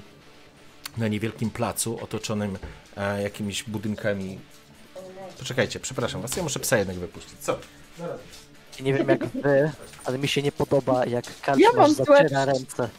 na 0.98 1.08
niewielkim 1.08 1.50
placu 1.50 2.00
otoczonym 2.04 2.58
e, 2.98 3.22
jakimiś 3.22 3.64
budynkami. 3.64 4.40
Poczekajcie, 5.40 5.80
przepraszam 5.80 6.22
was, 6.22 6.36
ja 6.38 6.44
muszę 6.44 6.60
psa 6.60 6.78
jednak 6.78 6.96
wypuścić. 6.96 7.40
Co? 7.40 7.60
Nie 8.80 8.94
wiem 8.94 9.10
jak 9.10 9.26
wy, 9.26 9.72
ale 10.06 10.18
mi 10.18 10.28
się 10.28 10.42
nie 10.42 10.52
podoba 10.52 11.06
jak 11.06 11.26
Ja 11.26 11.32
karczmarz 11.42 11.76
mam 11.76 11.92
złe- 11.92 12.06
zaciera 12.06 12.46
ręce. 12.46 12.90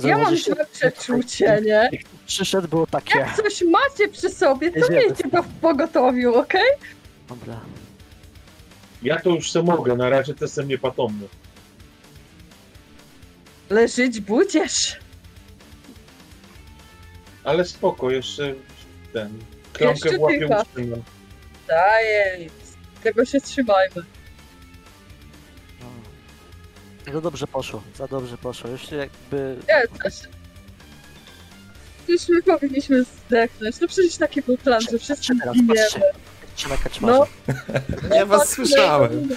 Ja 0.00 0.18
mam 0.18 0.36
złe 0.36 0.66
przeczucie, 0.72 1.60
nie? 1.64 1.90
Przyszedł 2.26 2.68
było 2.68 2.86
takie... 2.86 3.18
Jak 3.18 3.36
coś 3.36 3.62
macie 3.62 4.08
przy 4.08 4.30
sobie, 4.30 4.70
to 4.72 4.78
Jedziemy. 4.78 4.98
miejcie 4.98 5.28
go 5.28 5.42
w 5.42 5.48
pogotowiu, 5.48 6.34
okej? 6.34 6.68
Dobra. 7.28 7.60
Ja 9.02 9.20
to 9.20 9.30
już 9.30 9.50
se 9.52 9.62
mogę, 9.62 9.96
na 9.96 10.10
razie 10.10 10.34
to 10.34 10.44
jestem 10.44 10.68
niepatomny. 10.68 11.28
Leżyć 13.70 14.20
budziesz. 14.20 14.96
Ale 17.44 17.64
spoko, 17.64 18.10
jeszcze 18.10 18.54
ten. 19.12 19.38
Jeszcze 19.80 20.18
w 20.18 20.20
łapie 20.20 20.38
tylko. 20.38 20.62
utrzymam. 20.62 21.02
Daję. 21.68 22.48
Tego 23.02 23.24
się 23.24 23.40
trzymajmy. 23.40 24.02
No. 27.12 27.20
Dobrze 27.20 27.46
poszło, 27.46 27.82
za 27.96 28.06
dobrze 28.08 28.38
poszło. 28.38 28.70
Już 28.70 28.90
jakby... 28.90 29.56
Nie. 29.68 29.82
Już 32.08 32.28
my 32.28 32.42
powinniśmy 32.42 33.04
zdechnąć. 33.04 33.80
No 33.80 33.88
przecież 33.88 34.16
taki 34.16 34.42
był 34.42 34.58
plan, 34.58 34.80
że 34.80 34.98
wszyscy 34.98 35.38
teraz, 35.38 35.56
zginiemy. 35.56 35.80
patrzcie. 35.80 36.00
Na 36.70 36.76
kaczmarza. 36.76 37.18
No. 38.08 38.16
Ja 38.16 38.26
was 38.26 38.48
słyszałem. 38.48 39.28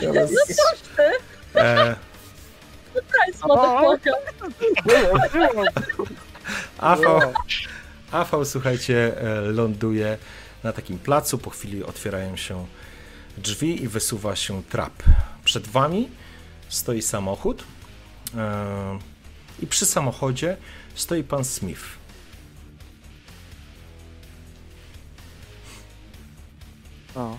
Ja 0.00 0.12
was... 0.12 0.30
No 0.30 0.40
coś 0.46 0.80
ty, 0.96 1.02
E, 1.60 1.96
Christ, 2.92 3.44
motherfucker. 3.46 4.14
Było, 4.86 5.18
było. 5.32 5.64
AV, 6.78 7.00
AV, 8.12 8.44
słuchajcie, 8.44 9.20
e, 9.20 9.40
ląduje 9.40 10.18
na 10.64 10.72
takim 10.72 10.98
placu. 10.98 11.38
Po 11.38 11.50
chwili 11.50 11.84
otwierają 11.84 12.36
się 12.36 12.66
drzwi 13.38 13.82
i 13.82 13.88
wysuwa 13.88 14.36
się 14.36 14.62
trap. 14.62 15.02
Przed 15.44 15.68
wami 15.68 16.08
stoi 16.68 17.02
samochód 17.02 17.64
e, 18.36 18.98
i 19.62 19.66
przy 19.66 19.86
samochodzie 19.86 20.56
stoi 20.94 21.24
pan 21.24 21.44
Smith. 21.44 21.82
No. 27.16 27.38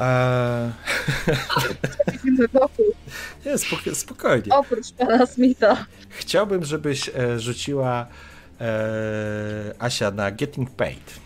E, 0.00 0.72
wokół, 2.52 2.84
nie, 3.46 3.58
spoko- 3.58 3.94
spokojnie. 3.94 4.52
oprócz 4.52 4.92
pana 4.92 5.26
Smitha. 5.26 5.86
Chciałbym, 6.08 6.64
żebyś 6.64 7.08
e, 7.08 7.40
rzuciła 7.40 8.06
e, 8.60 9.74
Asia 9.78 10.10
na 10.10 10.30
Getting 10.30 10.70
Paid. 10.70 11.20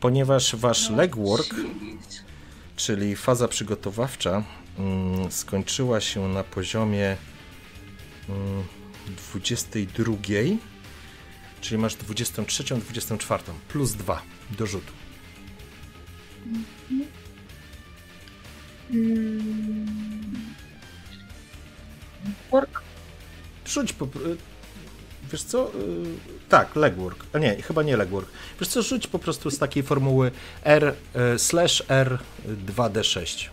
Ponieważ 0.00 0.56
wasz 0.56 0.90
legwork, 0.90 1.54
czyli 2.76 3.16
faza 3.16 3.48
przygotowawcza, 3.48 4.42
mm, 4.78 5.32
skończyła 5.32 6.00
się 6.00 6.28
na 6.28 6.44
poziomie 6.44 7.16
mm, 8.28 8.64
22, 9.30 10.12
czyli 11.60 11.78
masz 11.78 11.94
23, 11.94 12.64
24, 12.64 13.42
plus 13.68 13.92
2 13.92 14.22
do 14.58 14.66
rzutu. 14.66 14.92
Mm. 16.46 17.15
Work. 22.50 22.82
Rzuć 23.66 23.92
po... 23.92 24.08
Wiesz 25.32 25.42
co? 25.42 25.68
y, 25.68 25.70
Tak, 26.48 26.76
legwork. 26.76 27.24
A 27.32 27.38
nie, 27.38 27.62
chyba 27.62 27.82
nie 27.82 27.96
legwork. 27.96 28.28
Wiesz 28.60 28.68
co, 28.68 28.82
rzuć 28.82 29.06
po 29.06 29.18
prostu 29.18 29.50
z 29.50 29.58
takiej 29.58 29.82
formuły 29.82 30.30
R 30.64 30.94
y, 31.34 31.38
slash 31.38 31.82
R 31.88 32.18
2D6. 32.66 33.48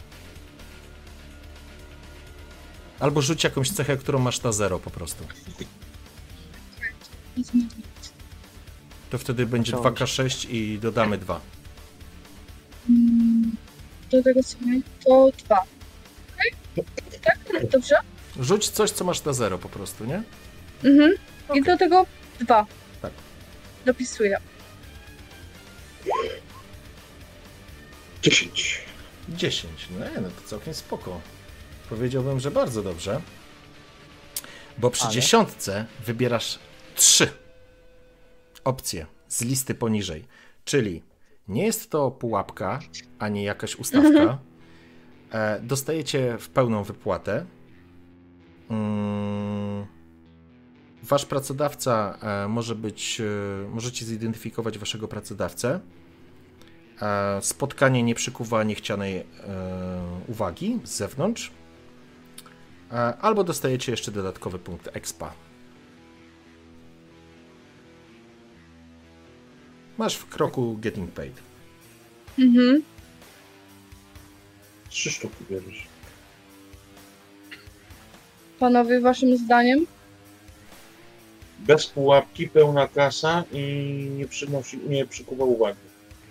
Albo 2.99 3.21
rzuć 3.21 3.43
jakąś 3.43 3.69
cechę, 3.69 3.97
którą 3.97 4.19
masz 4.19 4.41
na 4.41 4.51
0 4.51 4.79
po 4.79 4.89
prostu. 4.89 5.23
To 9.09 9.17
wtedy 9.17 9.45
będzie 9.45 9.71
Książ. 9.71 9.85
2K6 9.85 10.49
i 10.49 10.79
dodamy 10.79 11.17
2. 11.17 11.41
Do 14.13 14.23
tego 14.23 14.39
miałem, 14.65 14.83
to 15.05 15.31
dwa. 15.45 15.63
Tak? 17.23 17.37
Tak? 17.51 17.69
Dobrze? 17.69 17.95
Rzuć 18.39 18.69
coś, 18.69 18.91
co 18.91 19.05
masz 19.05 19.23
na 19.23 19.33
0 19.33 19.57
po 19.57 19.69
prostu, 19.69 20.05
nie? 20.05 20.23
Mhm. 20.83 21.13
I 21.53 21.61
do 21.61 21.77
tego 21.77 22.05
dwa. 22.39 22.65
Tak. 23.01 23.11
Dopisuję. 23.85 24.37
10. 28.21 28.81
10. 29.29 29.87
No, 29.99 30.05
nie, 30.09 30.21
no 30.21 30.29
to 30.29 30.47
całkiem 30.47 30.73
spoko. 30.73 31.21
Powiedziałbym, 31.89 32.39
że 32.39 32.51
bardzo 32.51 32.83
dobrze. 32.83 33.21
Bo 34.77 34.89
przy 34.89 35.03
Ale? 35.03 35.13
dziesiątce 35.13 35.85
wybierasz 36.05 36.59
trzy 36.95 37.31
opcje 38.63 39.05
z 39.27 39.41
listy 39.41 39.75
poniżej. 39.75 40.25
Czyli 40.65 41.03
nie 41.47 41.65
jest 41.65 41.89
to 41.89 42.11
pułapka, 42.11 42.79
ani 43.19 43.43
jakaś 43.43 43.75
ustawka. 43.75 44.37
E, 45.31 45.59
dostajecie 45.61 46.37
w 46.39 46.49
pełną 46.49 46.83
wypłatę. 46.83 47.45
Mm, 48.69 49.85
Wasz 51.03 51.25
pracodawca 51.25 52.17
e, 52.21 52.47
może 52.47 52.75
być, 52.75 53.21
e, 53.21 53.69
możecie 53.69 54.05
zidentyfikować 54.05 54.77
waszego 54.77 55.07
pracodawcę. 55.07 55.79
Spotkanie 57.41 58.03
nie 58.03 58.15
przykuwa 58.15 58.63
niechcianej 58.63 59.25
uwagi 60.27 60.79
z 60.83 60.89
zewnątrz. 60.89 61.51
Albo 63.21 63.43
dostajecie 63.43 63.91
jeszcze 63.91 64.11
dodatkowy 64.11 64.59
punkt 64.59 64.89
expa. 64.93 65.33
Masz 69.97 70.15
w 70.15 70.25
kroku 70.29 70.77
getting 70.81 71.11
paid. 71.11 71.33
Mhm. 72.39 72.83
Trzy 74.89 75.11
sztuki 75.11 75.35
bierzesz. 75.51 75.87
Panowie, 78.59 79.01
waszym 79.01 79.37
zdaniem? 79.37 79.85
Bez 81.59 81.87
pułapki, 81.87 82.47
pełna 82.47 82.87
kasa 82.87 83.43
i 83.51 83.59
nie, 84.17 84.27
przynosi, 84.27 84.77
nie 84.77 85.05
przykuwa 85.05 85.45
uwagi. 85.45 85.79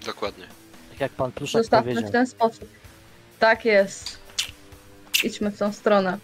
Dokładnie. 0.07 0.47
Tak 0.91 1.01
jak 1.01 1.13
pan 1.13 1.33
Pluszak 1.33 1.63
Zostawmy 1.63 1.91
powiedział. 1.93 2.11
w 2.11 2.13
ten 2.13 2.27
sposób. 2.27 2.69
Tak 3.39 3.65
jest. 3.65 4.19
Idźmy 5.25 5.51
w 5.51 5.59
tą 5.59 5.73
stronę. 5.73 6.19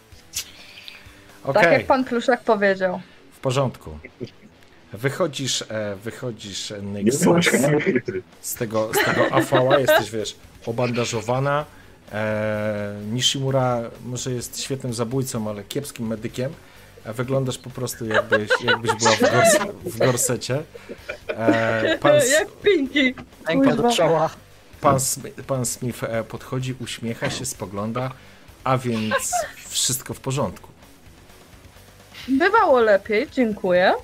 Okej, 1.44 1.62
Tak 1.62 1.72
jak 1.72 1.86
pan 1.86 2.04
Pluszak 2.04 2.44
powiedział. 2.44 3.00
w 3.32 3.38
porządku. 3.40 3.98
Wychodzisz, 4.92 5.62
e, 5.68 5.96
wychodzisz 5.96 6.70
e, 6.72 6.82
Nyx, 6.82 7.16
z, 7.16 7.24
z 8.40 8.54
tego, 8.54 8.90
z 8.94 9.04
tego 9.04 9.32
AV-a, 9.32 9.78
jesteś, 9.78 10.10
wiesz, 10.10 10.36
obandażowana. 10.66 11.64
E, 12.12 13.00
Nishimura 13.12 13.80
może 14.04 14.32
jest 14.32 14.60
świetnym 14.60 14.94
zabójcą, 14.94 15.48
ale 15.50 15.64
kiepskim 15.64 16.06
medykiem. 16.06 16.52
A 17.06 17.12
wyglądasz 17.12 17.58
po 17.58 17.70
prostu 17.70 18.06
jakbyś, 18.06 18.50
jakbyś 18.64 18.90
była 18.94 19.10
w, 19.10 19.20
gors 19.20 19.58
w 19.84 19.98
gorsecie. 19.98 20.62
E, 21.28 21.98
pan, 21.98 22.12
Jak 22.40 22.48
Pinki. 22.62 23.14
Ręka 23.48 23.70
do 23.70 23.76
Kurwa. 23.76 23.92
czoła. 23.92 24.30
pan, 24.80 24.98
pan 25.46 25.66
Smith 25.66 26.04
e, 26.04 26.24
podchodzi, 26.24 26.74
uśmiecha 26.80 27.30
się, 27.30 27.46
spogląda, 27.46 28.10
a 28.64 28.78
więc 28.78 29.32
wszystko 29.68 30.14
w 30.14 30.20
porządku. 30.20 30.68
Bywało 32.28 32.80
lepiej, 32.80 33.28
dziękuję. 33.32 33.94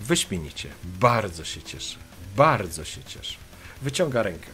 Wyśmienicie. 0.00 0.68
Bardzo 0.84 1.44
się 1.44 1.62
cieszę. 1.62 1.96
Bardzo 2.36 2.84
się 2.84 3.02
cieszę. 3.04 3.34
Wyciąga 3.82 4.22
rękę. 4.22 4.46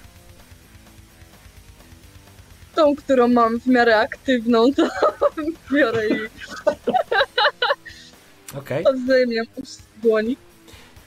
Tą, 2.75 2.97
którą 2.97 3.29
mam 3.29 3.61
w 3.61 3.67
miarę 3.67 4.01
aktywną, 4.01 4.73
to 4.75 4.89
biorę 5.75 6.09
i 6.09 6.13
Okej, 8.59 8.85
odwzajemniam 8.85 9.47
z 9.65 9.79
dłoni. 10.03 10.37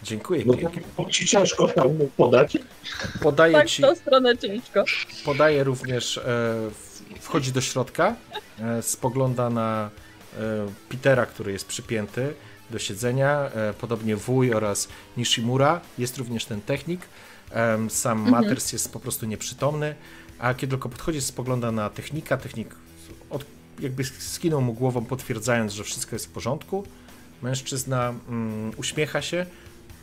dziękuję 0.03 0.43
No 0.45 0.53
pięknie. 0.53 0.81
to 0.97 1.05
ci 1.05 1.25
ciężko 1.25 1.67
tam 1.67 1.87
mu 1.97 2.07
podać. 2.17 2.57
Podaję 3.21 3.53
Tak, 3.53 3.67
ci, 3.69 3.81
tą 3.81 3.95
stronę 3.95 4.37
ciężko. 4.37 4.83
podaje 5.25 5.63
również, 5.63 6.17
e, 6.17 6.21
w- 6.23 7.01
wchodzi 7.21 7.51
do 7.51 7.61
środka, 7.61 8.15
e, 8.59 8.81
spogląda 8.81 9.49
na 9.49 9.89
e, 10.39 10.39
Petera, 10.89 11.25
który 11.25 11.51
jest 11.51 11.65
przypięty 11.67 12.33
do 12.69 12.79
siedzenia, 12.79 13.49
e, 13.53 13.73
podobnie 13.73 14.15
wuj 14.15 14.53
oraz 14.53 14.87
Nishimura, 15.17 15.81
jest 15.97 16.17
również 16.17 16.45
ten 16.45 16.61
technik, 16.61 17.01
sam 17.89 18.17
Mhm. 18.17 18.31
Matters 18.31 18.73
jest 18.73 18.93
po 18.93 18.99
prostu 18.99 19.25
nieprzytomny, 19.25 19.95
a 20.39 20.53
kiedy 20.53 20.71
tylko 20.71 20.89
podchodzi, 20.89 21.21
spogląda 21.21 21.71
na 21.71 21.89
technika, 21.89 22.37
technik 22.37 22.75
od, 23.29 23.45
jakby 23.79 24.03
skinął 24.03 24.61
mu 24.61 24.73
głową, 24.73 25.05
potwierdzając, 25.05 25.73
że 25.73 25.83
wszystko 25.83 26.15
jest 26.15 26.25
w 26.25 26.29
porządku. 26.29 26.83
Mężczyzna 27.41 28.13
mm, 28.29 28.71
uśmiecha 28.77 29.21
się, 29.21 29.45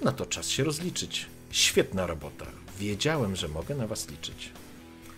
no 0.03 0.13
to 0.13 0.27
czas 0.27 0.49
się 0.49 0.65
rozliczyć. 0.65 1.27
Świetna 1.51 2.07
robota. 2.07 2.47
Wiedziałem, 2.79 3.37
że 3.37 3.49
mogę 3.49 3.75
na 3.75 3.87
was 3.87 4.11
liczyć. 4.11 4.51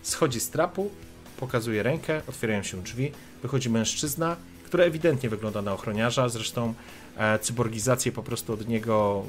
Schodzi 0.03 0.39
z 0.39 0.49
trapu, 0.49 0.91
pokazuje 1.37 1.83
rękę, 1.83 2.21
otwierają 2.27 2.63
się 2.63 2.81
drzwi, 2.83 3.11
wychodzi 3.41 3.69
mężczyzna, 3.69 4.35
który 4.65 4.83
ewidentnie 4.83 5.29
wygląda 5.29 5.61
na 5.61 5.73
ochroniarza, 5.73 6.29
zresztą 6.29 6.73
cyborgizację 7.41 8.11
po 8.11 8.23
prostu 8.23 8.53
od 8.53 8.67
niego, 8.67 9.23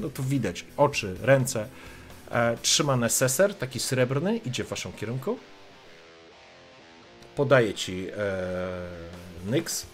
no 0.00 0.08
to 0.08 0.22
widać, 0.22 0.64
oczy, 0.76 1.16
ręce. 1.22 1.68
E, 2.30 2.56
trzyma 2.56 2.96
neseser, 2.96 3.54
taki 3.54 3.80
srebrny, 3.80 4.36
idzie 4.36 4.64
w 4.64 4.68
waszą 4.68 4.92
kierunku. 4.92 5.38
Podaje 7.36 7.74
ci 7.74 8.08
e, 8.08 8.12
Nyx. 9.46 9.86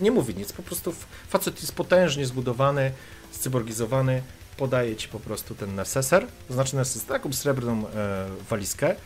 Nie 0.00 0.10
mówi 0.10 0.34
nic, 0.34 0.52
po 0.52 0.62
prostu 0.62 0.94
facet 1.28 1.60
jest 1.60 1.74
potężnie 1.74 2.26
zbudowany, 2.26 2.92
scyborgizowany, 3.30 4.22
podaje 4.56 4.96
ci 4.96 5.08
po 5.08 5.20
prostu 5.20 5.54
ten 5.54 5.74
neseser, 5.74 6.26
znaczy 6.50 6.76
neseser, 6.76 7.08
taką 7.08 7.32
srebrną 7.32 7.88
e, 7.88 8.26
walizkę. 8.50 8.96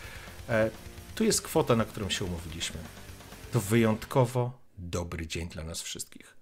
E, 0.49 0.71
tu 1.15 1.25
jest 1.25 1.43
kwota, 1.43 1.77
na 1.77 1.85
którą 1.85 2.11
się 2.11 2.25
umówiliśmy. 2.25 2.81
To 3.53 3.61
wyjątkowo 3.61 4.53
dobry 4.79 5.27
dzień 5.27 5.49
dla 5.49 5.65
nas 5.65 5.83
wszystkich. 5.83 6.37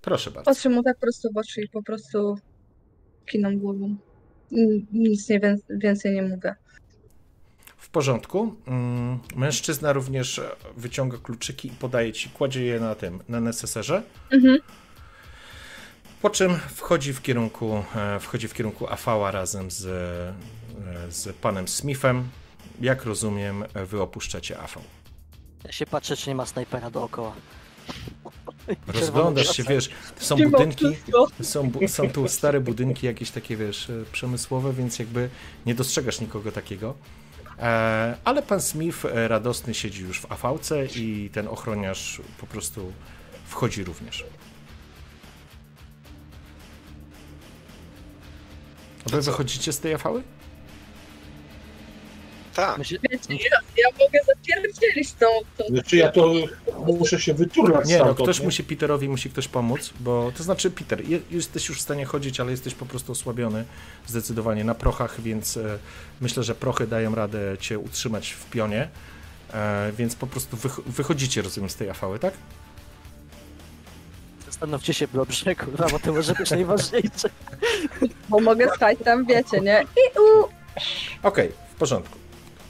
Proszę 0.00 0.30
bardzo. 0.30 0.50
Patrzę 0.50 0.68
mu 0.68 0.82
tak 0.82 0.98
prosto 0.98 1.28
w 1.34 1.36
oczy 1.36 1.62
i 1.62 1.68
po 1.68 1.82
prostu 1.82 2.38
kinam 3.26 3.58
głową. 3.58 3.96
Nic 4.92 5.28
nie 5.28 5.40
wię- 5.40 5.56
więcej 5.70 6.14
nie 6.14 6.22
mówię. 6.22 6.54
W 7.76 7.88
porządku. 7.90 8.54
Mm, 8.66 9.18
Mężczyzna 9.36 9.92
również 9.92 10.40
wyciąga 10.76 11.18
kluczyki 11.18 11.68
i 11.68 11.70
podaje 11.70 12.12
ci, 12.12 12.30
kładzie 12.30 12.64
je 12.64 12.80
na 12.80 12.94
tym, 12.94 13.22
na 13.28 13.40
neseserze. 13.40 14.02
Mhm. 14.30 14.58
Po 16.22 16.30
czym 16.30 16.58
wchodzi 16.58 17.12
w 17.12 17.22
kierunku, 17.22 17.84
e, 17.96 18.20
wchodzi 18.20 18.48
w 18.48 18.54
kierunku 18.54 18.86
Afała 18.88 19.30
razem 19.30 19.70
z, 19.70 19.84
e, 19.86 21.12
z 21.12 21.36
panem 21.36 21.68
Smithem. 21.68 22.28
Jak 22.80 23.04
rozumiem, 23.04 23.64
wy 23.86 24.02
opuszczacie 24.02 24.58
Afał. 24.60 24.82
Ja 25.64 25.72
się 25.72 25.86
patrzę, 25.86 26.16
czy 26.16 26.30
nie 26.30 26.34
ma 26.34 26.46
snajpera 26.46 26.90
dookoła. 26.90 27.32
Rozglądasz 28.86 29.56
się, 29.56 29.62
wiesz, 29.62 29.90
są 30.16 30.36
budynki, 30.36 30.86
są, 31.42 31.72
są 31.88 32.10
tu 32.10 32.28
stare 32.28 32.60
budynki 32.60 33.06
jakieś 33.06 33.30
takie, 33.30 33.56
wiesz, 33.56 33.90
e, 33.90 34.04
przemysłowe, 34.12 34.72
więc 34.72 34.98
jakby 34.98 35.28
nie 35.66 35.74
dostrzegasz 35.74 36.20
nikogo 36.20 36.52
takiego. 36.52 36.94
E, 37.58 38.16
ale 38.24 38.42
pan 38.42 38.60
Smith 38.60 39.04
e, 39.04 39.28
radosny 39.28 39.74
siedzi 39.74 40.02
już 40.02 40.20
w 40.20 40.32
afałce 40.32 40.86
i 40.86 41.30
ten 41.32 41.48
ochroniarz 41.48 42.20
po 42.38 42.46
prostu 42.46 42.92
wchodzi 43.46 43.84
również. 43.84 44.24
Wy 49.06 49.20
wychodzicie 49.22 49.72
z 49.72 49.80
tej 49.80 49.94
afały? 49.94 50.22
Tak. 52.54 52.78
Myślę, 52.78 52.98
Wiecie, 53.10 53.34
ja, 53.34 53.58
ja 53.76 53.88
mogę 53.98 54.18
zapierdzielić 54.26 55.12
tą, 55.12 55.26
tą 55.56 55.64
Znaczy 55.68 55.96
ja 55.96 56.12
to 56.12 56.32
muszę 56.86 57.20
się 57.20 57.34
wyturlać 57.34 57.88
Nie, 57.88 57.98
no 57.98 58.14
ktoś 58.14 58.38
nie? 58.38 58.44
musi 58.44 58.64
Peterowi, 58.64 59.08
musi 59.08 59.30
ktoś 59.30 59.48
pomóc, 59.48 59.90
bo 60.00 60.32
to 60.36 60.42
znaczy 60.42 60.70
Peter, 60.70 61.08
je, 61.08 61.20
jesteś 61.30 61.68
już 61.68 61.78
w 61.78 61.82
stanie 61.82 62.04
chodzić, 62.04 62.40
ale 62.40 62.50
jesteś 62.50 62.74
po 62.74 62.86
prostu 62.86 63.12
osłabiony 63.12 63.64
zdecydowanie 64.06 64.64
na 64.64 64.74
prochach, 64.74 65.20
więc 65.20 65.56
e, 65.56 65.78
myślę, 66.20 66.42
że 66.42 66.54
prochy 66.54 66.86
dają 66.86 67.14
radę 67.14 67.56
cię 67.60 67.78
utrzymać 67.78 68.30
w 68.30 68.50
pionie, 68.50 68.88
e, 69.52 69.92
więc 69.98 70.16
po 70.16 70.26
prostu 70.26 70.56
wych, 70.56 70.80
wychodzicie, 70.86 71.42
rozumiem, 71.42 71.70
z 71.70 71.76
tej 71.76 71.90
afały, 71.90 72.18
tak? 72.18 72.34
zastanówcie 74.60 74.94
się 74.94 75.08
dobrze, 75.14 75.54
kurwa, 75.54 75.86
bo 75.90 75.98
to 75.98 76.12
może 76.12 76.34
być 76.34 76.50
najważniejsze. 76.60 77.28
Bo 78.28 78.40
mogę 78.40 78.68
stać 78.76 78.98
tam, 79.04 79.26
wiecie, 79.26 79.60
nie? 79.60 79.82
I 79.82 80.18
u, 80.18 80.48
Okej, 81.22 81.52
w 81.74 81.74
porządku. 81.74 82.18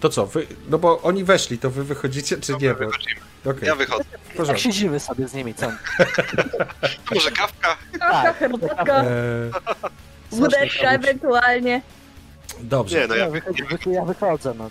To 0.01 0.09
co, 0.09 0.27
wy, 0.27 0.47
no 0.68 0.78
bo 0.78 1.01
oni 1.02 1.24
weszli, 1.24 1.59
to 1.59 1.70
wy 1.70 1.85
wychodzicie, 1.85 2.36
czy 2.39 2.52
nie? 2.60 2.74
Bo, 2.74 3.51
okej, 3.51 3.68
Ja 3.68 3.74
wychodzę. 3.77 4.05
Tak 4.47 4.59
siedzimy 4.59 5.01
sobie 5.01 5.28
z 5.28 5.35
nimi, 5.35 5.55
co? 5.55 5.66
Może 7.14 7.31
kawka? 7.31 7.77
kawka, 7.93 8.22
Tak. 8.22 8.36
herbatka, 8.39 9.01
E, 9.02 9.06
wódeczka 10.31 10.90
ewentualnie. 10.90 11.82
dobrze, 12.60 13.01
Nie, 13.01 13.06
no 13.06 13.14
ja 13.14 13.24
Ja 13.24 13.31
wychodzę, 13.31 13.64
wy- 13.85 13.93
ja 13.93 14.05
wychodzę, 14.05 14.55
no. 14.59 14.70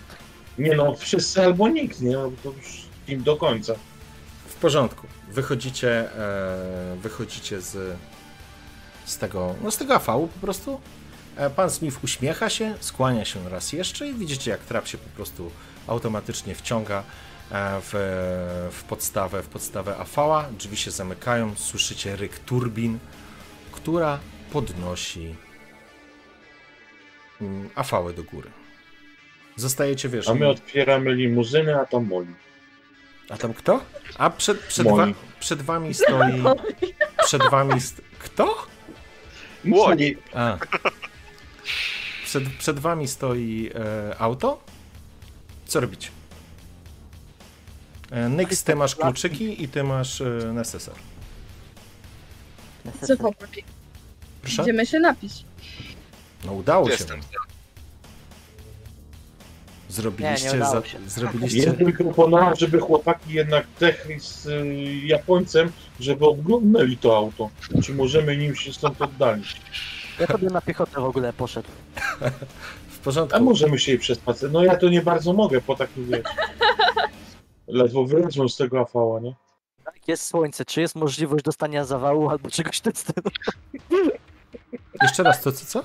Nie 0.58 0.76
no, 0.76 0.94
wszyscy 0.94 1.44
albo 1.44 1.68
nikt, 1.68 2.00
nie? 2.00 2.12
No, 2.12 2.30
to 2.42 2.50
już 2.50 2.82
im 3.08 3.22
do 3.22 3.36
końca. 3.36 3.74
W 4.48 4.54
porządku. 4.54 5.06
Wychodzicie, 5.28 5.90
e, 6.18 6.96
wychodzicie 7.02 7.60
z, 7.60 7.96
z 9.04 9.18
tego, 9.18 9.54
no 9.62 9.70
z 9.70 9.76
tego 9.76 9.94
afału 9.94 10.28
po 10.28 10.38
prostu. 10.40 10.80
E, 11.40 11.50
pan 11.50 11.70
Smith 11.70 12.04
uśmiecha 12.04 12.50
się, 12.50 12.74
skłania 12.80 13.24
się 13.24 13.48
raz 13.48 13.72
jeszcze 13.72 14.08
i 14.08 14.14
widzicie, 14.14 14.50
jak 14.50 14.60
trap 14.60 14.86
się 14.86 14.98
po 14.98 15.08
prostu 15.08 15.50
automatycznie 15.86 16.54
wciąga 16.54 17.02
e, 17.52 17.80
w, 17.82 17.92
w 18.72 18.84
podstawę, 18.84 19.42
w 19.42 19.48
podstawę 19.48 19.96
afała. 19.96 20.48
Drzwi 20.58 20.76
się 20.76 20.90
zamykają, 20.90 21.54
słyszycie 21.56 22.16
ryk 22.16 22.38
turbin, 22.38 22.98
która 23.72 24.18
podnosi 24.52 25.34
mm, 27.40 27.70
afałę 27.74 28.12
do 28.12 28.22
góry. 28.24 28.50
Zostajecie, 29.56 30.08
wiesz, 30.08 30.28
A 30.28 30.34
my 30.34 30.48
otwieramy 30.48 31.14
limuzyny, 31.14 31.80
a 31.80 31.86
tam 31.86 32.06
Moli. 32.06 32.34
a 33.30 33.36
tam 33.36 33.54
kto? 33.54 33.80
A 34.18 34.30
przed, 34.30 34.58
przed, 34.58 34.86
wa- 34.86 35.06
przed 35.40 35.62
wami 35.62 35.94
stoi. 35.94 36.42
Przed 37.26 37.50
wami. 37.50 37.80
St- 37.80 38.02
kto? 38.18 38.66
Łoni. 39.70 40.16
A. 40.34 40.58
Przed, 42.30 42.44
przed 42.58 42.78
wami 42.78 43.08
stoi 43.08 43.70
e, 43.74 44.18
auto. 44.18 44.60
Co 45.66 45.80
robicie? 45.80 46.08
E, 48.10 48.28
Nyx, 48.28 48.64
ty 48.64 48.76
masz 48.76 48.94
kluczyki 48.96 49.62
i 49.64 49.68
ty 49.68 49.82
masz 49.82 50.20
e, 50.20 50.24
necessar. 50.54 50.94
Co 53.02 53.16
chłopaki? 53.16 53.64
Proszę? 54.42 54.62
Idziemy 54.62 54.86
się 54.86 55.00
napić. 55.00 55.32
No 56.44 56.52
udało 56.52 56.86
się 56.86 56.92
Jestem. 56.92 57.18
Nie, 57.18 57.24
Zrobiliście, 59.88 60.48
nie 60.48 60.54
udało 60.56 60.80
za, 60.80 60.86
się. 60.86 60.98
zrobiliście, 61.06 61.62
Ja 61.62 61.72
bym 61.72 61.92
proponował, 61.92 62.56
żeby 62.56 62.78
chłopaki 62.80 63.32
jednak 63.32 63.66
techli 63.78 64.20
z 64.20 64.46
y, 64.46 65.06
Japońcem, 65.06 65.72
żeby 66.00 66.26
oglądnęli 66.26 66.96
to 66.96 67.16
auto. 67.16 67.50
Czy 67.84 67.94
możemy 67.94 68.36
nim 68.36 68.54
się 68.56 68.72
stąd 68.72 69.02
oddalić? 69.02 69.56
Ja 70.20 70.26
to 70.26 70.38
bym 70.38 70.48
na 70.52 70.60
piechotę 70.60 71.00
w 71.00 71.04
ogóle 71.04 71.32
poszedł. 71.32 71.68
w 72.90 72.98
porządku. 72.98 73.36
A 73.36 73.40
możemy 73.40 73.78
się 73.78 73.92
jej 73.92 73.98
przespać. 73.98 74.36
No 74.52 74.64
ja 74.64 74.76
to 74.76 74.88
nie 74.88 75.02
bardzo 75.02 75.32
mogę 75.32 75.60
po 75.60 75.74
takim 75.76 76.06
wiesz. 76.06 76.22
Ledwo 77.68 78.04
wylecą 78.04 78.48
z 78.48 78.56
tego 78.56 78.80
afała, 78.80 79.20
nie? 79.20 79.34
Tak, 79.84 80.08
jest 80.08 80.24
słońce, 80.26 80.64
czy 80.64 80.80
jest 80.80 80.96
możliwość 80.96 81.44
dostania 81.44 81.84
zawału 81.84 82.30
albo 82.30 82.50
czegoś 82.50 82.76
w 82.78 82.80
tym 82.80 82.92
stylu? 82.94 83.30
Jeszcze 85.02 85.22
raz, 85.22 85.42
to 85.42 85.52
co, 85.52 85.66
co? 85.66 85.82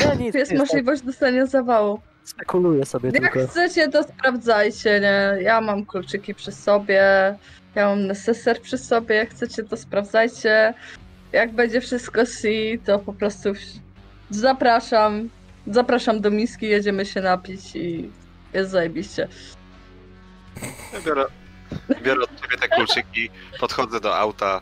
Ja 0.00 0.14
nic, 0.14 0.34
jest 0.34 0.52
nie, 0.52 0.58
możliwość 0.58 1.02
dostania 1.02 1.46
zawału. 1.46 2.00
Spekuluję 2.24 2.84
sobie 2.86 3.10
Jak 3.14 3.32
tylko. 3.32 3.48
chcecie, 3.50 3.88
to 3.88 4.02
sprawdzajcie, 4.02 5.00
nie? 5.00 5.42
Ja 5.42 5.60
mam 5.60 5.86
kluczyki 5.86 6.34
przy 6.34 6.52
sobie, 6.52 7.02
ja 7.74 7.86
mam 7.88 8.06
neseser 8.06 8.60
przy 8.60 8.78
sobie, 8.78 9.14
jak 9.14 9.30
chcecie, 9.30 9.64
to 9.64 9.76
sprawdzajcie. 9.76 10.74
Jak 11.32 11.52
będzie 11.52 11.80
wszystko 11.80 12.26
si, 12.26 12.78
to 12.84 12.98
po 12.98 13.12
prostu 13.12 13.48
zapraszam. 14.30 15.28
Zapraszam 15.66 16.20
do 16.20 16.30
miski, 16.30 16.66
jedziemy 16.66 17.06
się 17.06 17.20
napić 17.20 17.76
i 17.76 18.10
jest 18.54 18.70
zajebiście. 18.70 19.28
Ja 20.92 21.00
biorę, 21.06 21.24
biorę 22.02 22.22
od 22.22 22.40
ciebie 22.40 22.56
te 22.56 22.68
kluczyki, 22.68 23.30
podchodzę 23.60 24.00
do 24.00 24.16
auta. 24.18 24.60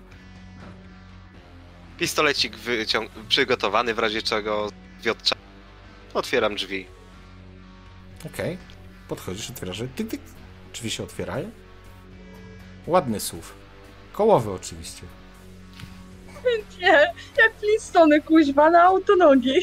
Pistolecik 1.98 2.56
wyciąg- 2.56 3.09
przygotowany 3.28 3.94
w 3.94 3.98
razie 3.98 4.22
czego 4.22 4.70
wiotcza. 5.02 5.36
Otwieram 6.14 6.55
drzwi. 6.55 6.86
Okej. 8.26 8.59
Podchodzisz, 9.09 9.51
otwierasz. 9.51 9.82
Tyk, 9.97 10.09
tyk. 10.10 10.20
Drzwi 10.72 10.90
się 10.90 11.02
otwierają. 11.05 11.51
Ładny 12.86 13.20
słów. 13.20 13.55
Kołowy 14.12 14.51
oczywiście. 14.52 15.02
Nie, 16.80 17.12
jak 17.38 17.52
Flintstony 17.60 18.22
kuźwa 18.22 18.70
na 18.70 18.82
autonogi. 18.82 19.54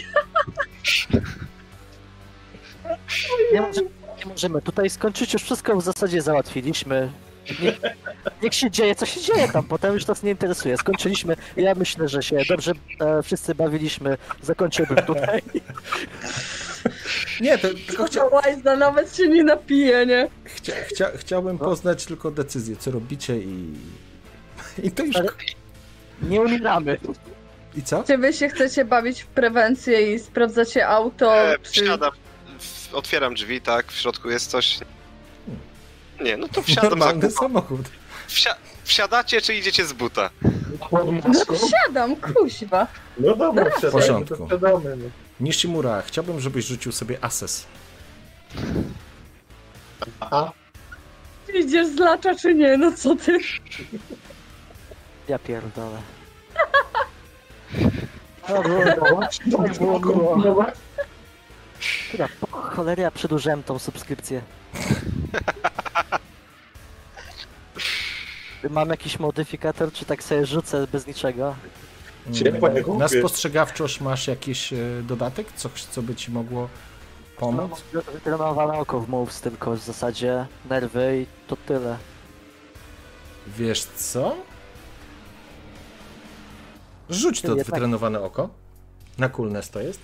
Nie, 3.54 3.62
może, 3.62 3.82
nie 4.18 4.26
możemy 4.26 4.62
tutaj 4.62 4.90
skończyć, 4.90 5.34
już 5.34 5.44
wszystko 5.44 5.76
w 5.76 5.84
zasadzie 5.84 6.22
załatwiliśmy. 6.22 7.12
Nie, 7.62 7.74
niech 8.44 8.54
się 8.54 8.72
dzieje, 8.72 8.96
co 8.96 9.06
się 9.06 9.22
dzieje 9.22 9.48
tam, 9.50 9.64
potem 9.64 9.94
już 9.94 10.08
nas 10.08 10.24
nie 10.24 10.32
interesuje. 10.32 10.78
Skończyliśmy, 10.78 11.36
ja 11.58 11.76
myślę, 11.76 12.08
że 12.10 12.24
się 12.24 12.38
dobrze 12.50 12.72
e, 13.00 13.24
wszyscy 13.24 13.56
bawiliśmy, 13.56 14.18
zakończymy 14.42 14.96
tutaj. 15.08 15.42
Nie, 17.42 17.58
to 17.58 17.68
tylko 17.88 18.06
chcia, 18.06 18.26
Łajzda 18.26 18.76
nawet 18.76 19.16
się 19.18 19.28
nie 19.28 19.44
napije, 19.44 20.06
nie? 20.06 20.28
chcia, 20.46 20.74
chcia, 20.88 21.06
chciałbym 21.18 21.58
poznać 21.58 22.06
tylko 22.06 22.32
decyzję, 22.32 22.76
co 22.76 22.92
robicie 22.92 23.38
i... 23.38 23.74
I 24.84 24.92
to 24.92 25.04
już... 25.04 25.16
Ale- 25.16 25.30
Nie 26.30 26.42
umieramy. 26.42 26.98
I 27.76 27.84
co? 27.84 28.04
Czy 28.04 28.18
wy 28.18 28.34
się 28.34 28.50
chcecie 28.50 28.86
bawić 28.86 29.22
w 29.24 29.28
prewencję 29.28 30.14
i 30.16 30.20
sprawdzacie 30.20 30.88
auto? 30.88 31.36
E, 31.38 31.60
czy... 31.60 31.72
wsiadam, 31.84 32.12
otwieram 32.94 33.34
drzwi, 33.34 33.62
tak, 33.62 33.92
w 33.92 33.96
środku 34.00 34.30
jest 34.30 34.50
coś. 34.52 34.80
Nie, 36.22 36.38
no 36.38 36.48
to 36.48 36.62
wsiadam 36.62 36.90
Normalny 36.90 37.32
samochód. 37.32 37.82
Wsia- 38.28 38.56
wsiadacie 38.84 39.42
czy 39.42 39.56
idziecie 39.56 39.86
z 39.86 39.94
buta? 39.94 40.30
No 40.82 41.34
wsiadam, 41.56 42.16
kuźwa. 42.16 42.88
No 43.18 43.36
dobra, 43.36 43.66
W 43.70 43.92
porządku. 43.92 44.48
wsiadamy. 44.48 44.96
No. 44.98 45.06
Nishimura, 45.40 46.02
chciałbym, 46.02 46.40
żebyś 46.40 46.66
rzucił 46.66 46.92
sobie 46.92 47.18
ases. 47.24 47.66
Aha. 50.20 50.52
Idziesz 51.54 51.88
z 51.88 52.00
lacza 52.00 52.36
czy 52.36 52.56
nie? 52.56 52.78
No 52.78 52.92
co 52.92 53.16
ty? 53.16 53.38
Ja 55.28 55.40
pierdolę. 55.40 55.98
To 58.48 58.62
było, 58.64 59.22
to 59.52 60.00
było 60.00 60.38
miło. 60.38 60.66
Chyba 62.12 62.28
po 62.42 62.48
cholery 62.58 63.02
ja 63.02 63.12
przedłużyłem 63.12 63.64
tą 63.64 63.80
subskrypcję. 63.80 64.42
Mam 68.70 68.90
jakiś 68.90 69.20
modyfikator, 69.20 69.92
czy 69.92 70.06
tak 70.06 70.24
sobie 70.24 70.46
rzucę 70.46 70.88
bez 70.88 71.08
niczego? 71.08 71.56
Ciepła 72.34 72.70
jak 72.70 72.88
Na 72.88 72.94
głupie. 72.94 73.20
spostrzegawczość 73.20 74.02
masz 74.02 74.28
jakiś 74.28 74.74
e, 74.74 74.78
dodatek? 75.04 75.48
Coś, 75.56 75.84
co 75.84 76.02
by 76.02 76.16
ci 76.16 76.32
mogło 76.32 76.70
pomóc? 77.38 77.84
No, 77.94 78.02
wytrenowane 78.02 78.74
oko 78.80 79.00
w 79.00 79.10
moves 79.10 79.42
tylko 79.42 79.72
w 79.76 79.80
zasadzie, 79.80 80.46
nerwy 80.70 81.20
i 81.22 81.48
to 81.48 81.56
tyle. 81.56 81.98
Wiesz 83.48 83.84
co? 83.84 84.36
Rzuć 87.14 87.42
to 87.42 87.48
Jednak- 87.48 87.66
wytrenowane 87.66 88.22
oko. 88.22 88.50
Na 89.18 89.30
coolness 89.30 89.70
to 89.70 89.82
jest. 89.82 90.00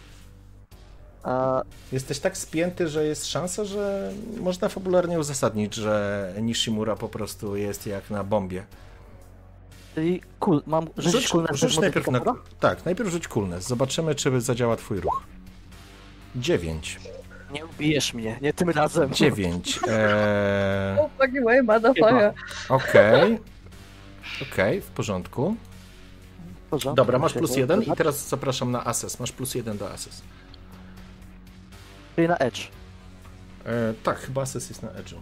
A 1.23 1.61
Jesteś 1.91 2.19
tak 2.19 2.37
spięty, 2.37 2.87
że 2.87 3.05
jest 3.05 3.25
szansa, 3.27 3.65
że 3.65 4.11
można 4.41 4.69
fabularnie 4.69 5.19
uzasadnić, 5.19 5.75
że 5.75 6.33
Nishimura 6.41 6.95
po 6.95 7.09
prostu 7.09 7.55
jest 7.55 7.87
jak 7.87 8.09
na 8.09 8.23
bombie. 8.23 8.61
czyli 9.95 10.21
cool, 10.39 10.61
mam 10.67 10.87
rzucić 10.97 11.11
Rzuć, 11.21 11.27
cool 11.27 11.43
na 11.43 11.55
rzuć 11.57 11.79
najpierw 11.79 12.07
na... 12.07 12.21
Tak, 12.59 12.85
najpierw 12.85 13.09
rzuć 13.09 13.27
coolness. 13.27 13.67
Zobaczymy, 13.67 14.15
czy 14.15 14.41
zadziała 14.41 14.75
twój 14.75 14.99
ruch. 14.99 15.23
9. 16.35 16.99
Nie 17.53 17.65
ubijesz 17.65 18.13
mnie, 18.13 18.39
nie 18.41 18.53
tym 18.53 18.69
razem. 18.69 19.13
9. 19.13 19.79
Eee, 19.87 20.99
Oh, 20.99 21.09
fucking 21.17 21.45
way, 21.45 21.63
motherfucker. 21.63 22.33
Okej. 22.69 23.39
Okej, 24.51 24.81
w 24.81 24.85
porządku. 24.87 25.55
Dobra, 26.95 27.19
masz 27.19 27.33
plus 27.33 27.57
jeden 27.57 27.83
i 27.83 27.91
teraz 27.91 28.29
zapraszam 28.29 28.71
na 28.71 28.85
ases. 28.85 29.19
Masz 29.19 29.31
plus 29.31 29.55
jeden 29.55 29.77
do 29.77 29.91
ases. 29.91 30.21
Czyli 32.15 32.27
na 32.27 32.37
Edge. 32.37 32.59
E, 33.65 33.93
tak, 34.03 34.19
chyba 34.19 34.41
ases 34.41 34.69
jest 34.69 34.83
na 34.83 34.89
edge'u. 34.89 35.15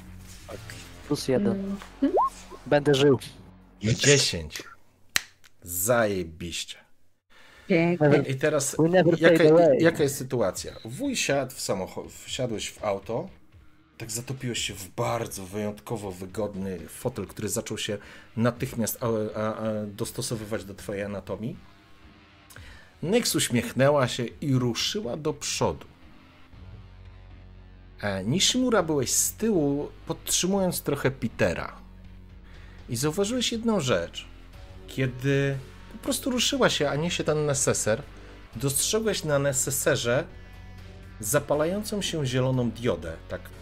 Plus 1.08 1.28
jeden. 1.28 1.78
Mm. 2.02 2.14
Będę 2.66 2.96
żył. 2.96 3.20
10. 3.82 4.64
Zajebiście. 5.62 6.78
I 8.30 8.36
teraz 8.36 8.76
jaka, 9.18 9.44
jaka 9.80 10.04
jest 10.04 10.18
sytuacja? 10.18 10.72
Wuj 10.86 11.16
siadł 11.16 11.52
w 11.56 11.62
samochód, 11.62 12.12
wsiadłeś 12.12 12.72
w 12.72 12.84
auto, 12.84 13.30
tak 13.98 14.12
zatopiłeś 14.12 14.60
się 14.60 14.74
w 14.74 14.90
bardzo 14.90 15.46
wyjątkowo 15.46 16.12
wygodny 16.12 16.80
fotel, 16.90 17.28
który 17.28 17.50
zaczął 17.50 17.78
się 17.78 17.98
natychmiast 18.38 19.04
a, 19.04 19.08
a, 19.40 19.56
a, 19.56 19.64
dostosowywać 19.86 20.66
do 20.66 20.74
twojej 20.74 21.04
anatomii. 21.04 21.58
Nyx 23.04 23.36
uśmiechnęła 23.36 24.08
się 24.08 24.26
i 24.26 24.54
ruszyła 24.54 25.18
do 25.18 25.34
przodu. 25.34 25.86
E, 28.02 28.24
Nishimura 28.24 28.84
byłeś 28.84 29.12
z 29.12 29.34
tyłu, 29.34 29.90
podtrzymując 30.06 30.82
trochę 30.82 31.12
Petera. 31.12 31.78
I 32.90 32.96
zauważyłeś 32.96 33.52
jedną 33.52 33.80
rzecz. 33.80 34.26
Kiedy 34.88 35.58
po 35.92 35.98
prostu 35.98 36.32
ruszyła 36.32 36.70
się, 36.70 36.90
a 36.90 36.96
niesie 36.96 37.24
ten 37.24 37.46
neseser, 37.46 38.02
dostrzegłeś 38.56 39.24
na 39.24 39.40
neseserze 39.40 40.24
zapalającą 41.20 42.02
się 42.02 42.26
zieloną 42.26 42.72
diodę. 42.72 43.14
Tak. 43.30 43.57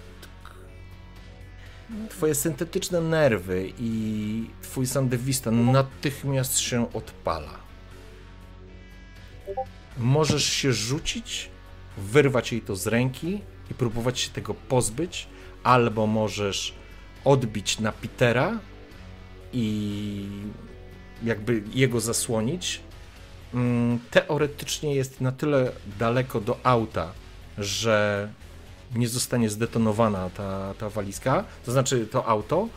Twoje 2.09 2.35
syntetyczne 2.35 3.01
nerwy 3.01 3.73
i 3.79 4.49
twój 4.61 4.87
sandewista 4.87 5.51
natychmiast 5.51 6.59
się 6.59 6.93
odpala. 6.93 7.59
Możesz 9.97 10.43
się 10.45 10.73
rzucić, 10.73 11.49
wyrwać 11.97 12.51
jej 12.51 12.61
to 12.61 12.75
z 12.75 12.87
ręki 12.87 13.41
i 13.71 13.73
próbować 13.73 14.19
się 14.19 14.29
tego 14.29 14.53
pozbyć, 14.53 15.27
albo 15.63 16.07
możesz 16.07 16.73
odbić 17.25 17.79
na 17.79 17.91
Petera 17.91 18.59
i 19.53 20.27
jakby 21.23 21.63
jego 21.73 21.99
zasłonić. 21.99 22.81
Mm, 23.53 23.99
Teoretycznie 24.11 24.95
jest 24.95 25.21
na 25.21 25.31
tyle 25.31 25.71
daleko 25.99 26.41
do 26.41 26.59
auta, 26.63 27.11
że 27.57 28.29
nie 28.95 29.07
zostanie 29.07 29.49
zdetonowana 29.49 30.29
ta, 30.29 30.73
ta 30.73 30.89
walizka, 30.89 31.43
to 31.65 31.71
znaczy 31.71 32.07
to 32.07 32.25
auto. 32.25 32.67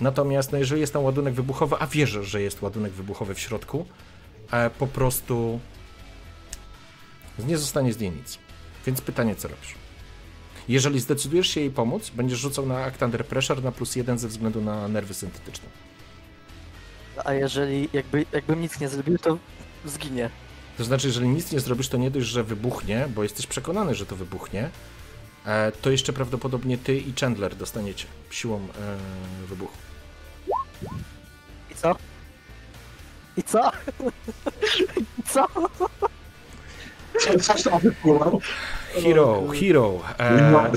Natomiast 0.00 0.52
no 0.52 0.58
jeżeli 0.58 0.80
jest 0.80 0.92
tam 0.92 1.04
ładunek 1.04 1.34
wybuchowy, 1.34 1.76
a 1.78 1.86
wierzę, 1.86 2.24
że 2.24 2.42
jest 2.42 2.62
ładunek 2.62 2.92
wybuchowy 2.92 3.34
w 3.34 3.40
środku, 3.40 3.86
e, 4.50 4.70
po 4.70 4.86
prostu 4.86 5.60
nie 7.38 7.58
zostanie 7.58 7.92
z 7.92 7.98
niej 7.98 8.10
nic. 8.10 8.38
Więc 8.86 9.00
pytanie, 9.00 9.36
co 9.36 9.48
robisz? 9.48 9.74
Jeżeli 10.68 11.00
zdecydujesz 11.00 11.48
się 11.48 11.60
jej 11.60 11.70
pomóc, 11.70 12.10
będziesz 12.10 12.38
rzucał 12.38 12.66
na 12.66 12.84
Act 12.84 13.02
Under 13.02 13.26
Pressure 13.26 13.62
na 13.62 13.72
plus 13.72 13.96
jeden 13.96 14.18
ze 14.18 14.28
względu 14.28 14.60
na 14.60 14.88
nerwy 14.88 15.14
syntetyczne. 15.14 15.68
A 17.24 17.32
jeżeli 17.32 17.88
jakby, 17.92 18.26
jakbym 18.32 18.60
nic 18.60 18.80
nie 18.80 18.88
zrobił, 18.88 19.18
to 19.18 19.38
zginie. 19.84 20.30
To 20.78 20.84
znaczy, 20.84 21.06
jeżeli 21.06 21.28
nic 21.28 21.52
nie 21.52 21.60
zrobisz, 21.60 21.88
to 21.88 21.96
nie 21.96 22.10
dość, 22.10 22.26
że 22.26 22.44
wybuchnie, 22.44 23.08
bo 23.14 23.22
jesteś 23.22 23.46
przekonany, 23.46 23.94
że 23.94 24.06
to 24.06 24.16
wybuchnie, 24.16 24.70
to 25.82 25.90
jeszcze 25.90 26.12
prawdopodobnie 26.12 26.78
ty 26.78 26.96
i 26.96 27.12
Chandler 27.20 27.54
dostaniecie 27.56 28.06
siłą 28.30 28.56
e, 28.56 29.46
wybuchu. 29.46 29.76
I 31.70 31.74
co? 31.74 31.96
I 33.36 33.42
co? 33.42 33.72
I 35.18 35.22
co? 35.28 35.46
Hero, 39.02 39.44
hero. 39.60 40.00
E, 40.18 40.70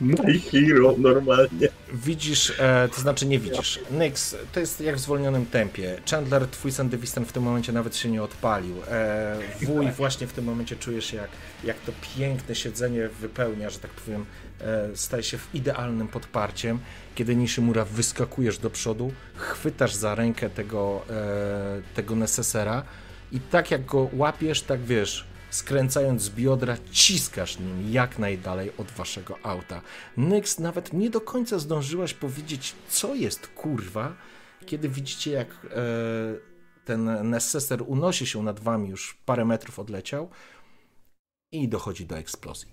My 0.00 0.38
hero, 0.38 0.94
normalnie. 0.98 1.68
widzisz, 1.92 2.52
e, 2.58 2.88
to 2.94 3.00
znaczy 3.00 3.26
nie 3.26 3.38
widzisz. 3.38 3.80
Nyx, 3.90 4.36
to 4.52 4.60
jest 4.60 4.80
jak 4.80 4.96
w 4.96 4.98
zwolnionym 4.98 5.46
tempie. 5.46 6.00
Chandler, 6.10 6.46
twój 6.46 6.72
Sandewistan 6.72 7.24
w 7.24 7.32
tym 7.32 7.42
momencie 7.42 7.72
nawet 7.72 7.96
się 7.96 8.10
nie 8.10 8.22
odpalił. 8.22 8.76
E, 8.90 9.38
wuj, 9.62 9.90
właśnie 9.90 10.26
w 10.26 10.32
tym 10.32 10.44
momencie 10.44 10.76
czujesz 10.76 11.12
jak, 11.12 11.28
jak 11.64 11.76
to 11.80 11.92
piękne 12.16 12.54
siedzenie 12.54 13.08
wypełnia, 13.08 13.70
że 13.70 13.78
tak 13.78 13.90
powiem, 13.90 14.26
e, 14.60 14.88
staje 14.94 15.22
się 15.22 15.38
w 15.38 15.54
idealnym 15.54 16.08
podparciem. 16.08 16.78
Kiedy 17.14 17.36
Nishimura 17.36 17.84
wyskakujesz 17.84 18.58
do 18.58 18.70
przodu, 18.70 19.12
chwytasz 19.34 19.94
za 19.94 20.14
rękę 20.14 20.50
tego, 20.50 21.02
e, 21.10 21.94
tego 21.94 22.16
nesesera 22.16 22.82
i 23.32 23.40
tak 23.40 23.70
jak 23.70 23.84
go 23.84 24.10
łapiesz, 24.12 24.62
tak 24.62 24.80
wiesz, 24.80 25.26
skręcając 25.50 26.22
z 26.22 26.30
biodra, 26.30 26.76
ciskasz 26.90 27.58
nim 27.58 27.92
jak 27.92 28.18
najdalej 28.18 28.72
od 28.76 28.90
waszego 28.90 29.38
auta. 29.42 29.82
Nyx, 30.16 30.58
nawet 30.58 30.92
nie 30.92 31.10
do 31.10 31.20
końca 31.20 31.58
zdążyłaś 31.58 32.14
powiedzieć, 32.14 32.74
co 32.88 33.14
jest 33.14 33.46
kurwa, 33.46 34.16
kiedy 34.66 34.88
widzicie, 34.88 35.30
jak 35.30 35.48
e, 35.48 35.58
ten 36.84 37.30
neseser 37.30 37.82
unosi 37.86 38.26
się 38.26 38.42
nad 38.42 38.60
wami, 38.60 38.88
już 38.88 39.14
parę 39.24 39.44
metrów 39.44 39.78
odleciał 39.78 40.30
i 41.52 41.68
dochodzi 41.68 42.06
do 42.06 42.18
eksplozji, 42.18 42.68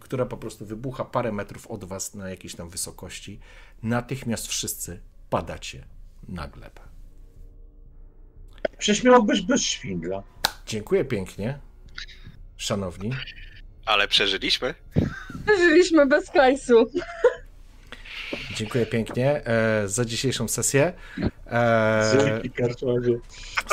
która 0.00 0.26
po 0.26 0.36
prostu 0.36 0.66
wybucha 0.66 1.04
parę 1.04 1.32
metrów 1.32 1.66
od 1.66 1.84
was 1.84 2.14
na 2.14 2.28
jakiejś 2.28 2.54
tam 2.54 2.68
wysokości. 2.68 3.40
Natychmiast 3.82 4.46
wszyscy 4.46 5.00
padacie 5.30 5.84
na 6.28 6.48
glebę. 6.48 6.80
Prześmiałbyś 8.78 9.40
bez 9.42 9.62
szwindla. 9.62 10.22
Dziękuję 10.66 11.04
pięknie, 11.04 11.58
szanowni. 12.56 13.10
Ale 13.86 14.08
przeżyliśmy. 14.08 14.74
Przeżyliśmy 15.46 16.06
bez 16.06 16.30
hajsu. 16.30 16.90
Dziękuję 18.56 18.86
pięknie 18.86 19.46
e, 19.46 19.88
za 19.88 20.04
dzisiejszą 20.04 20.48
sesję. 20.48 20.92
E, 21.46 22.42
Dzięki, 22.42 22.50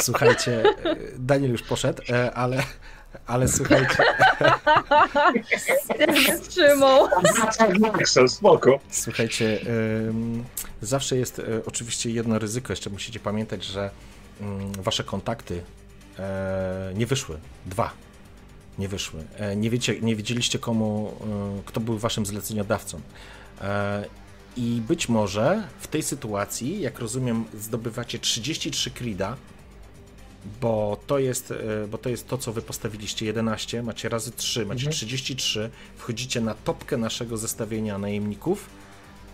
słuchajcie, 0.02 0.64
e, 0.64 0.96
Daniel 1.18 1.52
już 1.52 1.64
poszedł, 1.64 2.04
e, 2.10 2.32
ale, 2.32 2.64
ale 3.26 3.48
słuchajcie. 3.48 4.04
Excel, 8.00 8.30
spoko. 8.30 8.80
słuchajcie, 8.90 9.60
zawsze 10.82 11.18
jest 11.18 11.40
e, 11.40 11.44
oczywiście 11.66 12.10
jedno 12.12 12.40
ryzyko, 12.40 12.74
jeszcze 12.74 12.90
musicie 12.90 13.20
pamiętać, 13.20 13.64
że 13.64 13.90
ym, 14.42 14.72
wasze 14.72 15.04
kontakty 15.04 15.64
e, 16.20 16.92
nie 16.96 17.06
wyszły. 17.06 17.38
Dwa 17.66 17.94
nie 18.82 18.88
wyszły. 18.88 19.24
E, 19.38 19.56
nie, 19.56 19.70
wiecie, 19.70 20.02
nie 20.02 20.16
wiedzieliście 20.16 20.60
komu, 20.60 21.14
e, 21.60 21.62
kto 21.66 21.80
był 21.80 21.98
waszym 21.98 22.26
zleceniodawcą. 22.26 23.02
E, 23.62 24.06
I 24.58 24.82
być 24.88 25.10
może 25.10 25.68
w 25.80 25.88
tej 25.88 26.04
sytuacji, 26.04 26.82
jak 26.82 27.00
rozumiem, 27.00 27.46
zdobywacie 27.54 28.20
33 28.20 28.92
krida, 28.92 29.36
bo 30.62 30.98
to 31.08 31.20
jest, 31.20 31.54
bo 31.92 31.98
to, 31.98 32.10
jest 32.10 32.28
to, 32.28 32.38
co 32.38 32.54
wy 32.54 32.62
postawiliście 32.62 33.26
11, 33.26 33.84
macie 33.84 34.10
razy 34.10 34.32
3, 34.32 34.60
macie 34.66 34.80
Mhm. 34.80 34.92
33, 34.92 35.70
wchodzicie 35.98 36.42
na 36.42 36.54
topkę 36.54 36.98
naszego 36.98 37.38
zestawienia 37.38 37.98
najemników. 37.98 38.70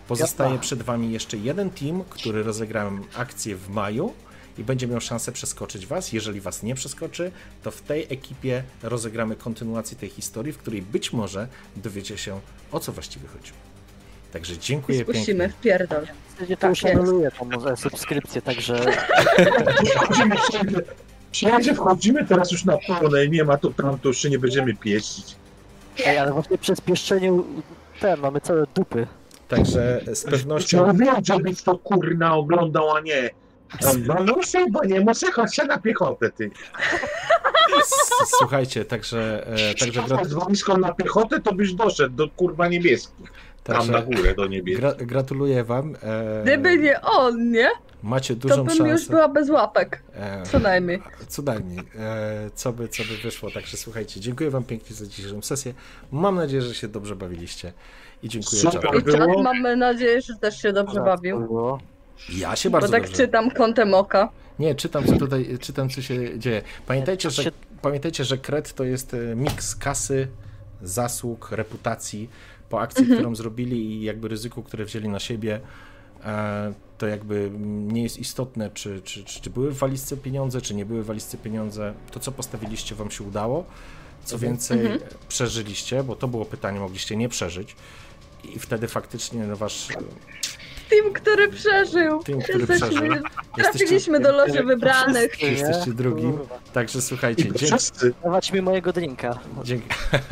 Pozostaje 0.08 0.50
Jasna. 0.50 0.62
przed 0.62 0.82
wami 0.82 1.12
jeszcze 1.12 1.36
jeden 1.36 1.70
team, 1.70 2.04
który 2.10 2.42
rozegrałem 2.42 3.04
akcję 3.14 3.56
w 3.56 3.68
maju 3.68 4.12
i 4.58 4.64
będzie 4.64 4.86
miał 4.86 5.00
szansę 5.00 5.32
przeskoczyć 5.32 5.86
was. 5.86 6.12
Jeżeli 6.12 6.40
was 6.40 6.62
nie 6.62 6.74
przeskoczy, 6.74 7.30
to 7.62 7.70
w 7.70 7.82
tej 7.82 8.02
ekipie 8.10 8.62
rozegramy 8.82 9.36
kontynuację 9.36 9.96
tej 9.96 10.08
historii, 10.08 10.52
w 10.52 10.58
której 10.58 10.82
być 10.82 11.12
może 11.12 11.48
dowiecie 11.76 12.18
się, 12.18 12.40
o 12.72 12.80
co 12.80 12.92
właściwie 12.92 13.28
chodzi. 13.28 13.52
Także 14.32 14.58
dziękuję 14.58 15.02
spuścimy 15.02 15.38
pięknie. 15.38 15.48
w 15.58 15.60
pierdol. 15.62 16.06
To 16.38 16.56
Tak 16.56 16.70
już 16.70 16.82
jest. 16.82 16.96
anuluję 16.96 17.30
tą 17.30 17.70
e, 17.70 17.76
subskrypcję, 17.76 18.42
także 18.42 18.84
wszędzie. 21.32 21.74
Wchodzimy 21.74 22.26
teraz 22.26 22.52
już 22.52 22.64
na 22.64 22.78
pełne 22.88 23.28
nie 23.28 23.44
ma 23.44 23.56
to 23.58 23.70
tam, 23.70 23.98
to 23.98 24.08
już 24.08 24.18
się 24.18 24.30
nie 24.30 24.38
będziemy 24.38 24.74
pieścić. 24.74 25.36
Ej, 26.06 26.18
ale 26.18 26.32
właśnie 26.32 26.58
przez 26.58 26.80
pieszczeniu 26.80 27.44
ten, 28.00 28.20
mamy 28.20 28.40
całe 28.40 28.66
dupy. 28.74 29.06
Także 29.48 30.00
z 30.14 30.24
pewnością. 30.24 30.78
Chciałbym, 30.78 31.24
żebyś 31.24 31.62
to 31.62 31.78
kurna 31.78 32.34
oglądał, 32.36 32.96
a 32.96 33.00
nie. 33.00 33.30
No, 34.06 34.14
chyba 34.52 34.84
nie, 34.84 35.00
może 35.00 35.32
chodź 35.32 35.54
się 35.54 35.64
na 35.64 35.78
piechotę, 35.78 36.30
ty. 36.30 36.50
Słuchajcie, 38.38 38.84
także, 38.84 39.46
e, 39.70 39.74
także, 39.74 40.02
gra, 40.02 40.24
Z 40.24 40.32
wojską 40.32 40.78
na 40.78 40.92
piechotę, 40.94 41.40
to 41.40 41.54
byś 41.54 41.72
doszedł 41.74 42.16
do 42.16 42.28
kurwa 42.28 42.68
niebieskich. 42.68 43.32
Tam 43.64 43.76
na 43.86 43.92
także 43.92 44.02
górę 44.16 44.34
do 44.34 44.46
niebieskich. 44.46 44.80
gra, 44.80 44.94
gratuluję 45.06 45.64
wam. 45.64 45.96
E, 46.02 46.42
Gdyby 46.42 46.78
nie 46.78 47.00
on, 47.00 47.50
nie? 47.50 47.68
macie 48.02 48.34
To 48.36 48.40
dużą 48.48 48.64
bym 48.64 48.76
szansę. 48.76 48.92
już 48.92 49.08
była 49.08 49.28
bez 49.28 49.50
łapek. 49.50 50.02
E, 50.14 50.42
Co 50.42 50.58
najmniej. 50.58 51.02
Co 51.28 51.42
najmniej. 51.42 51.78
E, 51.98 52.50
co, 52.54 52.72
by, 52.72 52.88
co 52.88 53.02
by 53.02 53.16
wyszło. 53.22 53.50
Także 53.50 53.76
słuchajcie, 53.76 54.20
dziękuję 54.20 54.50
Wam 54.50 54.64
pięknie 54.64 54.96
za 54.96 55.06
dzisiejszą 55.06 55.42
sesję. 55.42 55.74
Mam 56.12 56.34
nadzieję, 56.36 56.62
że 56.62 56.74
się 56.74 56.88
dobrze 56.88 57.16
bawiliście. 57.16 57.72
I 58.22 58.28
dziękuję 58.28 58.62
Super. 58.62 58.90
I 59.00 59.12
czat 59.12 59.20
było? 59.26 59.42
mamy 59.42 59.76
nadzieję, 59.76 60.20
że 60.22 60.34
też 60.36 60.62
się 60.62 60.72
dobrze 60.72 61.00
bawił. 61.00 61.40
Było. 61.40 61.78
Ja 62.28 62.56
się 62.56 62.70
Bo 62.70 62.78
bardzo 62.78 62.92
tak 62.92 63.02
dobrze. 63.02 63.16
czytam 63.16 63.50
kątem 63.50 63.94
oka. 63.94 64.28
Nie, 64.58 64.74
czytam 64.74 65.04
co 65.06 65.16
tutaj, 65.16 65.58
czytam 65.60 65.90
co 65.90 66.02
się 66.02 66.38
dzieje. 66.38 66.62
Pamiętajcie, 66.86 67.30
że, 67.30 67.50
pamiętajcie, 67.82 68.24
że 68.24 68.38
kred 68.38 68.74
to 68.74 68.84
jest 68.84 69.14
e, 69.14 69.36
miks 69.36 69.76
kasy, 69.76 70.28
zasług, 70.82 71.48
reputacji 71.52 72.30
po 72.68 72.80
akcji, 72.80 73.06
którą 73.06 73.34
zrobili 73.34 73.76
i 73.76 74.02
jakby 74.02 74.28
ryzyku, 74.28 74.62
które 74.62 74.84
wzięli 74.84 75.08
na 75.08 75.18
siebie, 75.18 75.60
e, 76.24 76.72
to 76.98 77.06
jakby 77.06 77.50
nie 77.64 78.02
jest 78.02 78.18
istotne, 78.18 78.70
czy, 78.74 79.02
czy, 79.04 79.24
czy, 79.24 79.40
czy 79.40 79.50
były 79.50 79.70
w 79.70 79.78
walizce 79.78 80.16
pieniądze, 80.16 80.60
czy 80.60 80.74
nie 80.74 80.84
były 80.84 81.02
w 81.02 81.06
walizce 81.06 81.38
pieniądze. 81.38 81.94
To, 82.10 82.20
co 82.20 82.32
postawiliście, 82.32 82.94
wam 82.94 83.10
się 83.10 83.24
udało. 83.24 83.64
Co 84.24 84.38
więcej, 84.38 84.78
przeżyliście, 85.28 86.02
bo 86.02 86.16
to 86.16 86.28
było 86.28 86.44
pytanie, 86.44 86.80
mogliście 86.80 87.16
nie 87.16 87.28
przeżyć. 87.28 87.76
I 88.44 88.58
wtedy 88.58 88.88
faktycznie 88.88 89.46
no, 89.46 89.56
wasz 89.56 89.88
Team, 90.90 91.12
który 91.12 91.48
przeżył. 91.48 92.22
Team, 92.22 92.40
który 92.40 92.58
Jesteśmy, 92.58 92.88
przeżył. 92.88 93.22
Trafiliśmy 93.56 94.20
do 94.20 94.32
loży 94.32 94.62
wybranych. 94.64 95.32
Wszyscy? 95.32 95.54
Jesteście 95.54 95.92
drugim. 95.92 96.38
Także 96.72 97.02
słuchajcie, 97.02 97.42
I 97.42 97.52
dzięki. 97.52 97.84
Dawać 98.24 98.52
mi 98.52 98.62
mojego 98.62 98.92
drinka. 98.92 99.38
dzięki. 99.64 99.88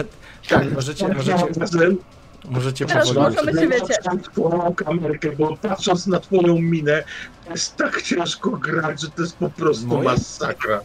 tak, 0.49 0.73
możecie, 0.73 1.09
możecie, 1.09 1.47
możecie 2.51 2.87
Teraz 2.87 3.09
powoli. 3.09 3.37
możemy 3.37 3.61
się, 3.61 3.69
wiecie. 3.69 3.95
twoją 4.33 4.75
kamerkę, 4.75 5.33
bo 5.33 5.57
patrząc 5.57 6.07
na 6.07 6.21
twoją 6.21 6.59
minę, 6.59 7.05
to 7.45 7.51
jest 7.51 7.77
tak 7.77 8.03
ciężko 8.03 8.51
grać, 8.51 9.01
że 9.01 9.11
to 9.11 9.23
jest 9.23 9.37
po 9.37 9.51
prostu 9.51 9.87
Moje? 9.87 10.03
masakra. 10.03 10.81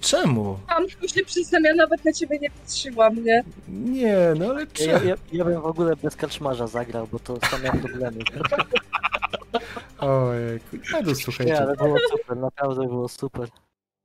Czemu? 0.00 0.58
Tam 0.68 0.88
się 0.88 1.24
przyznam, 1.24 1.64
ja 1.64 1.74
nawet 1.74 2.04
na 2.04 2.12
ciebie 2.12 2.38
nie 2.38 2.50
patrzyłam, 2.50 3.24
nie? 3.24 3.44
Nie, 3.68 4.16
no 4.38 4.46
ale 4.46 4.60
Ja, 4.60 4.66
czemu? 4.72 5.06
ja, 5.06 5.14
ja 5.32 5.44
bym 5.44 5.60
w 5.60 5.66
ogóle 5.66 5.96
bez 5.96 6.16
karczmarza 6.16 6.66
zagrał, 6.66 7.06
bo 7.12 7.18
to 7.18 7.38
same 7.50 7.70
problemy. 7.82 8.18
Ojejku, 9.98 10.76
no 10.92 10.98
to 11.02 11.08
Nie, 11.08 11.14
słuchajcie. 11.14 11.58
ale 11.62 11.76
było 11.76 11.96
super, 12.10 12.36
naprawdę 12.36 12.86
było 12.86 13.08
super. 13.08 13.48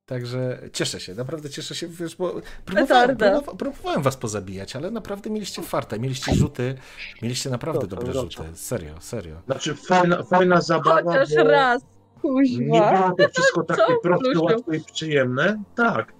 Także 0.05 0.59
cieszę 0.73 0.99
się, 0.99 1.13
naprawdę 1.15 1.49
cieszę 1.49 1.75
się, 1.75 1.87
wiesz, 1.87 2.15
bo 2.15 2.33
próbowałem, 2.65 3.09
Petarda. 3.17 3.39
próbowa- 3.41 3.57
próbowałem 3.57 4.01
was 4.01 4.17
pozabijać, 4.17 4.75
ale 4.75 4.91
naprawdę 4.91 5.29
mieliście 5.29 5.61
farta, 5.61 5.97
mieliście 5.97 6.35
rzuty, 6.35 6.75
mieliście 7.21 7.49
naprawdę 7.49 7.87
Dobrze, 7.87 7.95
dobre 7.95 8.13
dobrze. 8.13 8.43
rzuty, 8.43 8.57
serio, 8.57 8.93
serio. 9.01 9.35
Znaczy 9.45 9.75
fajna, 9.75 10.23
fajna 10.23 10.61
zabawa, 10.61 11.03
Chociaż 11.03 11.35
bo 11.35 11.43
raz, 11.43 11.81
nie 12.23 12.31
kuźwa. 12.31 12.97
było 12.97 13.15
to 13.17 13.33
wszystko 13.33 13.63
takie 13.75 13.93
proste, 14.03 14.39
łatwe 14.39 14.77
i 14.77 14.83
przyjemne. 14.93 15.63
Tak, 15.75 16.13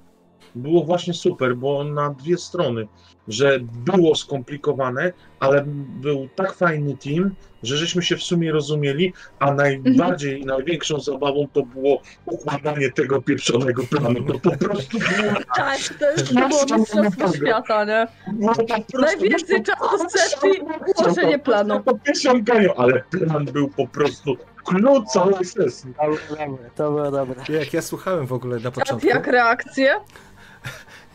było 0.55 0.83
właśnie 0.83 1.13
super, 1.13 1.55
bo 1.57 1.83
na 1.83 2.09
dwie 2.09 2.37
strony, 2.37 2.87
że 3.27 3.59
było 3.85 4.15
skomplikowane, 4.15 5.13
ale 5.39 5.63
był 6.01 6.27
tak 6.35 6.53
fajny 6.53 6.97
team, 6.97 7.35
że 7.63 7.77
żeśmy 7.77 8.01
się 8.01 8.17
w 8.17 8.23
sumie 8.23 8.51
rozumieli, 8.51 9.13
a 9.39 9.53
najbardziej 9.53 10.41
i 10.41 10.45
największą 10.45 10.99
zabawą 10.99 11.47
to 11.53 11.63
było 11.63 12.01
układanie 12.25 12.91
tego 12.91 13.21
pieprzonego 13.21 13.83
planu. 13.83 14.23
To 14.23 14.39
po 14.39 14.57
prostu 14.57 14.99
było 14.99 15.33
Tak, 15.55 15.79
to 15.99 16.11
już 16.11 16.33
było 16.33 16.77
mistrzostwo 16.77 17.33
świata, 17.33 17.85
nie? 17.85 18.07
No, 18.39 18.53
Najwięcej 18.99 19.63
czasu 19.63 20.09
sesji 20.09 20.61
ułożenie 20.97 21.39
planu. 21.39 21.83
To 21.83 22.73
ale 22.77 23.03
plan 23.09 23.45
był 23.45 23.67
po 23.69 23.87
prostu 23.87 24.37
klucz 24.63 25.07
całej 25.07 25.45
sesji. 25.45 25.93
To 25.93 26.03
było 26.05 26.17
dobre, 26.47 26.69
to 26.75 26.91
było 26.91 27.11
dobre. 27.11 27.35
Jak 27.49 27.73
ja 27.73 27.81
słuchałem 27.81 28.27
w 28.27 28.33
ogóle 28.33 28.59
na 28.59 28.69
A 28.69 28.71
początku... 28.71 29.07
jak 29.07 29.27
reakcje? 29.27 29.95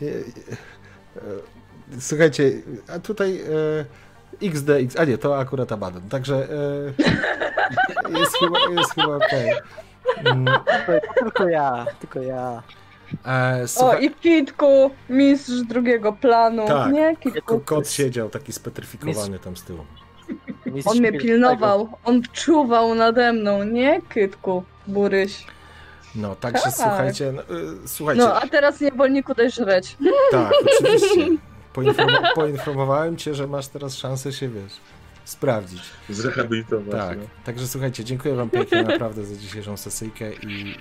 E, 0.01 0.05
e, 0.05 1.99
Słuchajcie, 1.99 2.51
a 2.95 2.99
tutaj 2.99 3.41
e, 4.41 4.47
XDX, 4.47 4.99
a 4.99 5.05
nie, 5.05 5.17
to 5.17 5.39
akurat 5.39 5.71
Abaddon, 5.71 6.09
także 6.09 6.35
e, 6.35 8.09
jest 8.19 8.37
chyba, 8.37 8.59
jest 8.81 8.93
chyba 8.93 9.15
okej. 9.15 9.51
Mm, 10.25 10.45
Tylko 11.19 11.49
ja, 11.49 11.85
tylko 11.99 12.21
ja. 12.21 12.63
e, 13.25 13.63
O, 13.63 13.67
słuchaj, 13.67 14.05
i 14.05 14.11
Kitku, 14.11 14.91
mistrz 15.09 15.61
drugiego 15.61 16.13
planu. 16.13 16.67
Tak. 16.67 16.91
Nie, 16.91 17.15
Kitku. 17.17 17.59
kot 17.59 17.89
siedział 17.89 18.29
taki 18.29 18.53
spetryfikowany 18.53 19.39
tam 19.39 19.57
z 19.57 19.63
tyłu. 19.63 19.85
On 20.85 20.97
mnie 20.99 21.11
pilnował, 21.11 21.89
on 22.03 22.21
czuwał 22.33 22.95
nade 22.95 23.33
mną, 23.33 23.63
nie, 23.63 24.01
Kitku, 24.13 24.63
Buryś. 24.87 25.45
No, 26.15 26.35
także 26.35 26.63
Tak. 26.63 26.73
słuchajcie, 26.73 27.31
no, 27.35 27.41
e, 27.41 27.45
słuchajcie, 27.85 28.21
No, 28.23 28.35
a 28.41 28.47
teraz 28.47 28.81
niewolniku 28.81 29.33
daj 29.35 29.51
żreć. 29.51 29.97
tak, 30.31 30.51
oczywiście. 30.81 31.37
Poinformo- 31.75 32.33
poinformowałem 32.35 33.17
cię, 33.17 33.35
że 33.35 33.47
masz 33.47 33.67
teraz 33.67 33.95
szansę 33.95 34.33
się, 34.33 34.49
wiesz, 34.49 34.73
sprawdzić. 35.25 35.81
Zrehabilitować. 36.09 36.91
Tak, 36.91 37.17
no. 37.17 37.23
także 37.45 37.67
słuchajcie, 37.67 38.03
dziękuję 38.03 38.35
wam 38.35 38.49
pięknie 38.49 38.83
naprawdę 38.93 39.23
za 39.25 39.35
dzisiejszą 39.35 39.77
sesyjkę 39.77 40.33
i, 40.33 40.47
i, 40.47 40.75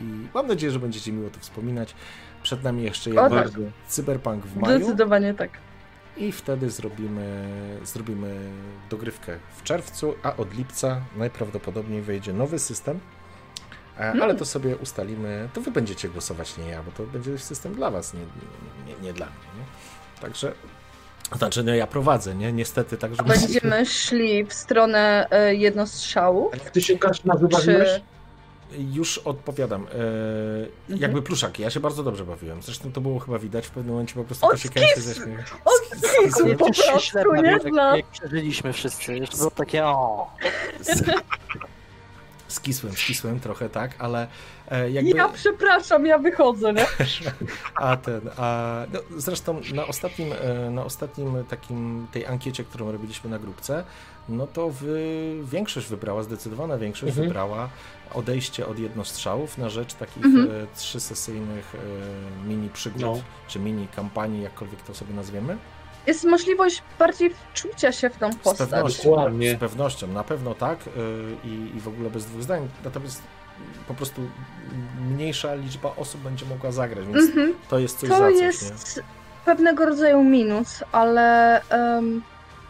i 0.00 0.28
mam 0.34 0.46
nadzieję, 0.46 0.72
że 0.72 0.78
będziecie 0.78 1.12
miło 1.12 1.30
to 1.30 1.40
wspominać. 1.40 1.94
Przed 2.42 2.62
nami 2.64 2.82
jeszcze 2.82 3.10
jeden 3.10 3.24
tak. 3.24 3.32
Bardzo. 3.32 3.58
cyberpunk 3.88 4.46
w 4.46 4.56
maju 4.56 4.78
Zdecydowanie 4.78 5.34
tak. 5.34 5.50
I 6.16 6.32
wtedy 6.32 6.70
zrobimy, 6.70 7.48
zrobimy 7.84 8.50
dogrywkę 8.90 9.38
w 9.56 9.62
czerwcu, 9.62 10.14
a 10.22 10.36
od 10.36 10.54
lipca 10.54 11.00
najprawdopodobniej 11.16 12.02
wejdzie 12.02 12.32
nowy 12.32 12.58
system, 12.58 13.00
E, 13.98 14.12
ale 14.22 14.34
to 14.34 14.44
sobie 14.44 14.76
ustalimy, 14.76 15.48
to 15.54 15.60
wy 15.60 15.70
będziecie 15.70 16.08
głosować, 16.08 16.58
nie 16.58 16.68
ja, 16.68 16.82
bo 16.82 16.92
to 16.92 17.02
będzie 17.02 17.38
system 17.38 17.74
dla 17.74 17.90
was, 17.90 18.14
nie, 18.14 18.20
nie, 18.86 19.00
nie 19.02 19.12
dla 19.12 19.26
mnie. 19.26 19.34
Nie? 19.58 19.64
Także, 20.20 20.52
znaczy 21.36 21.62
no 21.62 21.74
ja 21.74 21.86
prowadzę, 21.86 22.34
nie? 22.34 22.52
Niestety, 22.52 22.96
tak. 22.96 23.12
Będziemy 23.12 23.86
szli 23.86 24.44
w 24.44 24.52
stronę 24.52 25.26
e, 25.30 25.54
jednostrzału. 25.54 26.50
A 26.52 26.56
jak 26.56 26.70
ty 26.70 26.82
się 26.82 26.98
Kaśma 26.98 27.34
wybawiłeś? 27.34 27.88
Czy... 27.88 28.00
Już 28.78 29.18
odpowiadam. 29.18 29.86
E, 30.90 30.96
jakby 30.96 31.22
pluszaki, 31.22 31.62
ja 31.62 31.70
się 31.70 31.80
bardzo 31.80 32.02
dobrze 32.02 32.24
bawiłem. 32.24 32.62
Zresztą 32.62 32.92
to 32.92 33.00
było 33.00 33.18
chyba 33.18 33.38
widać 33.38 33.66
w 33.66 33.70
pewnym 33.70 33.92
momencie 33.92 34.14
po 34.14 34.24
prostu 34.24 34.46
O, 34.46 34.50
Kasiekałem 34.50 34.88
się 34.88 35.00
ze 35.00 35.14
śmiechu. 35.14 35.56
O, 35.64 35.70
skis- 35.70 36.08
skis, 36.08 36.58
po 36.58 36.64
prostu, 36.64 37.18
nie 37.42 37.50
jak, 37.50 37.64
jak 37.96 38.06
przeżyliśmy 38.06 38.72
wszyscy. 38.72 39.16
Już 39.16 39.30
było 39.30 39.50
takie 39.50 39.84
o. 39.84 40.30
Skisłem, 42.48 42.92
skisłem 42.92 43.40
trochę, 43.40 43.68
tak, 43.68 43.90
ale 43.98 44.26
e, 44.70 44.90
jakby... 44.90 45.10
Ja 45.10 45.28
przepraszam, 45.28 46.06
ja 46.06 46.18
wychodzę, 46.18 46.72
nie? 46.72 46.86
A 47.74 47.96
ten, 47.96 48.20
a 48.36 48.78
no, 48.92 49.00
zresztą 49.16 49.60
na 49.74 49.86
ostatnim, 49.86 50.32
e, 50.32 50.70
na 50.70 50.84
ostatnim 50.84 51.44
takim, 51.48 52.06
tej 52.12 52.26
ankiecie, 52.26 52.64
którą 52.64 52.92
robiliśmy 52.92 53.30
na 53.30 53.38
grupce, 53.38 53.84
no 54.28 54.46
to 54.46 54.70
wy, 54.70 55.34
większość 55.44 55.86
wybrała, 55.88 56.22
zdecydowana 56.22 56.78
większość 56.78 57.10
Mhm. 57.10 57.28
wybrała 57.28 57.68
odejście 58.14 58.66
od 58.66 58.78
jednostrzałów 58.78 59.58
na 59.58 59.68
rzecz 59.68 59.94
takich 59.94 60.24
Mhm. 60.24 60.50
e, 60.50 60.66
trzysesyjnych 60.76 61.74
e, 61.74 61.78
mini 62.48 62.68
przygód, 62.68 63.02
No. 63.02 63.18
czy 63.48 63.58
mini 63.58 63.88
kampanii, 63.88 64.42
jakkolwiek 64.42 64.82
to 64.82 64.94
sobie 64.94 65.14
nazwiemy. 65.14 65.56
Jest 66.06 66.24
możliwość 66.24 66.82
bardziej 66.98 67.34
wczucia 67.52 67.92
się 67.92 68.10
w 68.10 68.16
tą 68.16 68.32
Z 68.32 68.36
postać. 68.36 68.70
pewnością, 68.70 69.10
Dokładnie. 69.10 69.54
z 69.54 69.58
pewnością, 69.58 70.06
na 70.06 70.24
pewno 70.24 70.54
tak 70.54 70.78
y, 70.86 70.90
i, 71.44 71.76
i 71.76 71.80
w 71.80 71.88
ogóle 71.88 72.10
bez 72.10 72.24
dwóch 72.26 72.42
zdań, 72.42 72.68
natomiast 72.84 73.22
po 73.88 73.94
prostu 73.94 74.22
mniejsza 75.10 75.54
liczba 75.54 75.92
osób 75.96 76.20
będzie 76.20 76.46
mogła 76.46 76.72
zagrać, 76.72 77.06
więc 77.06 77.26
Mhm. 77.28 77.54
to 77.70 77.78
jest 77.78 77.98
coś 77.98 78.08
To 78.10 78.16
za 78.18 78.28
coś, 78.30 78.40
jest 78.40 79.02
pewnego 79.44 79.84
rodzaju 79.86 80.22
minus, 80.24 80.84
ale 80.92 81.60
em, 81.68 82.22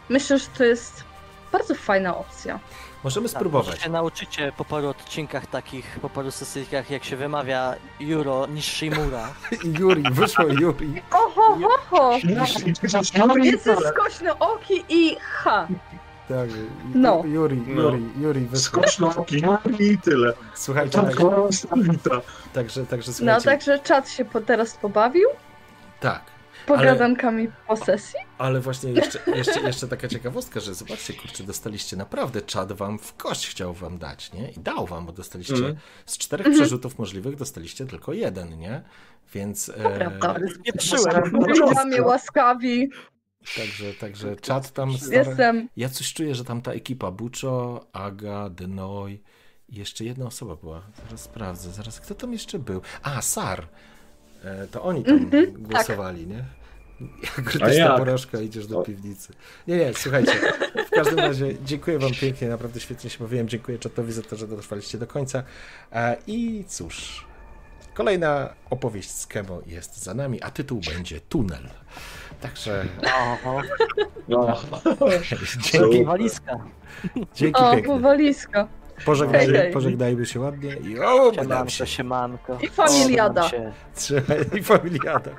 myślę, 0.08 0.38
że 0.38 0.46
to 0.58 0.64
jest 0.64 1.04
bardzo 1.52 1.74
fajna 1.74 2.16
opcja. 2.16 2.60
Możemy 3.04 3.28
Tak, 3.28 3.36
spróbować. 3.36 3.80
się 3.82 3.90
nauczycie 3.90 4.52
po 4.56 4.64
paru 4.64 4.88
odcinkach 4.88 5.46
takich, 5.46 5.98
po 6.02 6.10
paru 6.10 6.30
sesyjkach, 6.30 6.90
jak 6.90 7.04
się 7.04 7.16
wymawia 7.16 7.74
Juro 8.00 8.46
niż 8.46 8.64
Shimura. 8.66 9.28
Juri, 9.78 10.02
wyszło 10.10 10.44
Juri. 10.44 11.02
Oho, 11.12 11.58
ho, 11.62 11.68
ho! 11.90 12.18
No, 12.24 12.44
Jest 13.44 13.70
skośne 13.88 14.38
oki 14.38 14.84
i 14.88 15.16
ha! 15.20 15.66
Tak, 16.28 16.48
No. 16.94 17.22
Juri, 17.24 17.62
No. 17.66 17.82
Juri, 17.82 18.04
Juri 18.20 18.40
wyszło. 18.40 18.58
Skoczno 18.82 19.08
oki 19.16 19.42
i 19.78 19.98
tyle. 19.98 20.32
Słuchajcie, 20.54 20.98
Tak, 20.98 21.14
tak, 21.16 22.20
także, 22.52 22.86
także 22.86 23.10
No, 23.10 23.14
słuchajcie, 23.14 23.44
także 23.44 23.78
czat 23.78 24.08
się 24.10 24.24
po, 24.24 24.40
teraz 24.40 24.74
pobawił, 24.74 25.28
tak. 26.00 26.22
Pogadankami 26.66 27.48
po 27.68 27.76
sesji. 27.76 28.18
Ale 28.38 28.60
właśnie 28.60 28.90
jeszcze, 28.92 29.18
jeszcze, 29.36 29.60
jeszcze 29.60 29.88
taka 29.88 30.08
ciekawostka, 30.08 30.60
że 30.60 30.74
zobaczcie, 30.74 31.14
kurczę, 31.14 31.44
dostaliście 31.44 31.96
naprawdę, 31.96 32.42
czad 32.42 32.72
wam 32.72 32.98
w 32.98 33.14
kość 33.14 33.48
chciał 33.48 33.74
wam 33.74 33.98
dać, 33.98 34.32
nie? 34.32 34.50
I 34.50 34.60
dał 34.60 34.86
wam, 34.86 35.06
bo 35.06 35.12
dostaliście 35.12 35.54
Mhm. 35.54 35.76
z 36.06 36.18
czterech 36.18 36.46
Mhm. 36.46 36.60
przerzutów 36.62 36.98
możliwych, 36.98 37.36
dostaliście 37.36 37.86
tylko 37.86 38.12
jeden, 38.12 38.58
nie? 38.58 38.82
Więc 39.34 39.68
e, 39.68 39.72
prawda. 39.98 40.34
Ale 40.34 40.48
spieprzyłem. 40.48 41.30
Była 41.30 41.84
mnie 41.84 42.02
łaskawi, 42.02 42.90
także, 43.56 43.94
także 43.94 44.36
czad 44.36 44.70
tam 44.72 44.98
stara... 44.98 45.16
jestem... 45.16 45.68
Ja 45.76 45.88
coś 45.88 46.12
czuję, 46.12 46.34
że 46.34 46.44
tam 46.44 46.62
ta 46.62 46.72
ekipa 46.72 47.10
Buczo, 47.10 47.86
Aga, 47.92 48.50
Denoy 48.50 49.18
i 49.68 49.76
jeszcze 49.76 50.04
jedna 50.04 50.26
osoba 50.26 50.56
była. 50.56 50.82
Zaraz 51.04 51.20
sprawdzę, 51.20 51.70
zaraz 51.70 52.00
kto 52.00 52.14
tam 52.14 52.32
jeszcze 52.32 52.58
był? 52.58 52.80
A, 53.02 53.22
Sar. 53.22 53.68
E, 54.44 54.66
to 54.66 54.82
oni 54.82 55.04
tam 55.04 55.14
Mhm, 55.14 55.52
głosowali, 55.62 56.26
nie? 56.26 56.44
Jak 57.22 57.38
A 57.38 57.42
grotyczna 57.42 57.74
jak? 57.74 57.96
porażka, 57.98 58.40
idziesz 58.40 58.66
do 58.66 58.82
piwnicy. 58.82 59.32
Nie, 59.68 59.76
nie, 59.76 59.94
słuchajcie. 59.94 60.32
W 60.86 60.90
każdym 60.90 61.18
razie 61.18 61.46
dziękuję 61.64 61.98
wam 61.98 62.10
pięknie, 62.20 62.48
naprawdę 62.48 62.80
świetnie 62.80 63.10
się 63.10 63.18
bawiłem. 63.18 63.48
Dziękuję 63.48 63.78
czatowi 63.78 64.12
za 64.12 64.22
to, 64.22 64.36
że 64.36 64.48
dotrwaliście 64.48 64.98
do 64.98 65.06
końca. 65.06 65.42
E, 65.92 66.16
I 66.26 66.64
cóż, 66.68 67.26
kolejna 67.94 68.54
opowieść 68.70 69.10
z 69.10 69.26
Kemo 69.26 69.60
jest 69.66 70.02
za 70.02 70.14
nami, 70.14 70.42
a 70.42 70.50
tytuł 70.50 70.80
będzie 70.94 71.20
Tunel. 71.20 71.68
Także 72.40 72.84
Oho, 73.06 73.60
No. 74.28 74.56
dzięki, 75.72 76.04
walizka. 76.04 76.58
dzięki 77.34 77.60
O, 77.60 77.72
pięknie. 77.74 77.98
walizka. 78.00 78.68
Pożegnaj, 79.04 79.46
hej, 79.46 79.72
Pożegnajmy 79.72 80.26
się 80.26 80.40
ładnie 80.40 80.76
i 80.76 80.98
o, 80.98 81.26
obnam 81.26 81.68
się. 81.68 81.86
się. 81.86 81.86
Siemanko. 81.86 82.58
I 82.62 82.68
familiada. 82.68 83.48
Się. 83.48 83.72
Trzymaj, 83.94 84.38
I 84.58 84.62
familiada. 84.62 85.30